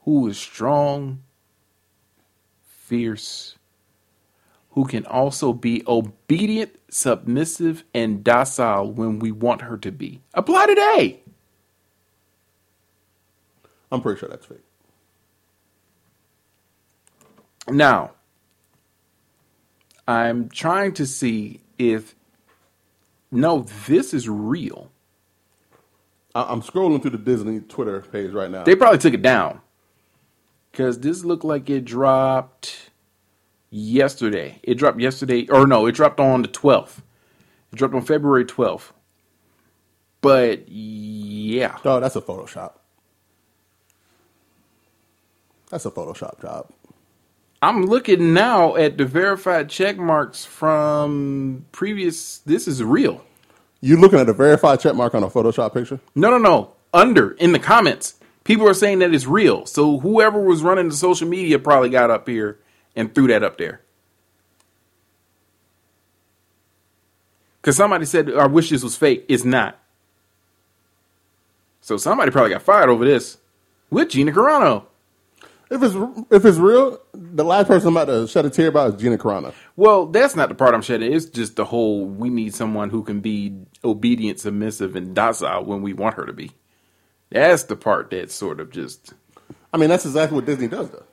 who 0.00 0.26
is 0.26 0.36
strong, 0.36 1.22
fierce, 2.66 3.54
who 4.70 4.84
can 4.84 5.06
also 5.06 5.52
be 5.52 5.84
obedient, 5.86 6.74
submissive, 6.90 7.84
and 7.94 8.24
docile 8.24 8.90
when 8.90 9.20
we 9.20 9.30
want 9.30 9.62
her 9.62 9.78
to 9.78 9.92
be. 9.92 10.20
Apply 10.34 10.66
today. 10.66 11.20
I'm 13.92 14.02
pretty 14.02 14.18
sure 14.18 14.28
that's 14.28 14.46
fake. 14.46 14.58
Now, 17.68 18.10
I'm 20.08 20.48
trying 20.48 20.94
to 20.94 21.06
see 21.06 21.60
if 21.78 22.16
no, 23.32 23.66
this 23.88 24.14
is 24.14 24.28
real. 24.28 24.92
I- 26.34 26.44
I'm 26.52 26.62
scrolling 26.62 27.02
through 27.02 27.12
the 27.12 27.18
Disney 27.18 27.60
Twitter 27.60 28.00
page 28.02 28.32
right 28.32 28.50
now. 28.50 28.64
They 28.64 28.76
probably 28.76 28.98
took 28.98 29.14
it 29.14 29.22
down 29.22 29.60
because 30.70 31.00
this 31.00 31.24
looked 31.24 31.44
like 31.44 31.70
it 31.70 31.84
dropped 31.84 32.90
yesterday. 33.70 34.60
It 34.62 34.76
dropped 34.76 35.00
yesterday, 35.00 35.46
or 35.50 35.66
no, 35.66 35.86
it 35.86 35.92
dropped 35.92 36.20
on 36.20 36.42
the 36.42 36.48
12th. 36.48 36.98
It 37.72 37.76
dropped 37.76 37.94
on 37.94 38.02
February 38.02 38.44
12th. 38.44 38.92
But 40.22 40.68
yeah, 40.68 41.78
oh, 41.84 42.00
that's 42.00 42.16
a 42.16 42.20
Photoshop. 42.20 42.74
That's 45.70 45.86
a 45.86 45.90
Photoshop 45.90 46.40
job. 46.40 46.68
I'm 47.62 47.86
looking 47.86 48.34
now 48.34 48.74
at 48.74 48.98
the 48.98 49.04
verified 49.04 49.70
check 49.70 49.96
marks 49.96 50.44
from 50.44 51.64
previous. 51.70 52.38
This 52.38 52.66
is 52.66 52.82
real. 52.82 53.24
You 53.80 53.96
looking 54.00 54.18
at 54.18 54.28
a 54.28 54.32
verified 54.32 54.80
check 54.80 54.96
mark 54.96 55.14
on 55.14 55.22
a 55.22 55.30
Photoshop 55.30 55.72
picture? 55.72 56.00
No, 56.16 56.30
no, 56.30 56.38
no. 56.38 56.72
Under 56.92 57.30
in 57.32 57.52
the 57.52 57.60
comments, 57.60 58.14
people 58.42 58.68
are 58.68 58.74
saying 58.74 58.98
that 58.98 59.14
it's 59.14 59.26
real. 59.26 59.64
So 59.64 60.00
whoever 60.00 60.40
was 60.40 60.62
running 60.64 60.88
the 60.88 60.96
social 60.96 61.28
media 61.28 61.60
probably 61.60 61.88
got 61.88 62.10
up 62.10 62.28
here 62.28 62.58
and 62.96 63.14
threw 63.14 63.28
that 63.28 63.44
up 63.44 63.58
there. 63.58 63.80
Because 67.60 67.76
somebody 67.76 68.04
said, 68.04 68.28
"I 68.34 68.46
wish 68.46 68.70
this 68.70 68.82
was 68.82 68.96
fake." 68.96 69.24
It's 69.28 69.44
not. 69.44 69.78
So 71.80 71.96
somebody 71.96 72.32
probably 72.32 72.50
got 72.50 72.62
fired 72.62 72.88
over 72.88 73.04
this 73.04 73.38
with 73.88 74.08
Gina 74.10 74.32
Carano. 74.32 74.86
If 75.72 75.82
it's 75.82 75.96
if 76.32 76.44
it's 76.46 76.58
real, 76.58 77.00
the 77.14 77.44
last 77.44 77.68
person 77.68 77.88
I'm 77.88 77.98
about 77.98 78.06
to 78.12 78.28
shed 78.28 78.46
a 78.46 78.50
tear 78.50 78.68
about 78.68 78.94
is 78.94 79.02
Gina 79.02 79.18
Carano. 79.18 79.54
Well, 79.76 80.06
that's 80.06 80.36
not 80.36 80.50
the 80.50 80.56
part 80.56 80.74
I'm 80.74 80.82
shedding. 80.82 81.12
It's 81.12 81.26
just 81.26 81.56
the 81.56 81.66
whole 81.66 82.06
we 82.06 82.30
need 82.30 82.54
someone 82.54 82.90
who 82.90 83.04
can 83.04 83.20
be 83.20 83.56
obedient, 83.84 84.40
submissive, 84.40 84.96
and 84.96 85.14
docile 85.14 85.64
when 85.64 85.82
we 85.82 85.94
want 85.94 86.16
her 86.16 86.26
to 86.26 86.34
be. 86.34 86.52
That's 87.30 87.64
the 87.64 87.76
part 87.76 88.10
that's 88.10 88.34
sort 88.34 88.60
of 88.60 88.70
just 88.70 89.14
I 89.72 89.78
mean, 89.78 89.90
that's 89.90 90.06
exactly 90.06 90.36
what 90.36 90.46
Disney 90.46 90.68
does, 90.68 90.90
though. 90.90 91.04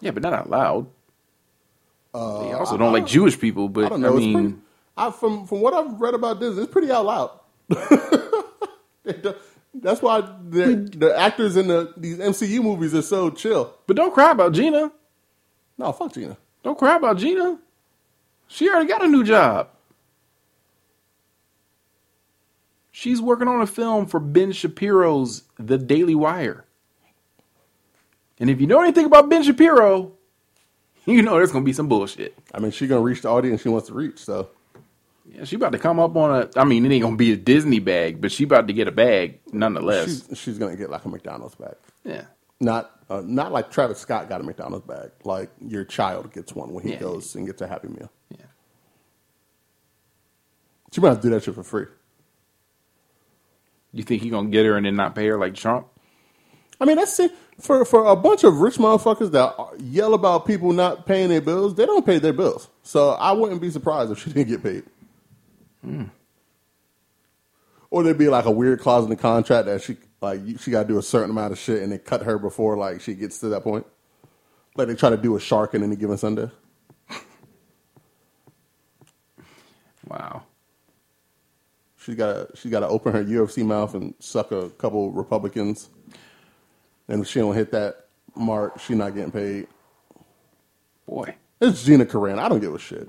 yeah, 0.00 0.12
but 0.12 0.22
not 0.22 0.34
out 0.34 0.50
loud. 0.50 0.88
Uh, 2.14 2.44
they 2.44 2.52
also 2.52 2.76
don't 2.78 2.92
like 2.92 3.06
Jewish 3.06 3.38
people, 3.40 3.68
but 3.68 3.84
I 3.84 3.86
I, 3.86 3.90
don't 3.90 4.02
know. 4.02 4.16
it's 4.18 4.26
mean, 4.26 4.34
pretty, 4.34 4.54
I, 4.96 5.10
from 5.12 5.46
from 5.46 5.60
what 5.62 5.74
I've 5.74 6.00
read 6.00 6.14
about 6.14 6.40
Disney, 6.40 6.64
it's 6.64 6.72
pretty 6.72 6.90
out 6.92 7.06
loud. 7.06 7.40
That's 9.74 10.00
why 10.00 10.20
the, 10.20 10.88
the 10.96 11.18
actors 11.18 11.56
in 11.56 11.66
the 11.66 11.92
these 11.96 12.18
MCU 12.18 12.62
movies 12.62 12.94
are 12.94 13.02
so 13.02 13.30
chill. 13.30 13.74
but 13.86 13.96
don't 13.96 14.14
cry 14.14 14.30
about 14.30 14.52
Gina. 14.52 14.92
No, 15.76 15.92
fuck 15.92 16.12
Gina. 16.14 16.36
Don't 16.62 16.78
cry 16.78 16.96
about 16.96 17.18
Gina. 17.18 17.58
She 18.46 18.68
already 18.68 18.86
got 18.86 19.04
a 19.04 19.08
new 19.08 19.24
job. 19.24 19.68
She's 22.92 23.20
working 23.20 23.48
on 23.48 23.60
a 23.60 23.66
film 23.66 24.06
for 24.06 24.20
Ben 24.20 24.52
Shapiro's 24.52 25.42
The 25.58 25.76
Daily 25.76 26.14
Wire. 26.14 26.64
And 28.38 28.48
if 28.48 28.60
you 28.60 28.68
know 28.68 28.80
anything 28.80 29.06
about 29.06 29.28
Ben 29.28 29.42
Shapiro, 29.42 30.12
you 31.04 31.22
know 31.22 31.34
there's 31.34 31.50
gonna 31.50 31.64
be 31.64 31.72
some 31.72 31.88
bullshit. 31.88 32.38
I 32.54 32.60
mean, 32.60 32.70
she's 32.70 32.88
gonna 32.88 33.00
reach 33.00 33.22
the 33.22 33.28
audience 33.28 33.62
she 33.62 33.68
wants 33.68 33.88
to 33.88 33.94
reach. 33.94 34.18
So 34.18 34.50
Yeah, 35.34 35.44
she 35.44 35.56
about 35.56 35.72
to 35.72 35.78
come 35.78 35.98
up 35.98 36.14
on 36.16 36.30
a. 36.42 36.60
I 36.60 36.64
mean, 36.64 36.86
it 36.86 36.92
ain't 36.92 37.02
gonna 37.02 37.16
be 37.16 37.32
a 37.32 37.36
Disney 37.36 37.80
bag, 37.80 38.20
but 38.20 38.30
she 38.30 38.44
about 38.44 38.68
to 38.68 38.72
get 38.72 38.86
a 38.88 38.92
bag 38.92 39.40
nonetheless. 39.52 40.26
she's 40.28 40.38
she's 40.38 40.58
gonna 40.58 40.76
get 40.76 40.90
like 40.90 41.04
a 41.04 41.08
McDonald's 41.08 41.54
bag. 41.56 41.74
yeah, 42.04 42.24
Not 42.60 42.90
uh, 43.10 43.22
not 43.24 43.50
like 43.52 43.70
Travis 43.70 43.98
Scott 43.98 44.28
got 44.28 44.40
a 44.40 44.44
McDonald's 44.44 44.86
bag. 44.86 45.10
Like 45.24 45.50
your 45.60 45.84
child 45.84 46.32
gets 46.32 46.54
one 46.54 46.72
when 46.72 46.84
he 46.84 46.92
Yeah. 46.92 47.00
goes 47.00 47.34
and 47.34 47.46
gets 47.46 47.60
a 47.62 47.66
Happy 47.66 47.88
Meal. 47.88 48.10
yeah. 48.30 48.44
She 50.92 51.00
might 51.00 51.08
have 51.08 51.20
to 51.20 51.22
do 51.28 51.30
that 51.30 51.42
shit 51.42 51.54
for 51.56 51.64
free. 51.64 51.86
You 53.92 54.02
think 54.04 54.22
he 54.22 54.30
gonna 54.30 54.48
get 54.50 54.64
her 54.66 54.76
and 54.76 54.86
then 54.86 54.96
not 54.96 55.14
pay 55.14 55.26
her 55.26 55.38
like 55.38 55.54
Trump? 55.54 55.88
I 56.80 56.84
mean, 56.84 56.96
that's 56.96 57.18
it. 57.20 57.32
For 57.60 57.84
for 57.84 58.06
a 58.06 58.16
bunch 58.16 58.42
of 58.44 58.60
rich 58.60 58.76
motherfuckers 58.76 59.30
that 59.32 59.54
yell 59.80 60.14
about 60.14 60.46
people 60.46 60.72
not 60.72 61.06
paying 61.06 61.28
their 61.28 61.40
bills, 61.40 61.74
they 61.74 61.86
don't 61.86 62.04
pay 62.04 62.18
their 62.18 62.32
bills. 62.32 62.68
So 62.82 63.10
I 63.10 63.32
wouldn't 63.32 63.60
be 63.60 63.70
surprised 63.70 64.10
if 64.10 64.18
she 64.18 64.32
didn't 64.32 64.48
get 64.48 64.62
paid. 64.62 64.82
Or 67.90 68.02
there'd 68.02 68.18
be 68.18 68.28
like 68.28 68.46
a 68.46 68.50
weird 68.50 68.80
clause 68.80 69.04
in 69.04 69.10
the 69.10 69.16
contract 69.16 69.66
that 69.66 69.82
she 69.82 69.96
like 70.20 70.40
she 70.60 70.70
got 70.70 70.82
to 70.82 70.88
do 70.88 70.98
a 70.98 71.02
certain 71.02 71.30
amount 71.30 71.52
of 71.52 71.58
shit 71.58 71.82
and 71.82 71.92
they 71.92 71.98
cut 71.98 72.22
her 72.22 72.38
before 72.38 72.76
like 72.76 73.00
she 73.00 73.14
gets 73.14 73.38
to 73.40 73.48
that 73.50 73.62
point. 73.62 73.86
Like 74.76 74.88
they 74.88 74.94
try 74.96 75.10
to 75.10 75.16
do 75.16 75.36
a 75.36 75.40
shark 75.40 75.74
in 75.74 75.82
any 75.82 75.96
given 75.96 76.18
Sunday. 76.18 76.50
Wow. 80.08 80.42
She 81.98 82.14
got 82.14 82.32
to 82.50 82.56
she 82.56 82.68
got 82.70 82.80
to 82.80 82.88
open 82.88 83.12
her 83.12 83.24
UFC 83.24 83.64
mouth 83.64 83.94
and 83.94 84.14
suck 84.18 84.52
a 84.52 84.70
couple 84.70 85.10
Republicans. 85.12 85.88
And 87.08 87.22
if 87.22 87.28
she 87.28 87.40
don't 87.40 87.54
hit 87.54 87.72
that 87.72 88.06
mark, 88.34 88.80
she 88.80 88.94
not 88.94 89.14
getting 89.14 89.32
paid. 89.32 89.68
Boy, 91.06 91.36
It's 91.60 91.84
Gina 91.84 92.06
Carano. 92.06 92.38
I 92.38 92.48
don't 92.48 92.60
give 92.60 92.74
a 92.74 92.78
shit. 92.78 93.08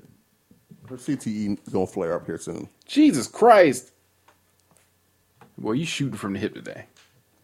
Her 0.89 0.97
CTE 0.97 1.59
is 1.67 1.73
gonna 1.73 1.88
flare 1.88 2.13
up 2.15 2.25
here 2.25 2.38
soon. 2.38 2.69
Jesus 2.86 3.27
Christ. 3.27 3.91
Boy, 5.57 5.73
you 5.73 5.86
shooting 5.86 6.17
from 6.17 6.33
the 6.33 6.39
hip 6.39 6.53
today. 6.53 6.86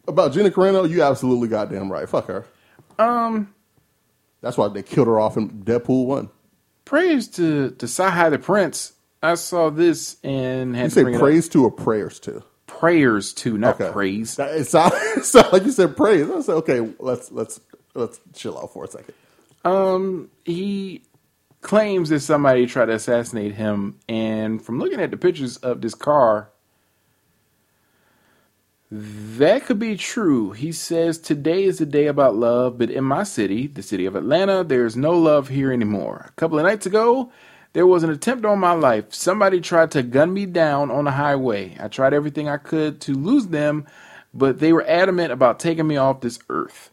About 0.07 0.33
Gina 0.33 0.49
Carano, 0.51 0.89
you 0.89 1.01
absolutely 1.03 1.47
goddamn 1.47 1.91
right. 1.91 2.07
Fuck 2.09 2.27
her. 2.27 2.45
Um, 2.99 3.53
That's 4.41 4.57
why 4.57 4.67
they 4.69 4.83
killed 4.83 5.07
her 5.07 5.19
off 5.19 5.37
in 5.37 5.63
Deadpool 5.63 6.05
one. 6.07 6.29
praise 6.85 7.27
to 7.29 7.71
to 7.71 7.87
Sahai 7.87 8.29
the 8.31 8.39
Prince. 8.39 8.93
I 9.23 9.35
saw 9.35 9.69
this 9.69 10.17
and 10.23 10.75
had 10.75 10.85
You 10.85 10.89
to 10.91 10.95
say 10.95 11.03
bring 11.03 11.15
it 11.15 11.21
up. 11.21 11.21
praise 11.21 11.49
to 11.49 11.63
or 11.65 11.71
prayers 11.71 12.19
to? 12.21 12.43
prayers 12.67 13.33
to, 13.33 13.57
not 13.57 13.79
Okay. 13.79 13.91
praise. 13.91 14.35
That- 14.37 14.55
It 14.55 14.65
sounded 14.65 14.97
it 15.17 15.53
like 15.53 15.63
you 15.65 15.71
said 15.71 15.95
praise. 15.97 16.29
I 16.29 16.41
said, 16.41 16.55
okay, 16.55 16.81
let's 16.99 17.31
let's 17.31 17.59
let's 17.95 18.19
chill 18.33 18.57
out 18.57 18.73
for 18.73 18.85
a 18.85 18.87
second. 18.87 19.13
Um, 19.65 20.29
he 20.45 21.03
claims 21.61 22.09
that 22.09 22.21
somebody 22.21 22.65
tried 22.65 22.87
to 22.87 22.93
assassinate 22.93 23.55
him, 23.55 23.99
and 24.09 24.61
from 24.61 24.79
looking 24.79 25.01
at 25.01 25.11
the 25.11 25.17
pictures 25.17 25.57
of 25.57 25.81
this 25.81 25.95
car, 25.95 26.49
that 28.91 29.65
could 29.65 29.79
be 29.79 29.95
true. 29.95 30.51
He 30.51 30.71
says 30.73 31.17
today 31.17 31.63
is 31.63 31.77
the 31.77 31.85
day 31.85 32.07
about 32.07 32.35
love, 32.35 32.77
but 32.77 32.89
in 32.91 33.05
my 33.05 33.23
city, 33.23 33.67
the 33.67 33.83
city 33.83 34.05
of 34.05 34.15
Atlanta, 34.17 34.63
there's 34.63 34.97
no 34.97 35.11
love 35.11 35.47
here 35.49 35.71
anymore. 35.71 36.25
A 36.29 36.33
couple 36.33 36.59
of 36.59 36.65
nights 36.65 36.85
ago, 36.85 37.31
There 37.73 37.87
was 37.87 38.03
an 38.03 38.09
attempt 38.09 38.45
on 38.45 38.59
my 38.59 38.73
life. 38.73 39.13
Somebody 39.13 39.61
tried 39.61 39.91
to 39.91 40.03
gun 40.03 40.33
me 40.33 40.45
down 40.45 40.91
on 40.91 41.05
the 41.05 41.11
highway. 41.11 41.77
I 41.79 41.87
tried 41.87 42.13
everything 42.13 42.49
I 42.49 42.57
could 42.57 42.99
to 43.01 43.13
lose 43.13 43.47
them, 43.47 43.85
but 44.33 44.59
they 44.59 44.73
were 44.73 44.85
adamant 44.85 45.31
about 45.31 45.59
taking 45.59 45.87
me 45.87 45.95
off 45.95 46.19
this 46.19 46.39
earth. 46.49 46.91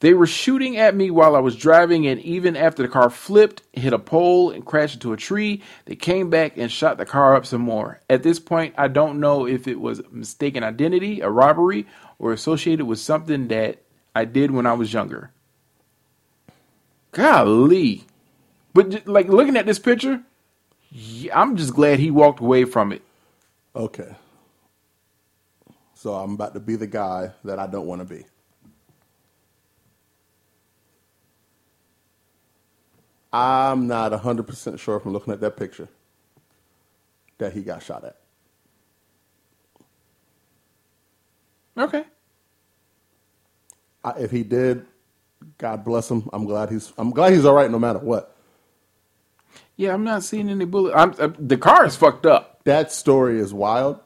They 0.00 0.14
were 0.14 0.26
shooting 0.26 0.76
at 0.76 0.94
me 0.94 1.10
while 1.10 1.34
I 1.34 1.40
was 1.40 1.56
driving, 1.56 2.06
and 2.06 2.20
even 2.20 2.56
after 2.56 2.82
the 2.82 2.88
car 2.88 3.10
flipped, 3.10 3.62
hit 3.72 3.92
a 3.92 3.98
pole, 3.98 4.50
and 4.50 4.64
crashed 4.64 4.94
into 4.94 5.12
a 5.12 5.16
tree, 5.16 5.62
they 5.86 5.96
came 5.96 6.30
back 6.30 6.56
and 6.56 6.70
shot 6.70 6.98
the 6.98 7.04
car 7.04 7.34
up 7.34 7.44
some 7.44 7.62
more. 7.62 8.00
At 8.08 8.22
this 8.22 8.38
point, 8.38 8.74
I 8.78 8.86
don't 8.86 9.18
know 9.18 9.46
if 9.46 9.66
it 9.66 9.80
was 9.80 10.00
mistaken 10.12 10.62
identity, 10.62 11.20
a 11.20 11.28
robbery, 11.28 11.86
or 12.20 12.32
associated 12.32 12.84
with 12.84 13.00
something 13.00 13.48
that 13.48 13.82
I 14.14 14.24
did 14.24 14.52
when 14.52 14.66
I 14.66 14.74
was 14.74 14.92
younger. 14.92 15.32
Golly. 17.10 18.04
But 18.74 19.08
like 19.08 19.26
looking 19.26 19.56
at 19.56 19.66
this 19.66 19.80
picture, 19.80 20.22
I'm 21.34 21.56
just 21.56 21.74
glad 21.74 21.98
he 21.98 22.12
walked 22.12 22.40
away 22.40 22.64
from 22.64 22.92
it. 22.92 23.02
Okay. 23.74 24.14
So 25.94 26.14
I'm 26.14 26.34
about 26.34 26.54
to 26.54 26.60
be 26.60 26.76
the 26.76 26.86
guy 26.86 27.32
that 27.42 27.58
I 27.58 27.66
don't 27.66 27.86
want 27.86 28.00
to 28.00 28.14
be. 28.14 28.24
I'm 33.32 33.86
not 33.86 34.12
100% 34.12 34.78
sure 34.78 35.00
from 35.00 35.12
looking 35.12 35.32
at 35.32 35.40
that 35.40 35.56
picture 35.56 35.88
that 37.38 37.52
he 37.52 37.62
got 37.62 37.82
shot 37.82 38.04
at. 38.04 38.16
Okay. 41.76 42.04
I, 44.04 44.10
if 44.18 44.30
he 44.30 44.42
did, 44.42 44.86
God 45.58 45.84
bless 45.84 46.10
him. 46.10 46.28
I'm 46.32 46.44
glad 46.46 46.70
he's 46.70 46.92
I'm 46.98 47.10
glad 47.10 47.32
he's 47.32 47.44
all 47.44 47.54
right 47.54 47.70
no 47.70 47.78
matter 47.78 48.00
what. 48.00 48.34
Yeah, 49.76 49.94
I'm 49.94 50.04
not 50.04 50.24
seeing 50.24 50.48
any 50.48 50.64
bullet. 50.64 50.94
I'm, 50.94 51.14
uh, 51.18 51.30
the 51.38 51.56
car 51.56 51.86
is 51.86 51.96
fucked 51.96 52.26
up. 52.26 52.64
That 52.64 52.92
story 52.92 53.38
is 53.38 53.54
wild. 53.54 54.00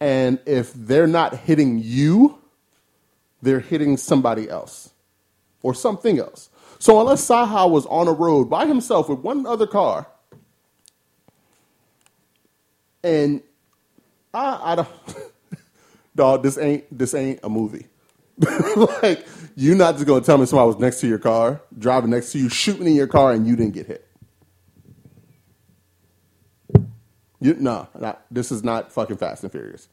And 0.00 0.38
if 0.46 0.72
they're 0.74 1.06
not 1.06 1.34
hitting 1.36 1.80
you, 1.82 2.38
they're 3.40 3.60
hitting 3.60 3.96
somebody 3.96 4.50
else 4.50 4.90
or 5.62 5.74
something 5.74 6.18
else. 6.18 6.50
So 6.78 7.00
unless 7.00 7.26
Saha 7.26 7.70
was 7.70 7.86
on 7.86 8.08
a 8.08 8.12
road 8.12 8.50
by 8.50 8.66
himself 8.66 9.08
with 9.08 9.20
one 9.20 9.46
other 9.46 9.66
car, 9.66 10.06
and 13.04 13.42
I, 14.34 14.72
I 14.72 14.74
don't, 14.76 14.88
dog, 16.16 16.42
this 16.42 16.58
ain't 16.58 16.86
this 16.96 17.14
ain't 17.14 17.40
a 17.42 17.48
movie. 17.48 17.86
like 19.02 19.26
you're 19.56 19.76
not 19.76 19.94
just 19.94 20.06
gonna 20.06 20.20
tell 20.22 20.38
me 20.38 20.46
somebody 20.46 20.66
was 20.68 20.78
next 20.78 21.00
to 21.00 21.08
your 21.08 21.18
car, 21.18 21.62
driving 21.78 22.10
next 22.10 22.32
to 22.32 22.38
you, 22.38 22.48
shooting 22.48 22.86
in 22.86 22.94
your 22.94 23.06
car, 23.06 23.32
and 23.32 23.46
you 23.46 23.56
didn't 23.56 23.74
get 23.74 23.86
hit. 23.86 24.06
You 27.40 27.54
no, 27.54 27.88
not, 27.98 28.24
this 28.30 28.52
is 28.52 28.64
not 28.64 28.92
fucking 28.92 29.18
Fast 29.18 29.44
and 29.44 29.52
Furious. 29.52 29.88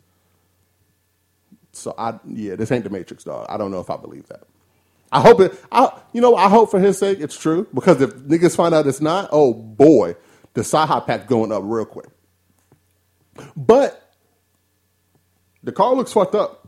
So 1.74 1.96
I 1.98 2.20
yeah, 2.28 2.56
this 2.56 2.72
ain't 2.72 2.84
the 2.86 2.90
Matrix, 2.92 3.24
dog. 3.26 3.48
I 3.50 3.58
don't 3.58 3.72
know 3.72 3.82
if 3.82 3.90
I 3.90 3.98
believe 3.98 4.28
that. 4.30 4.44
I 5.12 5.22
hope 5.22 5.42
it. 5.42 5.54
I 5.72 6.00
you 6.14 6.22
know 6.22 6.36
I 6.36 6.50
hope 6.50 6.72
for 6.72 6.80
his 6.80 6.98
sake 6.98 7.20
it's 7.20 7.38
true 7.38 7.68
because 7.74 8.02
if 8.02 8.12
niggas 8.16 8.56
find 8.56 8.74
out 8.74 8.88
it's 8.88 9.02
not, 9.02 9.30
oh 9.32 9.54
boy, 9.54 10.16
the 10.54 10.62
Saha 10.62 11.06
pack 11.06 11.28
going 11.28 11.52
up 11.52 11.64
real 11.66 11.86
quick. 11.86 12.08
But 13.56 14.02
the 15.64 15.72
car 15.72 15.94
looks 15.96 16.14
fucked 16.14 16.36
up. 16.36 16.68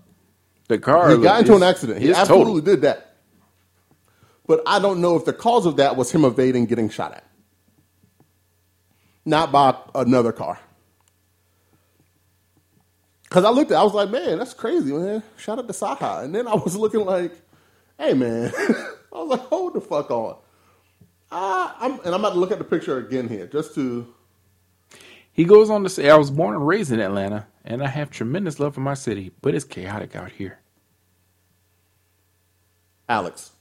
The 0.67 0.77
car 0.77 1.11
He 1.11 1.21
got 1.21 1.41
into 1.41 1.55
an 1.55 1.63
accident. 1.63 2.01
He 2.01 2.13
absolutely 2.13 2.61
total. 2.61 2.75
did 2.75 2.81
that. 2.81 3.15
But 4.45 4.61
I 4.67 4.79
don't 4.79 5.01
know 5.01 5.15
if 5.15 5.25
the 5.25 5.33
cause 5.33 5.65
of 5.65 5.77
that 5.77 5.95
was 5.95 6.11
him 6.11 6.25
evading 6.25 6.65
getting 6.65 6.89
shot 6.89 7.13
at. 7.13 7.23
Not 9.25 9.51
by 9.51 9.75
another 9.95 10.33
car. 10.33 10.59
Because 13.23 13.45
I 13.45 13.49
looked 13.49 13.71
at 13.71 13.77
I 13.77 13.83
was 13.83 13.93
like, 13.93 14.09
man, 14.09 14.37
that's 14.37 14.53
crazy, 14.53 14.91
man. 14.91 15.23
Shout 15.37 15.59
out 15.59 15.67
to 15.67 15.73
Saha. 15.73 16.23
And 16.23 16.35
then 16.35 16.47
I 16.47 16.55
was 16.55 16.75
looking 16.75 17.05
like, 17.05 17.33
hey, 17.97 18.13
man. 18.13 18.51
I 19.13 19.17
was 19.17 19.29
like, 19.29 19.39
hold 19.41 19.73
the 19.75 19.81
fuck 19.81 20.11
on. 20.11 20.37
Uh, 21.31 21.71
I'm, 21.79 21.91
and 21.99 22.13
I'm 22.13 22.21
about 22.21 22.33
to 22.33 22.39
look 22.39 22.51
at 22.51 22.59
the 22.59 22.63
picture 22.63 22.97
again 22.97 23.27
here 23.27 23.47
just 23.47 23.75
to. 23.75 24.13
He 25.31 25.45
goes 25.45 25.69
on 25.69 25.83
to 25.83 25.89
say, 25.89 26.09
I 26.09 26.15
was 26.15 26.29
born 26.29 26.53
and 26.55 26.67
raised 26.67 26.91
in 26.91 26.99
Atlanta, 26.99 27.47
and 27.65 27.83
I 27.83 27.87
have 27.87 28.11
tremendous 28.11 28.59
love 28.59 28.75
for 28.75 28.81
my 28.81 28.93
city, 28.93 29.31
but 29.41 29.55
it's 29.55 29.65
chaotic 29.65 30.15
out 30.15 30.31
here. 30.31 30.59
Alex. 33.09 33.51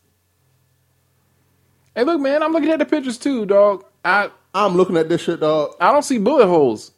Hey, 1.95 2.05
look, 2.05 2.20
man, 2.20 2.43
I'm 2.43 2.53
looking 2.53 2.70
at 2.70 2.78
the 2.78 2.85
pictures 2.87 3.18
too, 3.18 3.47
dog. 3.47 3.85
I 4.05 4.30
I'm 4.55 4.76
looking 4.76 4.97
at 4.97 5.09
this 5.09 5.22
shit, 5.22 5.41
dog. 5.41 5.76
I 5.80 5.93
don't 5.93 6.03
see 6.03 6.18
bullet 6.18 6.47
holes. 6.47 6.93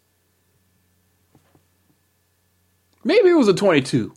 Maybe 3.04 3.28
it 3.28 3.34
was 3.34 3.48
a 3.48 3.54
22. 3.54 4.14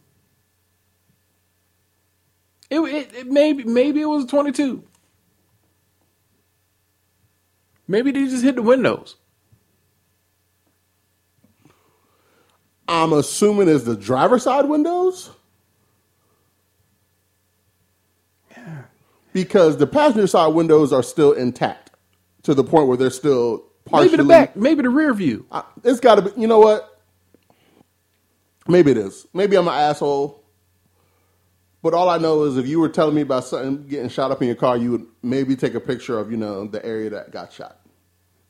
It, 2.69 2.79
it, 2.79 3.15
it 3.15 3.27
maybe 3.27 3.63
maybe 3.63 4.01
it 4.01 4.05
was 4.05 4.25
a 4.25 4.27
22. 4.27 4.83
Maybe 7.87 8.11
they 8.11 8.25
just 8.25 8.43
hit 8.43 8.55
the 8.55 8.61
windows. 8.61 9.15
I'm 12.87 13.13
assuming 13.13 13.67
is 13.67 13.83
the 13.85 13.95
driver 13.95 14.39
side 14.39 14.65
windows. 14.65 15.29
Yeah. 18.51 18.83
Because 19.33 19.77
the 19.77 19.87
passenger 19.87 20.27
side 20.27 20.47
windows 20.53 20.91
are 20.93 21.03
still 21.03 21.31
intact 21.33 21.91
to 22.43 22.53
the 22.53 22.63
point 22.63 22.87
where 22.87 22.97
they're 22.97 23.09
still 23.09 23.65
partially. 23.85 24.09
Maybe 24.11 24.23
the 24.23 24.27
back, 24.29 24.55
maybe 24.55 24.81
the 24.83 24.89
rear 24.89 25.13
view. 25.13 25.45
I- 25.51 25.63
it's 25.83 25.99
got 25.99 26.15
to 26.15 26.21
be. 26.23 26.41
You 26.41 26.47
know 26.47 26.59
what? 26.59 26.99
Maybe 28.67 28.91
it 28.91 28.97
is. 28.97 29.27
Maybe 29.33 29.55
I'm 29.57 29.67
an 29.67 29.73
asshole. 29.73 30.43
But 31.87 31.93
all 31.93 32.09
I 32.09 32.17
know 32.17 32.43
is 32.43 32.57
if 32.57 32.67
you 32.67 32.81
were 32.81 32.89
telling 32.89 33.15
me 33.15 33.21
about 33.21 33.45
something 33.45 33.87
getting 33.87 34.09
shot 34.09 34.29
up 34.29 34.41
in 34.41 34.47
your 34.47 34.57
car, 34.57 34.75
you 34.75 34.91
would 34.91 35.05
maybe 35.23 35.55
take 35.55 35.73
a 35.73 35.79
picture 35.79 36.19
of 36.19 36.29
you 36.29 36.35
know 36.35 36.67
the 36.67 36.85
area 36.85 37.09
that 37.11 37.31
got 37.31 37.53
shot. 37.53 37.79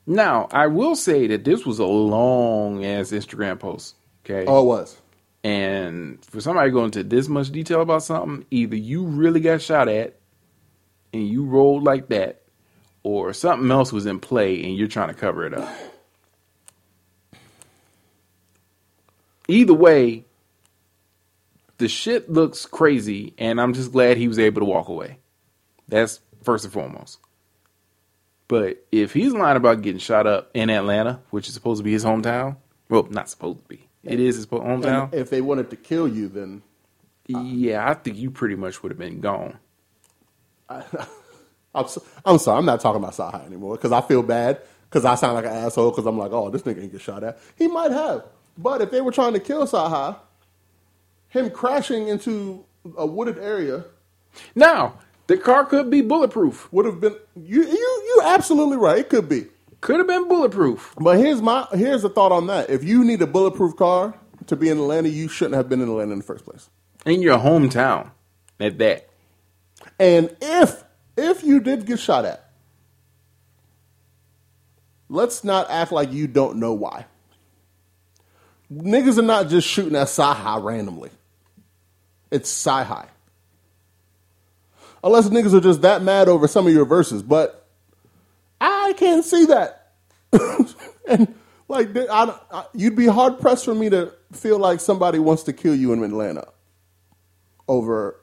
Now, 0.08 0.48
I 0.50 0.66
will 0.66 0.96
say 0.96 1.28
that 1.28 1.44
this 1.44 1.64
was 1.64 1.78
a 1.78 1.84
long 1.86 2.84
ass 2.84 3.12
Instagram 3.12 3.60
post. 3.60 3.94
Okay. 4.24 4.44
Oh, 4.44 4.62
it 4.62 4.66
was. 4.66 5.00
And 5.44 6.24
for 6.24 6.40
somebody 6.40 6.68
to 6.70 6.72
go 6.72 6.84
into 6.84 7.04
this 7.04 7.28
much 7.28 7.52
detail 7.52 7.80
about 7.80 8.02
something, 8.02 8.44
either 8.50 8.74
you 8.74 9.04
really 9.04 9.38
got 9.38 9.62
shot 9.62 9.86
at 9.86 10.16
and 11.12 11.28
you 11.28 11.44
rolled 11.44 11.84
like 11.84 12.08
that, 12.08 12.42
or 13.04 13.32
something 13.32 13.70
else 13.70 13.92
was 13.92 14.04
in 14.04 14.18
play 14.18 14.64
and 14.64 14.76
you're 14.76 14.88
trying 14.88 15.10
to 15.10 15.14
cover 15.14 15.46
it 15.46 15.54
up. 15.54 15.72
Either 19.46 19.74
way, 19.74 20.24
the 21.78 21.88
shit 21.88 22.30
looks 22.30 22.66
crazy, 22.66 23.34
and 23.38 23.60
I'm 23.60 23.72
just 23.72 23.92
glad 23.92 24.16
he 24.16 24.28
was 24.28 24.38
able 24.38 24.60
to 24.60 24.64
walk 24.64 24.88
away. 24.88 25.18
That's 25.88 26.20
first 26.42 26.64
and 26.64 26.72
foremost. 26.72 27.18
But 28.48 28.84
if 28.90 29.12
he's 29.12 29.32
lying 29.32 29.56
about 29.56 29.82
getting 29.82 29.98
shot 29.98 30.26
up 30.26 30.50
in 30.54 30.70
Atlanta, 30.70 31.20
which 31.30 31.48
is 31.48 31.54
supposed 31.54 31.78
to 31.78 31.84
be 31.84 31.92
his 31.92 32.04
hometown, 32.04 32.56
well, 32.88 33.06
not 33.10 33.28
supposed 33.28 33.58
to 33.60 33.64
be, 33.68 33.88
it 34.04 34.20
is 34.20 34.36
his 34.36 34.46
hometown. 34.46 35.12
And 35.12 35.14
if 35.14 35.30
they 35.30 35.40
wanted 35.40 35.70
to 35.70 35.76
kill 35.76 36.08
you, 36.08 36.28
then 36.28 36.62
uh, 37.34 37.40
Yeah, 37.40 37.88
I 37.88 37.94
think 37.94 38.16
you 38.16 38.30
pretty 38.30 38.56
much 38.56 38.82
would 38.82 38.90
have 38.90 38.98
been 38.98 39.20
gone. 39.20 39.58
I'm, 41.74 41.86
so, 41.88 42.02
I'm 42.24 42.38
sorry. 42.38 42.58
I'm 42.58 42.64
not 42.64 42.80
talking 42.80 43.02
about 43.02 43.14
Saha 43.14 43.44
anymore 43.46 43.76
because 43.76 43.92
I 43.92 44.00
feel 44.00 44.22
bad 44.22 44.60
because 44.88 45.04
I 45.04 45.14
sound 45.14 45.34
like 45.34 45.44
an 45.44 45.52
asshole 45.52 45.90
because 45.90 46.06
I'm 46.06 46.18
like, 46.18 46.32
oh, 46.32 46.50
this 46.50 46.62
nigga 46.62 46.82
ain't 46.82 46.92
get 46.92 47.00
shot 47.00 47.22
at. 47.22 47.38
He 47.56 47.68
might 47.68 47.90
have, 47.90 48.24
but 48.56 48.80
if 48.80 48.90
they 48.90 49.00
were 49.02 49.12
trying 49.12 49.34
to 49.34 49.40
kill 49.40 49.66
Saha, 49.66 50.16
him 51.28 51.50
crashing 51.50 52.08
into 52.08 52.64
a 52.96 53.06
wooded 53.06 53.38
area 53.38 53.84
Now, 54.54 54.98
the 55.28 55.38
car 55.38 55.64
could 55.66 55.90
be 55.90 56.02
bulletproof. 56.02 56.72
would 56.72 56.86
have 56.86 57.00
been 57.00 57.16
you. 57.36 57.62
You 57.64 57.70
you 57.70 58.22
absolutely 58.24 58.76
right. 58.78 58.98
It 58.98 59.08
could 59.10 59.28
be. 59.28 59.46
Could 59.80 59.98
have 59.98 60.08
been 60.08 60.28
bulletproof. 60.28 60.94
But 61.00 61.18
here's 61.18 61.42
my 61.42 61.66
here's 61.72 62.02
the 62.02 62.10
thought 62.10 62.32
on 62.32 62.48
that. 62.48 62.70
If 62.70 62.84
you 62.84 63.04
need 63.04 63.22
a 63.22 63.28
bulletproof 63.28 63.76
car 63.76 64.14
to 64.46 64.56
be 64.56 64.68
in 64.70 64.78
Atlanta, 64.78 65.08
you 65.10 65.28
shouldn't 65.28 65.56
have 65.56 65.68
been 65.68 65.80
in 65.82 65.88
Atlanta 65.88 66.12
in 66.12 66.18
the 66.18 66.24
first 66.24 66.44
place. 66.44 66.70
In 67.06 67.22
your 67.22 67.38
hometown. 67.38 68.12
At 68.60 68.78
that. 68.78 69.08
And 69.98 70.36
if 70.42 70.84
if 71.16 71.44
you 71.44 71.60
did 71.60 71.86
get 71.86 72.00
shot 72.00 72.24
at, 72.26 72.50
let's 75.08 75.44
not 75.44 75.70
act 75.70 75.92
like 75.92 76.12
you 76.12 76.26
don't 76.28 76.58
know 76.58 76.74
why. 76.74 77.06
Niggas 78.72 79.18
are 79.18 79.22
not 79.22 79.48
just 79.48 79.68
shooting 79.68 79.96
at 79.96 80.08
Saha 80.08 80.62
randomly. 80.62 81.10
It's 82.30 82.50
Cyhi. 82.50 83.06
Unless 85.02 85.28
niggas 85.28 85.54
are 85.54 85.60
just 85.60 85.82
that 85.82 86.02
mad 86.02 86.28
over 86.28 86.48
some 86.48 86.66
of 86.66 86.72
your 86.72 86.84
verses, 86.84 87.22
but 87.22 87.66
I 88.60 88.94
can't 88.96 89.24
see 89.24 89.46
that. 89.46 89.92
and 91.08 91.34
like, 91.68 91.96
I, 91.96 92.34
I, 92.50 92.64
you'd 92.74 92.96
be 92.96 93.06
hard 93.06 93.38
pressed 93.38 93.64
for 93.64 93.74
me 93.74 93.90
to 93.90 94.12
feel 94.32 94.58
like 94.58 94.80
somebody 94.80 95.18
wants 95.18 95.44
to 95.44 95.52
kill 95.52 95.74
you 95.74 95.92
in 95.92 96.02
Atlanta 96.02 96.48
over 97.68 98.16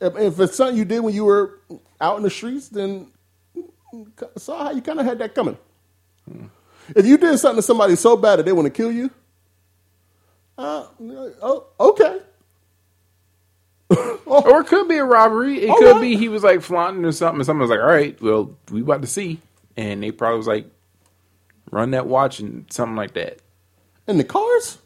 if, 0.00 0.16
if 0.16 0.40
it's 0.40 0.56
something 0.56 0.76
you 0.76 0.84
did 0.84 1.00
when 1.00 1.14
you 1.14 1.24
were 1.24 1.60
out 2.00 2.16
in 2.16 2.22
the 2.22 2.30
streets, 2.30 2.68
then 2.68 3.08
saw 4.36 4.64
how 4.64 4.70
you 4.70 4.82
kind 4.82 5.00
of 5.00 5.06
had 5.06 5.18
that 5.18 5.34
coming. 5.34 5.56
If 6.94 7.06
you 7.06 7.16
did 7.16 7.38
something 7.38 7.56
to 7.56 7.62
somebody 7.62 7.96
so 7.96 8.16
bad 8.16 8.38
that 8.38 8.44
they 8.44 8.52
want 8.52 8.66
to 8.66 8.70
kill 8.70 8.90
you, 8.90 9.10
uh, 10.56 10.86
oh, 11.00 11.66
okay. 11.80 12.20
Or 14.54 14.60
it 14.60 14.66
could 14.66 14.88
be 14.88 14.96
a 14.98 15.04
robbery. 15.04 15.64
It 15.64 15.70
All 15.70 15.78
could 15.78 15.92
right. 15.92 16.00
be 16.00 16.16
he 16.16 16.28
was 16.28 16.42
like 16.44 16.60
flaunting 16.62 17.04
or 17.04 17.12
something. 17.12 17.40
And 17.40 17.46
someone 17.46 17.68
was 17.68 17.70
like, 17.70 17.80
"All 17.80 17.86
right, 17.92 18.20
well, 18.22 18.56
we 18.70 18.82
about 18.82 19.02
to 19.02 19.08
see," 19.08 19.40
and 19.76 20.02
they 20.02 20.10
probably 20.12 20.38
was 20.38 20.46
like, 20.46 20.66
"Run 21.70 21.90
that 21.92 22.06
watch" 22.06 22.38
and 22.40 22.64
something 22.70 22.96
like 22.96 23.14
that. 23.14 23.38
In 24.06 24.18
the 24.18 24.24
cars? 24.24 24.78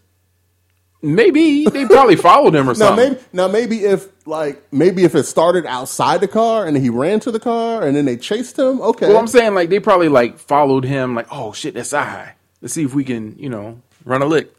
Maybe 1.00 1.64
they 1.64 1.86
probably 1.86 2.16
followed 2.28 2.54
him 2.54 2.64
or 2.68 2.72
Now 2.72 2.88
something. 2.88 3.12
maybe 3.12 3.24
now 3.32 3.46
maybe 3.48 3.84
if 3.84 4.08
like 4.26 4.60
maybe 4.72 5.04
if 5.04 5.14
it 5.14 5.24
started 5.24 5.64
outside 5.64 6.20
the 6.20 6.26
car 6.28 6.66
and 6.66 6.76
he 6.76 6.90
ran 6.90 7.20
to 7.20 7.30
the 7.30 7.38
car 7.38 7.86
and 7.86 7.96
then 7.96 8.04
they 8.04 8.16
chased 8.16 8.58
him, 8.58 8.80
okay. 8.80 9.06
Well, 9.08 9.16
I'm 9.18 9.28
saying 9.28 9.54
like 9.54 9.68
they 9.68 9.78
probably 9.80 10.08
like 10.08 10.38
followed 10.38 10.84
him. 10.84 11.14
Like, 11.14 11.28
oh 11.30 11.52
shit, 11.52 11.74
that's 11.74 11.94
I. 11.94 12.34
Let's 12.60 12.74
see 12.74 12.82
if 12.84 12.94
we 12.94 13.04
can, 13.04 13.38
you 13.38 13.48
know, 13.48 13.80
run 14.04 14.22
a 14.22 14.26
lick. 14.26 14.52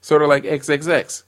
Sort 0.00 0.22
of 0.22 0.28
like 0.28 0.44
XXX. 0.44 1.24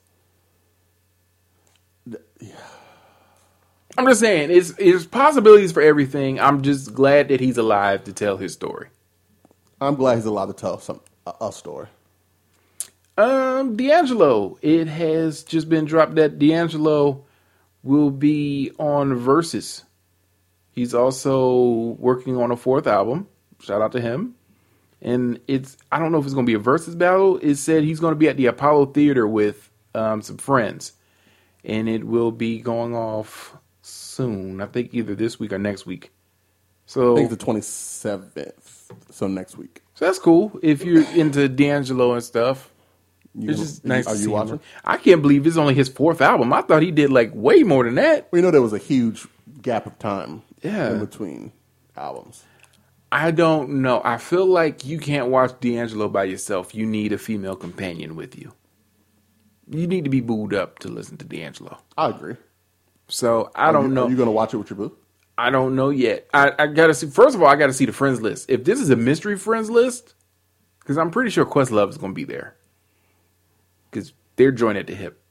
I'm 3.97 4.07
just 4.07 4.21
saying, 4.21 4.51
it's 4.51 4.71
it's 4.79 5.07
possibilities 5.07 5.73
for 5.73 5.83
everything. 5.83 6.39
I'm 6.39 6.63
just 6.63 6.95
glad 6.95 7.29
that 7.29 7.41
he's 7.41 7.59
alive 7.59 8.05
to 8.05 8.13
tell 8.13 8.37
his 8.37 8.53
story. 8.53 8.89
I'm 9.81 9.97
glad 9.97 10.17
he's 10.17 10.25
allowed 10.25 10.47
to 10.47 10.53
tell 10.53 10.79
some 10.79 11.01
a, 11.27 11.35
a 11.41 11.53
story. 11.53 11.89
Um, 13.17 13.77
D'Angelo. 13.77 14.59
It 14.63 14.87
has 14.87 15.43
just 15.43 15.69
been 15.69 15.85
dropped 15.85 16.15
that 16.15 16.39
D'Angelo 16.39 17.25
will 17.83 18.11
be 18.11 18.71
on 18.79 19.11
Verzuz. 19.15 19.83
He's 20.71 20.95
also 20.95 21.97
working 21.99 22.37
on 22.37 22.53
a 22.53 22.57
fourth 22.57 22.87
album. 22.87 23.27
Shout 23.61 23.83
out 23.83 23.93
to 23.93 24.01
him. 24.01 24.37
And 25.03 25.41
it's 25.49 25.77
I 25.91 25.99
don't 25.99 26.13
know 26.13 26.19
if 26.19 26.25
it's 26.25 26.35
gonna 26.35 26.47
be 26.47 26.55
a 26.55 26.61
Verzuz 26.61 26.97
battle. 26.97 27.39
It 27.39 27.57
said 27.57 27.83
he's 27.83 27.99
gonna 27.99 28.15
be 28.15 28.29
at 28.29 28.37
the 28.37 28.47
Apollo 28.47 28.87
Theater 28.87 29.27
with 29.27 29.71
um, 29.95 30.23
some 30.23 30.39
friends. 30.39 30.93
And 31.65 31.89
it 31.89 32.05
will 32.05 32.31
be 32.33 32.61
going 32.61 32.95
off 32.95 33.57
soon. 33.83 34.61
I 34.61 34.67
think 34.67 34.95
either 34.95 35.15
this 35.15 35.39
week 35.41 35.53
or 35.53 35.59
next 35.59 35.87
week. 35.87 36.11
So 36.87 37.13
I 37.15 37.17
think 37.17 37.31
the 37.31 37.37
27th, 37.37 38.93
so 39.11 39.27
next 39.27 39.59
week. 39.59 39.83
so 39.95 40.07
that's 40.07 40.19
cool 40.19 40.59
if 40.63 40.83
you're 40.85 41.05
into 41.15 41.49
D'Angelo 41.49 42.15
and 42.15 42.23
stuff. 42.25 42.71
You 43.35 43.51
It's 43.51 43.61
just 43.61 43.85
nice 43.85 44.07
Are 44.07 44.15
to 44.15 44.21
you 44.21 44.31
watching? 44.31 44.55
him. 44.55 44.61
I 44.85 44.97
can't 44.97 45.21
believe 45.21 45.47
it's 45.47 45.59
only 45.59 45.75
his 45.75 45.89
fourth 45.89 46.21
album. 46.23 46.53
I 46.53 46.63
thought 46.63 46.83
he 46.83 46.91
did 46.91 47.11
like 47.11 47.31
way 47.35 47.63
more 47.63 47.85
than 47.85 47.97
that. 47.97 48.29
We 48.33 48.41
know 48.41 48.51
there 48.51 48.63
was 48.63 48.73
a 48.73 48.79
huge 48.79 49.27
gap 49.61 49.87
of 49.87 49.99
time 49.99 50.43
Yeah. 50.63 50.93
in 50.93 51.01
between 51.01 51.53
albums. 51.97 52.43
I 53.13 53.31
don't 53.31 53.83
know. 53.83 54.01
I 54.05 54.17
feel 54.17 54.47
like 54.47 54.85
you 54.87 54.99
can't 54.99 55.29
watch 55.29 55.61
D'Angelo 55.61 56.09
by 56.09 56.25
yourself. 56.25 56.75
You 56.75 56.87
need 56.87 57.13
a 57.13 57.19
female 57.19 57.57
companion 57.57 58.17
with 58.17 58.37
you. 58.39 58.53
You 59.71 59.87
need 59.87 60.05
to 60.05 60.11
be 60.11 60.21
booed 60.21 60.55
up 60.55 60.79
to 60.81 60.89
listen 60.89 61.17
to 61.19 61.25
D'Angelo. 61.25 61.79
I 61.97 62.09
agree. 62.09 62.37
So 63.09 63.51
I 63.55 63.67
Are 63.67 63.73
don't 63.73 63.89
you, 63.89 63.95
know. 63.95 64.07
Are 64.07 64.11
you 64.11 64.17
going 64.17 64.27
to 64.29 64.33
watch 64.33 64.55
it 64.55 64.57
with 64.59 64.71
your 64.71 64.77
boo? 64.77 64.97
I 65.37 65.51
don't 65.51 65.77
know 65.77 65.91
yet. 65.91 66.27
I, 66.35 66.53
I 66.59 66.67
gotta 66.67 66.93
see. 66.95 67.07
First 67.07 67.37
of 67.37 67.43
all, 67.43 67.49
I 67.49 67.55
gotta 67.55 67.73
see 67.73 67.85
the 67.85 67.93
friends 67.93 68.21
list. 68.21 68.51
If 68.51 68.65
this 68.65 68.81
is 68.81 68.91
a 68.91 68.97
mystery 68.97 69.39
friends 69.39 69.71
list, 69.71 70.15
because 70.81 70.99
I'm 70.99 71.13
pretty 71.13 71.31
sure 71.31 71.47
Questlove 71.47 71.91
is 71.91 71.97
gonna 71.97 72.13
be 72.13 72.25
there, 72.25 72.57
because 73.89 74.13
they're 74.35 74.51
joined 74.51 74.79
at 74.79 74.89
the 74.89 74.97
hip. 74.97 75.23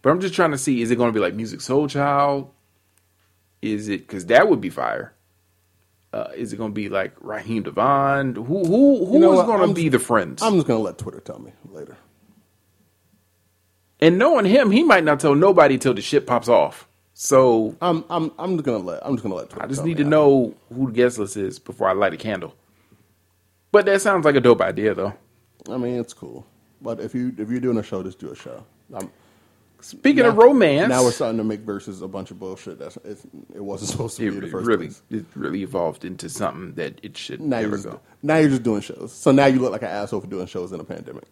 But 0.00 0.10
I'm 0.10 0.20
just 0.20 0.34
trying 0.34 0.52
to 0.52 0.58
see: 0.58 0.80
is 0.80 0.92
it 0.92 0.96
gonna 0.96 1.10
be 1.10 1.18
like 1.18 1.34
Musiq 1.34 1.56
Soulchild? 1.56 2.50
Is 3.62 3.88
it 3.88 4.06
because 4.06 4.26
that 4.26 4.48
would 4.48 4.60
be 4.60 4.70
fire? 4.70 5.12
Uh, 6.12 6.28
is 6.36 6.52
it 6.52 6.56
gonna 6.56 6.72
be 6.72 6.88
like 6.88 7.12
Raheem 7.20 7.64
DeVaughn? 7.64 8.36
Who 8.36 8.42
who 8.44 9.04
who 9.06 9.14
You 9.14 9.18
know 9.18 9.40
is 9.40 9.46
gonna 9.46 9.64
I'm- 9.64 9.74
be 9.74 9.88
the 9.88 9.98
friends? 9.98 10.40
I'm 10.40 10.54
just 10.54 10.68
going 10.68 10.78
to 10.78 10.84
let 10.84 10.98
Twitter 10.98 11.18
tell 11.18 11.40
me 11.40 11.50
later. 11.68 11.96
And 14.02 14.18
knowing 14.18 14.44
him, 14.46 14.72
he 14.72 14.82
might 14.82 15.04
not 15.04 15.20
tell 15.20 15.34
nobody 15.36 15.78
till 15.78 15.94
the 15.94 16.02
shit 16.02 16.26
pops 16.26 16.48
off. 16.48 16.88
So 17.14 17.76
I'm 17.80 18.04
I'm 18.10 18.32
I'm 18.38 18.56
just 18.56 18.64
going 18.64 18.80
to 18.80 18.86
let 18.86 19.06
I'm 19.06 19.14
just 19.16 19.22
to 19.26 19.32
let 19.32 19.62
I 19.62 19.66
just 19.68 19.84
need 19.84 19.98
to 19.98 20.04
know 20.04 20.54
who 20.74 20.86
the 20.88 20.92
guest 20.92 21.18
list 21.18 21.36
is 21.36 21.60
before 21.60 21.88
I 21.88 21.92
light 21.92 22.12
a 22.12 22.16
candle. 22.16 22.54
But 23.70 23.86
that 23.86 24.00
sounds 24.02 24.24
like 24.24 24.34
a 24.34 24.40
dope 24.40 24.60
idea, 24.60 24.94
though. 24.94 25.14
I 25.70 25.76
mean, 25.76 26.00
it's 26.00 26.12
cool. 26.12 26.44
But 26.80 27.00
if 27.00 27.14
you 27.14 27.32
if 27.38 27.48
you're 27.48 27.60
doing 27.60 27.78
a 27.78 27.82
show, 27.82 28.02
just 28.02 28.18
do 28.18 28.30
a 28.32 28.36
show. 28.36 28.64
I'm, 28.92 29.10
Speaking 29.82 30.24
of 30.24 30.36
romance, 30.36 30.88
Now 30.88 31.02
we're 31.02 31.10
starting 31.10 31.38
to 31.38 31.44
make 31.44 31.66
Verzuz 31.66 32.02
a 32.02 32.08
bunch 32.08 32.30
of 32.30 32.38
bullshit. 32.38 32.78
That's 32.78 32.96
it's, 33.04 33.24
it 33.54 33.62
wasn't 33.62 33.90
supposed 33.92 34.16
to 34.16 34.26
it 34.26 34.30
be 34.30 34.40
the 34.40 34.46
first 34.48 34.66
really, 34.66 34.86
place. 34.86 35.02
it 35.10 35.24
really 35.34 35.62
evolved 35.62 36.04
into 36.04 36.28
something 36.28 36.74
that 36.74 37.00
it 37.02 37.16
should 37.16 37.40
Now 37.40 37.60
never 37.60 37.76
just, 37.76 37.88
go. 37.88 38.00
now 38.22 38.36
you're 38.38 38.50
just 38.50 38.62
doing 38.62 38.80
shows. 38.80 39.12
So 39.12 39.32
now 39.32 39.46
you 39.46 39.58
look 39.58 39.72
like 39.72 39.82
an 39.82 39.88
asshole 39.88 40.20
for 40.20 40.28
doing 40.28 40.46
shows 40.46 40.72
in 40.72 40.78
a 40.80 40.84
pandemic. 40.84 41.24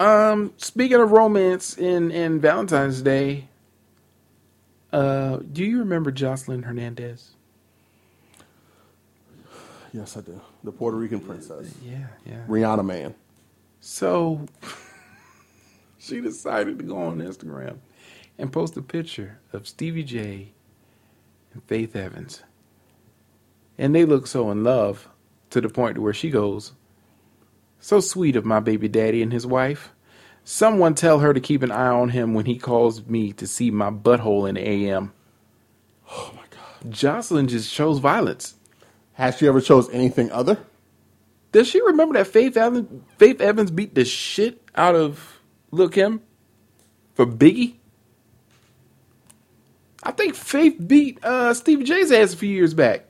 Um, 0.00 0.52
speaking 0.56 1.00
of 1.00 1.12
romance 1.12 1.78
in 1.78 2.10
in 2.10 2.40
Valentine's 2.40 3.02
Day, 3.02 3.48
uh, 4.92 5.38
do 5.52 5.64
you 5.64 5.78
remember 5.80 6.12
Joseline 6.12 6.64
Hernandez? 6.64 7.32
Yes, 9.92 10.16
I 10.16 10.22
do. 10.22 10.40
The 10.64 10.72
Puerto 10.72 10.96
Rican 10.96 11.20
princess, 11.20 11.72
Yeah, 11.84 12.06
yeah. 12.26 12.44
Rihanna 12.48 12.84
man. 12.84 13.14
So 13.80 14.46
she 15.98 16.20
decided 16.20 16.78
to 16.78 16.84
go 16.84 16.98
on 16.98 17.18
Instagram 17.18 17.78
and 18.38 18.52
post 18.52 18.76
a 18.76 18.82
picture 18.82 19.38
of 19.52 19.68
Stevie 19.68 20.02
J 20.04 20.52
and 21.52 21.62
Faith 21.64 21.94
Evans. 21.94 22.42
And 23.78 23.94
they 23.94 24.04
look 24.04 24.26
so 24.26 24.50
in 24.50 24.64
love 24.64 25.08
to 25.50 25.60
the 25.60 25.68
point 25.68 25.96
to 25.96 26.00
where 26.00 26.12
she 26.14 26.30
goes, 26.30 26.72
So 27.84 28.00
sweet 28.00 28.34
of 28.34 28.46
my 28.46 28.60
baby 28.60 28.88
daddy 28.88 29.20
and 29.20 29.30
his 29.30 29.46
wife. 29.46 29.92
Someone 30.42 30.94
tell 30.94 31.18
her 31.18 31.34
to 31.34 31.38
keep 31.38 31.62
an 31.62 31.70
eye 31.70 31.88
on 31.88 32.08
him 32.08 32.32
when 32.32 32.46
he 32.46 32.56
calls 32.56 33.04
me 33.04 33.34
to 33.34 33.46
see 33.46 33.70
my 33.70 33.90
butthole 33.90 34.48
in 34.48 34.56
AM. 34.56 35.12
Oh 36.10 36.32
my 36.34 36.44
god. 36.48 36.90
Joseline 36.90 37.46
just 37.46 37.70
chose 37.70 37.98
violence. 37.98 38.54
Has 39.12 39.36
she 39.36 39.46
ever 39.46 39.60
chose 39.60 39.90
anything 39.90 40.32
other? 40.32 40.60
Does 41.52 41.68
she 41.68 41.82
remember 41.82 42.14
that 42.14 42.26
Faith 42.26 42.56
Evans, 42.56 42.88
Faith 43.18 43.42
Evans 43.42 43.70
beat 43.70 43.94
the 43.94 44.06
shit 44.06 44.62
out 44.74 44.94
of 44.94 45.42
Lil 45.70 45.90
Kim 45.90 46.22
for 47.12 47.26
Biggie? 47.26 47.74
I 50.02 50.12
think 50.12 50.36
Faith 50.36 50.78
beat 50.86 51.22
uh, 51.22 51.52
Stevie 51.52 51.84
J's 51.84 52.10
ass 52.10 52.32
a 52.32 52.36
few 52.38 52.48
years 52.48 52.72
back. 52.72 53.04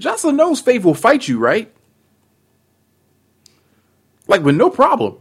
Joseline 0.00 0.36
knows 0.36 0.62
Faith 0.62 0.84
will 0.84 0.94
fight 0.94 1.28
you, 1.28 1.38
right? 1.38 1.70
Like 4.26 4.42
with 4.42 4.56
no 4.56 4.70
problem. 4.70 5.18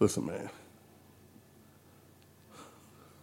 Listen, 0.00 0.26
man. 0.26 0.50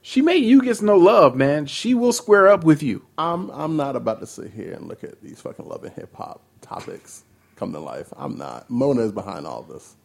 She 0.02 0.22
made 0.22 0.44
you 0.44 0.62
get 0.62 0.82
no 0.82 0.98
love, 0.98 1.36
man. 1.36 1.68
She 1.68 1.94
will 1.94 2.14
square 2.14 2.48
up 2.48 2.64
with 2.64 2.82
you. 2.82 3.06
I'm 3.18 3.50
I'm 3.52 3.78
not 3.78 3.96
about 3.96 4.22
to 4.22 4.28
sit 4.28 4.52
here 4.52 4.74
and 4.74 4.88
look 4.88 5.04
at 5.04 5.22
these 5.22 5.42
fucking 5.42 5.68
love 5.68 5.84
and 5.84 5.94
hip 5.94 6.16
hop 6.16 6.42
topics 6.62 7.24
come 7.56 7.74
to 7.74 7.80
life. 7.80 8.12
I'm 8.18 8.38
not. 8.38 8.70
Mona 8.70 9.02
is 9.02 9.12
behind 9.12 9.46
all 9.46 9.64
this. 9.64 9.96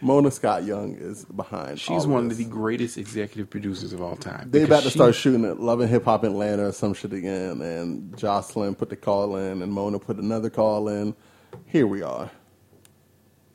Mona 0.00 0.30
Scott 0.30 0.64
Young 0.64 0.94
is 0.94 1.24
behind. 1.24 1.80
She's 1.80 2.06
one 2.06 2.24
of 2.24 2.28
this. 2.28 2.38
the 2.38 2.44
greatest 2.44 2.98
executive 2.98 3.50
producers 3.50 3.92
of 3.92 4.00
all 4.00 4.14
time. 4.16 4.48
They 4.50 4.62
about 4.62 4.84
to 4.84 4.90
she- 4.90 4.98
start 4.98 5.14
shooting 5.16 5.44
at 5.44 5.58
Love 5.60 5.80
and 5.80 5.90
Hip 5.90 6.04
Hop 6.04 6.22
Atlanta 6.24 6.68
or 6.68 6.72
some 6.72 6.94
shit 6.94 7.12
again, 7.12 7.60
and 7.62 8.12
Joseline 8.12 8.78
put 8.78 8.90
the 8.90 8.96
call 8.96 9.36
in, 9.36 9.60
and 9.62 9.72
Mona 9.72 9.98
put 9.98 10.18
another 10.18 10.50
call 10.50 10.88
in. 10.88 11.16
Here 11.68 11.86
we 11.86 12.02
are. 12.02 12.30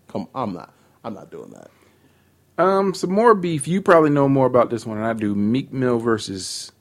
Come, 0.10 0.30
I'm 0.36 0.54
not. 0.54 0.74
I'm 1.04 1.14
not 1.16 1.32
doing 1.32 1.52
that. 1.52 1.72
Um, 2.58 2.94
some 2.94 3.12
more 3.14 3.36
beef. 3.36 3.68
You 3.68 3.82
probably 3.82 4.12
know 4.12 4.30
more 4.30 4.48
about 4.48 4.70
this 4.72 4.86
one 4.86 4.98
than 4.98 5.06
I 5.06 5.14
do. 5.14 5.36
Meek 5.36 5.74
Mill 5.74 6.00
versus. 6.00 6.72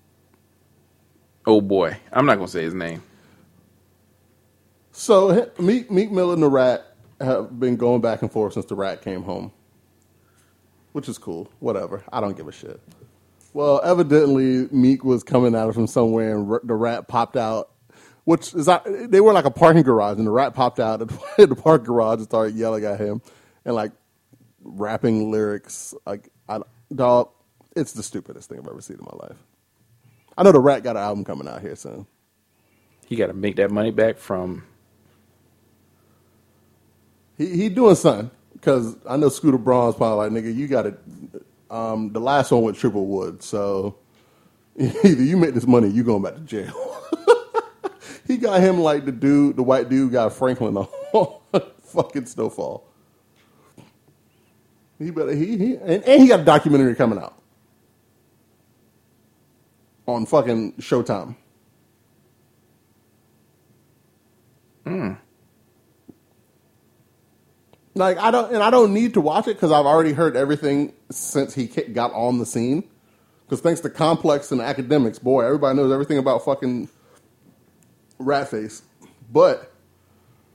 Oh 1.47 1.61
boy, 1.61 1.99
I'm 2.13 2.27
not 2.27 2.37
gonna 2.37 2.49
say 2.49 2.63
his 2.65 2.75
name. 2.75 3.03
So 4.93 5.51
Meek, 5.59 5.91
Meek 5.91 6.13
Mill 6.13 6.33
and 6.33 6.43
the 6.43 6.49
Rat 6.51 6.97
have 7.21 7.59
been 7.61 7.77
going 7.77 8.01
back 8.03 8.23
and 8.23 8.33
forth 8.33 8.55
since 8.55 8.67
the 8.67 8.77
Rat 8.77 9.03
came 9.03 9.23
home, 9.25 9.53
which 10.93 11.09
is 11.09 11.19
cool. 11.19 11.51
Whatever. 11.61 12.05
I 12.13 12.21
don't 12.21 12.37
give 12.37 12.49
a 12.49 12.53
shit. 12.53 12.81
Well, 13.55 13.83
evidently 13.85 14.69
Meek 14.73 15.05
was 15.05 15.25
coming 15.25 15.57
out 15.57 15.75
from 15.75 15.89
somewhere, 15.89 16.37
and 16.37 16.53
r- 16.53 16.63
the 16.65 16.75
Rat 16.77 17.09
popped 17.09 17.37
out. 17.39 17.72
Which 18.25 18.55
is 18.55 18.69
not, 18.69 18.87
they 18.87 19.21
were 19.21 19.33
like 19.33 19.45
a 19.47 19.51
parking 19.51 19.83
garage, 19.83 20.19
and 20.19 20.27
the 20.27 20.31
Rat 20.31 20.55
popped 20.55 20.79
out 20.79 21.03
of 21.03 21.09
the 21.37 21.57
parking 21.57 21.87
garage 21.87 22.19
and 22.19 22.25
started 22.25 22.55
yelling 22.55 22.85
at 22.85 23.01
him, 23.01 23.21
and 23.65 23.75
like 23.75 23.93
rapping 24.63 25.31
lyrics. 25.31 25.95
Like, 26.07 26.29
I, 26.49 26.61
dog, 26.95 27.31
it's 27.75 27.93
the 27.93 28.03
stupidest 28.03 28.49
thing 28.49 28.59
I've 28.59 28.69
ever 28.69 28.81
seen 28.81 28.99
in 28.99 29.05
my 29.05 29.27
life. 29.29 29.39
I 30.37 30.43
know 30.43 30.53
the 30.53 30.61
Rat 30.61 30.83
got 30.83 30.97
an 30.97 31.03
album 31.03 31.25
coming 31.25 31.49
out 31.49 31.61
here 31.61 31.77
soon. 31.77 32.07
He 33.07 33.17
got 33.17 33.27
to 33.27 33.35
make 33.35 33.57
that 33.57 33.71
money 33.71 33.91
back 33.91 34.19
from. 34.19 34.65
He 37.37 37.49
he 37.49 37.69
doing 37.69 37.95
something 37.95 38.31
because 38.55 38.97
I 39.09 39.17
know 39.17 39.29
Scooter 39.29 39.59
Braun's 39.59 39.97
probably 39.97 40.31
like 40.31 40.45
nigga, 40.45 40.55
you 40.55 40.69
got 40.69 40.87
it. 40.87 40.99
Um, 41.71 42.13
the 42.13 42.21
last 42.21 42.51
one 42.51 42.63
with 42.63 42.79
Triple 42.79 43.07
Wood, 43.07 43.43
so 43.43 43.97
either 44.79 45.23
you 45.23 45.37
make 45.37 45.55
this 45.55 45.67
money, 45.67 45.89
or 45.89 45.91
you 45.91 46.05
going 46.05 46.23
back 46.23 46.35
to 46.35 46.41
jail. 46.41 46.97
he 48.27 48.37
got 48.37 48.61
him 48.61 48.81
like 48.81 49.05
the 49.05 49.13
dude, 49.13 49.57
the 49.57 49.63
white 49.63 49.89
dude 49.89 50.13
got 50.13 50.33
Franklin 50.33 50.77
on 50.77 51.41
fucking 51.83 52.27
Snowfall. 52.27 52.87
He 54.99 55.11
better 55.11 55.35
he, 55.35 55.57
he 55.57 55.75
and, 55.77 56.05
and 56.05 56.23
he 56.23 56.29
got 56.29 56.41
a 56.41 56.45
documentary 56.45 56.95
coming 56.95 57.19
out 57.19 57.35
on 60.07 60.27
fucking 60.27 60.75
Showtime. 60.75 61.37
Hmm. 64.85 65.13
Like 67.95 68.19
I 68.19 68.31
don't, 68.31 68.55
and 68.55 68.63
I 68.63 68.71
don't 68.71 68.95
need 68.95 69.15
to 69.15 69.21
watch 69.21 69.47
it 69.49 69.55
because 69.55 69.71
I've 69.71 69.87
already 69.87 70.13
heard 70.13 70.37
everything 70.37 70.93
since 71.11 71.55
he 71.55 71.67
got 71.67 72.13
on 72.13 72.39
the 72.39 72.47
scene. 72.47 72.89
Because 73.45 73.61
thanks 73.61 73.81
to 73.81 73.91
Complex 73.91 74.51
and 74.51 74.61
Akademiks, 74.61 75.21
boy, 75.21 75.45
everybody 75.45 75.77
knows 75.77 75.93
everything 75.93 76.17
about 76.17 76.45
fucking 76.45 76.89
Ratface. 78.23 78.83
But 79.33 79.73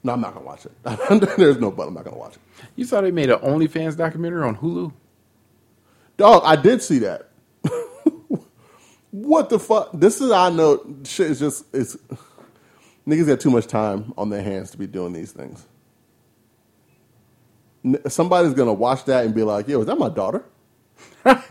no, 0.04 0.14
I'm 0.14 0.22
not 0.22 0.34
gonna 0.34 0.46
watch 0.46 0.66
it. 0.66 0.72
There's 1.38 1.60
no 1.60 1.72
but. 1.72 1.88
I'm 1.88 1.94
not 1.94 2.06
gonna 2.06 2.18
watch 2.18 2.36
it. 2.36 2.42
You 2.76 2.86
saw 2.86 3.02
they 3.02 3.12
made 3.12 3.30
an 3.30 3.40
OnlyFans 3.40 3.98
documentary 3.98 4.44
on 4.44 4.58
Hulu? 4.58 4.94
Dog, 6.18 6.44
I 6.46 6.56
did 6.56 6.82
see 6.82 7.00
that. 7.00 7.30
what 9.12 9.50
the 9.50 9.60
fuck? 9.60 9.92
This 9.94 10.22
is 10.22 10.32
I 10.32 10.50
know 10.50 10.84
shit 11.04 11.32
is 11.32 11.40
just 11.40 11.66
it's 11.74 11.98
niggas 13.08 13.28
got 13.28 13.40
too 13.40 13.52
much 13.52 13.68
time 13.68 14.14
on 14.18 14.30
their 14.30 14.44
hands 14.44 14.72
to 14.72 14.78
be 14.78 14.88
doing 14.88 15.14
these 15.14 15.32
things. 15.32 15.66
N- 17.86 18.00
Somebody's 18.10 18.54
gonna 18.54 18.74
watch 18.74 19.06
that 19.06 19.26
and 19.26 19.36
be 19.36 19.44
like, 19.44 19.68
"Yo, 19.68 19.82
is 19.82 19.88
that 19.88 19.98
my 20.00 20.10
daughter?" 20.10 20.46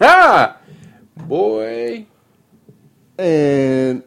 Ha! 0.00 0.58
Boy. 1.16 2.06
and 3.18 4.02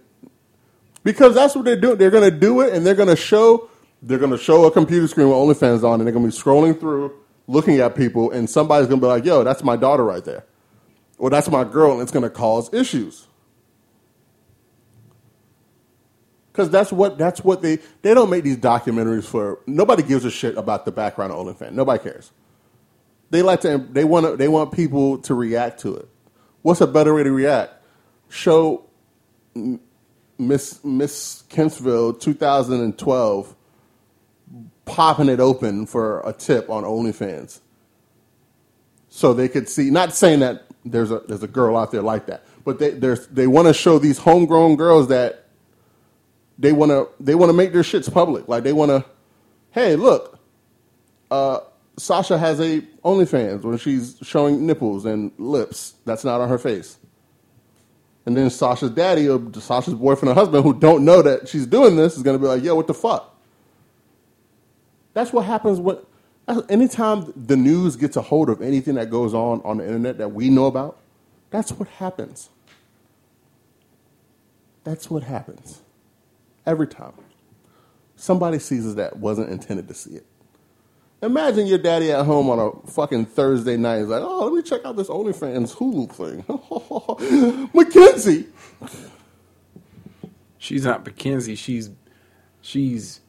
because 1.08 1.36
that's 1.36 1.56
what 1.56 1.64
they're 1.64 1.80
doing. 1.80 1.98
They're 1.98 2.12
going 2.12 2.30
to 2.30 2.38
do 2.38 2.60
it, 2.60 2.74
and 2.74 2.86
they're 2.86 2.94
going 2.94 3.08
to 3.08 3.16
show. 3.16 3.70
They're 4.02 4.18
going 4.18 4.32
to 4.32 4.38
show 4.38 4.66
a 4.66 4.72
computer 4.72 5.08
screen 5.08 5.30
with 5.30 5.38
OnlyFans 5.38 5.82
on, 5.82 6.02
and 6.02 6.06
they're 6.06 6.14
going 6.14 6.30
to 6.30 6.36
be 6.36 6.38
scrolling 6.38 6.78
through, 6.78 7.14
looking 7.48 7.80
at 7.80 7.96
people, 7.96 8.30
and 8.32 8.50
somebody's 8.50 8.90
going 8.90 9.00
to 9.00 9.06
be 9.06 9.08
like, 9.08 9.24
"Yo, 9.24 9.42
that's 9.46 9.64
my 9.64 9.78
daughter 9.78 10.04
right 10.04 10.26
there," 10.26 10.44
or 11.18 11.30
"That's 11.30 11.50
my 11.50 11.64
girl," 11.64 11.94
and 11.94 12.02
it's 12.02 12.12
going 12.12 12.24
to 12.24 12.30
cause 12.30 12.74
issues. 12.74 13.26
Because 16.52 16.70
that's 16.70 16.92
what 16.92 17.18
that's 17.18 17.42
what 17.42 17.62
they 17.62 17.78
they 18.02 18.14
don't 18.14 18.30
make 18.30 18.44
these 18.44 18.58
documentaries 18.58 19.24
for. 19.24 19.60
Nobody 19.66 20.04
gives 20.04 20.26
a 20.26 20.32
shit 20.32 20.58
about 20.58 20.84
the 20.84 20.92
background 20.92 21.32
of 21.32 21.38
OnlyFans. 21.38 21.72
Nobody 21.72 22.04
cares. 22.04 22.34
They 23.30 23.42
like 23.44 23.62
to. 23.62 23.78
They 23.78 24.04
want 24.04 24.26
to. 24.26 24.36
They 24.36 24.50
want 24.50 24.74
people 24.74 25.20
to 25.20 25.34
react 25.34 25.80
to 25.84 25.96
it. 25.96 26.10
What's 26.64 26.82
a 26.82 26.88
better 26.88 27.14
way 27.14 27.24
to 27.24 27.32
react? 27.32 27.76
Show 28.28 28.84
Miss 30.40 30.84
Miss 30.84 31.44
Kentsville 31.50 32.20
2012 32.20 33.56
popping 34.86 35.30
it 35.30 35.40
open 35.40 35.86
for 35.86 36.22
a 36.22 36.34
tip 36.34 36.70
on 36.70 36.84
OnlyFans, 36.84 37.60
so 39.10 39.34
they 39.34 39.50
could 39.50 39.68
see. 39.70 39.90
Not 39.90 40.14
saying 40.14 40.40
that 40.40 40.66
there's 40.86 41.12
a 41.12 41.20
there's 41.28 41.44
a 41.44 41.48
girl 41.48 41.78
out 41.78 41.92
there 41.92 42.02
like 42.02 42.28
that, 42.28 42.46
but 42.64 42.80
they 42.80 42.92
they 42.92 43.48
want 43.48 43.68
to 43.68 43.74
show 43.74 44.00
these 44.00 44.18
homegrown 44.18 44.76
girls 44.76 45.08
that 45.10 45.46
they 46.60 46.72
want 46.72 46.92
to 46.92 47.08
they 47.24 47.36
want 47.36 47.50
to 47.50 47.54
make 47.54 47.74
their 47.74 47.84
shits 47.84 48.12
public. 48.12 48.48
Like 48.48 48.64
they 48.64 48.74
want 48.74 48.90
to, 48.92 49.06
hey, 49.72 49.96
look, 49.96 50.40
uh, 51.32 51.60
Sasha 51.98 52.38
has 52.38 52.60
a 52.60 52.82
OnlyFans 53.04 53.64
when 53.64 53.78
she's 53.78 54.18
showing 54.22 54.66
nipples 54.66 55.06
and 55.06 55.32
lips. 55.38 55.96
That's 56.06 56.24
not 56.24 56.42
on 56.42 56.50
her 56.50 56.58
face. 56.58 56.98
And 58.28 58.36
then 58.36 58.50
Sasha's 58.50 58.92
daddy 58.92 59.30
or 59.30 59.42
Sasha's 59.54 59.94
boyfriend 59.94 60.32
or 60.32 60.36
husband 60.36 60.66
who 60.66 60.78
don't 60.78 61.06
know 61.06 61.22
that 61.22 61.48
she's 61.48 61.66
doing 61.66 61.96
this 61.96 62.18
is 62.18 62.24
going 62.24 62.38
to 62.38 62.42
be 62.42 62.46
like, 62.46 62.62
yo, 62.62 62.76
what 62.76 62.86
the 62.86 62.94
fuck? 62.94 63.34
That's 65.14 65.32
what 65.32 65.46
happens 65.46 65.80
when, 65.80 65.98
anytime 66.68 67.32
the 67.38 67.56
news 67.56 67.96
gets 67.96 68.18
a 68.18 68.22
hold 68.22 68.50
of 68.50 68.62
anything 68.62 68.96
that 68.96 69.10
goes 69.10 69.34
on 69.34 69.62
on 69.64 69.78
the 69.78 69.86
internet 69.86 70.18
that 70.18 70.34
we 70.34 70.50
know 70.50 70.66
about, 70.66 70.98
that's 71.52 71.72
what 71.72 71.88
happens. 71.88 72.50
That's 74.84 75.10
what 75.10 75.24
happens. 75.24 75.82
Every 76.66 76.88
time. 76.88 77.14
Somebody 78.18 78.60
sees 78.60 78.94
that 78.96 79.16
wasn't 79.18 79.52
intended 79.52 79.88
to 79.88 79.94
see 79.94 80.16
it. 80.16 80.26
Imagine 81.22 81.66
your 81.66 81.80
daddy 81.80 82.12
at 82.12 82.26
home 82.26 82.50
on 82.50 82.60
a 82.60 82.88
fucking 82.92 83.26
Thursday 83.26 83.76
night. 83.76 84.00
He's 84.00 84.08
like, 84.08 84.22
oh, 84.22 84.46
let 84.46 84.54
me 84.54 84.62
check 84.62 84.86
out 84.86 84.96
this 84.96 85.08
OnlyFans 85.08 85.76
Hulu 85.76 86.12
thing. 86.12 87.70
Mackenzie. 87.74 88.46
She's 90.60 90.86
not 90.86 91.04
Mackenzie. 91.04 91.56
She's 91.56 91.90
she's 92.62 93.22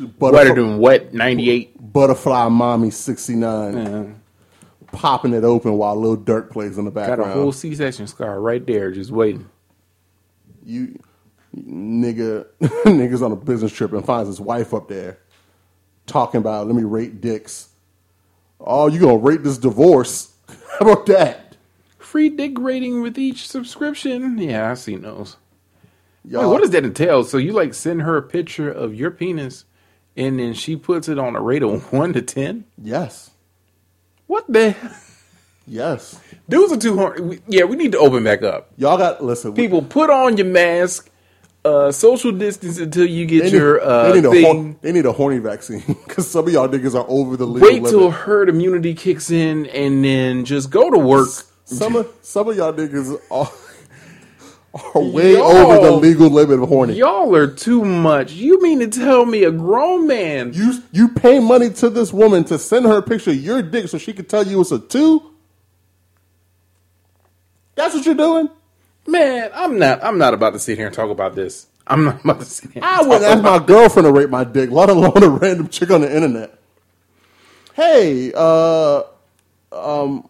wetter 0.00 0.12
Butterfly, 0.18 0.54
than 0.54 0.78
wet 0.78 1.12
98. 1.12 1.92
Butterfly 1.92 2.48
Mommy 2.48 2.90
69. 2.90 3.76
Uh, 3.76 4.14
Popping 4.90 5.34
it 5.34 5.44
open 5.44 5.76
while 5.76 5.96
Lil 5.96 6.16
Durk 6.16 6.50
plays 6.50 6.78
in 6.78 6.86
the 6.86 6.90
background. 6.90 7.22
got 7.24 7.30
a 7.30 7.34
whole 7.34 7.52
C-section 7.52 8.06
scar 8.06 8.40
right 8.40 8.66
there, 8.66 8.90
just 8.90 9.10
waiting. 9.10 9.46
you 10.64 10.98
nigga 11.54 12.46
niggas 12.60 13.20
on 13.20 13.32
a 13.32 13.36
business 13.36 13.70
trip 13.70 13.92
and 13.92 14.04
finds 14.04 14.28
his 14.28 14.40
wife 14.40 14.72
up 14.72 14.88
there 14.88 15.18
talking 16.08 16.38
about 16.38 16.66
let 16.66 16.74
me 16.76 16.82
rate 16.84 17.20
dicks. 17.20 17.68
Oh, 18.60 18.88
you 18.88 18.98
gonna 19.00 19.18
rate 19.18 19.44
this 19.44 19.58
divorce? 19.58 20.32
How 20.78 20.86
about 20.90 21.06
that? 21.06 21.56
Free 21.98 22.28
dick 22.30 22.58
rating 22.58 23.02
with 23.02 23.18
each 23.18 23.46
subscription. 23.46 24.38
Yeah, 24.38 24.70
I've 24.70 24.78
seen 24.78 25.02
those. 25.02 25.36
Wait, 26.24 26.46
what 26.46 26.60
does 26.60 26.70
that 26.70 26.84
entail? 26.84 27.24
So 27.24 27.38
you 27.38 27.52
like 27.52 27.72
send 27.74 28.02
her 28.02 28.16
a 28.16 28.22
picture 28.22 28.70
of 28.70 28.94
your 28.94 29.10
penis, 29.10 29.64
and 30.16 30.38
then 30.38 30.52
she 30.54 30.74
puts 30.76 31.08
it 31.08 31.18
on 31.18 31.36
a 31.36 31.40
rate 31.40 31.62
of 31.62 31.92
one 31.92 32.12
to 32.14 32.22
ten? 32.22 32.64
Yes. 32.82 33.30
What 34.26 34.50
the? 34.52 34.74
Yes. 35.70 36.18
Dudes 36.48 36.72
are 36.72 36.78
too. 36.78 37.22
We- 37.22 37.40
Yeah, 37.46 37.64
we 37.64 37.76
need 37.76 37.92
to 37.92 37.98
open 37.98 38.24
back 38.24 38.42
up. 38.42 38.70
Y'all 38.78 38.96
got 38.96 39.22
listen. 39.22 39.52
we- 39.52 39.62
People, 39.64 39.82
put 39.82 40.08
on 40.08 40.38
your 40.38 40.46
mask. 40.46 41.10
Uh, 41.64 41.90
social 41.90 42.30
distance 42.30 42.78
until 42.78 43.04
you 43.04 43.26
get 43.26 43.42
they, 43.42 43.50
your 43.50 43.80
uh, 43.82 44.12
they, 44.12 44.20
need 44.20 44.24
a 44.24 44.30
thing. 44.30 44.44
hor- 44.44 44.76
they 44.80 44.92
need 44.92 45.04
a 45.04 45.12
horny 45.12 45.38
vaccine 45.38 45.82
because 46.06 46.30
some 46.30 46.46
of 46.46 46.52
y'all 46.52 46.68
niggas 46.68 46.94
are 46.94 47.04
over 47.08 47.36
the 47.36 47.44
legal 47.44 47.68
limit. 47.68 47.82
Wait 47.82 47.90
till 47.90 48.00
limit. 48.00 48.14
herd 48.14 48.48
immunity 48.48 48.94
kicks 48.94 49.30
in, 49.30 49.66
and 49.66 50.04
then 50.04 50.44
just 50.44 50.70
go 50.70 50.88
to 50.88 50.98
work. 50.98 51.28
Some 51.64 51.96
of 51.96 52.10
some 52.22 52.48
of 52.48 52.56
y'all 52.56 52.72
niggas 52.72 53.20
are, 53.30 53.50
are 54.94 55.02
way 55.02 55.32
Yo. 55.32 55.42
over 55.42 55.84
the 55.84 55.90
legal 55.90 56.30
limit 56.30 56.62
of 56.62 56.68
horny. 56.68 56.94
Y'all 56.94 57.34
are 57.34 57.48
too 57.48 57.84
much. 57.84 58.32
You 58.32 58.62
mean 58.62 58.78
to 58.78 58.86
tell 58.86 59.26
me 59.26 59.42
a 59.42 59.50
grown 59.50 60.06
man? 60.06 60.52
You 60.54 60.80
you 60.92 61.08
pay 61.08 61.40
money 61.40 61.70
to 61.70 61.90
this 61.90 62.12
woman 62.12 62.44
to 62.44 62.58
send 62.58 62.86
her 62.86 62.98
a 62.98 63.02
picture 63.02 63.32
of 63.32 63.36
your 63.36 63.62
dick 63.62 63.88
so 63.88 63.98
she 63.98 64.12
can 64.12 64.26
tell 64.26 64.46
you 64.46 64.60
it's 64.60 64.70
a 64.70 64.78
two. 64.78 65.34
That's 67.74 67.94
what 67.94 68.06
you're 68.06 68.14
doing. 68.14 68.48
Man, 69.08 69.50
I'm 69.54 69.78
not. 69.78 70.04
I'm 70.04 70.18
not 70.18 70.34
about 70.34 70.52
to 70.52 70.58
sit 70.58 70.76
here 70.76 70.86
and 70.86 70.94
talk 70.94 71.10
about 71.10 71.34
this. 71.34 71.66
I'm 71.86 72.04
not 72.04 72.22
about 72.22 72.40
to 72.40 72.44
sit 72.44 72.70
here. 72.72 72.82
And 72.82 72.84
I 72.84 73.02
wouldn't 73.02 73.24
ask 73.24 73.42
my 73.42 73.58
girlfriend 73.58 74.06
to 74.06 74.12
rate 74.12 74.28
my 74.28 74.44
dick, 74.44 74.70
let 74.70 74.90
alone 74.90 75.22
a 75.22 75.28
random 75.28 75.68
chick 75.68 75.90
on 75.90 76.02
the 76.02 76.14
internet. 76.14 76.58
Hey, 77.74 78.32
uh, 78.36 79.02
um, 79.72 80.28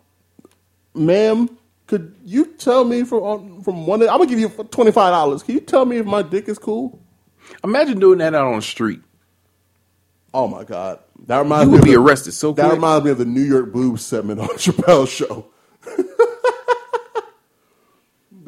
ma'am, 0.94 1.58
could 1.88 2.14
you 2.24 2.46
tell 2.56 2.84
me 2.84 3.02
from 3.02 3.62
from 3.62 3.86
one? 3.86 4.00
I'm 4.02 4.06
gonna 4.08 4.26
give 4.26 4.38
you 4.38 4.48
twenty 4.48 4.92
five 4.92 5.10
dollars. 5.12 5.42
Can 5.42 5.54
you 5.54 5.60
tell 5.60 5.84
me 5.84 5.96
if 5.96 6.06
my 6.06 6.22
dick 6.22 6.48
is 6.48 6.58
cool? 6.58 7.00
Imagine 7.64 7.98
doing 7.98 8.18
that 8.18 8.34
out 8.34 8.46
on 8.46 8.56
the 8.56 8.62
street. 8.62 9.00
Oh 10.32 10.46
my 10.46 10.62
god, 10.62 11.00
that 11.26 11.38
reminds 11.38 11.64
You 11.64 11.70
me. 11.70 11.72
would 11.72 11.80
of 11.80 11.84
be 11.86 11.90
the- 11.94 12.00
arrested 12.00 12.32
so 12.32 12.52
That 12.52 12.62
quick. 12.64 12.74
reminds 12.74 13.04
me 13.06 13.10
of 13.10 13.18
the 13.18 13.24
New 13.24 13.42
York 13.42 13.72
Blues 13.72 14.04
segment 14.04 14.38
on 14.40 14.46
Chappelle's 14.58 15.10
show. 15.10 15.46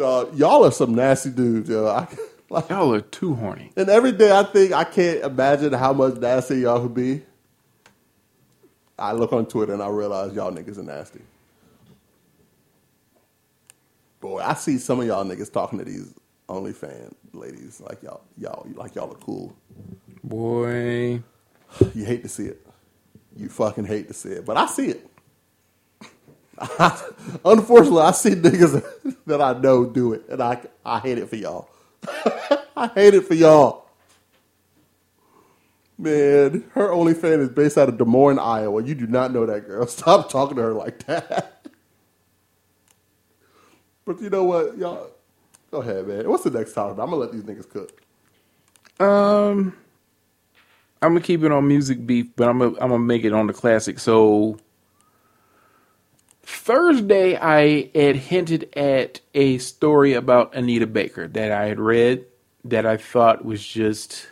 Dog, 0.01 0.35
y'all 0.39 0.65
are 0.65 0.73
some 0.73 0.95
nasty 0.95 1.29
dudes, 1.29 1.69
yo. 1.69 1.87
I, 1.87 2.09
like, 2.51 2.71
Y'all 2.71 2.95
are 2.95 3.03
too 3.03 3.35
horny. 3.35 3.71
and 3.77 3.91
every 3.91 4.13
day 4.13 4.33
I 4.33 4.45
think 4.45 4.73
I 4.73 4.83
can't 4.85 5.23
imagine 5.23 5.75
how 5.75 5.93
much 5.93 6.15
nasty 6.15 6.61
y'all 6.61 6.81
could 6.81 6.95
be. 6.95 7.23
I 8.99 9.13
look 9.13 9.35
on 9.35 9.45
Twitter 9.45 9.75
and 9.75 9.83
I 9.83 9.89
realize 9.89 10.33
y'all 10.33 10.51
niggas 10.51 10.79
are 10.79 10.85
nasty. 10.85 11.21
Boy, 14.23 14.41
I 14.43 14.55
see 14.55 14.79
some 14.79 15.01
of 15.01 15.07
y'all 15.07 15.23
niggas 15.23 15.53
talking 15.53 15.79
to 15.81 15.85
these 15.85 16.15
OnlyFans 16.49 17.13
ladies 17.35 17.83
like 17.83 18.03
y'all, 18.03 18.23
y'all, 18.39 18.67
like 18.75 18.95
y'all 18.95 19.13
are 19.13 19.17
cool. 19.17 19.55
Boy, 20.25 21.23
You 21.95 22.07
hate 22.07 22.23
to 22.23 22.29
see 22.31 22.47
it. 22.47 22.67
You 23.37 23.51
fucking 23.51 23.85
hate 23.85 24.09
to 24.09 24.15
see 24.15 24.31
it, 24.31 24.47
but 24.47 24.57
I 24.57 24.65
see 24.65 24.89
it. 24.89 25.10
Unfortunately, 27.45 28.03
I 28.03 28.11
see 28.11 28.31
niggas 28.31 29.17
that 29.27 29.41
I 29.41 29.55
know 29.55 29.87
do 29.87 30.13
it, 30.13 30.29
and 30.29 30.43
I 30.43 30.61
I 30.85 30.99
hate 30.99 31.19
it 31.19 31.29
for 31.29 31.37
y'all. 31.37 31.71
I 32.77 32.89
hate 32.95 33.15
it 33.15 33.23
for 33.27 33.35
y'all. 33.35 33.87
Man, 35.99 36.65
her 36.73 36.89
OnlyFans 36.89 37.41
is 37.41 37.49
based 37.51 37.77
out 37.77 37.89
of 37.91 37.99
Des 37.99 38.05
Moines, 38.05 38.39
Iowa. 38.39 38.83
You 38.83 38.95
do 38.95 39.07
not 39.07 39.33
know 39.33 39.45
that 39.47 39.67
girl. 39.67 39.87
Stop 39.87 40.31
talking 40.31 40.57
to 40.57 40.63
her 40.63 40.73
like 40.73 41.05
that. 41.07 41.67
But 44.05 44.21
you 44.21 44.31
know 44.31 44.45
what, 44.45 44.77
y'all? 44.77 45.11
Go 45.71 45.83
ahead, 45.83 46.07
man. 46.07 46.29
What's 46.29 46.45
the 46.45 46.51
next 46.51 46.73
topic? 46.73 46.99
I'm 46.99 47.11
gonna 47.11 47.17
let 47.17 47.33
these 47.33 47.43
niggas 47.43 47.69
cook. 47.69 48.03
Um, 48.99 49.77
I'm 51.01 51.11
gonna 51.13 51.21
keep 51.21 51.43
it 51.43 51.53
on 51.53 51.67
music 51.69 52.07
beef, 52.07 52.27
but 52.37 52.49
I'm 52.49 52.59
gonna 52.59 52.73
I'm 52.81 52.91
gonna 52.91 52.99
make 52.99 53.25
it 53.25 53.33
on 53.33 53.47
the 53.47 53.53
classic. 53.53 53.99
So 53.99 54.59
Thursday, 56.51 57.37
I 57.37 57.91
had 57.95 58.17
hinted 58.17 58.77
at 58.77 59.21
a 59.35 59.59
story 59.59 60.15
about 60.15 60.55
Anita 60.55 60.87
Baker 60.87 61.29
that 61.29 61.53
I 61.53 61.67
had 61.67 61.79
read 61.79 62.27
that 62.65 62.85
I 62.85 62.97
thought 62.97 63.45
was 63.45 63.65
just 63.65 64.29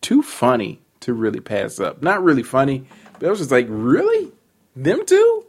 too 0.00 0.22
funny 0.22 0.80
to 1.00 1.12
really 1.12 1.40
pass 1.40 1.80
up. 1.80 2.02
Not 2.02 2.22
really 2.22 2.44
funny, 2.44 2.86
but 3.18 3.26
I 3.26 3.30
was 3.30 3.40
just 3.40 3.50
like, 3.50 3.66
really, 3.68 4.30
them 4.76 5.04
two. 5.04 5.46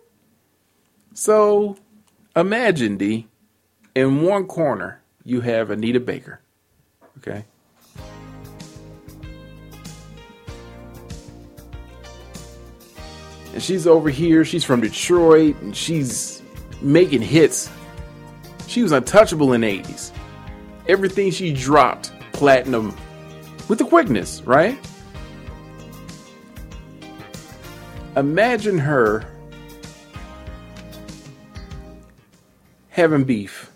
So 1.14 1.78
imagine 2.36 2.98
D, 2.98 3.28
in 3.94 4.24
one 4.24 4.48
corner 4.48 5.02
you 5.24 5.42
have 5.42 5.70
Anita 5.70 6.00
Baker, 6.00 6.42
okay. 7.20 7.46
And 13.54 13.62
she's 13.62 13.86
over 13.86 14.10
here. 14.10 14.44
She's 14.44 14.64
from 14.64 14.82
Detroit, 14.82 15.56
and 15.62 15.76
she's 15.76 16.42
making 16.82 17.22
hits. 17.22 17.70
She 18.68 18.82
was 18.82 18.92
untouchable 18.92 19.54
in 19.54 19.62
the 19.62 19.80
80s. 19.80 20.12
Everything 20.88 21.32
she 21.32 21.54
dropped, 21.54 22.12
platinum, 22.34 22.96
with 23.70 23.80
the 23.80 23.86
quickness, 23.86 24.42
right? 24.42 24.78
Imagine 28.16 28.78
her 28.78 29.26
having 32.90 33.24
beef 33.24 33.72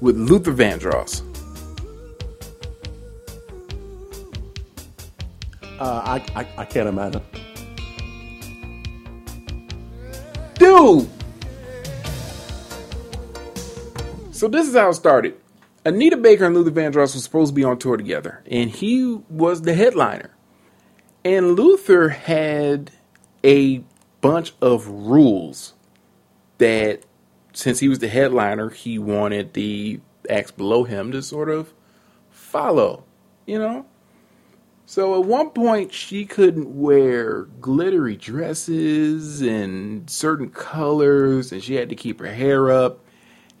with 0.00 0.16
Luther 0.16 0.52
Vandross. 0.52 1.22
Uh, 5.78 6.02
I, 6.04 6.24
I 6.34 6.48
I 6.58 6.64
can't 6.64 6.88
imagine. 6.88 7.22
So 14.40 14.48
this 14.48 14.66
is 14.66 14.74
how 14.74 14.88
it 14.88 14.94
started. 14.94 15.34
Anita 15.84 16.16
Baker 16.16 16.46
and 16.46 16.54
Luther 16.54 16.70
Vandross 16.70 17.14
were 17.14 17.20
supposed 17.20 17.50
to 17.50 17.54
be 17.54 17.62
on 17.62 17.78
tour 17.78 17.98
together, 17.98 18.42
and 18.50 18.70
he 18.70 19.20
was 19.28 19.62
the 19.62 19.74
headliner. 19.74 20.34
And 21.24 21.56
Luther 21.56 22.08
had 22.08 22.90
a 23.44 23.84
bunch 24.22 24.54
of 24.62 24.86
rules 24.86 25.74
that, 26.56 27.02
since 27.52 27.80
he 27.80 27.88
was 27.90 27.98
the 27.98 28.08
headliner, 28.08 28.70
he 28.70 28.98
wanted 28.98 29.52
the 29.52 30.00
acts 30.30 30.52
below 30.52 30.84
him 30.84 31.12
to 31.12 31.20
sort 31.20 31.50
of 31.50 31.74
follow, 32.30 33.04
you 33.44 33.58
know? 33.58 33.84
So 34.90 35.14
at 35.14 35.24
one 35.24 35.50
point, 35.50 35.92
she 35.92 36.24
couldn't 36.24 36.76
wear 36.76 37.42
glittery 37.60 38.16
dresses 38.16 39.40
and 39.40 40.10
certain 40.10 40.50
colors, 40.50 41.52
and 41.52 41.62
she 41.62 41.76
had 41.76 41.90
to 41.90 41.94
keep 41.94 42.18
her 42.18 42.34
hair 42.34 42.72
up, 42.72 42.98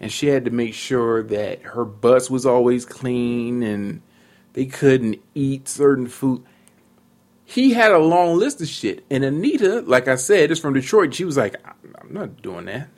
and 0.00 0.10
she 0.10 0.26
had 0.26 0.44
to 0.46 0.50
make 0.50 0.74
sure 0.74 1.22
that 1.22 1.62
her 1.62 1.84
bus 1.84 2.30
was 2.30 2.44
always 2.44 2.84
clean, 2.84 3.62
and 3.62 4.02
they 4.54 4.66
couldn't 4.66 5.20
eat 5.36 5.68
certain 5.68 6.08
food. 6.08 6.42
He 7.44 7.74
had 7.74 7.92
a 7.92 7.98
long 8.00 8.36
list 8.36 8.60
of 8.60 8.66
shit, 8.66 9.04
and 9.08 9.22
Anita, 9.22 9.82
like 9.82 10.08
I 10.08 10.16
said, 10.16 10.50
is 10.50 10.58
from 10.58 10.74
Detroit. 10.74 11.14
She 11.14 11.24
was 11.24 11.36
like, 11.36 11.54
"I'm 11.64 12.12
not 12.12 12.42
doing 12.42 12.64
that. 12.64 12.88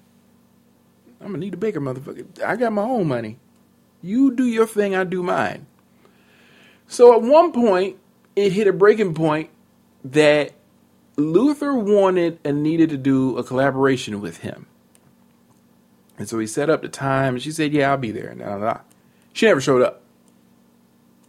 I'm 1.21 1.35
Anita 1.35 1.59
Baker, 1.59 1.83
motherfucker. 1.83 2.43
I 2.43 2.57
got 2.57 2.73
my 2.73 2.81
own 2.81 3.09
money. 3.09 3.39
You 4.01 4.35
do 4.35 4.47
your 4.47 4.67
thing, 4.67 4.97
I 4.97 5.05
do 5.05 5.23
mine." 5.23 5.67
So 6.87 7.15
at 7.15 7.21
one 7.21 7.53
point, 7.53 7.99
it 8.37 8.53
hit 8.53 8.67
a 8.67 8.73
breaking 8.73 9.15
point 9.15 9.51
that 10.05 10.53
Luther 11.17 11.75
wanted 11.75 12.39
and 12.45 12.63
needed 12.63 12.91
to 12.91 12.97
do 12.97 13.37
a 13.37 13.45
collaboration 13.45 14.21
with 14.21 14.39
him. 14.39 14.67
And 16.19 16.29
so 16.29 16.39
he 16.39 16.47
set 16.47 16.71
up 16.71 16.83
the 16.83 16.89
time, 16.89 17.35
and 17.35 17.43
she 17.43 17.51
said, 17.51 17.73
Yeah, 17.73 17.91
I'll 17.91 17.97
be 17.97 18.13
there. 18.13 18.29
And 18.29 18.39
blah, 18.39 18.49
blah, 18.49 18.59
blah. 18.59 18.81
She 19.33 19.47
never 19.47 19.61
showed 19.61 19.83
up. 19.83 20.03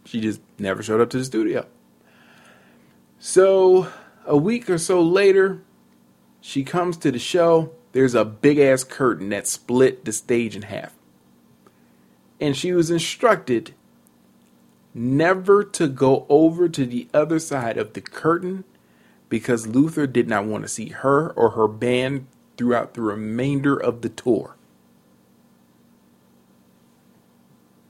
She 0.04 0.20
just 0.20 0.40
never 0.58 0.82
showed 0.82 1.00
up 1.00 1.10
to 1.10 1.18
the 1.18 1.24
studio. 1.24 1.66
So 3.18 3.88
a 4.26 4.36
week 4.36 4.68
or 4.68 4.78
so 4.78 5.02
later, 5.02 5.62
she 6.40 6.62
comes 6.62 6.96
to 6.98 7.10
the 7.10 7.18
show. 7.18 7.72
There's 7.92 8.14
a 8.14 8.24
big 8.24 8.58
ass 8.58 8.84
curtain 8.84 9.30
that 9.30 9.46
split 9.46 10.04
the 10.04 10.12
stage 10.12 10.54
in 10.54 10.62
half. 10.62 10.94
And 12.40 12.56
she 12.56 12.72
was 12.72 12.90
instructed 12.90 13.74
never 14.94 15.64
to 15.64 15.88
go 15.88 16.24
over 16.28 16.68
to 16.68 16.86
the 16.86 17.08
other 17.12 17.38
side 17.40 17.76
of 17.76 17.92
the 17.92 18.00
curtain 18.00 18.64
because 19.28 19.66
Luther 19.66 20.06
did 20.06 20.28
not 20.28 20.44
want 20.44 20.62
to 20.62 20.68
see 20.68 20.90
her 20.90 21.30
or 21.32 21.50
her 21.50 21.66
band 21.66 22.26
throughout 22.56 22.94
the 22.94 23.02
remainder 23.02 23.76
of 23.76 24.02
the 24.02 24.08
tour. 24.08 24.56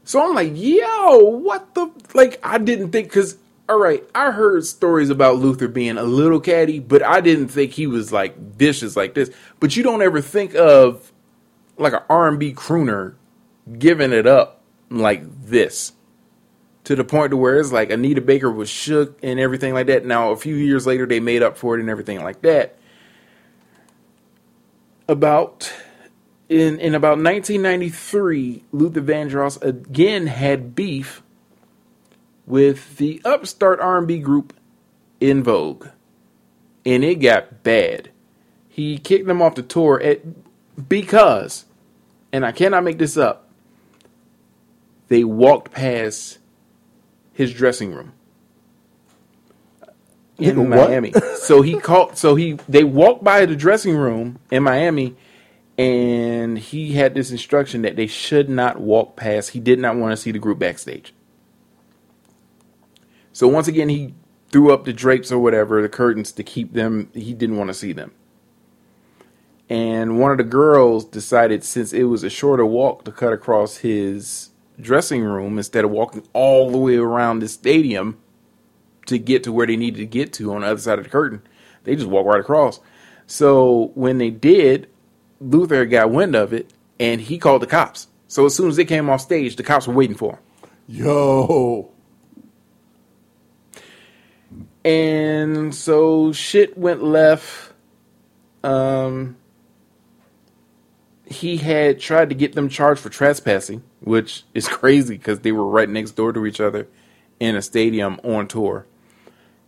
So 0.05 0.22
I'm 0.22 0.34
like, 0.34 0.52
yo, 0.55 1.18
what 1.18 1.74
the? 1.74 1.90
Like, 2.12 2.38
I 2.42 2.59
didn't 2.59 2.92
think, 2.92 3.09
because, 3.09 3.38
all 3.68 3.78
right, 3.78 4.05
I 4.14 4.30
heard 4.30 4.66
stories 4.66 5.09
about 5.09 5.36
Luther 5.36 5.66
being 5.66 5.96
a 5.96 6.02
little 6.02 6.40
catty, 6.40 6.78
but 6.78 7.02
I 7.02 7.20
didn't 7.22 7.48
think 7.48 7.72
he 7.72 7.86
was 7.86 8.12
like 8.12 8.36
vicious 8.38 8.96
like 8.96 9.14
this. 9.14 9.30
But 9.61 9.76
you 9.76 9.82
don't 9.82 10.02
ever 10.02 10.20
think 10.20 10.55
of 10.55 11.11
like 11.78 11.94
an 11.94 12.02
R&B 12.09 12.52
crooner 12.52 13.14
giving 13.78 14.12
it 14.12 14.26
up 14.26 14.61
like 14.90 15.22
this 15.46 15.93
to 16.85 16.95
the 16.95 17.05
point 17.05 17.30
to 17.30 17.37
where 17.37 17.59
it's 17.59 17.72
like 17.72 17.91
Anita 17.91 18.20
Baker 18.20 18.51
was 18.51 18.68
shook 18.68 19.18
and 19.22 19.41
everything 19.41 19.74
like 19.74 19.87
that. 19.87 20.05
Now, 20.05 20.30
a 20.30 20.37
few 20.37 20.55
years 20.55 20.87
later, 20.87 21.07
they 21.07 21.20
made 21.20 21.43
up 21.43 21.57
for 21.57 21.76
it 21.76 21.80
and 21.80 21.91
everything 21.91 22.22
like 22.22 22.43
that. 22.43 22.76
About 25.09 25.72
in 26.49 26.78
in 26.78 26.95
about 26.95 27.18
1993, 27.18 28.64
Luther 28.72 29.01
Vandross 29.01 29.62
again 29.62 30.26
had 30.26 30.74
beef 30.74 31.22
with 32.47 32.97
the 32.99 33.20
upstart 33.24 33.80
R&B 33.80 34.18
group 34.18 34.55
En 35.20 35.43
Vogue, 35.43 35.89
and 36.85 37.03
it 37.05 37.16
got 37.16 37.62
bad. 37.62 38.11
He 38.68 38.99
kicked 38.99 39.26
them 39.26 39.41
off 39.41 39.55
the 39.55 39.62
tour 39.62 40.01
at 40.03 40.22
because, 40.89 41.64
and 42.32 42.45
I 42.45 42.53
cannot 42.53 42.85
make 42.85 42.99
this 42.99 43.16
up. 43.16 43.49
They 45.09 45.24
walked 45.24 45.70
past 45.70 46.39
his 47.35 47.53
dressing 47.53 47.93
room 47.93 48.12
in 50.39 50.57
Nigga? 50.57 50.68
Miami. 50.68 51.12
so 51.37 51.62
he 51.62 51.78
called. 51.78 52.16
So 52.16 52.35
he 52.35 52.55
they 52.68 52.85
walked 52.85 53.22
by 53.22 53.47
the 53.47 53.57
dressing 53.57 53.97
room 53.97 54.39
in 54.51 54.62
Miami, 54.62 55.16
and 55.78 56.59
he 56.59 56.93
had 56.93 57.14
this 57.14 57.30
instruction 57.30 57.82
that 57.82 57.97
they 57.97 58.07
should 58.07 58.49
not 58.49 58.80
walk 58.80 59.16
past. 59.16 59.51
He 59.51 59.61
did 59.61 59.78
not 59.78 59.97
want 59.97 60.12
to 60.12 60.16
see 60.16 60.30
the 60.30 60.39
group 60.39 60.59
backstage. 60.59 61.12
So 63.32 63.49
once 63.49 63.68
again, 63.68 63.89
he 63.89 64.14
threw 64.51 64.72
up 64.72 64.85
the 64.85 64.93
drapes 64.93 65.32
or 65.32 65.41
whatever, 65.41 65.82
the 65.82 65.89
curtains 65.89 66.32
to 66.32 66.45
keep 66.45 66.72
them. 66.72 67.11
He 67.14 67.35
didn't 67.35 67.57
want 67.57 67.68
to 67.68 67.74
see 67.74 67.93
them. 67.93 68.12
And 69.68 70.20
one 70.20 70.30
of 70.30 70.37
the 70.39 70.45
girls 70.45 71.05
decided, 71.05 71.64
since 71.64 71.93
it 71.93 72.05
was 72.05 72.22
a 72.22 72.30
shorter 72.30 72.66
walk 72.66 73.05
to 73.05 73.12
cut 73.12 73.32
across 73.32 73.78
his 73.78 74.51
dressing 74.81 75.22
room, 75.22 75.59
instead 75.59 75.85
of 75.85 75.91
walking 75.91 76.27
all 76.33 76.70
the 76.70 76.79
way 76.79 76.97
around 76.97 77.41
the 77.41 77.49
stadium 77.49 78.18
to 79.07 79.18
get 79.18 79.45
to 79.45 79.53
where 79.53 79.66
they 79.66 79.77
needed 79.77 79.99
to 79.99 80.07
get 80.07 80.33
to 80.35 80.55
on 80.55 80.62
the 80.62 80.68
other 80.68 80.81
side 80.81 80.99
of 80.99 81.05
the 81.05 81.11
curtain, 81.11 81.43
they 81.85 81.95
just 81.95 82.09
walked 82.09 82.29
right 82.29 82.41
across. 82.41 82.81
So 83.27 83.93
when 83.95 84.18
they 84.18 84.31
did, 84.31 84.89
Luther 85.41 85.85
got 85.87 86.11
wind 86.11 86.35
of 86.35 86.53
it 86.53 86.72
and 86.99 87.20
he 87.20 87.39
called 87.39 87.62
the 87.62 87.66
cops. 87.66 88.09
So 88.29 88.47
as 88.47 88.55
soon 88.55 88.68
as 88.68 88.77
they 88.77 88.85
came 88.85 89.09
off 89.09 89.20
stage, 89.20 89.57
the 89.57 89.62
cops 89.62 89.87
were 89.87 89.95
waiting 89.95 90.16
for 90.16 90.33
him. 90.33 90.39
Yo, 90.87 91.95
And 94.85 95.75
so 95.75 96.33
shit 96.33 96.77
went 96.77 97.03
left. 97.03 97.72
Um, 98.62 99.37
he 101.35 101.59
had 101.59 102.01
tried 102.01 102.30
to 102.30 102.35
get 102.35 102.55
them 102.55 102.68
charged 102.68 103.01
for 103.01 103.11
trespassing, 103.11 103.82
which 104.01 104.45
is 104.55 104.68
crazy 104.80 105.16
because 105.16 105.41
they 105.41 105.53
were 105.53 105.66
right 105.66 105.89
next 105.89 106.12
door 106.12 106.32
to 106.32 106.47
each 106.47 106.61
other 106.61 106.89
in 107.41 107.57
a 107.57 107.62
stadium 107.62 108.20
on 108.24 108.49
tour. 108.49 108.87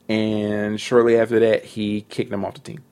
And 0.09 0.81
shortly 0.81 1.19
after 1.19 1.41
that, 1.41 1.65
he 1.65 2.03
kicked 2.03 2.31
them 2.31 2.45
off 2.45 2.55
the 2.55 2.61
team. 2.61 2.85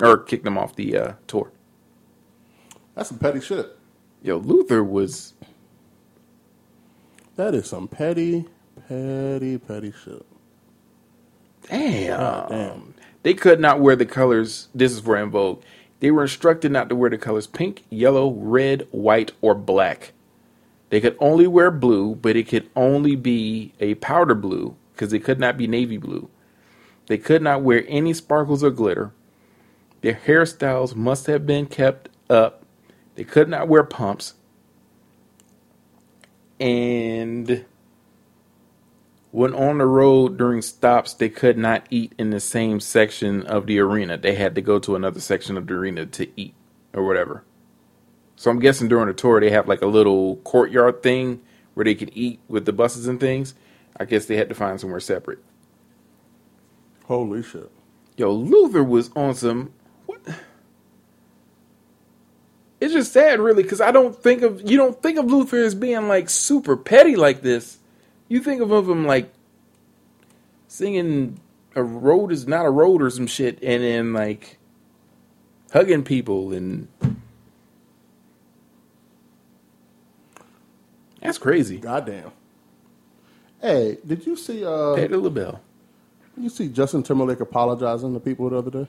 Or 0.00 0.18
kicked 0.18 0.44
them 0.44 0.58
off 0.58 0.74
the 0.76 0.96
uh, 0.96 1.12
tour. 1.28 1.52
that's 2.94 3.10
some 3.10 3.18
petty 3.18 3.40
shit. 3.40 3.76
Yo, 4.22 4.38
Luther 4.38 4.82
was 4.82 5.34
That 7.36 7.54
is 7.54 7.68
some 7.68 7.88
petty, 7.88 8.46
petty, 8.88 9.58
petty 9.58 9.92
shit. 10.04 10.26
Damn. 11.68 12.48
damn. 12.48 12.94
They 13.22 13.34
could 13.34 13.60
not 13.60 13.80
wear 13.80 13.96
the 13.96 14.06
colors. 14.06 14.68
This 14.74 14.92
is 14.92 15.00
for 15.00 15.16
En 15.16 15.30
Vogue. 15.30 15.62
They 16.00 16.10
were 16.10 16.22
instructed 16.22 16.72
not 16.72 16.88
to 16.88 16.96
wear 16.96 17.10
the 17.10 17.18
colors 17.18 17.46
pink, 17.46 17.84
yellow, 17.90 18.30
red, 18.32 18.86
white, 18.90 19.32
or 19.40 19.54
black. 19.54 20.12
They 20.90 21.00
could 21.00 21.16
only 21.18 21.46
wear 21.46 21.70
blue, 21.70 22.14
but 22.14 22.36
it 22.36 22.48
could 22.48 22.68
only 22.76 23.16
be 23.16 23.72
a 23.80 23.94
powder 23.96 24.34
blue 24.34 24.76
because 24.92 25.12
it 25.12 25.24
could 25.24 25.40
not 25.40 25.56
be 25.56 25.66
navy 25.66 25.96
blue. 25.96 26.28
They 27.06 27.18
could 27.18 27.42
not 27.42 27.62
wear 27.62 27.84
any 27.88 28.12
sparkles 28.12 28.62
or 28.62 28.70
glitter. 28.70 29.12
Their 30.02 30.14
hairstyles 30.14 30.94
must 30.94 31.26
have 31.26 31.46
been 31.46 31.66
kept 31.66 32.08
up. 32.30 32.64
They 33.14 33.24
could 33.24 33.48
not 33.48 33.68
wear 33.68 33.84
pumps. 33.84 34.34
And 36.60 37.64
when 39.34 39.52
on 39.52 39.78
the 39.78 39.84
road 39.84 40.38
during 40.38 40.62
stops, 40.62 41.12
they 41.12 41.28
could 41.28 41.58
not 41.58 41.84
eat 41.90 42.12
in 42.16 42.30
the 42.30 42.38
same 42.38 42.78
section 42.78 43.44
of 43.48 43.66
the 43.66 43.80
arena. 43.80 44.16
They 44.16 44.36
had 44.36 44.54
to 44.54 44.60
go 44.60 44.78
to 44.78 44.94
another 44.94 45.18
section 45.18 45.56
of 45.56 45.66
the 45.66 45.74
arena 45.74 46.06
to 46.06 46.28
eat 46.40 46.54
or 46.92 47.04
whatever. 47.04 47.42
So 48.36 48.48
I'm 48.48 48.60
guessing 48.60 48.86
during 48.86 49.08
the 49.08 49.12
tour 49.12 49.40
they 49.40 49.50
have 49.50 49.66
like 49.66 49.82
a 49.82 49.88
little 49.88 50.36
courtyard 50.36 51.02
thing 51.02 51.42
where 51.74 51.82
they 51.82 51.96
can 51.96 52.16
eat 52.16 52.38
with 52.46 52.64
the 52.64 52.72
buses 52.72 53.08
and 53.08 53.18
things. 53.18 53.54
I 53.96 54.04
guess 54.04 54.26
they 54.26 54.36
had 54.36 54.50
to 54.50 54.54
find 54.54 54.80
somewhere 54.80 55.00
separate. 55.00 55.40
Holy 57.06 57.42
shit. 57.42 57.72
Yo, 58.16 58.30
Luther 58.30 58.84
was 58.84 59.10
on 59.16 59.34
some. 59.34 59.72
What? 60.06 60.20
It's 62.80 62.92
just 62.92 63.12
sad, 63.12 63.40
really, 63.40 63.64
because 63.64 63.80
I 63.80 63.90
don't 63.90 64.14
think 64.14 64.42
of 64.42 64.62
you 64.70 64.76
don't 64.76 65.02
think 65.02 65.18
of 65.18 65.24
Luther 65.24 65.58
as 65.58 65.74
being 65.74 66.06
like 66.06 66.30
super 66.30 66.76
petty 66.76 67.16
like 67.16 67.42
this. 67.42 67.78
You 68.28 68.40
think 68.40 68.62
of 68.62 68.70
him 68.88 69.06
like 69.06 69.32
singing 70.68 71.38
"A 71.74 71.82
Road 71.82 72.32
Is 72.32 72.46
Not 72.46 72.66
a 72.66 72.70
Road" 72.70 73.02
or 73.02 73.10
some 73.10 73.26
shit, 73.26 73.62
and 73.62 73.82
then 73.82 74.12
like 74.12 74.58
hugging 75.72 76.04
people 76.04 76.52
and 76.52 76.86
that's 81.20 81.38
crazy. 81.38 81.78
Goddamn. 81.78 82.30
Hey, 83.60 83.98
did 84.06 84.26
you 84.26 84.36
see 84.36 84.64
uh 84.64 84.94
the 84.94 85.08
little 85.08 85.60
you 86.36 86.48
see 86.48 86.68
Justin 86.68 87.02
Timberlake 87.02 87.40
apologizing 87.40 88.12
to 88.14 88.20
people 88.20 88.50
the 88.50 88.58
other 88.58 88.70
day? 88.70 88.88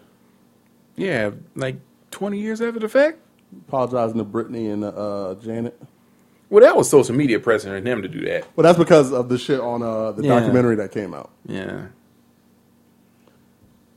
Yeah, 0.96 1.32
like 1.56 1.78
twenty 2.12 2.40
years 2.40 2.62
after 2.62 2.80
the 2.80 2.90
fact. 2.90 3.20
Apologizing 3.68 4.18
to 4.18 4.26
Britney 4.26 4.72
and 4.72 4.84
uh 4.84 5.36
Janet. 5.44 5.80
Well, 6.50 6.64
that 6.64 6.76
was 6.78 6.90
social 6.90 7.16
media 7.16 7.40
pressuring 7.40 7.86
him 7.86 8.02
to 8.04 8.08
do 8.08 8.22
that. 8.26 8.48
Well, 8.56 8.64
that's 8.64 8.78
because 8.78 9.12
of 9.12 9.30
the 9.30 9.38
shit 9.38 9.60
on 9.60 9.82
uh 9.82 10.12
the 10.14 10.24
Yeah. 10.24 10.40
documentary 10.40 10.76
that 10.78 10.92
came 10.92 11.14
out. 11.14 11.32
Yeah. 11.46 11.88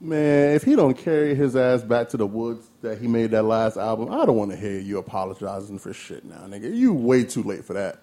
Man, 0.01 0.55
if 0.55 0.63
he 0.63 0.77
don't 0.77 0.97
carry 0.97 1.35
his 1.35 1.57
ass 1.57 1.83
back 1.83 2.09
to 2.11 2.17
the 2.17 2.27
woods 2.27 2.69
that 2.83 2.99
he 2.99 3.09
made 3.09 3.33
that 3.33 3.43
last 3.43 3.77
album, 3.77 4.13
I 4.13 4.25
don't 4.27 4.37
want 4.37 4.53
to 4.53 4.57
hear 4.57 4.79
you 4.79 4.99
apologizing 4.99 5.81
for 5.81 5.93
shit 5.93 6.25
now, 6.25 6.47
nigga. 6.47 6.73
You 6.75 6.93
way 6.93 7.25
too 7.25 7.43
late 7.43 7.65
for 7.65 7.73
that. 7.73 7.99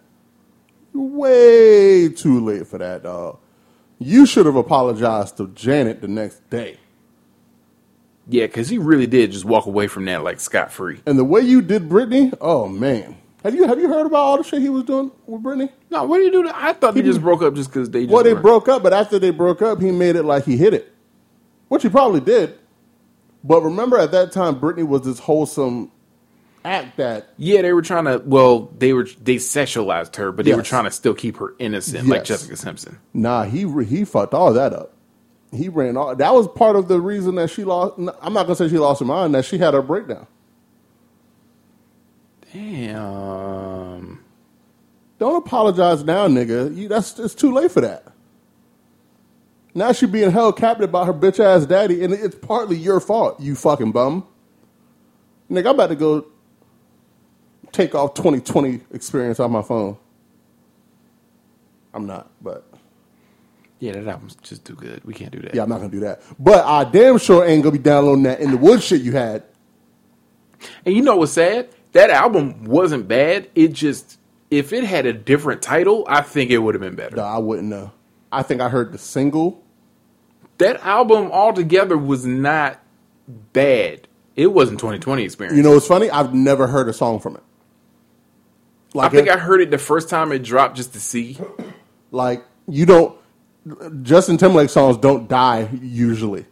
You 0.94 1.02
way 1.02 2.10
too 2.10 2.42
late 2.42 2.68
for 2.68 2.78
that, 2.80 3.04
dog. 3.04 3.38
You 3.98 4.26
should 4.26 4.46
have 4.46 4.58
apologized 4.58 5.38
to 5.38 5.48
Janet 5.48 6.02
the 6.02 6.10
next 6.10 6.48
day. 6.50 6.78
Yeah, 8.28 8.48
because 8.48 8.68
he 8.68 8.78
really 8.78 9.08
did 9.08 9.32
just 9.32 9.46
walk 9.46 9.66
away 9.66 9.88
from 9.88 10.04
that 10.06 10.22
like 10.24 10.42
scot 10.42 10.74
free. 10.74 11.00
And 11.06 11.18
the 11.18 11.24
way 11.24 11.42
you 11.42 11.62
did 11.62 11.88
Britney, 11.88 12.34
oh 12.42 12.68
man. 12.68 13.16
Have 13.46 13.54
you 13.54 13.68
have 13.68 13.80
you 13.80 13.88
heard 13.88 14.08
about 14.08 14.18
all 14.18 14.38
the 14.38 14.44
shit 14.44 14.60
he 14.60 14.70
was 14.70 14.84
doing 14.86 15.12
with 15.28 15.44
Britney? 15.44 15.70
No, 15.92 16.04
what 16.06 16.18
do 16.18 16.24
you 16.24 16.32
do? 16.32 16.44
To, 16.44 16.52
I 16.58 16.74
thought 16.74 16.96
they 16.96 17.04
just 17.04 17.22
broke 17.22 17.44
up 17.44 17.54
just 17.54 17.70
because 17.70 17.92
they 17.92 18.02
just 18.06 18.12
Well, 18.12 18.24
they 18.24 18.34
were- 18.34 18.40
broke 18.42 18.68
up, 18.68 18.82
but 18.82 18.92
after 18.92 19.20
they 19.20 19.30
broke 19.30 19.62
up, 19.62 19.80
he 19.80 19.92
made 19.92 20.16
it 20.16 20.24
like 20.24 20.46
he 20.46 20.58
hit 20.58 20.74
it, 20.74 20.92
which 21.68 21.84
he 21.84 21.90
probably 21.90 22.22
did. 22.22 22.58
But 23.44 23.62
remember, 23.62 24.00
at 24.00 24.10
that 24.14 24.32
time, 24.32 24.60
Britney 24.60 24.82
was 24.88 25.04
this 25.04 25.20
wholesome 25.20 25.92
act 26.64 26.98
that 26.98 27.28
Yeah, 27.38 27.62
they 27.62 27.72
were 27.72 27.84
trying 27.84 28.06
to. 28.06 28.20
Well, 28.26 28.72
they 28.80 28.94
were 28.94 29.08
they 29.24 29.36
sexualized 29.36 30.16
her, 30.16 30.32
but 30.32 30.46
they 30.46 30.56
were 30.56 30.64
trying 30.64 30.86
to 30.86 30.92
still 30.92 31.14
keep 31.14 31.38
her 31.38 31.54
innocent, 31.60 32.08
like 32.08 32.24
Jessica 32.24 32.58
Simpson. 32.58 32.98
nah, 33.14 33.44
he 33.44 33.72
he 33.84 34.06
fucked 34.06 34.34
all 34.34 34.54
that 34.54 34.74
up. 34.74 34.94
He 35.52 35.70
ran 35.70 35.98
all 35.98 36.16
that 36.16 36.34
was 36.34 36.48
part 36.48 36.76
of 36.76 36.88
the 36.88 37.00
reason 37.00 37.36
that 37.36 37.52
she 37.52 37.64
lost. 37.64 37.94
I'm 38.00 38.34
not 38.34 38.48
gonna 38.48 38.56
say 38.56 38.70
she 38.70 38.80
lost 38.80 39.02
her 39.02 39.06
mind, 39.06 39.36
that 39.36 39.46
she 39.46 39.60
had 39.60 39.76
her 39.76 39.84
breakdown. 39.84 40.26
Damn. 42.56 44.24
Don't 45.20 45.36
apologize 45.36 46.04
now, 46.06 46.28
nigga. 46.28 46.74
You, 46.76 46.88
that's 46.88 47.20
it's 47.20 47.36
too 47.36 47.54
late 47.54 47.72
for 47.72 47.82
that. 47.82 48.06
Now 49.74 49.92
she 49.92 50.06
being 50.06 50.32
held 50.32 50.58
captive 50.58 50.90
by 50.92 51.06
her 51.06 51.14
bitch 51.14 51.40
ass 51.40 51.66
daddy, 51.66 52.02
and 52.04 52.14
it's 52.14 52.36
partly 52.36 52.78
your 52.78 53.02
fault. 53.02 53.40
You 53.42 53.56
fucking 53.56 53.92
bum. 53.92 54.26
Nigga, 55.52 55.68
I'm 55.68 55.76
about 55.76 55.88
to 55.88 55.96
go 55.96 56.28
take 57.74 57.94
off 57.94 58.14
2020 58.14 58.80
experience 58.94 59.40
on 59.42 59.52
my 59.52 59.62
phone. 59.62 59.98
I'm 61.94 62.06
not, 62.08 62.30
but 62.42 62.66
Yeah, 63.80 63.94
that 63.94 64.08
album's 64.08 64.36
just 64.36 64.64
too 64.64 64.76
good. 64.76 65.04
We 65.04 65.14
can't 65.14 65.32
do 65.32 65.40
that. 65.42 65.56
yeah, 65.56 65.64
I'm 65.64 65.70
not 65.70 65.80
gonna 65.80 65.92
do 65.92 66.00
that. 66.02 66.22
But 66.40 66.64
I 66.66 66.86
damn 66.86 67.18
sure 67.18 67.46
ain't 67.46 67.64
gonna 67.64 67.74
be 67.74 67.80
downloading 67.80 68.24
that 68.24 68.40
in 68.40 68.52
the 68.52 68.58
wood 68.58 68.82
shit 68.82 69.02
you 69.02 69.12
had. 69.12 69.44
And 70.86 70.96
you 70.96 71.02
know 71.02 71.18
what's 71.18 71.34
sad? 71.34 71.70
That 71.96 72.10
album 72.10 72.66
wasn't 72.66 73.08
bad. 73.08 73.50
It 73.56 73.70
just 73.70 74.20
if 74.52 74.74
it 74.74 74.84
had 74.84 75.06
a 75.06 75.14
different 75.14 75.62
title, 75.62 76.04
I 76.10 76.20
think 76.20 76.52
it 76.52 76.58
would 76.58 76.76
have 76.76 76.82
been 76.82 76.96
better. 76.96 77.16
Nah, 77.16 77.36
I 77.36 77.38
wouldn't 77.38 77.70
know. 77.70 77.94
I 78.34 78.44
think 78.44 78.60
I 78.60 78.68
heard 78.68 78.92
the 78.92 78.98
single. 78.98 79.64
That 80.58 80.82
album 80.82 81.32
altogether 81.32 81.98
was 81.98 82.26
not 82.26 82.82
bad. 83.54 84.10
It 84.36 84.48
wasn't 84.48 84.80
2020 84.82 85.24
experience. 85.24 85.56
You 85.56 85.64
know 85.64 85.72
what's 85.72 85.88
funny? 85.88 86.10
I've 86.10 86.34
never 86.34 86.68
heard 86.68 86.90
a 86.90 86.94
song 86.94 87.22
from 87.22 87.38
it. 87.38 87.44
I 89.00 89.08
think 89.08 89.30
I 89.30 89.38
heard 89.38 89.62
it 89.62 89.72
the 89.72 89.78
first 89.78 90.10
time 90.10 90.34
it 90.34 90.40
dropped 90.44 90.76
just 90.76 90.92
to 90.94 91.00
see. 91.00 91.38
Like 92.12 92.44
you 92.68 92.86
don't 92.86 93.18
Justin 94.04 94.36
Timberlake 94.36 94.70
songs 94.70 94.98
don't 94.98 95.30
die 95.30 95.70
usually. 95.82 96.46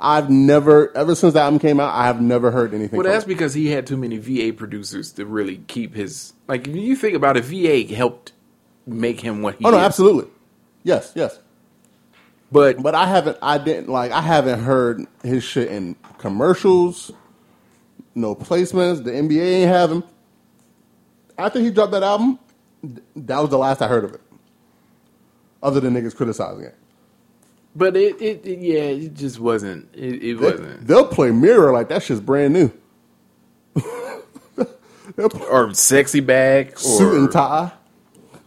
I've 0.00 0.30
never 0.30 0.96
ever 0.96 1.14
since 1.14 1.34
the 1.34 1.40
album 1.40 1.58
came 1.60 1.78
out, 1.78 1.94
I 1.94 2.06
have 2.06 2.20
never 2.22 2.50
heard 2.50 2.72
anything. 2.72 2.98
Well, 2.98 3.10
that's 3.10 3.24
because 3.26 3.52
he 3.54 3.68
had 3.68 3.86
too 3.86 3.96
many 3.98 4.16
VA 4.18 4.52
producers 4.56 5.12
to 5.12 5.26
really 5.26 5.58
keep 5.68 5.94
his. 5.94 6.32
Like, 6.48 6.66
if 6.66 6.74
you 6.74 6.96
think 6.96 7.14
about 7.14 7.36
it, 7.36 7.44
VA 7.44 7.94
helped 7.94 8.32
make 8.86 9.20
him 9.20 9.42
what 9.42 9.56
he 9.56 9.64
Oh 9.64 9.70
no, 9.70 9.76
is. 9.78 9.82
absolutely. 9.84 10.30
Yes, 10.82 11.12
yes. 11.14 11.38
But 12.50 12.82
But 12.82 12.94
I 12.94 13.06
haven't 13.06 13.36
I 13.42 13.58
didn't 13.58 13.88
like 13.88 14.10
I 14.12 14.22
haven't 14.22 14.60
heard 14.60 15.06
his 15.22 15.44
shit 15.44 15.68
in 15.70 15.96
commercials, 16.18 17.12
no 18.14 18.34
placements, 18.34 19.04
the 19.04 19.10
NBA 19.12 19.40
ain't 19.62 19.68
have 19.70 19.92
him. 19.92 20.04
After 21.38 21.60
he 21.60 21.70
dropped 21.70 21.92
that 21.92 22.02
album, 22.02 22.38
that 23.16 23.38
was 23.38 23.50
the 23.50 23.58
last 23.58 23.82
I 23.82 23.88
heard 23.88 24.04
of 24.04 24.14
it. 24.14 24.20
Other 25.62 25.80
than 25.80 25.92
niggas 25.94 26.16
criticizing 26.16 26.64
it. 26.64 26.74
But 27.74 27.96
it, 27.96 28.20
it, 28.20 28.44
it 28.44 28.58
yeah, 28.58 28.80
it 28.80 29.14
just 29.14 29.38
wasn't. 29.38 29.88
It, 29.94 30.22
it 30.22 30.34
wasn't. 30.34 30.86
they'll 30.86 31.06
play 31.06 31.30
Mirror 31.30 31.72
like 31.72 31.88
that 31.88 32.02
shit's 32.02 32.20
brand 32.20 32.52
new. 32.54 32.72
Or 35.18 35.66
SexyBack, 35.68 36.76
Or, 36.76 36.78
suit 36.78 37.14
and 37.14 37.30
tie. 37.32 37.72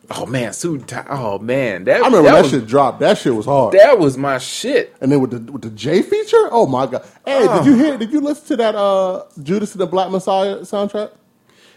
Oh 0.09 0.25
man, 0.25 0.53
suit 0.53 0.79
and 0.79 0.87
tie. 0.87 1.05
Oh 1.09 1.37
man, 1.37 1.83
that 1.83 2.01
I 2.01 2.05
remember 2.05 2.29
that, 2.31 2.41
was, 2.41 2.51
shit 2.51 2.65
dropped. 2.67 2.99
That 2.99 3.17
shit 3.17 3.35
was 3.35 3.45
hard. 3.45 3.73
That 3.73 3.99
was 3.99 4.17
my 4.17 4.37
shit. 4.37 4.95
and 4.99 5.11
then 5.11 5.21
with 5.21 5.31
the 5.31 5.51
with 5.51 5.61
the 5.61 5.69
Jay 5.69 6.01
feature, 6.01 6.49
oh 6.51 6.65
my 6.65 6.87
god! 6.87 7.05
Hey, 7.25 7.47
did 7.47 7.65
you 7.65 7.75
hear? 7.75 7.97
Did 7.97 8.11
you 8.11 8.21
listen 8.21 8.47
to 8.47 8.55
that 8.57 8.75
uh, 8.75 9.23
Judas 9.41 9.73
and 9.73 9.81
the 9.81 9.85
Black 9.87 10.09
Messiah 10.09 10.57
soundtrack? 10.59 11.11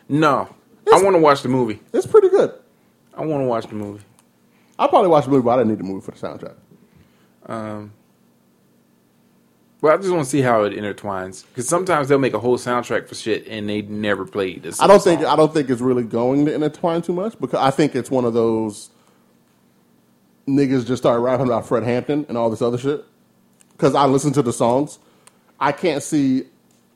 No, 0.09 0.49
I 0.93 1.03
want 1.03 1.15
to 1.15 1.21
watch 1.21 1.43
the 1.43 1.49
movie. 1.49 1.81
It's 1.93 2.07
pretty 2.07 2.29
good. 2.29 2.53
I 3.15 3.25
want 3.25 3.43
to 3.43 3.47
watch 3.47 3.67
the 3.67 3.75
movie. 3.75 4.05
I 4.79 4.87
probably 4.87 5.09
watched 5.09 5.27
the 5.27 5.33
movie, 5.33 5.45
but 5.45 5.53
I 5.53 5.57
didn't 5.59 5.71
need 5.71 5.79
the 5.79 5.85
movie 5.85 6.05
for 6.05 6.13
the 6.13 6.19
soundtrack. 6.19 6.55
Um, 7.47 7.93
well, 9.81 9.95
I 9.95 9.99
just 9.99 10.11
want 10.11 10.25
to 10.25 10.31
see 10.31 10.41
how 10.41 10.65
it 10.65 10.73
intertwines 10.73 11.45
because 11.47 11.69
sometimes 11.69 12.09
they'll 12.09 12.19
make 12.19 12.35
a 12.35 12.39
whole 12.39 12.59
soundtrack 12.59 13.09
for 13.09 13.15
shit 13.15 13.47
and 13.47 13.69
they 13.69 13.83
never 13.83 14.25
played 14.25 14.63
this. 14.63 14.81
I 14.81 14.87
don't 14.87 15.03
think 15.03 15.23
I 15.23 15.37
don't 15.37 15.53
think 15.53 15.71
it's 15.71 15.81
really 15.81 16.03
going 16.03 16.47
to 16.47 16.55
intertwine 16.55 17.03
too 17.03 17.13
much 17.13 17.39
because 17.39 17.61
I 17.61 17.71
think 17.71 17.95
it's 17.95 18.11
one 18.11 18.25
of 18.25 18.35
those 18.35 18.91
niggas 20.49 20.87
just 20.87 21.03
started 21.03 21.21
rapping 21.21 21.47
about 21.47 21.67
Fred 21.67 21.83
Hampton 21.83 22.25
and 22.29 22.39
all 22.39 22.51
this 22.51 22.63
other 22.63 22.79
shit. 22.79 23.05
Because 23.73 23.95
I 23.95 24.07
listen 24.07 24.33
to 24.33 24.43
the 24.43 24.53
songs, 24.53 24.99
I 25.61 25.73
can't 25.73 26.03
see 26.03 26.45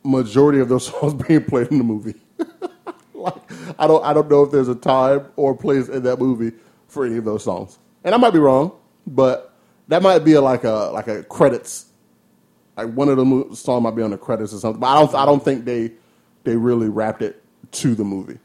majority 0.03 0.61
of 0.61 0.69
those 0.69 0.87
songs 0.91 1.15
being 1.15 1.45
played 1.45 1.69
in 1.69 1.79
the 1.79 1.85
movie. 1.85 2.15
like 3.15 3.35
I 3.79 3.87
don't 3.87 4.05
I 4.05 4.15
don't 4.15 4.31
know 4.31 4.43
if 4.43 4.51
there's 4.51 4.69
a 4.69 4.75
time 4.75 5.27
or 5.37 5.55
place 5.55 5.89
in 5.89 6.03
that 6.05 6.19
movie 6.19 6.57
for 6.89 7.05
any 7.05 7.19
of 7.19 7.25
those 7.25 7.45
songs, 7.45 7.79
and 8.05 8.15
I 8.15 8.19
might 8.19 8.33
be 8.33 8.39
wrong, 8.39 8.73
but 9.07 9.50
that 9.91 10.03
might 10.03 10.21
be 10.21 10.35
a, 10.35 10.41
like 10.41 10.63
a 10.63 10.91
like 10.95 11.09
a 11.09 11.25
credits. 11.25 11.87
Like 12.77 12.93
one 12.95 13.09
of 13.09 13.17
the 13.17 13.57
songs 13.57 13.83
might 13.83 13.97
be 13.97 14.03
on 14.03 14.13
the 14.13 14.19
credits 14.19 14.55
or 14.55 14.59
something, 14.59 14.81
but 14.81 14.87
I 14.87 14.95
don't 14.95 15.15
I 15.17 15.27
don't 15.27 15.45
think 15.45 15.65
they 15.65 15.93
they 16.45 16.57
really 16.57 16.89
wrapped 16.89 17.23
it 17.23 17.43
to 17.73 17.95
the 17.97 18.05
movie. 18.05 18.39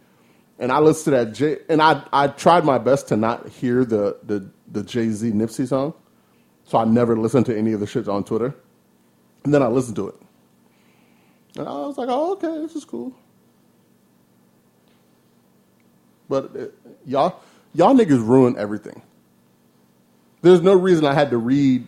And 0.57 0.71
I 0.71 0.79
listened 0.79 1.13
to 1.15 1.23
that 1.23 1.33
Jay, 1.33 1.59
and 1.69 1.83
I 1.83 2.03
I 2.11 2.29
tried 2.29 2.65
my 2.65 2.79
best 2.79 3.07
to 3.09 3.15
not 3.15 3.47
hear 3.47 3.85
the 3.85 4.17
the 4.23 4.49
the 4.71 4.81
Jay 4.81 5.09
Z 5.09 5.31
Nipsey 5.31 5.67
song, 5.67 5.93
so 6.63 6.79
I 6.79 6.85
never 6.85 7.15
listened 7.15 7.45
to 7.45 7.55
any 7.55 7.73
of 7.73 7.79
the 7.79 7.87
shit 7.87 8.07
on 8.07 8.23
Twitter. 8.23 8.55
And 9.43 9.53
then 9.53 9.61
I 9.61 9.67
listened 9.67 9.97
to 9.97 10.07
it, 10.07 10.15
and 11.57 11.67
I 11.67 11.73
was 11.73 11.99
like, 11.99 12.09
oh 12.09 12.33
okay, 12.33 12.59
this 12.63 12.75
is 12.75 12.85
cool. 12.85 13.15
But 16.27 16.55
uh, 16.55 16.65
y'all, 17.05 17.39
y'all 17.75 17.93
niggas 17.93 18.27
ruin 18.27 18.57
everything. 18.57 19.03
There's 20.45 20.61
no 20.61 20.75
reason 20.75 21.05
I 21.05 21.15
had 21.15 21.31
to 21.31 21.39
read 21.39 21.87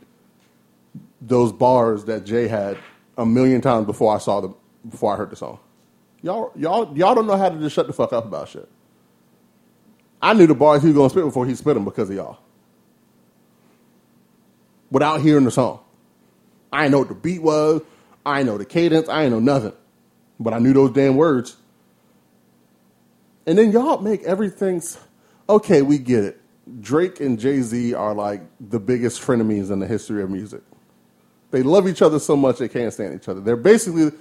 those 1.21 1.53
bars 1.53 2.05
that 2.05 2.25
Jay 2.25 2.47
had 2.47 2.77
a 3.17 3.25
million 3.25 3.61
times 3.61 3.85
before 3.85 4.15
I 4.15 4.19
saw 4.19 4.41
them, 4.41 4.55
before 4.89 5.13
I 5.13 5.17
heard 5.17 5.29
the 5.31 5.38
song. 5.38 5.59
Y'all, 6.23 6.51
y'all, 6.55 6.97
y'all 6.97 7.15
don't 7.15 7.27
know 7.27 7.38
how 7.38 7.49
to 7.49 7.59
just 7.59 7.75
shut 7.75 7.88
the 7.88 7.93
fuck 7.93 8.13
up 8.13 8.25
about 8.25 8.49
shit. 8.49 8.69
I 10.21 10.34
knew 10.34 10.47
the 10.47 10.55
bars 10.55 10.81
he 10.84 10.89
was 10.89 10.97
gonna 10.97 11.09
spit 11.11 11.25
before 11.25 11.45
he 11.45 11.55
spit 11.55 11.75
them 11.75 11.85
because 11.85 12.09
of 12.09 12.15
y'all. 12.17 12.39
Without 14.91 15.21
hearing 15.21 15.45
the 15.45 15.51
song, 15.51 15.81
I 16.73 16.88
know 16.89 16.99
what 16.99 17.09
the 17.09 17.15
beat 17.15 17.41
was. 17.43 17.81
I 18.25 18.43
know 18.43 18.57
the 18.57 18.65
cadence. 18.65 19.09
I 19.09 19.29
know 19.29 19.39
nothing, 19.39 19.73
but 20.39 20.53
I 20.53 20.59
knew 20.59 20.73
those 20.73 20.91
damn 20.93 21.15
words. 21.17 21.57
And 23.47 23.57
then 23.57 23.71
y'all 23.71 23.99
make 24.01 24.23
everything 24.23 24.77
s- 24.77 24.99
okay. 25.49 25.81
We 25.84 25.99
get 25.99 26.23
it. 26.23 26.41
Drake 26.81 27.19
and 27.19 27.39
Jay 27.39 27.61
Z 27.61 27.94
are 27.94 28.14
like 28.14 28.41
the 28.60 28.80
biggest 28.80 29.22
frenemies 29.22 29.72
in 29.72 29.80
the 29.80 29.88
history 29.88 30.22
of 30.22 30.30
music. 30.30 30.61
They 31.52 31.64
love 31.64 31.88
each 31.88 32.02
other 32.02 32.19
so 32.19 32.35
much 32.35 32.57
they 32.60 32.68
can't 32.68 32.91
stand 32.91 33.15
each 33.15 33.30
other. 33.30 33.39
They're 33.39 33.56
basically 33.56 34.11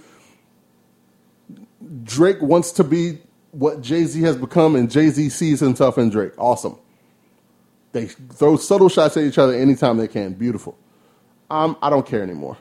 Drake 2.05 2.41
wants 2.41 2.73
to 2.73 2.85
be 2.85 3.19
what 3.51 3.81
Jay 3.81 4.05
Z 4.05 4.21
has 4.23 4.37
become, 4.37 4.77
and 4.77 4.91
Jay 4.91 5.09
Z 5.09 5.29
sees 5.31 5.61
himself 5.61 5.99
in 5.99 6.11
Drake. 6.11 6.33
Awesome. 6.39 6.79
They 7.93 8.07
throw 8.07 8.57
subtle 8.57 8.89
shots 8.89 9.17
at 9.17 9.25
each 9.25 9.39
other 9.39 9.55
anytime 9.55 9.97
they 9.97 10.09
can. 10.09 10.35
Beautiful. 10.35 10.77
I 11.51 11.91
don't 11.91 12.07
care 12.07 12.23
anymore. 12.23 12.59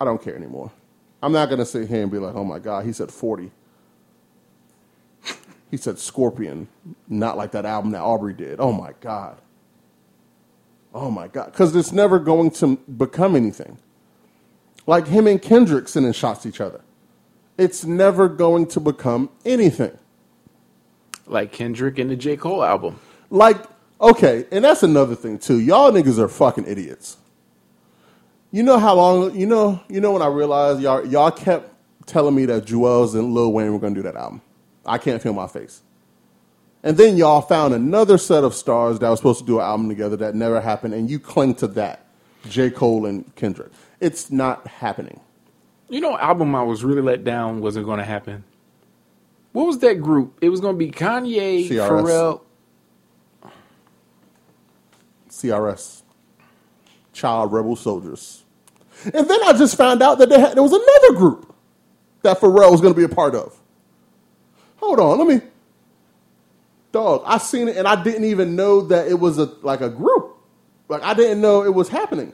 I 0.00 0.04
don't 0.04 0.20
care 0.22 0.36
anymore. 0.36 0.70
I'm 1.22 1.32
not 1.32 1.50
gonna 1.50 1.66
sit 1.66 1.88
here 1.88 2.02
and 2.02 2.10
be 2.10 2.18
like, 2.18 2.34
"Oh 2.34 2.44
my 2.44 2.58
God, 2.58 2.84
he 2.84 2.92
said 2.92 3.10
40." 3.10 3.50
He 5.70 5.76
said 5.76 5.98
Scorpion, 5.98 6.68
not 7.08 7.36
like 7.36 7.52
that 7.52 7.64
album 7.64 7.92
that 7.92 8.00
Aubrey 8.00 8.34
did. 8.34 8.58
Oh 8.58 8.72
my 8.72 8.92
God. 9.00 9.40
Oh 10.92 11.10
my 11.10 11.28
God, 11.28 11.46
because 11.52 11.74
it's 11.76 11.92
never 11.92 12.18
going 12.18 12.50
to 12.52 12.76
become 12.76 13.36
anything. 13.36 13.78
Like 14.86 15.06
him 15.06 15.28
and 15.28 15.40
Kendrick 15.40 15.86
sending 15.86 16.12
shots 16.12 16.44
each 16.46 16.60
other. 16.60 16.80
It's 17.56 17.84
never 17.84 18.28
going 18.28 18.66
to 18.68 18.80
become 18.80 19.30
anything. 19.44 19.96
Like 21.26 21.52
Kendrick 21.52 21.98
and 21.98 22.10
the 22.10 22.16
J. 22.16 22.36
Cole 22.36 22.64
album. 22.64 22.98
Like, 23.28 23.58
okay, 24.00 24.46
and 24.50 24.64
that's 24.64 24.82
another 24.82 25.14
thing 25.14 25.38
too. 25.38 25.60
Y'all 25.60 25.92
niggas 25.92 26.18
are 26.18 26.26
fucking 26.28 26.66
idiots. 26.66 27.18
You 28.50 28.64
know 28.64 28.78
how 28.78 28.96
long? 28.96 29.36
You 29.36 29.46
know, 29.46 29.80
you 29.88 30.00
know 30.00 30.10
when 30.10 30.22
I 30.22 30.26
realized 30.26 30.80
y'all 30.80 31.06
y'all 31.06 31.30
kept 31.30 31.72
telling 32.06 32.34
me 32.34 32.46
that 32.46 32.64
Juelz 32.64 33.14
and 33.14 33.32
Lil 33.32 33.52
Wayne 33.52 33.72
were 33.72 33.78
gonna 33.78 33.94
do 33.94 34.02
that 34.02 34.16
album. 34.16 34.42
I 34.84 34.98
can't 34.98 35.22
feel 35.22 35.32
my 35.32 35.46
face. 35.46 35.82
And 36.82 36.96
then 36.96 37.16
y'all 37.16 37.42
found 37.42 37.74
another 37.74 38.16
set 38.16 38.42
of 38.42 38.54
stars 38.54 38.98
that 39.00 39.08
was 39.10 39.18
supposed 39.18 39.40
to 39.40 39.46
do 39.46 39.58
an 39.58 39.66
album 39.66 39.88
together 39.88 40.16
that 40.16 40.34
never 40.34 40.60
happened, 40.60 40.94
and 40.94 41.10
you 41.10 41.18
cling 41.18 41.54
to 41.56 41.66
that. 41.68 42.06
J. 42.48 42.70
Cole 42.70 43.04
and 43.04 43.34
Kendrick. 43.36 43.70
It's 44.00 44.30
not 44.30 44.66
happening. 44.66 45.20
You 45.90 46.00
know, 46.00 46.16
album 46.16 46.54
I 46.54 46.62
was 46.62 46.82
really 46.82 47.02
let 47.02 47.22
down 47.22 47.60
wasn't 47.60 47.84
going 47.84 47.98
to 47.98 48.04
happen. 48.04 48.44
What 49.52 49.66
was 49.66 49.78
that 49.80 50.00
group? 50.00 50.38
It 50.40 50.48
was 50.48 50.60
going 50.60 50.74
to 50.74 50.78
be 50.78 50.90
Kanye, 50.90 51.68
CRS. 51.68 51.88
Pharrell. 51.88 52.40
CRS, 55.28 56.02
Child 57.12 57.52
Rebel 57.52 57.76
Soldiers. 57.76 58.44
And 59.04 59.28
then 59.28 59.40
I 59.44 59.52
just 59.52 59.76
found 59.76 60.02
out 60.02 60.18
that 60.18 60.28
they 60.28 60.38
had, 60.38 60.54
there 60.54 60.62
was 60.62 60.72
another 60.72 61.18
group 61.18 61.54
that 62.22 62.38
Pharrell 62.38 62.70
was 62.70 62.80
going 62.80 62.94
to 62.94 62.98
be 62.98 63.04
a 63.04 63.14
part 63.14 63.34
of. 63.34 63.59
Hold 64.80 65.00
on, 65.00 65.18
let 65.18 65.28
me. 65.28 65.48
Dog, 66.92 67.22
I 67.26 67.38
seen 67.38 67.68
it 67.68 67.76
and 67.76 67.88
I 67.88 68.02
didn't 68.02 68.24
even 68.24 68.56
know 68.56 68.82
that 68.82 69.08
it 69.08 69.20
was 69.20 69.38
a 69.38 69.46
like 69.62 69.80
a 69.82 69.90
group. 69.90 70.36
Like 70.88 71.02
I 71.02 71.14
didn't 71.14 71.40
know 71.40 71.64
it 71.64 71.74
was 71.74 71.88
happening. 71.88 72.32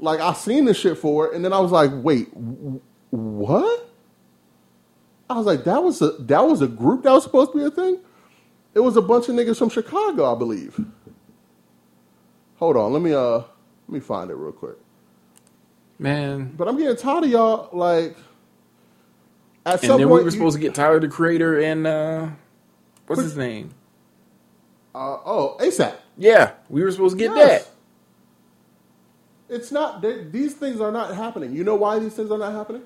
Like 0.00 0.20
I 0.20 0.32
seen 0.34 0.66
the 0.66 0.74
shit 0.74 0.98
for 0.98 1.28
it, 1.28 1.34
and 1.34 1.44
then 1.44 1.52
I 1.52 1.60
was 1.60 1.72
like, 1.72 1.90
wait, 1.94 2.32
w- 2.34 2.80
what? 3.10 3.90
I 5.30 5.34
was 5.36 5.46
like, 5.46 5.64
that 5.64 5.82
was 5.82 6.02
a 6.02 6.10
that 6.20 6.46
was 6.46 6.62
a 6.62 6.68
group 6.68 7.04
that 7.04 7.12
was 7.12 7.24
supposed 7.24 7.52
to 7.52 7.58
be 7.58 7.64
a 7.64 7.70
thing. 7.70 8.00
It 8.74 8.80
was 8.80 8.96
a 8.96 9.02
bunch 9.02 9.28
of 9.28 9.36
niggas 9.36 9.58
from 9.58 9.70
Chicago, 9.70 10.34
I 10.34 10.38
believe. 10.38 10.80
Hold 12.56 12.76
on, 12.76 12.92
let 12.92 13.02
me 13.02 13.14
uh 13.14 13.38
let 13.38 13.46
me 13.88 14.00
find 14.00 14.30
it 14.30 14.34
real 14.36 14.52
quick. 14.52 14.76
Man. 15.98 16.54
But 16.56 16.68
I'm 16.68 16.78
getting 16.78 16.96
tired 16.96 17.24
of 17.24 17.30
y'all 17.30 17.70
like 17.72 18.16
at 19.64 19.82
And 19.82 19.92
then 19.92 20.08
we 20.08 20.16
were 20.18 20.22
you- 20.22 20.30
supposed 20.30 20.56
to 20.56 20.60
get 20.60 20.74
Tyler 20.74 21.00
the 21.00 21.08
Creator 21.08 21.60
and, 21.60 21.86
uh, 21.86 22.28
what's 23.06 23.18
What- 23.18 23.24
his 23.24 23.36
name? 23.36 23.70
uh, 24.94 25.18
oh 25.24 25.56
ASAP. 25.60 25.94
Yeah, 26.18 26.52
we 26.68 26.82
were 26.82 26.90
supposed 26.90 27.16
to 27.16 27.24
get 27.24 27.34
Yes. 27.36 27.64
that. 27.64 29.54
It's 29.54 29.70
not 29.72 30.00
they- 30.02 30.24
these 30.24 30.54
things 30.54 30.80
are 30.80 30.90
not 30.92 31.14
happening. 31.14 31.52
You 31.54 31.64
know 31.64 31.74
why 31.76 31.98
these 31.98 32.14
things 32.14 32.30
are 32.30 32.38
not 32.38 32.52
happening? 32.52 32.82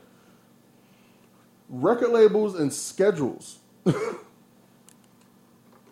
Record 1.69 2.11
labels 2.11 2.55
and 2.59 2.73
schedules. 2.73 3.59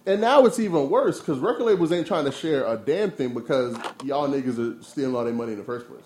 and 0.06 0.20
now 0.20 0.44
it's 0.46 0.58
even 0.60 0.90
worse 0.90 1.18
because 1.20 1.38
record 1.38 1.64
labels 1.64 1.90
ain't 1.92 2.06
trying 2.06 2.24
to 2.26 2.32
share 2.32 2.64
a 2.66 2.76
damn 2.76 3.10
thing 3.10 3.32
because 3.34 3.76
y'all 4.04 4.28
niggas 4.28 4.58
are 4.58 4.82
stealing 4.82 5.16
all 5.16 5.24
their 5.24 5.32
money 5.32 5.52
in 5.52 5.58
the 5.58 5.64
first 5.64 5.88
place. 5.88 6.04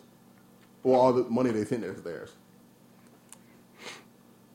Or 0.85 0.97
all 0.99 1.13
the 1.13 1.25
money 1.25 1.51
they 1.51 1.65
think 1.65 1.85
is 1.85 2.03
theirs. 2.03 2.31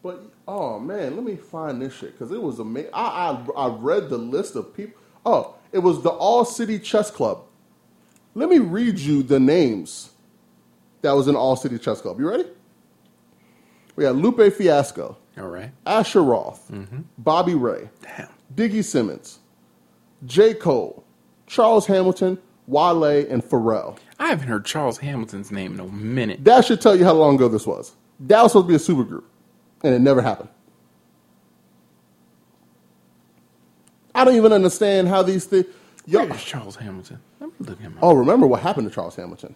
But 0.04 0.22
oh 0.48 0.80
man, 0.80 1.16
let 1.16 1.24
me 1.24 1.38
find 1.38 1.82
this 1.82 1.94
shit 1.96 2.12
because 2.12 2.32
it 2.34 2.42
was 2.42 2.60
amazing. 2.60 2.92
I, 2.94 3.42
I 3.56 3.66
I 3.66 3.68
read 3.70 4.10
the 4.10 4.18
list 4.18 4.56
of 4.58 4.76
people. 4.76 5.02
Oh, 5.26 5.56
it 5.72 5.80
was 5.80 6.04
the 6.04 6.10
All 6.10 6.44
City 6.46 6.78
Chess 6.78 7.10
Club. 7.10 7.44
Let 8.36 8.50
me 8.50 8.60
read 8.60 9.00
you 9.00 9.24
the 9.24 9.40
names 9.40 10.12
that 11.02 11.14
was 11.14 11.28
in 11.30 11.36
All 11.36 11.56
City 11.56 11.80
Chess 11.80 12.02
Club. 12.02 12.20
You 12.20 12.30
ready? 12.30 12.46
We 13.96 14.04
had 14.04 14.16
Lupe 14.16 14.54
Fiasco, 14.54 15.18
All 15.38 15.48
right. 15.48 15.72
Asher 15.86 16.24
Roth, 16.24 16.68
mm-hmm. 16.72 17.02
Bobby 17.20 17.54
Ray, 17.56 17.90
Damn. 18.02 18.28
Diggy 18.54 18.84
Simmons, 18.84 19.40
J. 20.26 20.54
Cole, 20.56 21.04
Charles 21.48 21.86
Hamilton, 21.86 22.40
Wale, 22.68 23.26
and 23.30 23.44
Pharrell. 23.44 23.98
I 24.20 24.30
haven't 24.30 24.48
heard 24.48 24.66
Charles 24.66 24.98
Hamilton's 24.98 25.52
name 25.52 25.76
in 25.76 25.80
a 25.80 25.86
minute. 25.86 26.44
That 26.44 26.66
should 26.66 26.82
tell 26.82 26.96
you 26.96 27.06
how 27.06 27.14
long 27.14 27.36
ago 27.36 27.48
this 27.48 27.68
was. 27.68 27.94
That 28.20 28.42
was 28.42 28.54
supposed 28.54 28.68
to 28.68 28.70
be 28.70 28.76
a 28.76 29.06
supergroup, 29.06 29.24
and 29.84 29.94
it 29.94 30.00
never 30.00 30.22
happened. 30.22 30.50
I 34.16 34.26
don't 34.26 34.36
even 34.36 34.54
understand 34.54 35.08
how 35.08 35.24
these 35.24 35.46
things. 35.46 35.66
Charles 36.38 36.76
Hamilton? 36.76 37.20
Let 37.40 37.50
me 37.50 37.56
look 37.68 37.80
him 37.80 37.94
up. 37.98 38.04
oh, 38.04 38.14
remember 38.14 38.46
what 38.46 38.62
happened 38.62 38.88
to 38.90 38.94
Charles 38.94 39.16
Hamilton? 39.16 39.56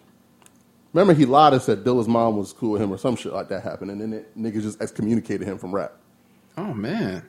Remember 0.93 1.13
he 1.13 1.25
lied 1.25 1.53
and 1.53 1.61
said 1.61 1.83
Dilla's 1.83 2.07
mom 2.07 2.37
was 2.37 2.53
cool 2.53 2.71
with 2.71 2.81
him 2.81 2.91
or 2.91 2.97
some 2.97 3.15
shit 3.15 3.33
like 3.33 3.49
that 3.49 3.63
happened, 3.63 3.91
and 3.91 4.01
then 4.01 4.13
it, 4.13 4.37
niggas 4.37 4.61
just 4.63 4.81
excommunicated 4.81 5.47
him 5.47 5.57
from 5.57 5.75
rap. 5.75 5.93
Oh, 6.57 6.73
man. 6.73 7.23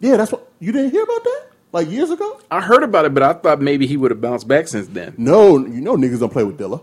Yeah, 0.00 0.16
that's 0.16 0.30
what 0.30 0.50
you 0.60 0.72
didn't 0.72 0.90
hear 0.90 1.02
about 1.02 1.24
that 1.24 1.46
like 1.72 1.90
years 1.90 2.10
ago. 2.10 2.40
I 2.50 2.60
heard 2.60 2.82
about 2.82 3.06
it, 3.06 3.14
but 3.14 3.22
I 3.22 3.32
thought 3.32 3.60
maybe 3.60 3.86
he 3.86 3.96
would 3.96 4.10
have 4.10 4.20
bounced 4.20 4.46
back 4.46 4.68
since 4.68 4.88
then. 4.88 5.14
No, 5.16 5.58
you 5.58 5.80
know 5.80 5.96
niggas 5.96 6.20
don't 6.20 6.32
play 6.32 6.44
with 6.44 6.58
Dilla. 6.58 6.82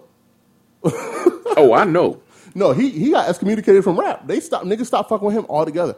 Oh, 1.58 1.74
I 1.74 1.84
know. 1.84 2.22
No, 2.56 2.72
he 2.72 2.90
he 2.90 3.12
got 3.12 3.30
excommunicated 3.30 3.84
from 3.84 4.00
rap. 4.00 4.28
They 4.28 4.40
stopped 4.40 4.66
niggas 4.66 4.88
stopped 4.88 5.10
fucking 5.10 5.26
with 5.26 5.36
him 5.36 5.46
altogether. 5.50 5.96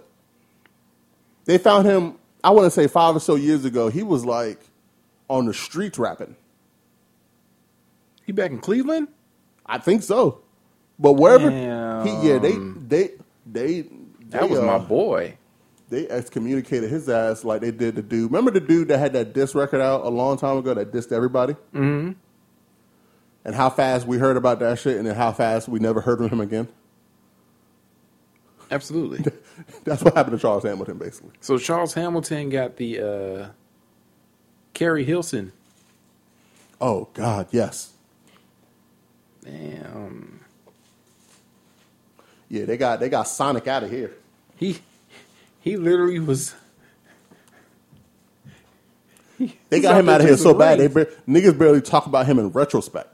They 1.46 1.58
found 1.58 1.86
him, 1.88 2.16
I 2.44 2.52
want 2.52 2.66
to 2.66 2.72
say 2.72 2.88
five 2.88 3.16
or 3.16 3.20
so 3.20 3.36
years 3.36 3.66
ago. 3.66 3.90
He 3.90 4.04
was 4.04 4.26
like 4.26 4.60
on 5.30 5.46
the 5.46 5.54
streets 5.54 5.98
rapping. 5.98 6.36
He 8.26 8.32
back 8.32 8.52
in 8.52 8.60
Cleveland? 8.60 9.08
I 9.66 9.78
think 9.80 10.04
so, 10.04 10.42
but 11.00 11.14
wherever 11.14 11.50
Damn. 11.50 12.06
he, 12.06 12.30
yeah, 12.30 12.38
they 12.38 12.54
they 12.88 13.10
they 13.46 13.82
That 14.30 14.42
they, 14.42 14.48
was 14.48 14.60
my 14.60 14.76
uh, 14.76 14.80
boy. 14.80 15.38
They 15.90 16.08
excommunicated 16.08 16.90
his 16.90 17.10
ass 17.10 17.44
like 17.44 17.62
they 17.62 17.72
did 17.72 17.96
the 17.96 18.02
dude. 18.02 18.32
Remember 18.32 18.52
the 18.52 18.62
dude 18.62 18.88
that 18.90 19.00
had 19.00 19.14
that 19.14 19.34
diss 19.34 19.56
record 19.56 19.82
out 19.82 20.06
a 20.06 20.10
long 20.10 20.38
time 20.38 20.58
ago 20.58 20.74
that 20.74 20.92
dissed 20.92 21.12
everybody? 21.12 21.54
Mm-hmm. 21.74 22.14
And 23.44 23.56
how 23.56 23.70
fast 23.70 24.06
we 24.06 24.18
heard 24.18 24.38
about 24.38 24.60
that 24.60 24.78
shit, 24.80 24.98
and 24.98 25.08
then 25.08 25.16
how 25.16 25.32
fast 25.32 25.68
we 25.68 25.80
never 25.80 26.02
heard 26.02 26.20
from 26.20 26.30
him 26.30 26.42
again. 26.42 26.68
Absolutely. 28.70 29.32
That's 29.84 30.04
what 30.04 30.14
happened 30.16 30.38
to 30.38 30.42
Charles 30.42 30.64
Hamilton, 30.64 30.98
basically. 30.98 31.32
so 31.42 31.58
Charles 31.58 31.94
Hamilton 31.94 32.50
got 32.50 32.78
the 32.78 33.00
uh 33.00 33.50
Keri 34.74 35.04
Hilson. 35.04 35.52
Oh 36.80 37.10
God, 37.14 37.48
yes, 37.52 37.92
Damn. 39.44 40.40
yeah. 42.50 42.66
They 42.66 42.78
got 42.78 43.00
they 43.00 43.10
got 43.10 43.24
Sonic 43.24 43.68
out 43.68 43.84
of 43.84 43.92
here. 43.92 44.14
He 44.56 44.80
he 45.60 45.78
literally 45.78 46.20
was 46.20 46.56
They 49.70 49.80
got 49.82 50.00
him 50.00 50.10
out 50.10 50.22
of 50.22 50.28
here 50.28 50.38
so 50.38 50.54
bad. 50.54 50.80
They 50.80 50.88
niggas 50.88 51.58
barely 51.58 51.82
talk 51.82 52.06
about 52.06 52.26
him 52.26 52.40
in 52.40 52.50
retrospect. 52.50 53.14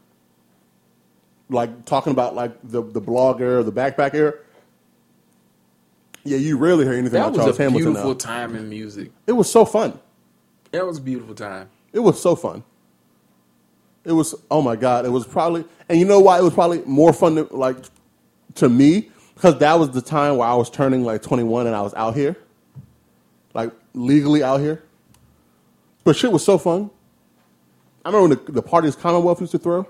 Like 1.50 1.86
talking 1.86 2.12
about 2.12 2.36
like 2.36 2.52
the 2.64 2.82
the 2.84 3.02
blogger 3.02 3.42
era, 3.42 3.64
the 3.64 3.72
backpacker. 3.72 4.40
Yeah, 6.24 6.38
you 6.38 6.58
rarely 6.58 6.84
hear 6.84 6.94
anything 6.94 7.14
That 7.14 7.20
about 7.30 7.32
was 7.34 7.40
Charles 7.40 7.60
a 7.60 7.64
Hamilton 7.64 7.86
beautiful 7.86 8.12
now. 8.12 8.18
time 8.18 8.56
in 8.56 8.68
music. 8.70 9.12
It 9.26 9.32
was 9.32 9.50
so 9.50 9.64
fun. 9.64 9.98
That 10.72 10.86
was 10.86 10.98
a 10.98 11.02
beautiful 11.02 11.34
time. 11.34 11.70
It 11.94 12.00
was 12.00 12.22
so 12.22 12.36
fun. 12.36 12.64
It 14.04 14.12
was 14.12 14.36
oh 14.52 14.62
my 14.62 14.76
god! 14.76 15.06
It 15.06 15.10
was 15.10 15.26
probably 15.26 15.64
and 15.88 16.00
you 16.00 16.06
know 16.06 16.20
why 16.20 16.38
it 16.40 16.44
was 16.44 16.54
probably 16.54 16.82
more 16.86 17.14
fun 17.14 17.36
to 17.36 17.44
like 17.56 17.78
to 18.56 18.68
me 18.68 19.10
because 19.36 19.58
that 19.60 19.80
was 19.80 19.92
the 19.92 20.02
time 20.02 20.38
where 20.38 20.48
I 20.48 20.54
was 20.56 20.70
turning 20.70 21.04
like 21.04 21.22
twenty 21.22 21.44
one 21.44 21.66
and 21.68 21.76
I 21.76 21.82
was 21.82 21.94
out 21.94 22.16
here, 22.16 22.36
like 23.54 23.72
legally 23.94 24.44
out 24.44 24.60
here. 24.60 24.84
But 26.04 26.16
shit 26.18 26.32
was 26.32 26.44
so 26.44 26.58
fun. 26.58 26.90
I 28.06 28.10
remember 28.10 28.30
when 28.36 28.46
the, 28.46 28.52
the 28.54 28.62
parties 28.62 28.96
Commonwealth 28.96 29.40
used 29.42 29.52
to 29.52 29.60
throw. 29.60 29.88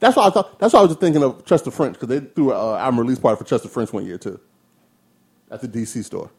That's 0.00 0.16
why 0.16 0.26
I 0.26 0.30
thought. 0.30 0.58
That's 0.58 0.72
why 0.74 0.80
I 0.80 0.82
was 0.82 0.90
just 0.92 1.00
thinking 1.00 1.22
of 1.22 1.44
Chester 1.44 1.70
French 1.70 1.94
because 1.94 2.08
they 2.08 2.20
threw 2.20 2.50
an 2.52 2.56
uh, 2.56 2.76
album 2.76 3.00
release 3.00 3.18
party 3.20 3.38
for 3.38 3.44
Chester 3.44 3.68
French 3.68 3.92
one 3.92 4.06
year 4.06 4.18
too, 4.18 4.40
at 5.50 5.60
the 5.60 5.68
DC 5.68 6.04
store. 6.04 6.30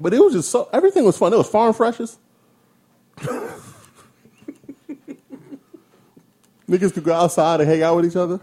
But 0.00 0.14
it 0.14 0.20
was 0.20 0.34
just 0.34 0.50
so 0.50 0.68
everything 0.72 1.04
was 1.04 1.18
fun. 1.18 1.32
It 1.32 1.38
was 1.38 1.48
farm 1.48 1.74
freshes. 1.74 2.18
Niggas 6.68 6.92
could 6.94 7.04
go 7.04 7.14
outside 7.14 7.60
and 7.60 7.68
hang 7.68 7.82
out 7.82 7.96
with 7.96 8.06
each 8.06 8.16
other. 8.16 8.40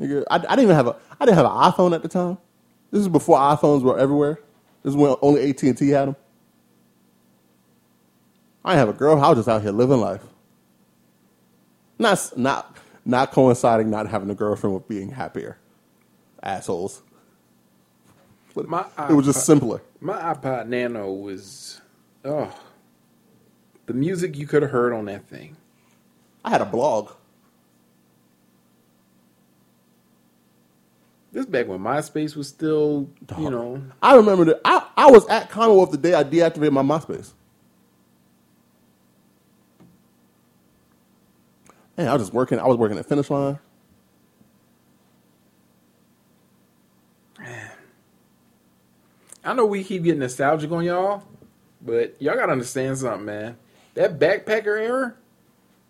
Nigga, 0.00 0.24
I, 0.30 0.36
I 0.36 0.38
didn't 0.38 0.60
even 0.60 0.76
have 0.76 0.86
a 0.88 0.96
I 1.20 1.26
didn't 1.26 1.36
have 1.36 1.46
an 1.46 1.52
iPhone 1.52 1.94
at 1.94 2.02
the 2.02 2.08
time. 2.08 2.38
This 2.90 3.02
is 3.02 3.08
before 3.08 3.38
iPhones 3.38 3.82
were 3.82 3.98
everywhere. 3.98 4.40
This 4.82 4.92
is 4.92 4.96
when 4.96 5.14
only 5.22 5.50
AT 5.50 5.62
and 5.64 5.76
T 5.76 5.90
had 5.90 6.08
them. 6.08 6.16
I 8.64 8.72
didn't 8.72 8.86
have 8.86 8.96
a 8.96 8.98
girl. 8.98 9.20
I 9.20 9.28
was 9.28 9.38
just 9.38 9.48
out 9.48 9.62
here 9.62 9.72
living 9.72 10.00
life. 10.00 10.22
Not 11.98 12.32
not 12.36 12.76
not 13.04 13.32
coinciding. 13.32 13.90
Not 13.90 14.08
having 14.08 14.30
a 14.30 14.34
girlfriend 14.34 14.74
with 14.74 14.88
being 14.88 15.10
happier. 15.10 15.58
Assholes. 16.42 17.02
But 18.54 18.68
My 18.68 18.86
it 19.08 19.12
was 19.12 19.26
just 19.26 19.46
simpler. 19.46 19.82
My 20.00 20.16
iPod 20.34 20.68
Nano 20.68 21.12
was, 21.12 21.80
oh, 22.24 22.52
the 23.86 23.94
music 23.94 24.36
you 24.36 24.46
could 24.46 24.62
have 24.62 24.70
heard 24.70 24.92
on 24.92 25.04
that 25.06 25.26
thing. 25.28 25.56
I 26.44 26.50
had 26.50 26.60
a 26.60 26.66
blog. 26.66 27.10
This 31.30 31.46
back 31.46 31.68
when 31.68 31.78
MySpace 31.80 32.34
was 32.34 32.48
still, 32.48 33.08
you 33.38 33.50
know, 33.50 33.82
I 34.02 34.16
remember 34.16 34.46
that 34.46 34.60
I, 34.64 34.86
I 34.96 35.10
was 35.10 35.26
at 35.28 35.50
Commonwealth 35.50 35.90
the 35.90 35.98
day 35.98 36.14
I 36.14 36.24
deactivated 36.24 36.72
my 36.72 36.82
MySpace. 36.82 37.32
Man, 41.98 42.06
I 42.06 42.12
was 42.12 42.22
just 42.22 42.32
working. 42.32 42.60
I 42.60 42.66
was 42.66 42.76
working 42.76 42.96
at 42.96 43.06
Finish 43.06 43.28
Line. 43.28 43.58
I 49.44 49.52
know 49.54 49.66
we 49.66 49.82
keep 49.82 50.04
getting 50.04 50.20
nostalgic 50.20 50.70
on 50.70 50.84
y'all, 50.84 51.24
but 51.80 52.20
y'all 52.20 52.36
gotta 52.36 52.52
understand 52.52 52.98
something, 52.98 53.24
man. 53.24 53.56
That 53.94 54.18
backpacker 54.18 54.80
era, 54.80 55.14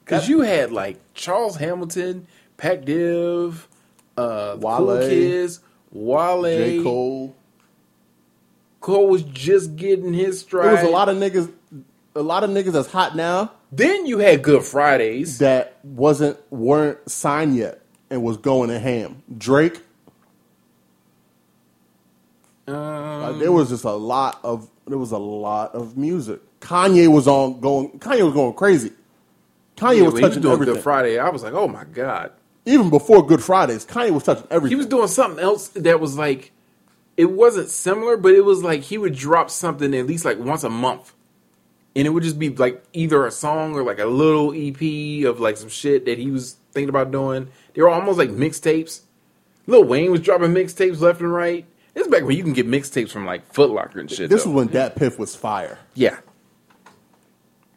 because 0.04 0.28
you 0.28 0.40
had 0.40 0.72
like 0.72 0.98
Charles 1.12 1.56
Hamilton, 1.56 2.26
Pac 2.56 2.84
Div, 2.86 3.68
uh, 4.16 4.56
the 4.56 4.66
Cool 4.66 4.98
Kids, 5.00 5.60
Wale, 5.92 6.42
J. 6.44 6.82
Cole. 6.82 7.36
Cole 8.80 9.08
was 9.08 9.24
just 9.24 9.76
getting 9.76 10.14
his 10.14 10.40
stride. 10.40 10.66
There 10.66 10.74
was 10.74 10.84
a 10.84 10.88
lot 10.88 11.08
of 11.10 11.18
niggas, 11.18 11.52
a 12.18 12.22
lot 12.22 12.44
of 12.44 12.50
niggas 12.50 12.72
that's 12.72 12.90
hot 12.90 13.16
now 13.16 13.52
Then 13.72 14.06
you 14.06 14.18
had 14.18 14.42
Good 14.42 14.64
Fridays. 14.64 15.38
that 15.38 15.78
wasn't 15.84 16.38
weren't 16.50 17.08
signed 17.10 17.56
yet 17.56 17.82
and 18.10 18.22
was 18.22 18.36
going 18.36 18.70
to 18.70 18.78
ham. 18.78 19.22
Drake. 19.36 19.80
Um, 22.66 23.22
Like, 23.22 23.38
there 23.38 23.52
was 23.52 23.68
just 23.70 23.84
a 23.84 23.92
lot 23.92 24.40
of 24.42 24.68
there 24.86 24.98
was 24.98 25.12
a 25.12 25.18
lot 25.18 25.74
of 25.74 25.96
music. 25.96 26.40
Kanye 26.60 27.08
was 27.08 27.28
on 27.28 27.60
going. 27.60 27.90
Kanye 27.98 28.22
was 28.24 28.34
going 28.34 28.54
crazy. 28.54 28.92
Kanye 29.76 29.98
yeah, 29.98 30.02
was 30.08 30.20
touching 30.20 30.42
doing 30.42 30.54
everything. 30.54 30.74
Good 30.74 30.82
Friday. 30.82 31.18
I 31.18 31.28
was 31.28 31.42
like, 31.42 31.52
oh 31.52 31.68
my 31.68 31.84
god. 31.84 32.32
Even 32.66 32.90
before 32.90 33.26
Good 33.26 33.42
Fridays, 33.42 33.86
Kanye 33.86 34.10
was 34.10 34.24
touching 34.24 34.46
everything. 34.50 34.70
He 34.70 34.76
was 34.76 34.86
doing 34.86 35.08
something 35.08 35.42
else 35.42 35.68
that 35.68 36.00
was 36.00 36.18
like, 36.18 36.52
it 37.16 37.26
wasn't 37.26 37.68
similar, 37.70 38.16
but 38.16 38.34
it 38.34 38.44
was 38.44 38.62
like 38.62 38.82
he 38.82 38.98
would 38.98 39.14
drop 39.14 39.50
something 39.50 39.94
at 39.94 40.06
least 40.06 40.24
like 40.24 40.38
once 40.38 40.64
a 40.64 40.70
month. 40.70 41.14
And 41.98 42.06
it 42.06 42.10
would 42.10 42.22
just 42.22 42.38
be 42.38 42.50
like 42.50 42.80
either 42.92 43.26
a 43.26 43.30
song 43.32 43.74
or 43.74 43.82
like 43.82 43.98
a 43.98 44.06
little 44.06 44.54
EP 44.54 45.26
of 45.26 45.40
like 45.40 45.56
some 45.56 45.68
shit 45.68 46.04
that 46.04 46.16
he 46.16 46.30
was 46.30 46.54
thinking 46.70 46.88
about 46.88 47.10
doing. 47.10 47.48
They 47.74 47.82
were 47.82 47.88
almost 47.88 48.18
like 48.18 48.30
mixtapes. 48.30 49.00
Lil 49.66 49.82
Wayne 49.82 50.12
was 50.12 50.20
dropping 50.20 50.52
mixtapes 50.52 51.00
left 51.00 51.20
and 51.20 51.32
right. 51.32 51.66
This 51.94 52.06
back 52.06 52.22
when 52.22 52.36
you 52.36 52.44
can 52.44 52.52
get 52.52 52.68
mixtapes 52.68 53.10
from 53.10 53.26
like 53.26 53.52
Foot 53.52 53.70
Locker 53.70 53.98
and 53.98 54.08
shit. 54.08 54.30
This 54.30 54.44
though. 54.44 54.50
was 54.50 54.66
when 54.66 54.68
DatPiff 54.68 55.18
was 55.18 55.34
fire. 55.34 55.80
Yeah. 55.94 56.20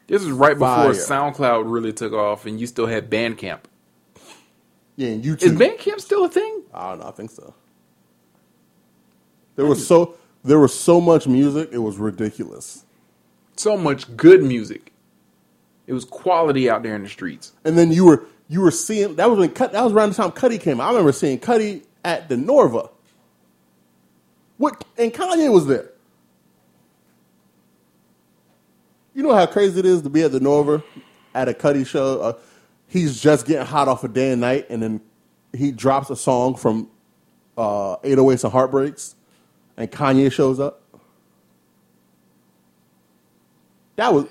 This 0.05 0.21
is 0.21 0.29
right 0.29 0.53
before 0.53 0.91
SoundCloud 0.91 1.63
really 1.65 1.91
took 1.91 2.13
off 2.13 2.45
and 2.45 2.59
you 2.59 2.67
still 2.67 2.85
had 2.85 3.09
Bandcamp. 3.09 3.61
Yeah, 4.97 5.07
and 5.07 5.23
YouTube. 5.23 5.41
Is 5.41 5.53
Bandcamp 5.53 5.99
still 5.99 6.25
a 6.25 6.29
thing? 6.29 6.61
I 6.71 6.91
don't 6.91 6.99
know. 6.99 7.07
I 7.07 7.11
think 7.11 7.31
so. 7.31 7.55
There 9.55 9.65
was 9.65 9.87
so 9.87 10.13
there 10.43 10.59
was 10.59 10.79
so 10.79 11.01
much 11.01 11.25
music. 11.25 11.69
It 11.71 11.79
was 11.79 11.97
ridiculous. 11.97 12.85
So 13.61 13.77
much 13.77 14.17
good 14.17 14.41
music. 14.41 14.91
It 15.85 15.93
was 15.93 16.03
quality 16.03 16.67
out 16.67 16.81
there 16.81 16.95
in 16.95 17.03
the 17.03 17.09
streets. 17.09 17.51
And 17.63 17.77
then 17.77 17.91
you 17.91 18.05
were 18.05 18.23
you 18.49 18.59
were 18.59 18.71
seeing 18.71 19.17
that 19.17 19.29
was 19.29 19.37
when 19.37 19.51
Cut, 19.51 19.71
that 19.73 19.83
was 19.83 19.93
around 19.93 20.09
the 20.09 20.15
time 20.15 20.31
Cudi 20.31 20.59
came. 20.59 20.81
I 20.81 20.87
remember 20.87 21.11
seeing 21.11 21.37
Cudi 21.37 21.83
at 22.03 22.27
the 22.27 22.37
Norva. 22.37 22.89
What 24.57 24.83
and 24.97 25.13
Kanye 25.13 25.53
was 25.53 25.67
there. 25.67 25.91
You 29.13 29.21
know 29.21 29.35
how 29.35 29.45
crazy 29.45 29.77
it 29.77 29.85
is 29.85 30.01
to 30.01 30.09
be 30.09 30.23
at 30.23 30.31
the 30.31 30.39
Norva 30.39 30.83
at 31.35 31.47
a 31.47 31.53
Cudi 31.53 31.85
show. 31.85 32.19
Uh, 32.19 32.33
he's 32.87 33.21
just 33.21 33.45
getting 33.45 33.67
hot 33.67 33.87
off 33.87 34.03
a 34.03 34.07
day 34.07 34.31
and 34.31 34.41
night, 34.41 34.65
and 34.71 34.81
then 34.81 35.01
he 35.53 35.71
drops 35.71 36.09
a 36.09 36.15
song 36.15 36.55
from 36.55 36.89
uh, 37.55 37.97
808s 37.97 38.43
and 38.43 38.53
Heartbreaks, 38.53 39.15
and 39.77 39.91
Kanye 39.91 40.31
shows 40.31 40.59
up. 40.59 40.80
That 43.95 44.13
was 44.13 44.25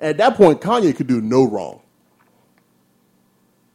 at 0.00 0.18
that 0.18 0.36
point 0.36 0.60
Kanye 0.60 0.94
could 0.94 1.06
do 1.06 1.20
no 1.20 1.44
wrong. 1.44 1.80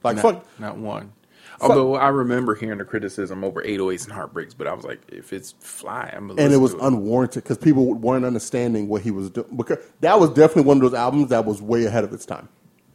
Like 0.03 0.17
Not, 0.17 0.21
fuck, 0.21 0.59
not 0.59 0.77
one. 0.77 1.13
Although 1.61 1.95
I 1.95 2.09
remember 2.09 2.55
hearing 2.55 2.79
the 2.79 2.85
criticism 2.85 3.43
over 3.43 3.63
808s 3.63 4.03
and 4.05 4.13
Heartbreaks, 4.13 4.53
but 4.53 4.67
I 4.67 4.73
was 4.73 4.83
like, 4.83 5.01
if 5.07 5.31
it's 5.31 5.53
fly, 5.59 6.11
I'm 6.13 6.27
gonna 6.27 6.41
and 6.41 6.53
it 6.53 6.57
was 6.57 6.73
to 6.73 6.85
unwarranted 6.85 7.43
because 7.43 7.57
people 7.57 7.93
weren't 7.93 8.25
understanding 8.25 8.87
what 8.87 9.01
he 9.01 9.11
was 9.11 9.29
doing. 9.29 9.55
Because 9.55 9.77
that 10.01 10.19
was 10.19 10.29
definitely 10.31 10.63
one 10.63 10.77
of 10.77 10.81
those 10.81 10.93
albums 10.93 11.29
that 11.29 11.45
was 11.45 11.61
way 11.61 11.85
ahead 11.85 12.03
of 12.03 12.11
its 12.13 12.25
time. 12.25 12.49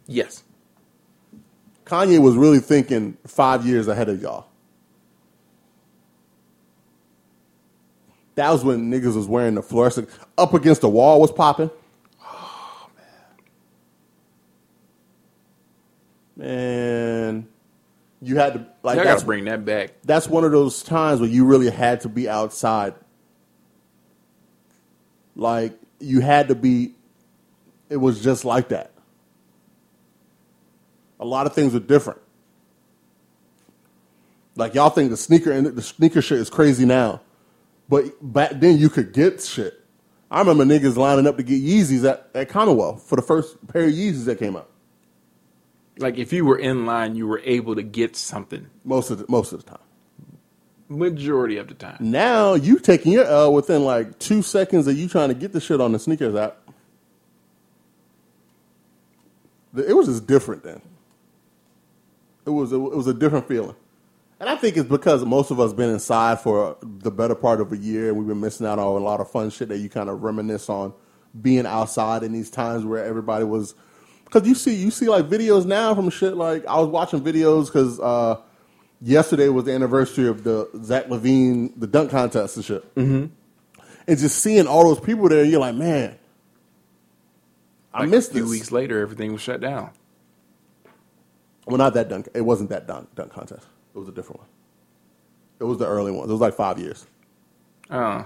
Yes. 0.06 0.44
Kanye 1.84 2.20
was 2.20 2.36
really 2.36 2.60
thinking 2.60 3.16
five 3.26 3.64
years 3.64 3.88
ahead 3.88 4.08
of 4.08 4.20
y'all. 4.20 4.46
That 8.34 8.50
was 8.50 8.62
when 8.62 8.90
niggas 8.90 9.16
was 9.16 9.26
wearing 9.26 9.54
the 9.54 9.62
fluorescent 9.62 10.08
up 10.36 10.54
against 10.54 10.82
the 10.82 10.88
wall 10.88 11.20
was 11.20 11.32
popping. 11.32 11.70
Man, 16.38 17.34
man, 17.34 17.48
you 18.22 18.36
had 18.36 18.54
to 18.54 18.66
like 18.82 18.98
I 18.98 19.04
gotta 19.04 19.24
bring 19.24 19.44
that 19.44 19.64
back. 19.64 19.90
that's 20.04 20.28
one 20.28 20.44
of 20.44 20.52
those 20.52 20.82
times 20.82 21.20
where 21.20 21.28
you 21.28 21.44
really 21.44 21.70
had 21.70 22.00
to 22.02 22.08
be 22.08 22.28
outside. 22.28 22.94
Like 25.36 25.78
you 26.00 26.20
had 26.20 26.48
to 26.48 26.54
be. 26.54 26.94
It 27.88 27.96
was 27.96 28.22
just 28.22 28.44
like 28.44 28.68
that. 28.68 28.92
A 31.20 31.24
lot 31.24 31.46
of 31.46 31.54
things 31.54 31.74
are 31.74 31.80
different. 31.80 32.20
Like 34.56 34.74
y'all 34.74 34.90
think 34.90 35.10
the 35.10 35.16
sneaker 35.16 35.52
and 35.52 35.66
the 35.66 35.82
sneaker 35.82 36.20
shit 36.20 36.38
is 36.38 36.50
crazy 36.50 36.84
now, 36.84 37.20
but 37.88 38.04
back 38.20 38.52
then 38.54 38.78
you 38.78 38.88
could 38.88 39.12
get 39.12 39.42
shit. 39.42 39.74
I 40.30 40.40
remember 40.40 40.64
niggas 40.64 40.96
lining 40.96 41.26
up 41.26 41.36
to 41.38 41.42
get 41.42 41.62
Yeezys 41.62 42.08
at, 42.08 42.28
at 42.34 42.48
Commonwealth 42.48 43.04
for 43.04 43.16
the 43.16 43.22
first 43.22 43.66
pair 43.68 43.84
of 43.84 43.92
Yeezys 43.92 44.26
that 44.26 44.38
came 44.38 44.56
out. 44.56 44.68
Like 45.98 46.18
if 46.18 46.32
you 46.32 46.44
were 46.44 46.58
in 46.58 46.86
line, 46.86 47.16
you 47.16 47.26
were 47.26 47.40
able 47.44 47.74
to 47.76 47.82
get 47.82 48.16
something 48.16 48.68
Most 48.84 49.10
of 49.10 49.18
the, 49.18 49.26
most 49.28 49.52
of 49.52 49.64
the 49.64 49.70
time. 49.70 49.80
majority 50.88 51.56
of 51.58 51.68
the 51.68 51.74
time. 51.74 51.96
Now 52.00 52.54
you 52.54 52.78
taking 52.78 53.12
your 53.12 53.24
L 53.24 53.52
within 53.52 53.84
like 53.84 54.18
two 54.18 54.42
seconds 54.42 54.86
of 54.86 54.96
you 54.96 55.08
trying 55.08 55.28
to 55.28 55.34
get 55.34 55.52
the 55.52 55.60
shit 55.60 55.80
on 55.80 55.92
the 55.92 55.98
sneakers 55.98 56.34
app. 56.34 56.58
It 59.76 59.94
was 59.96 60.06
just 60.06 60.26
different 60.26 60.62
then. 60.64 60.80
It 62.46 62.50
was 62.50 62.72
a, 62.72 62.76
it 62.76 62.96
was 62.96 63.06
a 63.06 63.14
different 63.14 63.46
feeling, 63.48 63.76
and 64.40 64.48
I 64.48 64.56
think 64.56 64.76
it's 64.78 64.88
because 64.88 65.24
most 65.24 65.50
of 65.50 65.60
us 65.60 65.72
been 65.74 65.90
inside 65.90 66.40
for 66.40 66.76
the 66.82 67.10
better 67.10 67.34
part 67.34 67.60
of 67.60 67.72
a 67.72 67.76
year, 67.76 68.08
and 68.08 68.16
we've 68.18 68.26
been 68.26 68.40
missing 68.40 68.66
out 68.66 68.78
on 68.78 68.86
a 69.02 69.04
lot 69.04 69.20
of 69.20 69.30
fun 69.30 69.50
shit 69.50 69.68
that 69.68 69.78
you 69.78 69.90
kind 69.90 70.08
of 70.08 70.22
reminisce 70.22 70.68
on 70.70 70.94
being 71.40 71.66
outside 71.66 72.22
in 72.22 72.32
these 72.32 72.50
times 72.50 72.84
where 72.84 73.04
everybody 73.04 73.44
was. 73.44 73.74
Because 74.30 74.46
you 74.48 74.54
see, 74.54 74.74
you 74.74 74.90
see 74.90 75.08
like 75.08 75.26
videos 75.26 75.64
now 75.66 75.94
from 75.94 76.10
shit 76.10 76.36
like 76.36 76.66
I 76.66 76.78
was 76.80 76.88
watching 76.88 77.20
videos 77.22 77.66
because 77.66 77.98
uh, 78.00 78.38
yesterday 79.00 79.48
was 79.48 79.64
the 79.64 79.72
anniversary 79.72 80.28
of 80.28 80.44
the 80.44 80.68
Zach 80.82 81.06
LaVine 81.06 81.72
the 81.80 81.86
dunk 81.86 82.10
contest 82.10 82.56
and 82.56 82.64
shit. 82.64 82.94
Mm-hmm. 82.94 83.26
And 84.06 84.18
just 84.18 84.38
seeing 84.42 84.66
all 84.66 84.84
those 84.84 85.00
people 85.00 85.28
there, 85.30 85.44
you're 85.44 85.60
like, 85.60 85.74
man, 85.76 86.18
I 87.92 88.00
Like, 88.00 88.10
missed 88.10 88.34
a 88.34 88.34
few 88.34 88.42
this. 88.42 88.50
weeks 88.50 88.72
later, 88.72 89.00
everything 89.00 89.32
was 89.32 89.42
shut 89.42 89.60
down. 89.60 89.90
Well, 91.66 91.78
not 91.78 91.94
that 91.94 92.08
dunk. 92.08 92.28
It 92.34 92.42
wasn't 92.42 92.70
that 92.70 92.86
dunk 92.86 93.14
dunk 93.14 93.32
contest. 93.32 93.66
It 93.94 93.98
was 93.98 94.08
a 94.08 94.12
different 94.12 94.40
one. 94.40 94.48
It 95.60 95.64
was 95.64 95.78
the 95.78 95.86
early 95.86 96.12
one. 96.12 96.28
It 96.28 96.32
was 96.32 96.40
like 96.40 96.54
five 96.54 96.78
years. 96.78 97.06
Uh, 97.90 98.24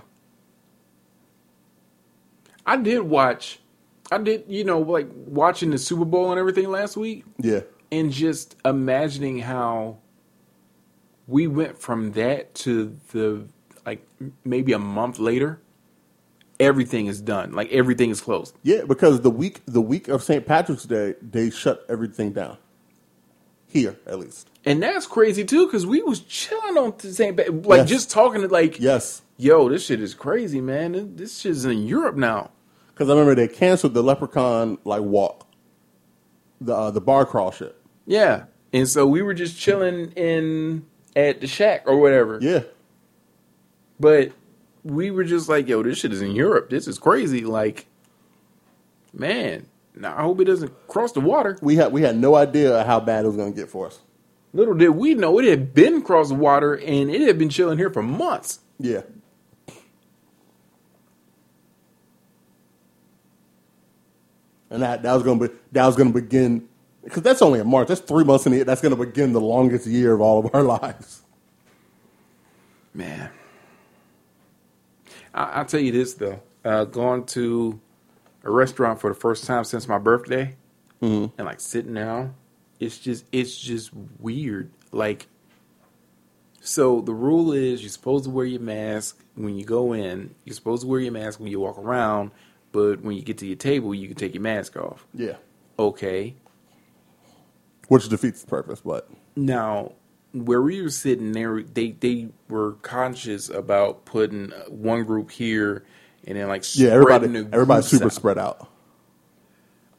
I 2.66 2.77
did 2.77 3.01
watch. 3.03 3.61
I 4.13 4.19
did, 4.19 4.45
you 4.49 4.65
know, 4.65 4.81
like 4.81 5.09
watching 5.13 5.71
the 5.71 5.79
Super 5.79 6.05
Bowl 6.05 6.31
and 6.31 6.39
everything 6.39 6.69
last 6.71 6.97
week, 6.97 7.25
Yeah, 7.39 7.61
and 7.91 8.11
just 8.13 8.57
imagining 8.65 9.39
how 9.39 9.99
we 11.27 11.47
went 11.47 11.79
from 11.79 12.13
that 12.13 12.55
to 12.57 12.97
the 13.13 13.47
like 13.87 14.07
maybe 14.45 14.73
a 14.73 14.79
month 14.79 15.19
later, 15.19 15.61
everything 16.61 17.07
is 17.07 17.21
done. 17.21 17.53
Like 17.53 17.71
everything 17.73 18.11
is 18.11 18.21
closed. 18.21 18.55
yeah. 18.63 18.83
Because 18.87 19.21
the 19.23 19.31
week 19.31 19.63
the 19.67 19.81
week 19.81 20.09
of 20.09 20.23
St. 20.23 20.47
Patrick's 20.47 20.85
Day, 20.85 21.15
they 21.23 21.51
shut 21.51 21.85
everything 21.89 22.33
down. 22.33 22.59
Here, 23.67 23.97
at 24.07 24.19
least. 24.19 24.51
And 24.67 24.83
that's 24.83 25.07
crazy 25.07 25.45
too, 25.45 25.67
because 25.67 25.87
we 25.87 26.03
was 26.03 26.21
chilling 26.21 26.77
on 26.77 26.99
same, 27.01 27.37
ba- 27.37 27.51
like 27.51 27.79
Yes. 27.81 27.89
just 27.89 28.11
talking 28.11 28.43
to 28.43 28.49
like, 28.49 28.79
Yes, 28.79 29.23
yo, 29.39 29.69
this 29.71 29.87
shit 29.87 30.01
is 30.03 30.13
crazy, 30.15 30.61
man. 30.61 31.17
This 31.17 31.39
shit's 31.39 31.65
in 31.65 31.87
Europe 31.87 32.17
now. 32.17 32.51
Because 33.03 33.11
I 33.16 33.19
remember 33.20 33.35
they 33.35 33.49
canceled 33.49 33.95
the 33.95 34.03
Leprechaun 34.03 34.79
like 34.85 35.03
walk, 35.03 35.47
the 36.61 36.74
uh, 36.74 36.91
the 36.91 37.01
bar 37.01 37.27
crawl 37.27 37.51
shit. 37.51 37.77
Yeah. 38.07 38.45
And 38.73 38.89
so 38.89 39.07
we 39.07 39.20
were 39.23 39.35
just 39.35 39.59
chilling 39.59 40.12
in 40.12 40.87
at 41.15 41.41
the 41.41 41.47
shack 41.47 41.83
or 41.87 41.99
whatever. 41.99 42.39
Yeah, 42.41 42.61
But 44.01 44.33
we 44.83 45.11
were 45.11 45.24
just 45.24 45.49
like, 45.49 45.69
yo, 45.69 45.83
this 45.83 45.99
shit 45.99 46.12
is 46.12 46.23
in 46.23 46.33
Europe. 46.33 46.70
This 46.70 46.89
is 46.89 46.99
crazy. 46.99 47.45
Like, 47.45 47.87
man, 49.12 49.66
now 49.95 50.16
I 50.16 50.23
hope 50.23 50.41
it 50.41 50.45
doesn't 50.45 50.73
cross 50.89 51.12
the 51.12 51.20
water. 51.20 51.59
we 51.61 51.77
had 51.77 51.93
we 51.93 52.03
had 52.03 52.16
no 52.16 52.35
idea 52.35 52.83
how 52.85 52.99
bad 53.01 53.24
it 53.24 53.29
was 53.29 53.37
going 53.37 53.53
to 53.53 53.61
get 53.61 53.69
for 53.69 53.87
us. 53.89 54.01
Little 54.55 54.74
did 54.74 54.91
we 54.91 55.15
know 55.15 55.39
it 55.39 55.47
had 55.47 55.74
been 55.74 55.97
across 55.97 56.29
the 56.29 56.35
water 56.35 56.74
and 56.74 57.11
it 57.11 57.23
had 57.23 57.39
been 57.39 57.49
chilling 57.51 57.79
here 57.79 57.91
for 57.91 58.03
months. 58.03 58.61
Yeah. 58.79 59.03
And 64.73 64.82
that, 64.82 65.03
that 65.05 65.15
was 65.15 65.23
going 65.23 65.39
to 65.40 65.49
be 65.49 65.55
that 65.73 65.86
was 65.86 65.97
going 65.97 66.12
to 66.12 66.20
begin 66.20 66.69
because 67.05 67.23
that's 67.23 67.43
only 67.43 67.61
in 67.61 67.69
March. 67.69 67.89
That's 67.89 68.01
three 68.01 68.24
months 68.24 68.47
in 68.47 68.53
the 68.53 68.59
year. 68.59 68.65
That's 68.65 68.81
going 68.81 68.97
to 68.97 69.05
begin 69.05 69.32
the 69.35 69.40
longest 69.40 69.86
year 69.86 70.15
of 70.15 70.23
all 70.23 70.44
of 70.44 70.55
our 70.55 70.62
lives. 70.81 71.23
Man. 72.94 73.31
I, 75.35 75.44
I'll 75.44 75.66
tell 75.66 75.81
you 75.81 75.93
this 75.93 76.15
though. 76.15 76.40
Uh, 76.65 76.85
going 76.85 77.24
to 77.27 77.81
a 78.44 78.51
restaurant 78.51 79.01
for 79.01 79.11
the 79.11 79.16
first 79.20 79.47
time 79.47 79.65
since 79.65 79.89
my 79.89 79.99
birthday 79.99 80.57
and 81.39 81.47
like 81.47 81.61
sitting 81.61 81.94
down, 81.94 82.35
it's 82.81 82.99
just 82.99 83.27
it's 83.32 83.59
just 83.59 83.90
weird. 84.20 84.70
Like 84.93 85.28
so 86.61 87.01
the 87.01 87.15
rule 87.15 87.53
is 87.53 87.82
you're 87.82 87.90
supposed 87.90 88.24
to 88.24 88.31
wear 88.31 88.47
your 88.47 88.61
mask 88.61 89.23
when 89.35 89.57
you 89.59 89.65
go 89.65 89.93
in. 89.94 90.35
You're 90.44 90.55
supposed 90.55 90.82
to 90.82 90.89
wear 90.89 91.01
your 91.01 91.12
mask 91.12 91.40
when 91.40 91.51
you 91.51 91.61
walk 91.61 91.78
around, 91.78 92.31
but 92.73 93.03
when 93.03 93.16
you 93.16 93.23
get 93.23 93.39
to 93.39 93.47
your 93.47 93.57
table, 93.57 93.94
you 93.94 94.09
can 94.09 94.16
take 94.16 94.35
your 94.35 94.43
mask 94.43 94.77
off. 94.77 95.07
Yeah. 95.15 95.36
Okay. 95.78 96.35
Which 97.89 98.09
defeats 98.09 98.43
the 98.43 98.47
purpose, 98.49 98.81
but 98.81 99.09
Now, 99.36 99.93
where 100.32 100.62
we 100.62 100.81
were 100.82 100.90
sitting 100.90 101.32
there, 101.32 101.62
they 101.62 101.93
they 101.93 102.28
were 102.49 102.73
conscious 102.82 103.49
about 103.51 104.05
putting 104.05 104.51
one 104.69 105.05
group 105.05 105.31
here 105.31 105.85
and 106.27 106.39
then 106.39 106.49
like 106.49 106.65
yeah, 106.77 106.90
everybody 106.90 107.27
everybody's 107.53 107.86
super 107.86 108.07
out. 108.07 108.12
spread 108.12 108.39
out. 108.39 108.69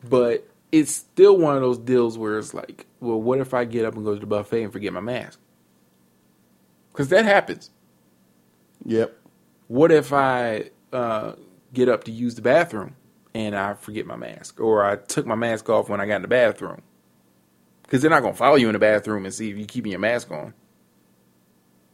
But 0.03 0.47
it's 0.71 0.91
still 0.91 1.37
one 1.37 1.55
of 1.55 1.61
those 1.61 1.77
deals 1.77 2.17
where 2.17 2.37
it's 2.39 2.53
like, 2.53 2.87
well, 2.99 3.21
what 3.21 3.39
if 3.39 3.53
I 3.53 3.65
get 3.65 3.85
up 3.85 3.95
and 3.95 4.03
go 4.03 4.13
to 4.13 4.19
the 4.19 4.25
buffet 4.25 4.63
and 4.63 4.73
forget 4.73 4.91
my 4.91 4.99
mask? 4.99 5.39
Because 6.91 7.09
that 7.09 7.25
happens. 7.25 7.69
Yep. 8.85 9.15
What 9.67 9.91
if 9.91 10.11
I 10.13 10.71
uh, 10.91 11.33
get 11.73 11.89
up 11.89 12.03
to 12.05 12.11
use 12.11 12.35
the 12.35 12.41
bathroom 12.41 12.95
and 13.33 13.55
I 13.55 13.73
forget 13.73 14.05
my 14.05 14.15
mask, 14.15 14.59
or 14.59 14.85
I 14.85 14.95
took 14.95 15.25
my 15.25 15.35
mask 15.35 15.69
off 15.69 15.89
when 15.89 15.99
I 15.99 16.05
got 16.05 16.17
in 16.17 16.21
the 16.21 16.27
bathroom? 16.27 16.81
Because 17.81 18.01
they're 18.01 18.11
not 18.11 18.21
gonna 18.21 18.35
follow 18.35 18.55
you 18.55 18.67
in 18.69 18.73
the 18.73 18.79
bathroom 18.79 19.25
and 19.25 19.33
see 19.33 19.49
if 19.49 19.57
you 19.57 19.65
keeping 19.65 19.91
your 19.91 19.99
mask 19.99 20.31
on. 20.31 20.53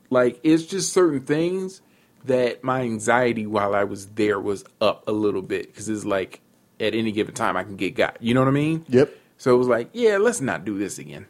Like 0.09 0.39
it's 0.43 0.63
just 0.63 0.91
certain 0.91 1.21
things 1.21 1.81
that 2.25 2.63
my 2.63 2.81
anxiety 2.81 3.45
while 3.45 3.73
I 3.73 3.85
was 3.85 4.07
there 4.07 4.39
was 4.39 4.65
up 4.81 5.07
a 5.07 5.11
little 5.11 5.41
bit 5.41 5.67
because 5.67 5.87
it's 5.87 6.05
like 6.05 6.41
at 6.79 6.93
any 6.93 7.11
given 7.11 7.33
time 7.33 7.55
I 7.57 7.63
can 7.63 7.75
get 7.75 7.95
got. 7.95 8.21
You 8.21 8.33
know 8.33 8.41
what 8.41 8.47
I 8.47 8.51
mean? 8.51 8.85
Yep. 8.89 9.15
So 9.37 9.55
it 9.55 9.57
was 9.57 9.67
like, 9.67 9.89
yeah, 9.93 10.17
let's 10.17 10.41
not 10.41 10.65
do 10.65 10.77
this 10.77 10.99
again. 10.99 11.25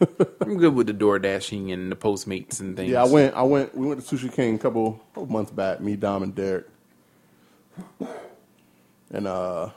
I'm 0.40 0.56
good 0.58 0.74
with 0.74 0.86
the 0.86 0.92
door 0.92 1.18
dashing 1.18 1.72
and 1.72 1.90
the 1.90 1.96
Postmates 1.96 2.60
and 2.60 2.76
things. 2.76 2.90
Yeah, 2.90 3.02
I 3.02 3.06
went. 3.06 3.34
I 3.34 3.42
went. 3.42 3.74
We 3.74 3.86
went 3.86 4.04
to 4.04 4.16
Sushi 4.16 4.32
King 4.32 4.56
a 4.56 4.58
couple, 4.58 4.92
couple 5.14 5.26
months 5.26 5.50
back. 5.50 5.80
Me, 5.80 5.96
Dom, 5.96 6.22
and 6.22 6.34
Derek. 6.34 6.66
And 9.10 9.26
uh, 9.26 9.70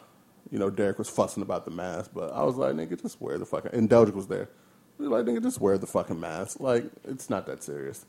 you 0.51 0.59
know, 0.59 0.69
Derek 0.69 0.97
was 0.97 1.09
fussing 1.09 1.43
about 1.43 1.65
the 1.65 1.71
mask, 1.71 2.11
but 2.13 2.33
I 2.33 2.43
was 2.43 2.55
like, 2.55 2.73
"Nigga, 2.73 3.01
just 3.01 3.21
wear 3.21 3.37
the 3.37 3.45
fucking." 3.45 3.71
And 3.73 3.89
Delgic 3.89 4.13
was 4.13 4.27
there. 4.27 4.49
We 4.97 5.07
like, 5.07 5.25
"Nigga, 5.25 5.41
just 5.41 5.61
wear 5.61 5.77
the 5.77 5.87
fucking 5.87 6.19
mask. 6.19 6.59
Like, 6.59 6.85
it's 7.05 7.29
not 7.29 7.45
that 7.45 7.63
serious." 7.63 8.05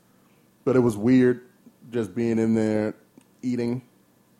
But 0.65 0.75
it 0.75 0.79
was 0.79 0.97
weird 0.97 1.41
just 1.89 2.13
being 2.13 2.37
in 2.39 2.53
there 2.55 2.95
eating 3.41 3.81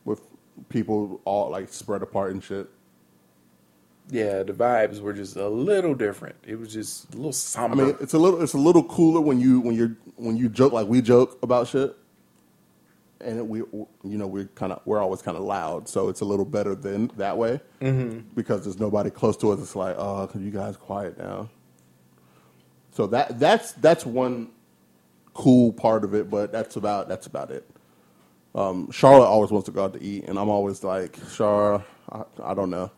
with 0.04 0.20
people 0.68 1.20
all 1.24 1.50
like 1.50 1.72
spread 1.72 2.02
apart 2.02 2.32
and 2.32 2.42
shit. 2.42 2.68
Yeah, 4.10 4.42
the 4.42 4.52
vibes 4.52 5.00
were 5.00 5.12
just 5.12 5.36
a 5.36 5.48
little 5.48 5.94
different. 5.94 6.36
It 6.44 6.58
was 6.58 6.72
just 6.72 7.12
a 7.14 7.16
little 7.16 7.32
somber. 7.32 7.82
I 7.82 7.86
mean, 7.86 7.96
it's 8.00 8.14
a 8.14 8.18
little 8.18 8.42
it's 8.42 8.52
a 8.52 8.58
little 8.58 8.82
cooler 8.82 9.20
when 9.20 9.40
you 9.40 9.60
when 9.60 9.74
you're 9.74 9.96
when 10.16 10.36
you 10.36 10.48
joke 10.48 10.72
like 10.72 10.88
we 10.88 11.00
joke 11.00 11.38
about 11.42 11.68
shit, 11.68 11.96
and 13.22 13.48
we 13.48 13.58
you 13.58 13.88
know 14.02 14.26
we're 14.26 14.46
kind 14.54 14.72
of 14.72 14.80
we're 14.84 15.00
always 15.00 15.22
kind 15.22 15.36
of 15.36 15.44
loud, 15.44 15.88
so 15.88 16.08
it's 16.08 16.20
a 16.20 16.24
little 16.24 16.44
better 16.44 16.74
than 16.74 17.08
that 17.16 17.36
way 17.36 17.60
mm-hmm. 17.80 18.20
because 18.34 18.64
there's 18.64 18.78
nobody 18.78 19.10
close 19.10 19.36
to 19.38 19.50
us. 19.52 19.60
It's 19.60 19.76
like, 19.76 19.96
oh, 19.98 20.26
can 20.26 20.44
you 20.44 20.50
guys 20.50 20.76
quiet 20.76 21.18
down? 21.18 21.48
So 22.92 23.06
that 23.08 23.38
that's 23.38 23.72
that's 23.72 24.04
one 24.04 24.50
cool 25.34 25.72
part 25.72 26.04
of 26.04 26.14
it, 26.14 26.30
but 26.30 26.52
that's 26.52 26.76
about 26.76 27.08
that's 27.08 27.26
about 27.26 27.50
it. 27.50 27.68
Um, 28.54 28.90
Charlotte 28.90 29.26
always 29.26 29.50
wants 29.50 29.66
to 29.66 29.72
go 29.72 29.84
out 29.84 29.94
to 29.94 30.02
eat, 30.02 30.24
and 30.24 30.38
I'm 30.38 30.50
always 30.50 30.84
like, 30.84 31.18
Char, 31.34 31.82
I, 32.10 32.22
I 32.42 32.54
don't 32.54 32.68
know. 32.68 32.90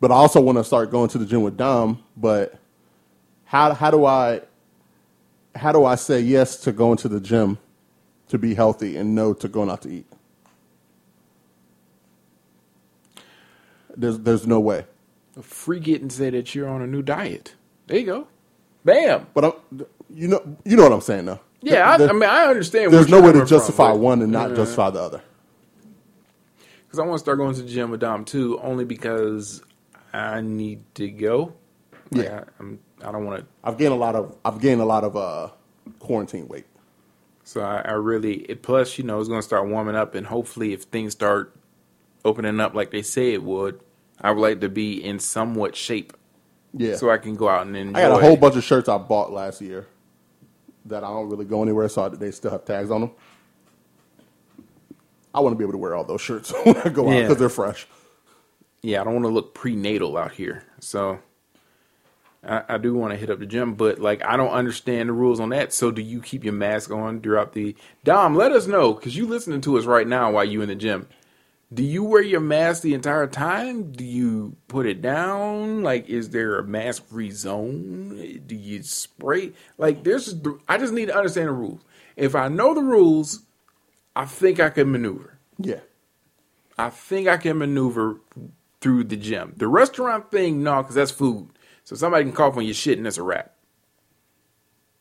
But 0.00 0.10
I 0.10 0.14
also 0.14 0.40
want 0.40 0.58
to 0.58 0.64
start 0.64 0.90
going 0.90 1.08
to 1.10 1.18
the 1.18 1.26
gym 1.26 1.42
with 1.42 1.56
Dom. 1.56 2.02
But 2.16 2.58
how 3.44 3.74
how 3.74 3.90
do 3.90 4.04
I 4.04 4.40
how 5.54 5.72
do 5.72 5.84
I 5.84 5.94
say 5.94 6.20
yes 6.20 6.56
to 6.62 6.72
going 6.72 6.96
to 6.98 7.08
the 7.08 7.20
gym 7.20 7.58
to 8.28 8.38
be 8.38 8.54
healthy 8.54 8.96
and 8.96 9.14
no 9.14 9.34
to 9.34 9.48
going 9.48 9.70
out 9.70 9.82
to 9.82 9.90
eat? 9.90 10.06
There's 13.96 14.18
there's 14.20 14.46
no 14.46 14.60
way. 14.60 14.86
Free 15.40 15.80
and 15.94 16.12
say 16.12 16.30
that 16.30 16.54
you're 16.54 16.68
on 16.68 16.82
a 16.82 16.86
new 16.86 17.02
diet. 17.02 17.54
There 17.86 17.98
you 17.98 18.06
go. 18.06 18.26
Bam. 18.84 19.26
But 19.34 19.44
I'm, 19.44 19.86
you 20.10 20.28
know 20.28 20.56
you 20.64 20.76
know 20.76 20.82
what 20.84 20.92
I'm 20.92 21.00
saying 21.00 21.26
though. 21.26 21.40
Yeah, 21.60 21.90
I, 21.92 21.96
There- 21.96 22.10
I 22.10 22.12
mean, 22.12 22.24
I 22.24 22.44
understand. 22.44 22.92
there's 22.92 23.08
no 23.08 23.20
way 23.20 23.28
to 23.28 23.32
coming 23.32 23.46
from, 23.46 23.48
justify 23.48 23.92
one 23.92 24.20
and 24.22 24.30
not 24.30 24.50
Yeah. 24.50 24.56
justify 24.56 24.90
the 24.90 25.00
other. 25.00 25.22
Because 26.86 26.98
I 26.98 27.02
want 27.02 27.14
to 27.14 27.18
start 27.20 27.38
going 27.38 27.54
to 27.54 27.62
the 27.62 27.68
gym 27.70 27.90
with 27.90 28.00
Dom 28.00 28.24
too, 28.24 28.58
only 28.60 28.84
because 28.84 29.62
I 30.12 30.40
need 30.42 30.82
to 30.96 31.08
go. 31.10 31.54
Like, 32.10 32.26
Yeah. 32.26 32.40
I, 32.40 32.44
I'm, 32.60 32.78
I 33.02 33.12
don't 33.12 33.24
want 33.24 33.40
to. 33.40 33.46
I've 33.64 33.78
gained 33.78 33.92
a 33.92 33.96
lot 33.96 34.14
of 34.14 34.36
I've 34.44 34.60
gained 34.60 34.80
a 34.80 34.84
lot 34.84 35.04
of 35.04 35.16
uh, 35.16 35.48
quarantine 36.00 36.48
weight. 36.48 36.66
So 37.44 37.60
I, 37.60 37.82
I 37.84 37.92
really. 37.92 38.36
It, 38.42 38.62
plus, 38.62 38.96
you 38.98 39.04
know, 39.04 39.20
it's 39.20 39.28
going 39.28 39.40
to 39.40 39.46
start 39.46 39.68
warming 39.68 39.94
up, 39.96 40.14
and 40.14 40.26
hopefully, 40.26 40.72
if 40.72 40.84
things 40.84 41.12
start 41.12 41.54
opening 42.24 42.58
up 42.58 42.74
like 42.74 42.90
they 42.90 43.02
say 43.02 43.34
it 43.34 43.42
would, 43.42 43.80
I 44.20 44.30
would 44.32 44.40
like 44.40 44.60
to 44.62 44.68
be 44.70 45.04
in 45.04 45.18
somewhat 45.18 45.76
shape 45.76 46.14
Yeah. 46.72 46.96
so 46.96 47.10
I 47.10 47.18
can 47.18 47.34
go 47.34 47.48
out 47.50 47.66
and 47.66 47.76
enjoy. 47.76 47.98
I 47.98 48.02
got 48.08 48.18
a 48.18 48.22
whole 48.26 48.36
bunch 48.36 48.56
of 48.56 48.64
shirts 48.64 48.88
I 48.88 48.96
bought 48.96 49.30
last 49.30 49.60
year 49.60 49.86
that 50.86 51.04
I 51.04 51.08
don't 51.08 51.28
really 51.28 51.44
go 51.44 51.62
anywhere, 51.62 51.88
so 51.90 52.04
I, 52.04 52.08
they 52.08 52.30
still 52.30 52.50
have 52.50 52.64
tags 52.64 52.90
on 52.90 53.02
them. 53.02 53.10
I 55.34 55.40
want 55.40 55.52
to 55.52 55.58
be 55.58 55.64
able 55.64 55.72
to 55.72 55.78
wear 55.78 55.94
all 55.94 56.04
those 56.04 56.20
shirts 56.20 56.52
when 56.64 56.76
I 56.78 56.88
go 56.88 57.08
out 57.08 57.12
Yeah. 57.14 57.20
because 57.22 57.36
they're 57.38 57.48
fresh. 57.48 57.86
yeah, 58.82 59.00
I 59.00 59.04
don't 59.04 59.14
want 59.14 59.24
to 59.24 59.30
look 59.30 59.52
prenatal 59.54 60.16
out 60.16 60.32
here. 60.32 60.64
So 60.80 61.18
I, 62.46 62.74
I 62.74 62.78
do 62.78 62.94
want 62.94 63.12
to 63.12 63.18
hit 63.18 63.30
up 63.30 63.38
the 63.38 63.46
gym, 63.46 63.74
but 63.74 63.98
like 63.98 64.24
I 64.24 64.36
don't 64.36 64.52
understand 64.52 65.08
the 65.08 65.12
rules 65.12 65.40
on 65.40 65.50
that. 65.50 65.72
So 65.72 65.90
do 65.90 66.02
you 66.02 66.20
keep 66.20 66.44
your 66.44 66.52
mask 66.52 66.90
on 66.90 67.20
throughout 67.20 67.52
the 67.52 67.74
Dom? 68.04 68.34
Let 68.34 68.52
us 68.52 68.66
know 68.66 68.94
because 68.94 69.16
you 69.16 69.26
listening 69.26 69.60
to 69.62 69.78
us 69.78 69.84
right 69.84 70.06
now 70.06 70.32
while 70.32 70.44
you 70.44 70.62
in 70.62 70.68
the 70.68 70.74
gym. 70.74 71.08
Do 71.72 71.82
you 71.82 72.04
wear 72.04 72.22
your 72.22 72.40
mask 72.40 72.82
the 72.82 72.94
entire 72.94 73.26
time? 73.26 73.90
Do 73.90 74.04
you 74.04 74.56
put 74.68 74.86
it 74.86 75.02
down? 75.02 75.82
Like, 75.82 76.08
is 76.08 76.30
there 76.30 76.56
a 76.58 76.62
mask 76.62 77.06
free 77.06 77.32
zone? 77.32 78.42
Do 78.46 78.54
you 78.54 78.82
spray? 78.84 79.52
Like, 79.76 80.04
there's, 80.04 80.36
I 80.68 80.78
just 80.78 80.92
need 80.92 81.06
to 81.06 81.16
understand 81.16 81.48
the 81.48 81.52
rules. 81.52 81.80
If 82.16 82.36
I 82.36 82.46
know 82.46 82.74
the 82.74 82.82
rules, 82.82 83.40
I 84.14 84.24
think 84.24 84.60
I 84.60 84.70
can 84.70 84.92
maneuver. 84.92 85.38
Yeah. 85.58 85.80
I 86.78 86.90
think 86.90 87.26
I 87.26 87.38
can 87.38 87.58
maneuver 87.58 88.20
through 88.80 89.04
the 89.04 89.16
gym. 89.16 89.54
The 89.56 89.66
restaurant 89.66 90.30
thing, 90.30 90.62
no, 90.62 90.82
because 90.82 90.94
that's 90.94 91.10
food. 91.10 91.48
So 91.84 91.96
somebody 91.96 92.24
can 92.24 92.32
cough 92.32 92.56
on 92.56 92.64
your 92.64 92.74
shit 92.74 92.96
and 92.98 93.06
that's 93.06 93.18
a 93.18 93.22
wrap. 93.22 93.52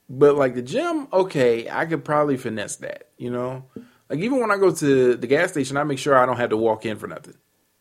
But 0.10 0.35
like 0.35 0.53
the 0.53 0.61
gym, 0.61 1.07
okay, 1.11 1.69
I 1.69 1.85
could 1.85 2.03
probably 2.05 2.38
finesse 2.38 2.76
that, 2.77 3.10
you 3.18 3.31
know? 3.31 3.65
Like 4.10 4.19
even 4.19 4.39
when 4.39 4.51
I 4.51 4.57
go 4.57 4.69
to 4.72 5.15
the 5.15 5.27
gas 5.27 5.51
station, 5.51 5.77
I 5.77 5.84
make 5.84 5.97
sure 5.97 6.15
I 6.18 6.26
don't 6.26 6.38
have 6.38 6.49
to 6.51 6.57
walk 6.57 6.85
in 6.85 6.97
for 6.97 7.07
nothing. 7.07 7.35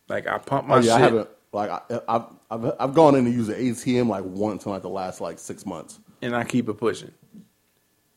Like 0.07 0.25
I 0.27 0.37
pump 0.37 0.67
my 0.67 0.77
Oh, 0.77 0.79
yeah, 0.79 0.93
I 0.93 0.95
shit. 0.95 1.03
haven't 1.03 1.29
like 1.51 1.69
I, 1.69 1.81
I've, 2.07 2.25
I've 2.49 2.73
I've 2.79 2.93
gone 2.93 3.15
in 3.15 3.25
to 3.25 3.31
use 3.31 3.47
the 3.47 3.53
ATM 3.55 4.07
like 4.07 4.23
once 4.23 4.65
in 4.65 4.71
like 4.71 4.81
the 4.81 4.89
last 4.89 5.21
like 5.21 5.37
six 5.37 5.65
months. 5.65 5.99
and 6.21 6.35
I 6.35 6.43
keep 6.45 6.67
it 6.69 6.75
pushing. 6.75 7.11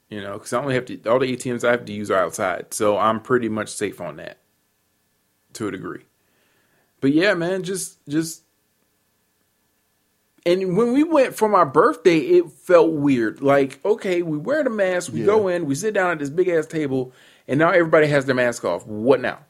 You 0.09 0.23
know, 0.23 0.35
because 0.35 0.53
I 0.53 0.61
only 0.61 0.75
have 0.75 0.85
to 0.87 1.03
all 1.11 1.19
the 1.19 1.37
ATMs 1.37 1.65
I 1.67 1.73
have 1.73 1.85
to 1.85 1.93
use 1.93 2.11
are 2.13 2.19
outside, 2.23 2.73
so 2.73 2.97
I'm 2.97 3.21
pretty 3.21 3.49
much 3.49 3.71
safe 3.71 4.01
on 4.01 4.17
that 4.17 4.39
to 5.55 5.67
a 5.67 5.71
degree. 5.73 6.05
But 7.01 7.13
yeah, 7.13 7.35
man, 7.35 7.65
just 7.65 7.99
just 8.09 8.43
and 10.47 10.79
when 10.79 10.95
we 10.95 11.05
went 11.05 11.37
for 11.37 11.49
my 11.51 11.65
birthday, 11.65 12.19
it 12.21 12.51
felt 12.53 12.93
weird. 12.93 13.43
Like, 13.43 13.81
okay, 13.85 14.23
we 14.23 14.39
wear 14.39 14.65
the 14.65 14.71
mask, 14.71 15.13
we 15.13 15.21
Yeah. 15.21 15.27
go 15.27 15.49
in, 15.49 15.67
we 15.67 15.77
sit 15.77 15.95
down 15.95 16.13
at 16.13 16.21
this 16.21 16.31
big 16.31 16.49
ass 16.49 16.67
table, 16.67 17.13
and 17.49 17.59
now 17.61 17.71
everybody 17.71 18.09
has 18.09 18.27
their 18.27 18.37
mask 18.37 18.65
off. 18.65 18.87
What 18.87 19.21
now? 19.23 19.41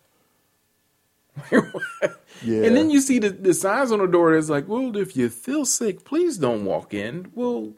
Yeah. 2.43 2.65
And 2.67 2.77
then 2.77 2.91
you 2.91 3.01
see 3.01 3.19
the, 3.21 3.31
the 3.31 3.55
signs 3.55 3.93
on 3.93 4.01
the 4.01 4.07
door 4.07 4.35
that's 4.35 4.51
like, 4.51 4.69
well, 4.69 4.97
if 4.97 5.17
you 5.17 5.29
feel 5.31 5.65
sick, 5.67 6.05
please 6.05 6.39
don't 6.39 6.65
walk 6.67 6.95
in. 6.95 7.31
Well, 7.35 7.75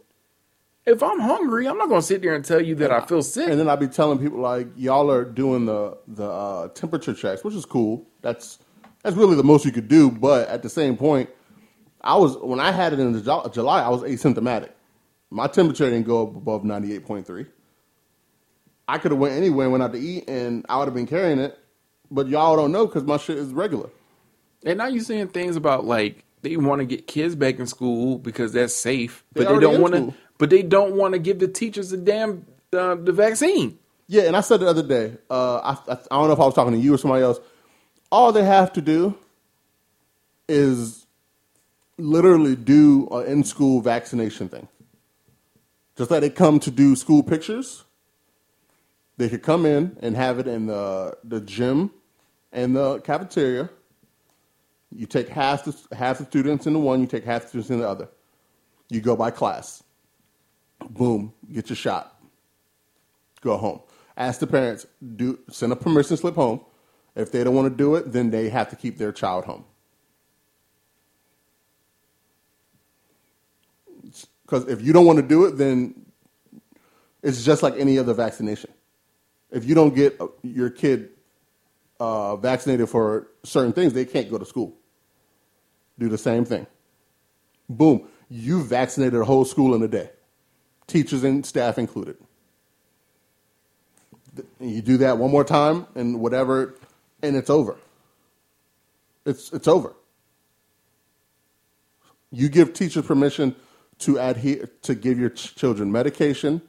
if 0.87 1.03
I'm 1.03 1.21
hungry, 1.21 1.69
I'm 1.69 1.79
not 1.79 1.89
going 1.89 2.01
to 2.03 2.07
sit 2.07 2.23
there 2.23 2.35
and 2.35 2.45
tell 2.45 2.63
you 2.63 2.75
that 2.77 2.93
I 2.93 3.01
feel 3.03 3.23
sick. 3.23 3.49
And 3.49 3.61
then 3.61 3.69
I'd 3.69 3.81
be 3.81 3.89
telling 3.89 4.19
people 4.19 4.41
like 4.41 4.69
y'all 4.77 5.11
are 5.11 5.25
doing 5.25 5.67
the 5.67 5.99
the 6.09 6.29
uh, 6.31 6.69
temperature 6.69 7.15
checks, 7.15 7.45
which 7.45 7.55
is 7.55 7.67
cool. 7.67 8.07
That's 8.23 8.59
that's 9.03 9.17
really 9.17 9.37
the 9.37 9.45
most 9.45 9.65
you 9.65 9.73
could 9.73 9.89
do. 9.89 10.11
But 10.11 10.49
at 10.49 10.63
the 10.63 10.71
same 10.71 10.97
point, 10.97 11.31
I 12.01 12.17
was 12.17 12.37
when 12.37 12.61
I 12.61 12.73
had 12.73 12.93
it 12.93 13.01
in 13.01 13.23
July, 13.23 13.83
I 13.83 13.89
was 13.89 14.03
asymptomatic. 14.03 14.71
My 15.31 15.47
temperature 15.47 15.91
didn't 15.91 16.07
go 16.07 16.27
up 16.27 16.37
above 16.37 16.65
ninety 16.65 16.95
eight 16.95 17.05
point 17.05 17.27
three. 17.27 17.47
I 18.87 18.99
could 18.99 19.11
have 19.11 19.21
went 19.21 19.35
anywhere, 19.35 19.67
and 19.67 19.73
went 19.73 19.85
out 19.85 19.93
to 19.93 19.99
eat, 19.99 20.29
and 20.29 20.65
I 20.69 20.79
would 20.79 20.87
have 20.87 20.95
been 20.95 21.07
carrying 21.07 21.39
it. 21.39 21.59
But 22.11 22.29
y'all 22.29 22.57
don't 22.57 22.73
know 22.73 22.87
because 22.87 23.05
my 23.05 23.19
shit 23.19 23.37
is 23.37 23.53
regular. 23.53 23.91
And 24.65 24.79
now 24.79 24.87
you're 24.87 25.05
saying 25.05 25.29
things 25.29 25.57
about 25.57 25.85
like 25.85 26.25
they 26.43 26.57
want 26.57 26.81
to 26.81 26.87
get 26.87 27.07
kids 27.07 27.35
back 27.35 27.59
in 27.59 27.67
school 27.67 28.19
because 28.19 28.53
that's 28.53 28.75
safe, 28.75 29.25
They 29.35 29.45
but 29.45 29.55
they 29.55 29.61
don't 29.61 29.81
want 29.81 29.95
to. 29.95 30.15
But 30.39 30.51
they 30.51 30.63
don't 30.63 30.95
want 30.95 31.15
to 31.15 31.19
give 31.19 31.41
the 31.41 31.49
teachers 31.49 31.91
the 31.91 31.97
damn 31.97 32.47
uh, 32.73 32.95
the 32.95 33.13
vaccine. 33.13 33.79
Yeah, 34.07 34.23
and 34.23 34.37
I 34.37 34.41
said 34.41 34.61
the 34.61 34.69
other 34.69 34.83
day, 34.83 35.19
uh, 35.29 35.59
I, 35.59 35.93
I, 35.93 35.93
I 35.93 36.17
don't 36.17 36.29
know 36.29 36.33
if 36.33 36.41
I 36.41 36.47
was 36.47 36.55
talking 36.55 36.73
to 36.73 36.79
you 36.79 36.95
or 36.95 36.99
somebody 36.99 37.23
else. 37.23 37.39
All 38.11 38.33
they 38.33 38.45
have 38.45 38.73
to 38.75 38.81
do 38.81 39.15
is 40.49 41.07
literally 41.99 42.57
do 42.57 43.09
an 43.11 43.27
in 43.27 43.45
school 43.45 43.81
vaccination 43.81 44.49
thing. 44.49 44.69
Just 45.97 46.11
let 46.11 46.25
it 46.25 46.35
come 46.35 46.61
to 46.61 46.71
do 46.71 46.95
school 46.97 47.23
pictures. 47.23 47.85
They 49.17 49.29
could 49.29 49.43
come 49.43 49.67
in 49.67 49.97
and 50.01 50.17
have 50.17 50.39
it 50.39 50.47
in 50.47 50.67
the, 50.67 51.17
the 51.25 51.41
gym 51.41 51.91
and 52.53 52.77
the 52.77 53.01
cafeteria. 53.01 53.69
You 54.95 55.07
take 55.07 55.29
half 55.29 55.65
the, 55.65 55.77
half 55.97 56.19
the 56.19 56.25
students 56.25 56.67
in 56.67 56.73
the 56.73 56.79
one, 56.79 57.01
you 57.01 57.07
take 57.07 57.25
half 57.25 57.43
the 57.43 57.49
students 57.49 57.71
in 57.71 57.81
the 57.81 57.89
other. 57.89 58.09
You 58.89 59.01
go 59.01 59.17
by 59.17 59.31
class. 59.33 59.83
Boom, 60.89 61.35
get 61.53 61.69
your 61.69 61.77
shot 61.77 62.19
go 63.41 63.57
home. 63.57 63.81
Ask 64.17 64.41
the 64.41 64.47
parents, 64.47 64.87
do 65.17 65.39
send 65.51 65.73
a 65.73 65.77
permission 65.77 66.17
slip 66.17 66.35
home. 66.35 66.61
If 67.15 67.33
they 67.33 67.43
don't 67.45 67.55
want 67.55 67.71
to 67.71 67.77
do 67.77 67.95
it, 67.97 68.13
then 68.13 68.31
they 68.31 68.49
have 68.49 68.69
to 68.71 68.77
keep 68.77 68.99
their 68.99 69.13
child 69.13 69.45
home. 69.45 69.65
Because 74.49 74.67
if 74.67 74.81
you 74.81 74.95
don't 74.95 75.05
want 75.05 75.19
to 75.19 75.23
do 75.23 75.45
it, 75.45 75.59
then 75.59 75.95
it's 77.23 77.45
just 77.45 77.63
like 77.63 77.75
any 77.77 77.99
other 77.99 78.15
vaccination. 78.15 78.71
If 79.51 79.67
you 79.67 79.75
don't 79.75 79.95
get 79.95 80.19
uh, 80.19 80.29
your 80.43 80.71
kid 80.71 81.11
uh, 82.01 82.37
vaccinated 82.37 82.89
for 82.89 83.29
certain 83.45 83.75
things, 83.75 83.93
they 83.93 84.07
can't 84.07 84.31
go 84.31 84.39
to 84.39 84.47
school. 84.47 84.75
Do 85.99 86.09
the 86.09 86.17
same 86.17 86.47
thing. 86.47 86.67
Boom, 87.69 88.09
you 88.31 88.63
vaccinated 88.63 89.21
a 89.21 89.25
whole 89.27 89.45
school 89.45 89.75
in 89.75 89.83
a 89.83 89.89
day, 89.89 90.09
teachers 90.87 91.25
and 91.25 91.45
staff 91.45 91.77
included. 91.77 92.17
You 94.61 94.81
do 94.81 94.97
that 94.99 95.19
one 95.19 95.31
more 95.31 95.45
time 95.45 95.87
and 95.95 96.21
whatever, 96.21 96.75
and 97.21 97.37
it's 97.37 97.51
over. 97.51 97.77
It's, 99.27 99.53
it's 99.53 99.69
over. 99.69 99.95
You 102.31 102.49
give 102.49 102.73
teachers 102.73 103.05
permission 103.05 103.55
to 104.01 104.19
adhere 104.19 104.69
to 104.83 104.95
give 104.95 105.19
your 105.19 105.31
ch- 105.31 105.55
children 105.55 105.91
medication, 105.91 106.63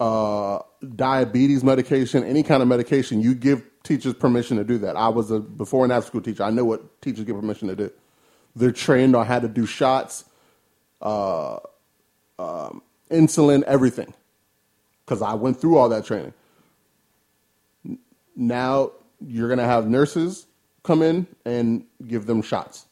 uh, 0.00 0.60
diabetes 0.96 1.64
medication, 1.64 2.24
any 2.24 2.42
kind 2.42 2.62
of 2.62 2.68
medication. 2.68 3.20
You 3.20 3.34
give 3.34 3.62
teachers 3.82 4.14
permission 4.14 4.56
to 4.56 4.64
do 4.64 4.78
that. 4.78 4.96
I 4.96 5.08
was 5.08 5.30
a 5.30 5.40
before 5.40 5.84
and 5.84 5.92
after 5.92 6.08
school 6.08 6.20
teacher. 6.20 6.42
I 6.42 6.50
know 6.50 6.64
what 6.64 7.00
teachers 7.02 7.24
get 7.24 7.34
permission 7.34 7.68
to 7.68 7.76
do. 7.76 7.90
They're 8.56 8.72
trained 8.72 9.16
on 9.16 9.26
how 9.26 9.40
to 9.40 9.48
do 9.48 9.66
shots, 9.66 10.24
uh, 11.02 11.58
um, 12.38 12.82
insulin, 13.10 13.62
everything 13.64 14.14
because 15.04 15.22
I 15.22 15.34
went 15.34 15.60
through 15.60 15.76
all 15.76 15.88
that 15.90 16.04
training. 16.04 16.32
Now 18.36 18.92
you're 19.20 19.48
going 19.48 19.58
to 19.58 19.64
have 19.64 19.88
nurses 19.88 20.46
come 20.82 21.02
in 21.02 21.26
and 21.44 21.84
give 22.06 22.26
them 22.26 22.42
shots. 22.42 22.86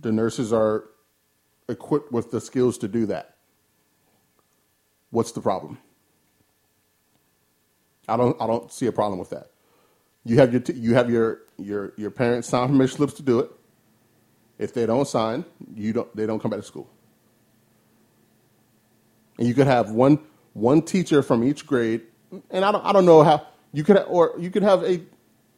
The 0.00 0.12
nurses 0.12 0.52
are 0.52 0.84
equipped 1.68 2.12
with 2.12 2.30
the 2.30 2.40
skills 2.40 2.78
to 2.78 2.88
do 2.88 3.06
that. 3.06 3.36
What's 5.10 5.32
the 5.32 5.40
problem? 5.42 5.78
I 8.08 8.16
don't. 8.16 8.40
I 8.40 8.46
don't 8.46 8.72
see 8.72 8.86
a 8.86 8.92
problem 8.92 9.18
with 9.20 9.30
that. 9.30 9.50
You 10.24 10.38
have 10.38 10.52
your 10.52 10.62
t- 10.62 10.74
you 10.74 10.94
have 10.94 11.10
your 11.10 11.40
your 11.58 11.94
your 11.96 12.10
parents 12.10 12.48
sign 12.48 12.68
permission 12.68 12.96
slips 12.98 13.14
to 13.14 13.22
do 13.22 13.40
it. 13.40 13.50
If 14.58 14.74
they 14.74 14.86
don't 14.86 15.08
sign, 15.08 15.44
you 15.74 15.92
don't. 15.94 16.16
They 16.16 16.26
don't 16.26 16.40
come 16.40 16.50
back 16.52 16.60
to 16.60 16.66
school. 16.66 16.88
and 19.38 19.48
you 19.48 19.54
could 19.54 19.66
have 19.66 19.90
one 19.92 20.18
one 20.54 20.82
teacher 20.82 21.22
from 21.22 21.44
each 21.44 21.66
grade, 21.66 22.02
and 22.50 22.64
I 22.64 22.72
don't 22.72 22.84
I 22.84 22.92
don't 22.92 23.06
know 23.06 23.22
how 23.22 23.46
you 23.72 23.84
could 23.84 23.98
or 24.08 24.34
you 24.38 24.50
could 24.50 24.62
have 24.64 24.84
a 24.84 25.02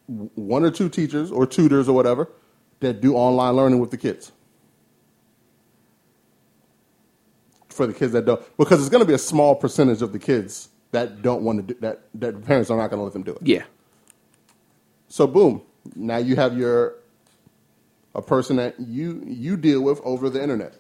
one 0.09 0.65
or 0.65 0.71
two 0.71 0.89
teachers 0.89 1.31
or 1.33 1.47
tutors 1.47 1.89
or 1.89 1.95
whatever 1.95 2.31
that 2.81 3.01
do 3.01 3.15
online 3.17 3.57
learning 3.57 3.81
with 3.81 3.91
the 3.93 3.99
kids. 3.99 4.33
For 7.77 7.87
the 7.87 7.93
kids 7.93 8.13
that 8.13 8.25
don't, 8.25 8.41
because 8.57 8.81
it's 8.81 8.89
going 8.89 9.03
to 9.03 9.07
be 9.07 9.13
a 9.13 9.19
small 9.19 9.55
percentage 9.55 10.01
of 10.01 10.13
the 10.13 10.19
kids 10.19 10.71
that 10.93 11.21
don't 11.21 11.43
want 11.43 11.59
to 11.59 11.75
do 11.75 11.81
that. 11.81 12.01
That 12.15 12.43
parents 12.45 12.71
are 12.71 12.77
not 12.79 12.89
going 12.89 13.01
to 13.01 13.05
let 13.05 13.13
them 13.13 13.23
do 13.23 13.33
it. 13.33 13.39
Yeah. 13.43 13.65
So 15.09 15.27
boom, 15.27 15.63
now 15.95 16.17
you 16.17 16.37
have 16.37 16.57
your 16.57 16.95
a 18.15 18.23
person 18.23 18.57
that 18.57 18.81
you 18.81 19.23
you 19.27 19.59
deal 19.59 19.83
with 19.83 20.01
over 20.05 20.31
the 20.31 20.43
internet. 20.43 20.75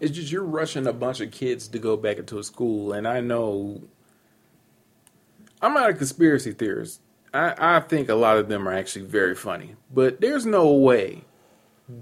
It's 0.00 0.12
just 0.12 0.32
you're 0.32 0.42
rushing 0.42 0.86
a 0.86 0.92
bunch 0.92 1.20
of 1.20 1.30
kids 1.30 1.68
to 1.68 1.78
go 1.78 1.96
back 1.96 2.16
into 2.16 2.38
a 2.38 2.42
school, 2.42 2.92
and 2.92 3.06
I 3.06 3.20
know 3.20 3.82
I'm 5.60 5.74
not 5.74 5.90
a 5.90 5.94
conspiracy 5.94 6.52
theorist. 6.52 7.00
I, 7.32 7.76
I 7.76 7.80
think 7.80 8.08
a 8.08 8.14
lot 8.14 8.38
of 8.38 8.48
them 8.48 8.66
are 8.66 8.72
actually 8.72 9.04
very 9.04 9.34
funny, 9.34 9.76
but 9.92 10.20
there's 10.20 10.46
no 10.46 10.72
way 10.72 11.24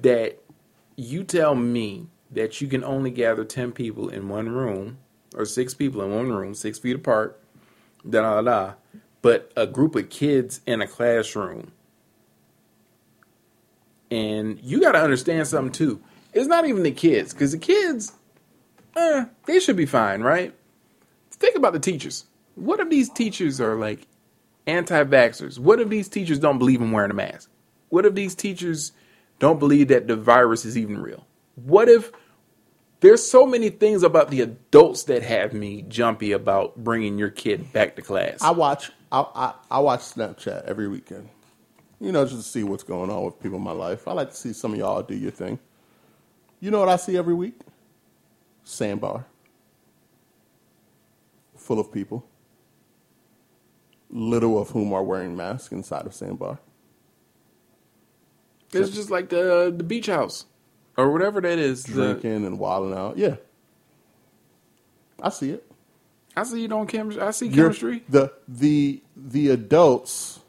that 0.03 0.39
you 0.97 1.24
tell 1.24 1.55
me 1.55 2.07
that 2.32 2.60
you 2.60 2.68
can 2.68 2.82
only 2.82 3.10
gather 3.10 3.44
10 3.44 3.72
people 3.72 4.09
in 4.09 4.28
one 4.28 4.48
room 4.48 4.98
or 5.34 5.44
six 5.44 5.74
people 5.74 6.02
in 6.02 6.14
one 6.14 6.30
room, 6.30 6.54
six 6.54 6.78
feet 6.78 6.96
apart, 6.96 7.40
da 8.09 8.22
da 8.22 8.42
da, 8.42 8.74
but 9.20 9.52
a 9.56 9.66
group 9.66 9.94
of 9.94 10.10
kids 10.10 10.60
in 10.66 10.80
a 10.80 10.86
classroom. 10.86 11.72
And 14.10 14.59
you 14.62 14.80
got 14.80 14.92
to 14.92 15.00
understand 15.02 15.46
something 15.46 15.72
too. 15.72 16.02
It's 16.34 16.48
not 16.48 16.66
even 16.66 16.82
the 16.82 16.90
kids, 16.90 17.32
because 17.32 17.52
the 17.52 17.59
kids, 17.59 18.12
eh, 18.96 19.26
they 19.46 19.60
should 19.60 19.76
be 19.76 19.86
fine, 19.86 20.22
right? 20.22 20.54
Think 21.30 21.56
about 21.56 21.72
the 21.72 21.80
teachers. 21.80 22.26
What 22.54 22.80
if 22.80 22.88
these 22.90 23.09
teachers 23.10 23.60
are 23.60 23.76
like 23.76 24.06
anti 24.66 25.04
vaxxers? 25.04 25.59
What 25.59 25.80
if 25.80 25.88
these 25.88 26.09
teachers 26.09 26.38
don't 26.38 26.59
believe 26.59 26.80
in 26.80 26.92
wearing 26.92 27.10
a 27.10 27.14
mask? 27.14 27.50
What 27.88 28.06
if 28.06 28.14
these 28.14 28.34
teachers 28.34 28.92
don't 29.38 29.59
believe 29.59 29.88
that 29.88 30.09
the 30.09 30.16
virus 30.16 30.64
is 30.64 30.78
even 30.78 31.00
real? 31.00 31.26
What 31.56 31.88
if 31.88 32.12
there's 33.02 33.28
so 33.28 33.44
many 33.44 33.68
things 33.68 34.04
about 34.04 34.30
the 34.30 34.40
adults 34.40 35.04
that 35.04 35.22
have 35.22 35.52
me 35.52 35.82
jumpy 35.82 36.32
about 36.32 36.76
bringing 36.82 37.18
your 37.18 37.30
kid 37.30 37.72
back 37.72 37.96
to 37.96 38.02
class? 38.02 38.40
I 38.40 38.52
watch 38.52 38.90
I, 39.10 39.26
I, 39.34 39.54
I 39.72 39.78
watch 39.80 40.00
Snapchat 40.00 40.64
every 40.64 40.88
weekend. 40.88 41.28
You 42.00 42.12
know, 42.12 42.24
just 42.24 42.36
to 42.36 42.42
see 42.42 42.62
what's 42.62 42.84
going 42.84 43.10
on 43.10 43.24
with 43.24 43.40
people 43.40 43.58
in 43.58 43.64
my 43.64 43.72
life. 43.72 44.08
I 44.08 44.12
like 44.12 44.30
to 44.30 44.36
see 44.36 44.52
some 44.52 44.72
of 44.72 44.78
y'all 44.78 45.02
do 45.02 45.14
your 45.14 45.30
thing. 45.32 45.58
You 46.60 46.70
know 46.70 46.78
what 46.78 46.88
I 46.88 46.96
see 46.96 47.16
every 47.16 47.34
week? 47.34 47.60
Sandbar. 48.64 49.26
Full 51.56 51.80
of 51.80 51.92
people. 51.92 52.24
Little 54.10 54.60
of 54.60 54.70
whom 54.70 54.92
are 54.92 55.02
wearing 55.02 55.36
masks 55.36 55.72
inside 55.72 56.06
of 56.06 56.14
Sandbar. 56.14 56.60
It's 58.72 58.90
just 58.90 59.10
like 59.10 59.28
the 59.28 59.74
the 59.76 59.84
beach 59.84 60.06
house 60.06 60.46
or 60.97 61.10
whatever 61.12 61.40
that 61.40 61.59
is. 61.59 61.85
The, 61.85 62.14
Drinking 62.14 62.44
and 62.47 62.59
wilding 62.59 62.97
out. 62.97 63.16
Yeah. 63.16 63.36
I 65.20 65.28
see 65.31 65.51
it. 65.51 65.70
I 66.36 66.43
see 66.44 66.62
you 66.62 66.69
on 66.70 66.86
chemistry. 66.86 67.23
I 67.23 67.31
see 67.31 67.47
You're- 67.47 67.69
chemistry. 67.69 68.05
The 68.09 68.32
the 68.48 69.02
the 69.16 69.51
adults 69.51 70.40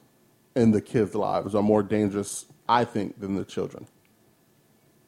in 0.56 0.72
the 0.72 0.82
kids' 0.82 1.14
lives 1.16 1.54
are 1.56 1.64
more 1.64 1.84
dangerous, 1.84 2.46
I 2.70 2.86
think, 2.86 3.20
than 3.20 3.36
the 3.36 3.44
children. 3.44 3.88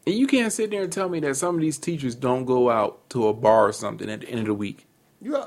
And 0.05 0.15
you 0.15 0.27
can't 0.27 0.53
sit 0.53 0.69
there 0.69 0.83
and 0.83 0.91
tell 0.91 1.09
me 1.09 1.19
that 1.21 1.35
some 1.35 1.55
of 1.55 1.61
these 1.61 1.79
teachers 1.79 2.13
don't 2.13 2.45
go 2.45 2.69
out 2.69 3.09
to 3.11 3.27
a 3.27 3.33
bar 3.33 3.69
or 3.69 3.71
something 3.73 4.09
at 4.09 4.21
the 4.21 4.29
end 4.29 4.41
of 4.41 4.45
the 4.45 4.53
week. 4.53 4.85
Yeah, 5.21 5.45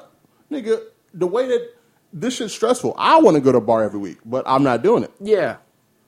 nigga, 0.50 0.80
the 1.14 1.26
way 1.28 1.46
that 1.46 1.74
this 2.12 2.36
shit's 2.36 2.54
stressful. 2.54 2.94
I 2.98 3.20
want 3.20 3.36
to 3.36 3.40
go 3.40 3.52
to 3.52 3.58
a 3.58 3.60
bar 3.62 3.84
every 3.84 4.00
week, 4.00 4.18
but 4.24 4.42
I'm 4.48 4.62
not 4.64 4.82
doing 4.82 5.04
it. 5.04 5.12
Yeah. 5.20 5.56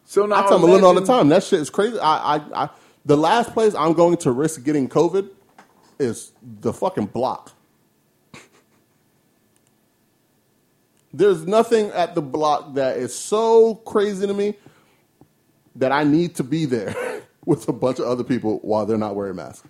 So 0.04 0.26
now 0.26 0.44
I 0.44 0.48
tell 0.48 0.58
Melinda 0.58 0.86
all 0.86 0.94
the 0.94 1.04
time 1.04 1.28
that 1.28 1.44
shit 1.44 1.60
is 1.60 1.70
crazy. 1.70 1.98
I, 2.00 2.36
I, 2.36 2.64
I, 2.64 2.70
the 3.04 3.16
last 3.16 3.52
place 3.52 3.74
I'm 3.74 3.92
going 3.92 4.16
to 4.18 4.32
risk 4.32 4.64
getting 4.64 4.88
COVID 4.88 5.28
is 5.98 6.32
the 6.42 6.72
fucking 6.72 7.06
block. 7.06 7.52
There's 11.12 11.46
nothing 11.46 11.88
at 11.88 12.14
the 12.14 12.22
block 12.22 12.74
that 12.74 12.96
is 12.96 13.16
so 13.16 13.74
crazy 13.74 14.26
to 14.26 14.34
me 14.34 14.54
that 15.76 15.92
I 15.92 16.04
need 16.04 16.36
to 16.36 16.44
be 16.44 16.66
there 16.66 16.94
with 17.44 17.68
a 17.68 17.72
bunch 17.72 17.98
of 17.98 18.06
other 18.06 18.22
people 18.24 18.58
while 18.62 18.86
they're 18.86 18.98
not 18.98 19.16
wearing 19.16 19.36
masks. 19.36 19.66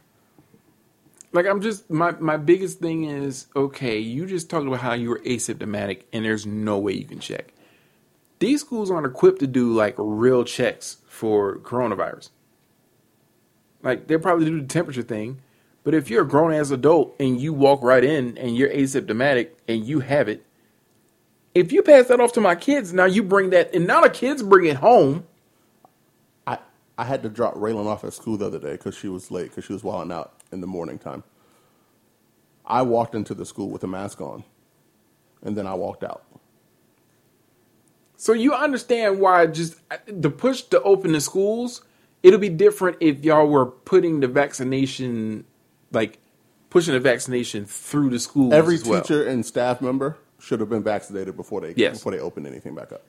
Like 1.33 1.47
I'm 1.47 1.63
just 1.63 1.89
my 1.89 2.11
my 2.13 2.37
biggest 2.37 2.81
thing 2.81 3.05
is 3.05 3.47
okay. 3.55 3.99
You 3.99 4.27
just 4.27 4.51
talked 4.51 4.67
about 4.67 4.81
how 4.81 4.95
you 4.95 5.11
were 5.11 5.21
asymptomatic 5.21 6.03
and 6.13 6.25
there's 6.25 6.45
no 6.45 6.79
way 6.79 6.93
you 6.93 7.05
can 7.05 7.21
check. 7.21 7.55
These 8.41 8.63
schools 8.63 8.91
aren't 8.91 9.07
equipped 9.07 9.39
to 9.41 9.47
do 9.47 9.73
like 9.73 9.95
real 9.97 10.45
checks 10.45 10.99
for 11.07 11.59
coronavirus. 11.59 12.31
Like 13.83 14.07
they'll 14.07 14.19
probably 14.19 14.47
do 14.47 14.61
the 14.61 14.67
temperature 14.67 15.03
thing, 15.03 15.41
but 15.85 15.95
if 15.95 16.11
you're 16.11 16.23
a 16.23 16.29
grown 16.29 16.53
ass 16.53 16.71
adult 16.71 17.17
and 17.19 17.41
you 17.41 17.53
walk 17.53 17.83
right 17.83 18.05
in 18.05 18.37
and 18.37 18.57
you're 18.57 18.71
asymptomatic 18.71 19.51
and 19.67 19.85
you 19.85 20.01
have 20.01 20.29
it, 20.29 20.45
if 21.55 21.73
you 21.73 21.83
pass 21.83 22.09
that 22.09 22.21
off 22.21 22.33
to 22.35 22.41
my 22.41 22.55
kids, 22.55 22.93
now 22.93 23.07
you 23.07 23.23
bring 23.23 23.51
that 23.51 23.75
and 23.75 23.87
now 23.87 24.03
the 24.03 24.11
kids 24.11 24.43
bring 24.43 24.67
it 24.67 24.77
home. 24.77 25.27
I, 26.47 26.59
I 26.99 27.05
had 27.05 27.23
to 27.23 27.29
drop 27.29 27.55
Raylan 27.55 27.87
off 27.87 28.05
at 28.05 28.13
school 28.13 28.37
the 28.37 28.47
other 28.47 28.59
day 28.59 28.73
because 28.73 28.97
she 28.97 29.09
was 29.09 29.31
late 29.31 29.49
because 29.51 29.65
she 29.65 29.73
was 29.73 29.83
wilding 29.83 30.13
out 30.13 30.35
in 30.53 30.61
the 30.61 30.67
morning 30.67 30.99
time. 30.99 31.25
I 32.67 32.83
walked 32.83 33.15
into 33.15 33.35
the 33.35 33.45
school 33.45 33.69
with 33.69 33.83
a 33.83 33.89
mask 33.89 34.21
on, 34.21 34.45
and 35.43 35.57
then 35.57 35.67
I 35.67 35.75
walked 35.75 36.05
out. 36.05 36.23
So 38.17 38.33
you 38.33 38.55
understand 38.55 39.19
why 39.19 39.47
just 39.47 39.77
uh, 39.91 39.97
the 40.07 40.31
push 40.31 40.63
to 40.65 40.81
open 40.83 41.13
the 41.13 41.21
schools, 41.21 41.83
it'll 42.23 42.39
be 42.41 42.49
different 42.49 42.97
if 43.01 43.25
y'all 43.25 43.47
were 43.47 43.67
putting 43.67 44.21
the 44.21 44.29
vaccination, 44.29 45.45
like 45.93 46.19
pushing 46.71 46.95
the 46.95 47.01
vaccination 47.01 47.65
through 47.65 48.11
the 48.11 48.19
schools. 48.19 48.53
Every 48.53 48.77
as 48.77 48.85
well. 48.85 49.01
teacher 49.03 49.27
and 49.27 49.45
staff 49.45 49.81
member 49.81 50.17
should 50.39 50.61
have 50.61 50.69
been 50.69 50.83
vaccinated 50.83 51.37
before 51.37 51.61
they 51.61 51.75
Yes. 51.77 51.99
before 51.99 52.13
they 52.13 52.19
opened 52.21 52.47
anything 52.47 52.75
back 52.75 52.93
up. 52.93 53.03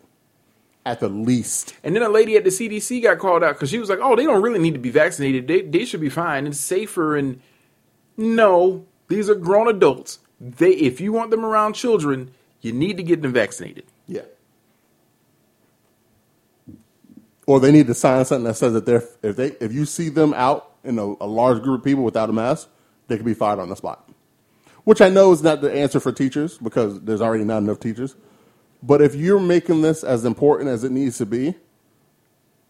At 0.83 0.99
the 0.99 1.09
least, 1.09 1.75
And 1.83 1.95
then 1.95 2.01
a 2.01 2.09
lady 2.09 2.35
at 2.37 2.43
the 2.43 2.49
CDC 2.49 3.01
got 3.03 3.19
called 3.19 3.43
out 3.43 3.53
because 3.53 3.69
she 3.69 3.77
was 3.77 3.87
like, 3.87 3.99
"Oh, 4.01 4.15
they 4.15 4.23
don't 4.23 4.41
really 4.41 4.57
need 4.59 4.73
to 4.73 4.79
be 4.79 4.89
vaccinated. 4.89 5.47
They 5.47 5.61
they 5.61 5.85
should 5.85 6.01
be 6.01 6.09
fine. 6.09 6.47
It's 6.47 6.59
safer." 6.59 7.15
And 7.15 7.39
no, 8.17 8.85
these 9.07 9.29
are 9.29 9.35
grown 9.35 9.67
adults. 9.67 10.17
They 10.39 10.71
if 10.71 10.99
you 10.99 11.13
want 11.13 11.29
them 11.29 11.45
around 11.45 11.73
children, 11.73 12.31
you 12.61 12.71
need 12.71 12.97
to 12.97 13.03
get 13.03 13.21
them 13.21 13.31
vaccinated. 13.31 13.83
yeah. 14.07 14.21
Or 17.51 17.59
they 17.59 17.73
need 17.73 17.87
to 17.87 17.93
sign 17.93 18.23
something 18.23 18.45
that 18.45 18.53
says 18.53 18.71
that 18.71 18.85
they're 18.85 19.03
if 19.21 19.35
they 19.35 19.47
if 19.59 19.73
you 19.73 19.83
see 19.83 20.07
them 20.07 20.33
out 20.33 20.71
in 20.85 20.97
a, 20.97 21.03
a 21.19 21.27
large 21.27 21.61
group 21.61 21.81
of 21.81 21.83
people 21.83 22.01
without 22.01 22.29
a 22.29 22.33
mask, 22.33 22.69
they 23.09 23.17
can 23.17 23.25
be 23.25 23.33
fired 23.33 23.59
on 23.59 23.67
the 23.67 23.75
spot. 23.75 24.09
Which 24.85 25.01
I 25.01 25.09
know 25.09 25.33
is 25.33 25.43
not 25.43 25.59
the 25.59 25.69
answer 25.69 25.99
for 25.99 26.13
teachers 26.13 26.57
because 26.57 27.01
there's 27.01 27.19
already 27.19 27.43
not 27.43 27.57
enough 27.57 27.81
teachers. 27.81 28.15
But 28.81 29.01
if 29.01 29.15
you're 29.15 29.41
making 29.41 29.81
this 29.81 30.01
as 30.01 30.23
important 30.23 30.69
as 30.69 30.85
it 30.85 30.93
needs 30.93 31.17
to 31.17 31.25
be, 31.25 31.55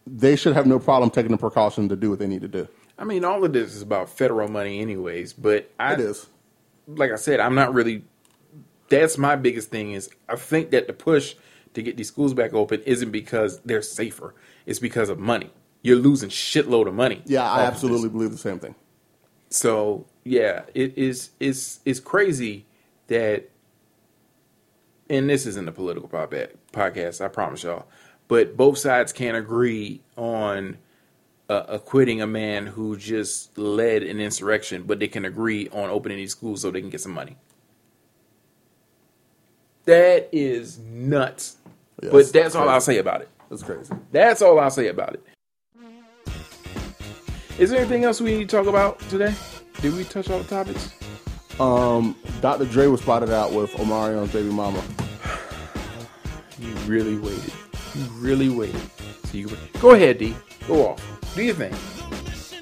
they 0.07 0.35
should 0.35 0.55
have 0.55 0.65
no 0.65 0.79
problem 0.79 1.11
taking 1.11 1.31
the 1.31 1.37
precaution 1.37 1.87
to 1.89 1.95
do 1.95 2.09
what 2.09 2.17
they 2.17 2.27
need 2.27 2.41
to 2.41 2.47
do. 2.47 2.67
I 2.97 3.03
mean, 3.03 3.23
all 3.23 3.45
of 3.45 3.53
this 3.53 3.75
is 3.75 3.83
about 3.83 4.09
federal 4.09 4.47
money, 4.47 4.79
anyways. 4.81 5.33
But 5.33 5.69
I, 5.79 5.93
It 5.93 5.99
is. 5.99 6.25
like 6.87 7.11
I 7.11 7.17
said, 7.17 7.39
I'm 7.39 7.53
not 7.55 7.75
really. 7.75 8.03
That's 8.89 9.19
my 9.19 9.35
biggest 9.35 9.69
thing 9.69 9.91
is 9.91 10.09
I 10.27 10.37
think 10.37 10.71
that 10.71 10.87
the 10.87 10.93
push 10.93 11.35
to 11.75 11.83
get 11.83 11.97
these 11.97 12.07
schools 12.07 12.33
back 12.33 12.53
open 12.53 12.81
isn't 12.83 13.11
because 13.11 13.59
they're 13.61 13.83
safer. 13.83 14.33
It's 14.65 14.79
because 14.79 15.09
of 15.09 15.19
money. 15.19 15.51
You're 15.81 15.97
losing 15.97 16.29
shitload 16.29 16.87
of 16.87 16.93
money. 16.93 17.21
Yeah, 17.25 17.49
I 17.49 17.63
absolutely 17.63 18.09
believe 18.09 18.31
the 18.31 18.37
same 18.37 18.59
thing. 18.59 18.75
So 19.49 20.05
yeah, 20.23 20.63
it 20.73 20.97
is. 20.97 21.31
It's 21.39 21.79
it's 21.85 21.99
crazy 21.99 22.65
that. 23.07 23.49
And 25.09 25.29
this 25.29 25.45
isn't 25.45 25.67
a 25.67 25.73
political 25.73 26.07
podcast, 26.07 27.19
I 27.19 27.27
promise 27.27 27.63
y'all. 27.63 27.85
But 28.29 28.55
both 28.55 28.77
sides 28.77 29.11
can't 29.11 29.35
agree 29.35 29.99
on 30.15 30.77
uh, 31.49 31.65
acquitting 31.67 32.21
a 32.21 32.27
man 32.27 32.65
who 32.65 32.95
just 32.95 33.57
led 33.57 34.03
an 34.03 34.21
insurrection, 34.21 34.83
but 34.83 34.99
they 34.99 35.09
can 35.09 35.25
agree 35.25 35.67
on 35.73 35.89
opening 35.89 36.17
these 36.17 36.31
schools 36.31 36.61
so 36.61 36.71
they 36.71 36.79
can 36.79 36.89
get 36.89 37.01
some 37.01 37.11
money. 37.11 37.35
That 39.83 40.29
is 40.31 40.79
nuts. 40.79 41.57
Yes, 42.01 42.11
but 42.13 42.31
that's 42.31 42.55
all. 42.55 42.69
I'll 42.69 42.79
say 42.79 42.97
about 42.97 43.19
it. 43.19 43.27
That's 43.51 43.63
crazy. 43.63 43.93
That's 44.13 44.41
all 44.41 44.57
I'll 44.61 44.71
say 44.71 44.87
about 44.87 45.13
it. 45.13 45.23
Is 47.59 47.69
there 47.69 47.79
anything 47.79 48.05
else 48.05 48.21
we 48.21 48.37
need 48.37 48.49
to 48.49 48.57
talk 48.57 48.65
about 48.65 48.97
today? 49.09 49.35
Did 49.81 49.93
we 49.93 50.05
touch 50.05 50.29
all 50.29 50.39
the 50.39 50.45
topics? 50.45 50.93
Um, 51.59 52.15
Dr. 52.39 52.63
Dre 52.63 52.87
was 52.87 53.01
spotted 53.01 53.29
out 53.29 53.51
with 53.51 53.69
Omarion's 53.73 54.31
baby 54.31 54.49
mama. 54.49 54.81
You 56.59 56.73
really 56.85 57.17
waited. 57.17 57.53
You 57.95 58.03
really 58.19 58.47
waited. 58.47 58.79
So 59.25 59.37
you 59.37 59.49
go 59.79 59.91
ahead, 59.91 60.19
D. 60.19 60.35
Go 60.67 60.89
off. 60.89 61.35
Do 61.35 61.43
your 61.43 61.55
thing. 61.55 61.73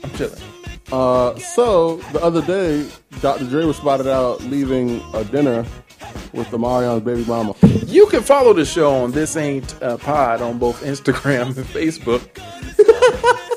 I'm 0.02 0.10
chilling. 0.12 0.42
Uh, 0.90 1.38
so 1.38 1.98
the 2.14 2.24
other 2.24 2.42
day, 2.42 2.90
Dr. 3.20 3.44
Dre 3.50 3.66
was 3.66 3.76
spotted 3.76 4.08
out 4.08 4.42
leaving 4.44 5.04
a 5.14 5.26
dinner 5.26 5.66
with 6.34 6.48
Omarion's 6.52 7.04
baby 7.04 7.24
mama. 7.26 7.56
You 7.86 8.06
can 8.08 8.22
follow 8.22 8.54
the 8.54 8.66
show 8.66 8.94
on 9.04 9.12
This 9.12 9.36
Ain't 9.36 9.76
a 9.82 9.98
Pod 9.98 10.42
on 10.42 10.58
both 10.60 10.84
Instagram 10.84 11.48
and 11.58 11.66
Facebook. 11.66 12.22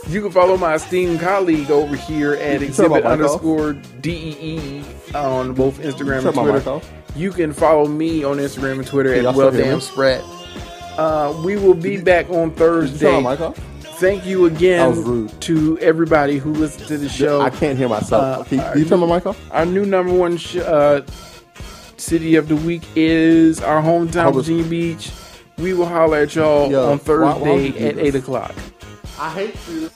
you 0.08 0.20
can 0.22 0.30
follow 0.30 0.56
my 0.56 0.74
esteemed 0.74 1.20
colleague 1.20 1.70
over 1.70 1.94
here 1.96 2.34
at 2.34 2.60
You 2.60 2.70
turn 2.72 2.90
my 2.90 2.98
exhibit 2.98 3.04
underscore 3.04 3.72
DEE 4.00 4.84
on 5.14 5.54
both 5.54 5.78
Instagram 5.80 6.24
and 6.26 6.34
Turn 6.34 6.34
my 6.46 6.52
mic 6.52 6.62
Twitter. 6.62 6.80
You 7.14 7.30
can 7.30 7.52
follow 7.52 7.86
me 7.86 8.24
on 8.24 8.38
Instagram 8.38 8.78
and 8.78 8.86
Twitter 8.86 9.12
at 9.14 9.34
Well 9.34 9.50
Damn? 9.50 9.80
Sprat. 9.80 10.22
Uh, 10.98 11.40
we 11.44 11.56
will 11.56 11.74
be 11.74 12.00
back 12.00 12.28
on 12.30 12.50
Did 12.50 12.58
you 12.60 12.98
turn 12.98 13.24
Thursday. 13.24 13.52
Thank 13.96 14.26
you 14.26 14.46
again 14.46 14.78
That 14.90 14.96
was 14.96 15.06
rude. 15.06 15.40
to 15.42 15.78
everybody 15.78 16.38
who 16.38 16.52
listened 16.54 16.88
to 16.88 16.98
the 16.98 17.08
show. 17.08 17.40
I 17.40 17.50
can't 17.50 17.78
hear 17.78 17.88
myself. 17.88 18.40
Uh, 18.40 18.42
Can 18.44 18.58
you, 18.58 18.64
can 18.64 18.78
you 18.80 18.84
turn 18.84 19.00
my 19.00 19.06
mic 19.06 19.26
off? 19.26 19.38
Our 19.52 19.64
new 19.64 19.86
number 19.86 20.12
one 20.12 20.36
sh- 20.38 20.56
uh, 20.56 21.02
city 22.02 22.36
of 22.36 22.48
the 22.48 22.56
week 22.56 22.82
is 22.96 23.60
our 23.60 23.80
hometown, 23.82 24.16
I 24.24 24.28
was- 24.28 24.46
Virginia 24.48 24.68
Beach. 24.68 25.10
We 25.58 25.72
will 25.74 25.86
holler 25.86 26.18
at 26.18 26.34
y'all 26.34 26.70
Yo, 26.70 26.82
on 26.82 26.88
why- 26.88 26.94
why 26.94 26.98
Thursday 26.98 27.88
at 27.88 27.98
8 27.98 28.14
o'clock. 28.16 28.54
I 29.20 29.28
hate 29.30 29.54
you. 29.70 29.90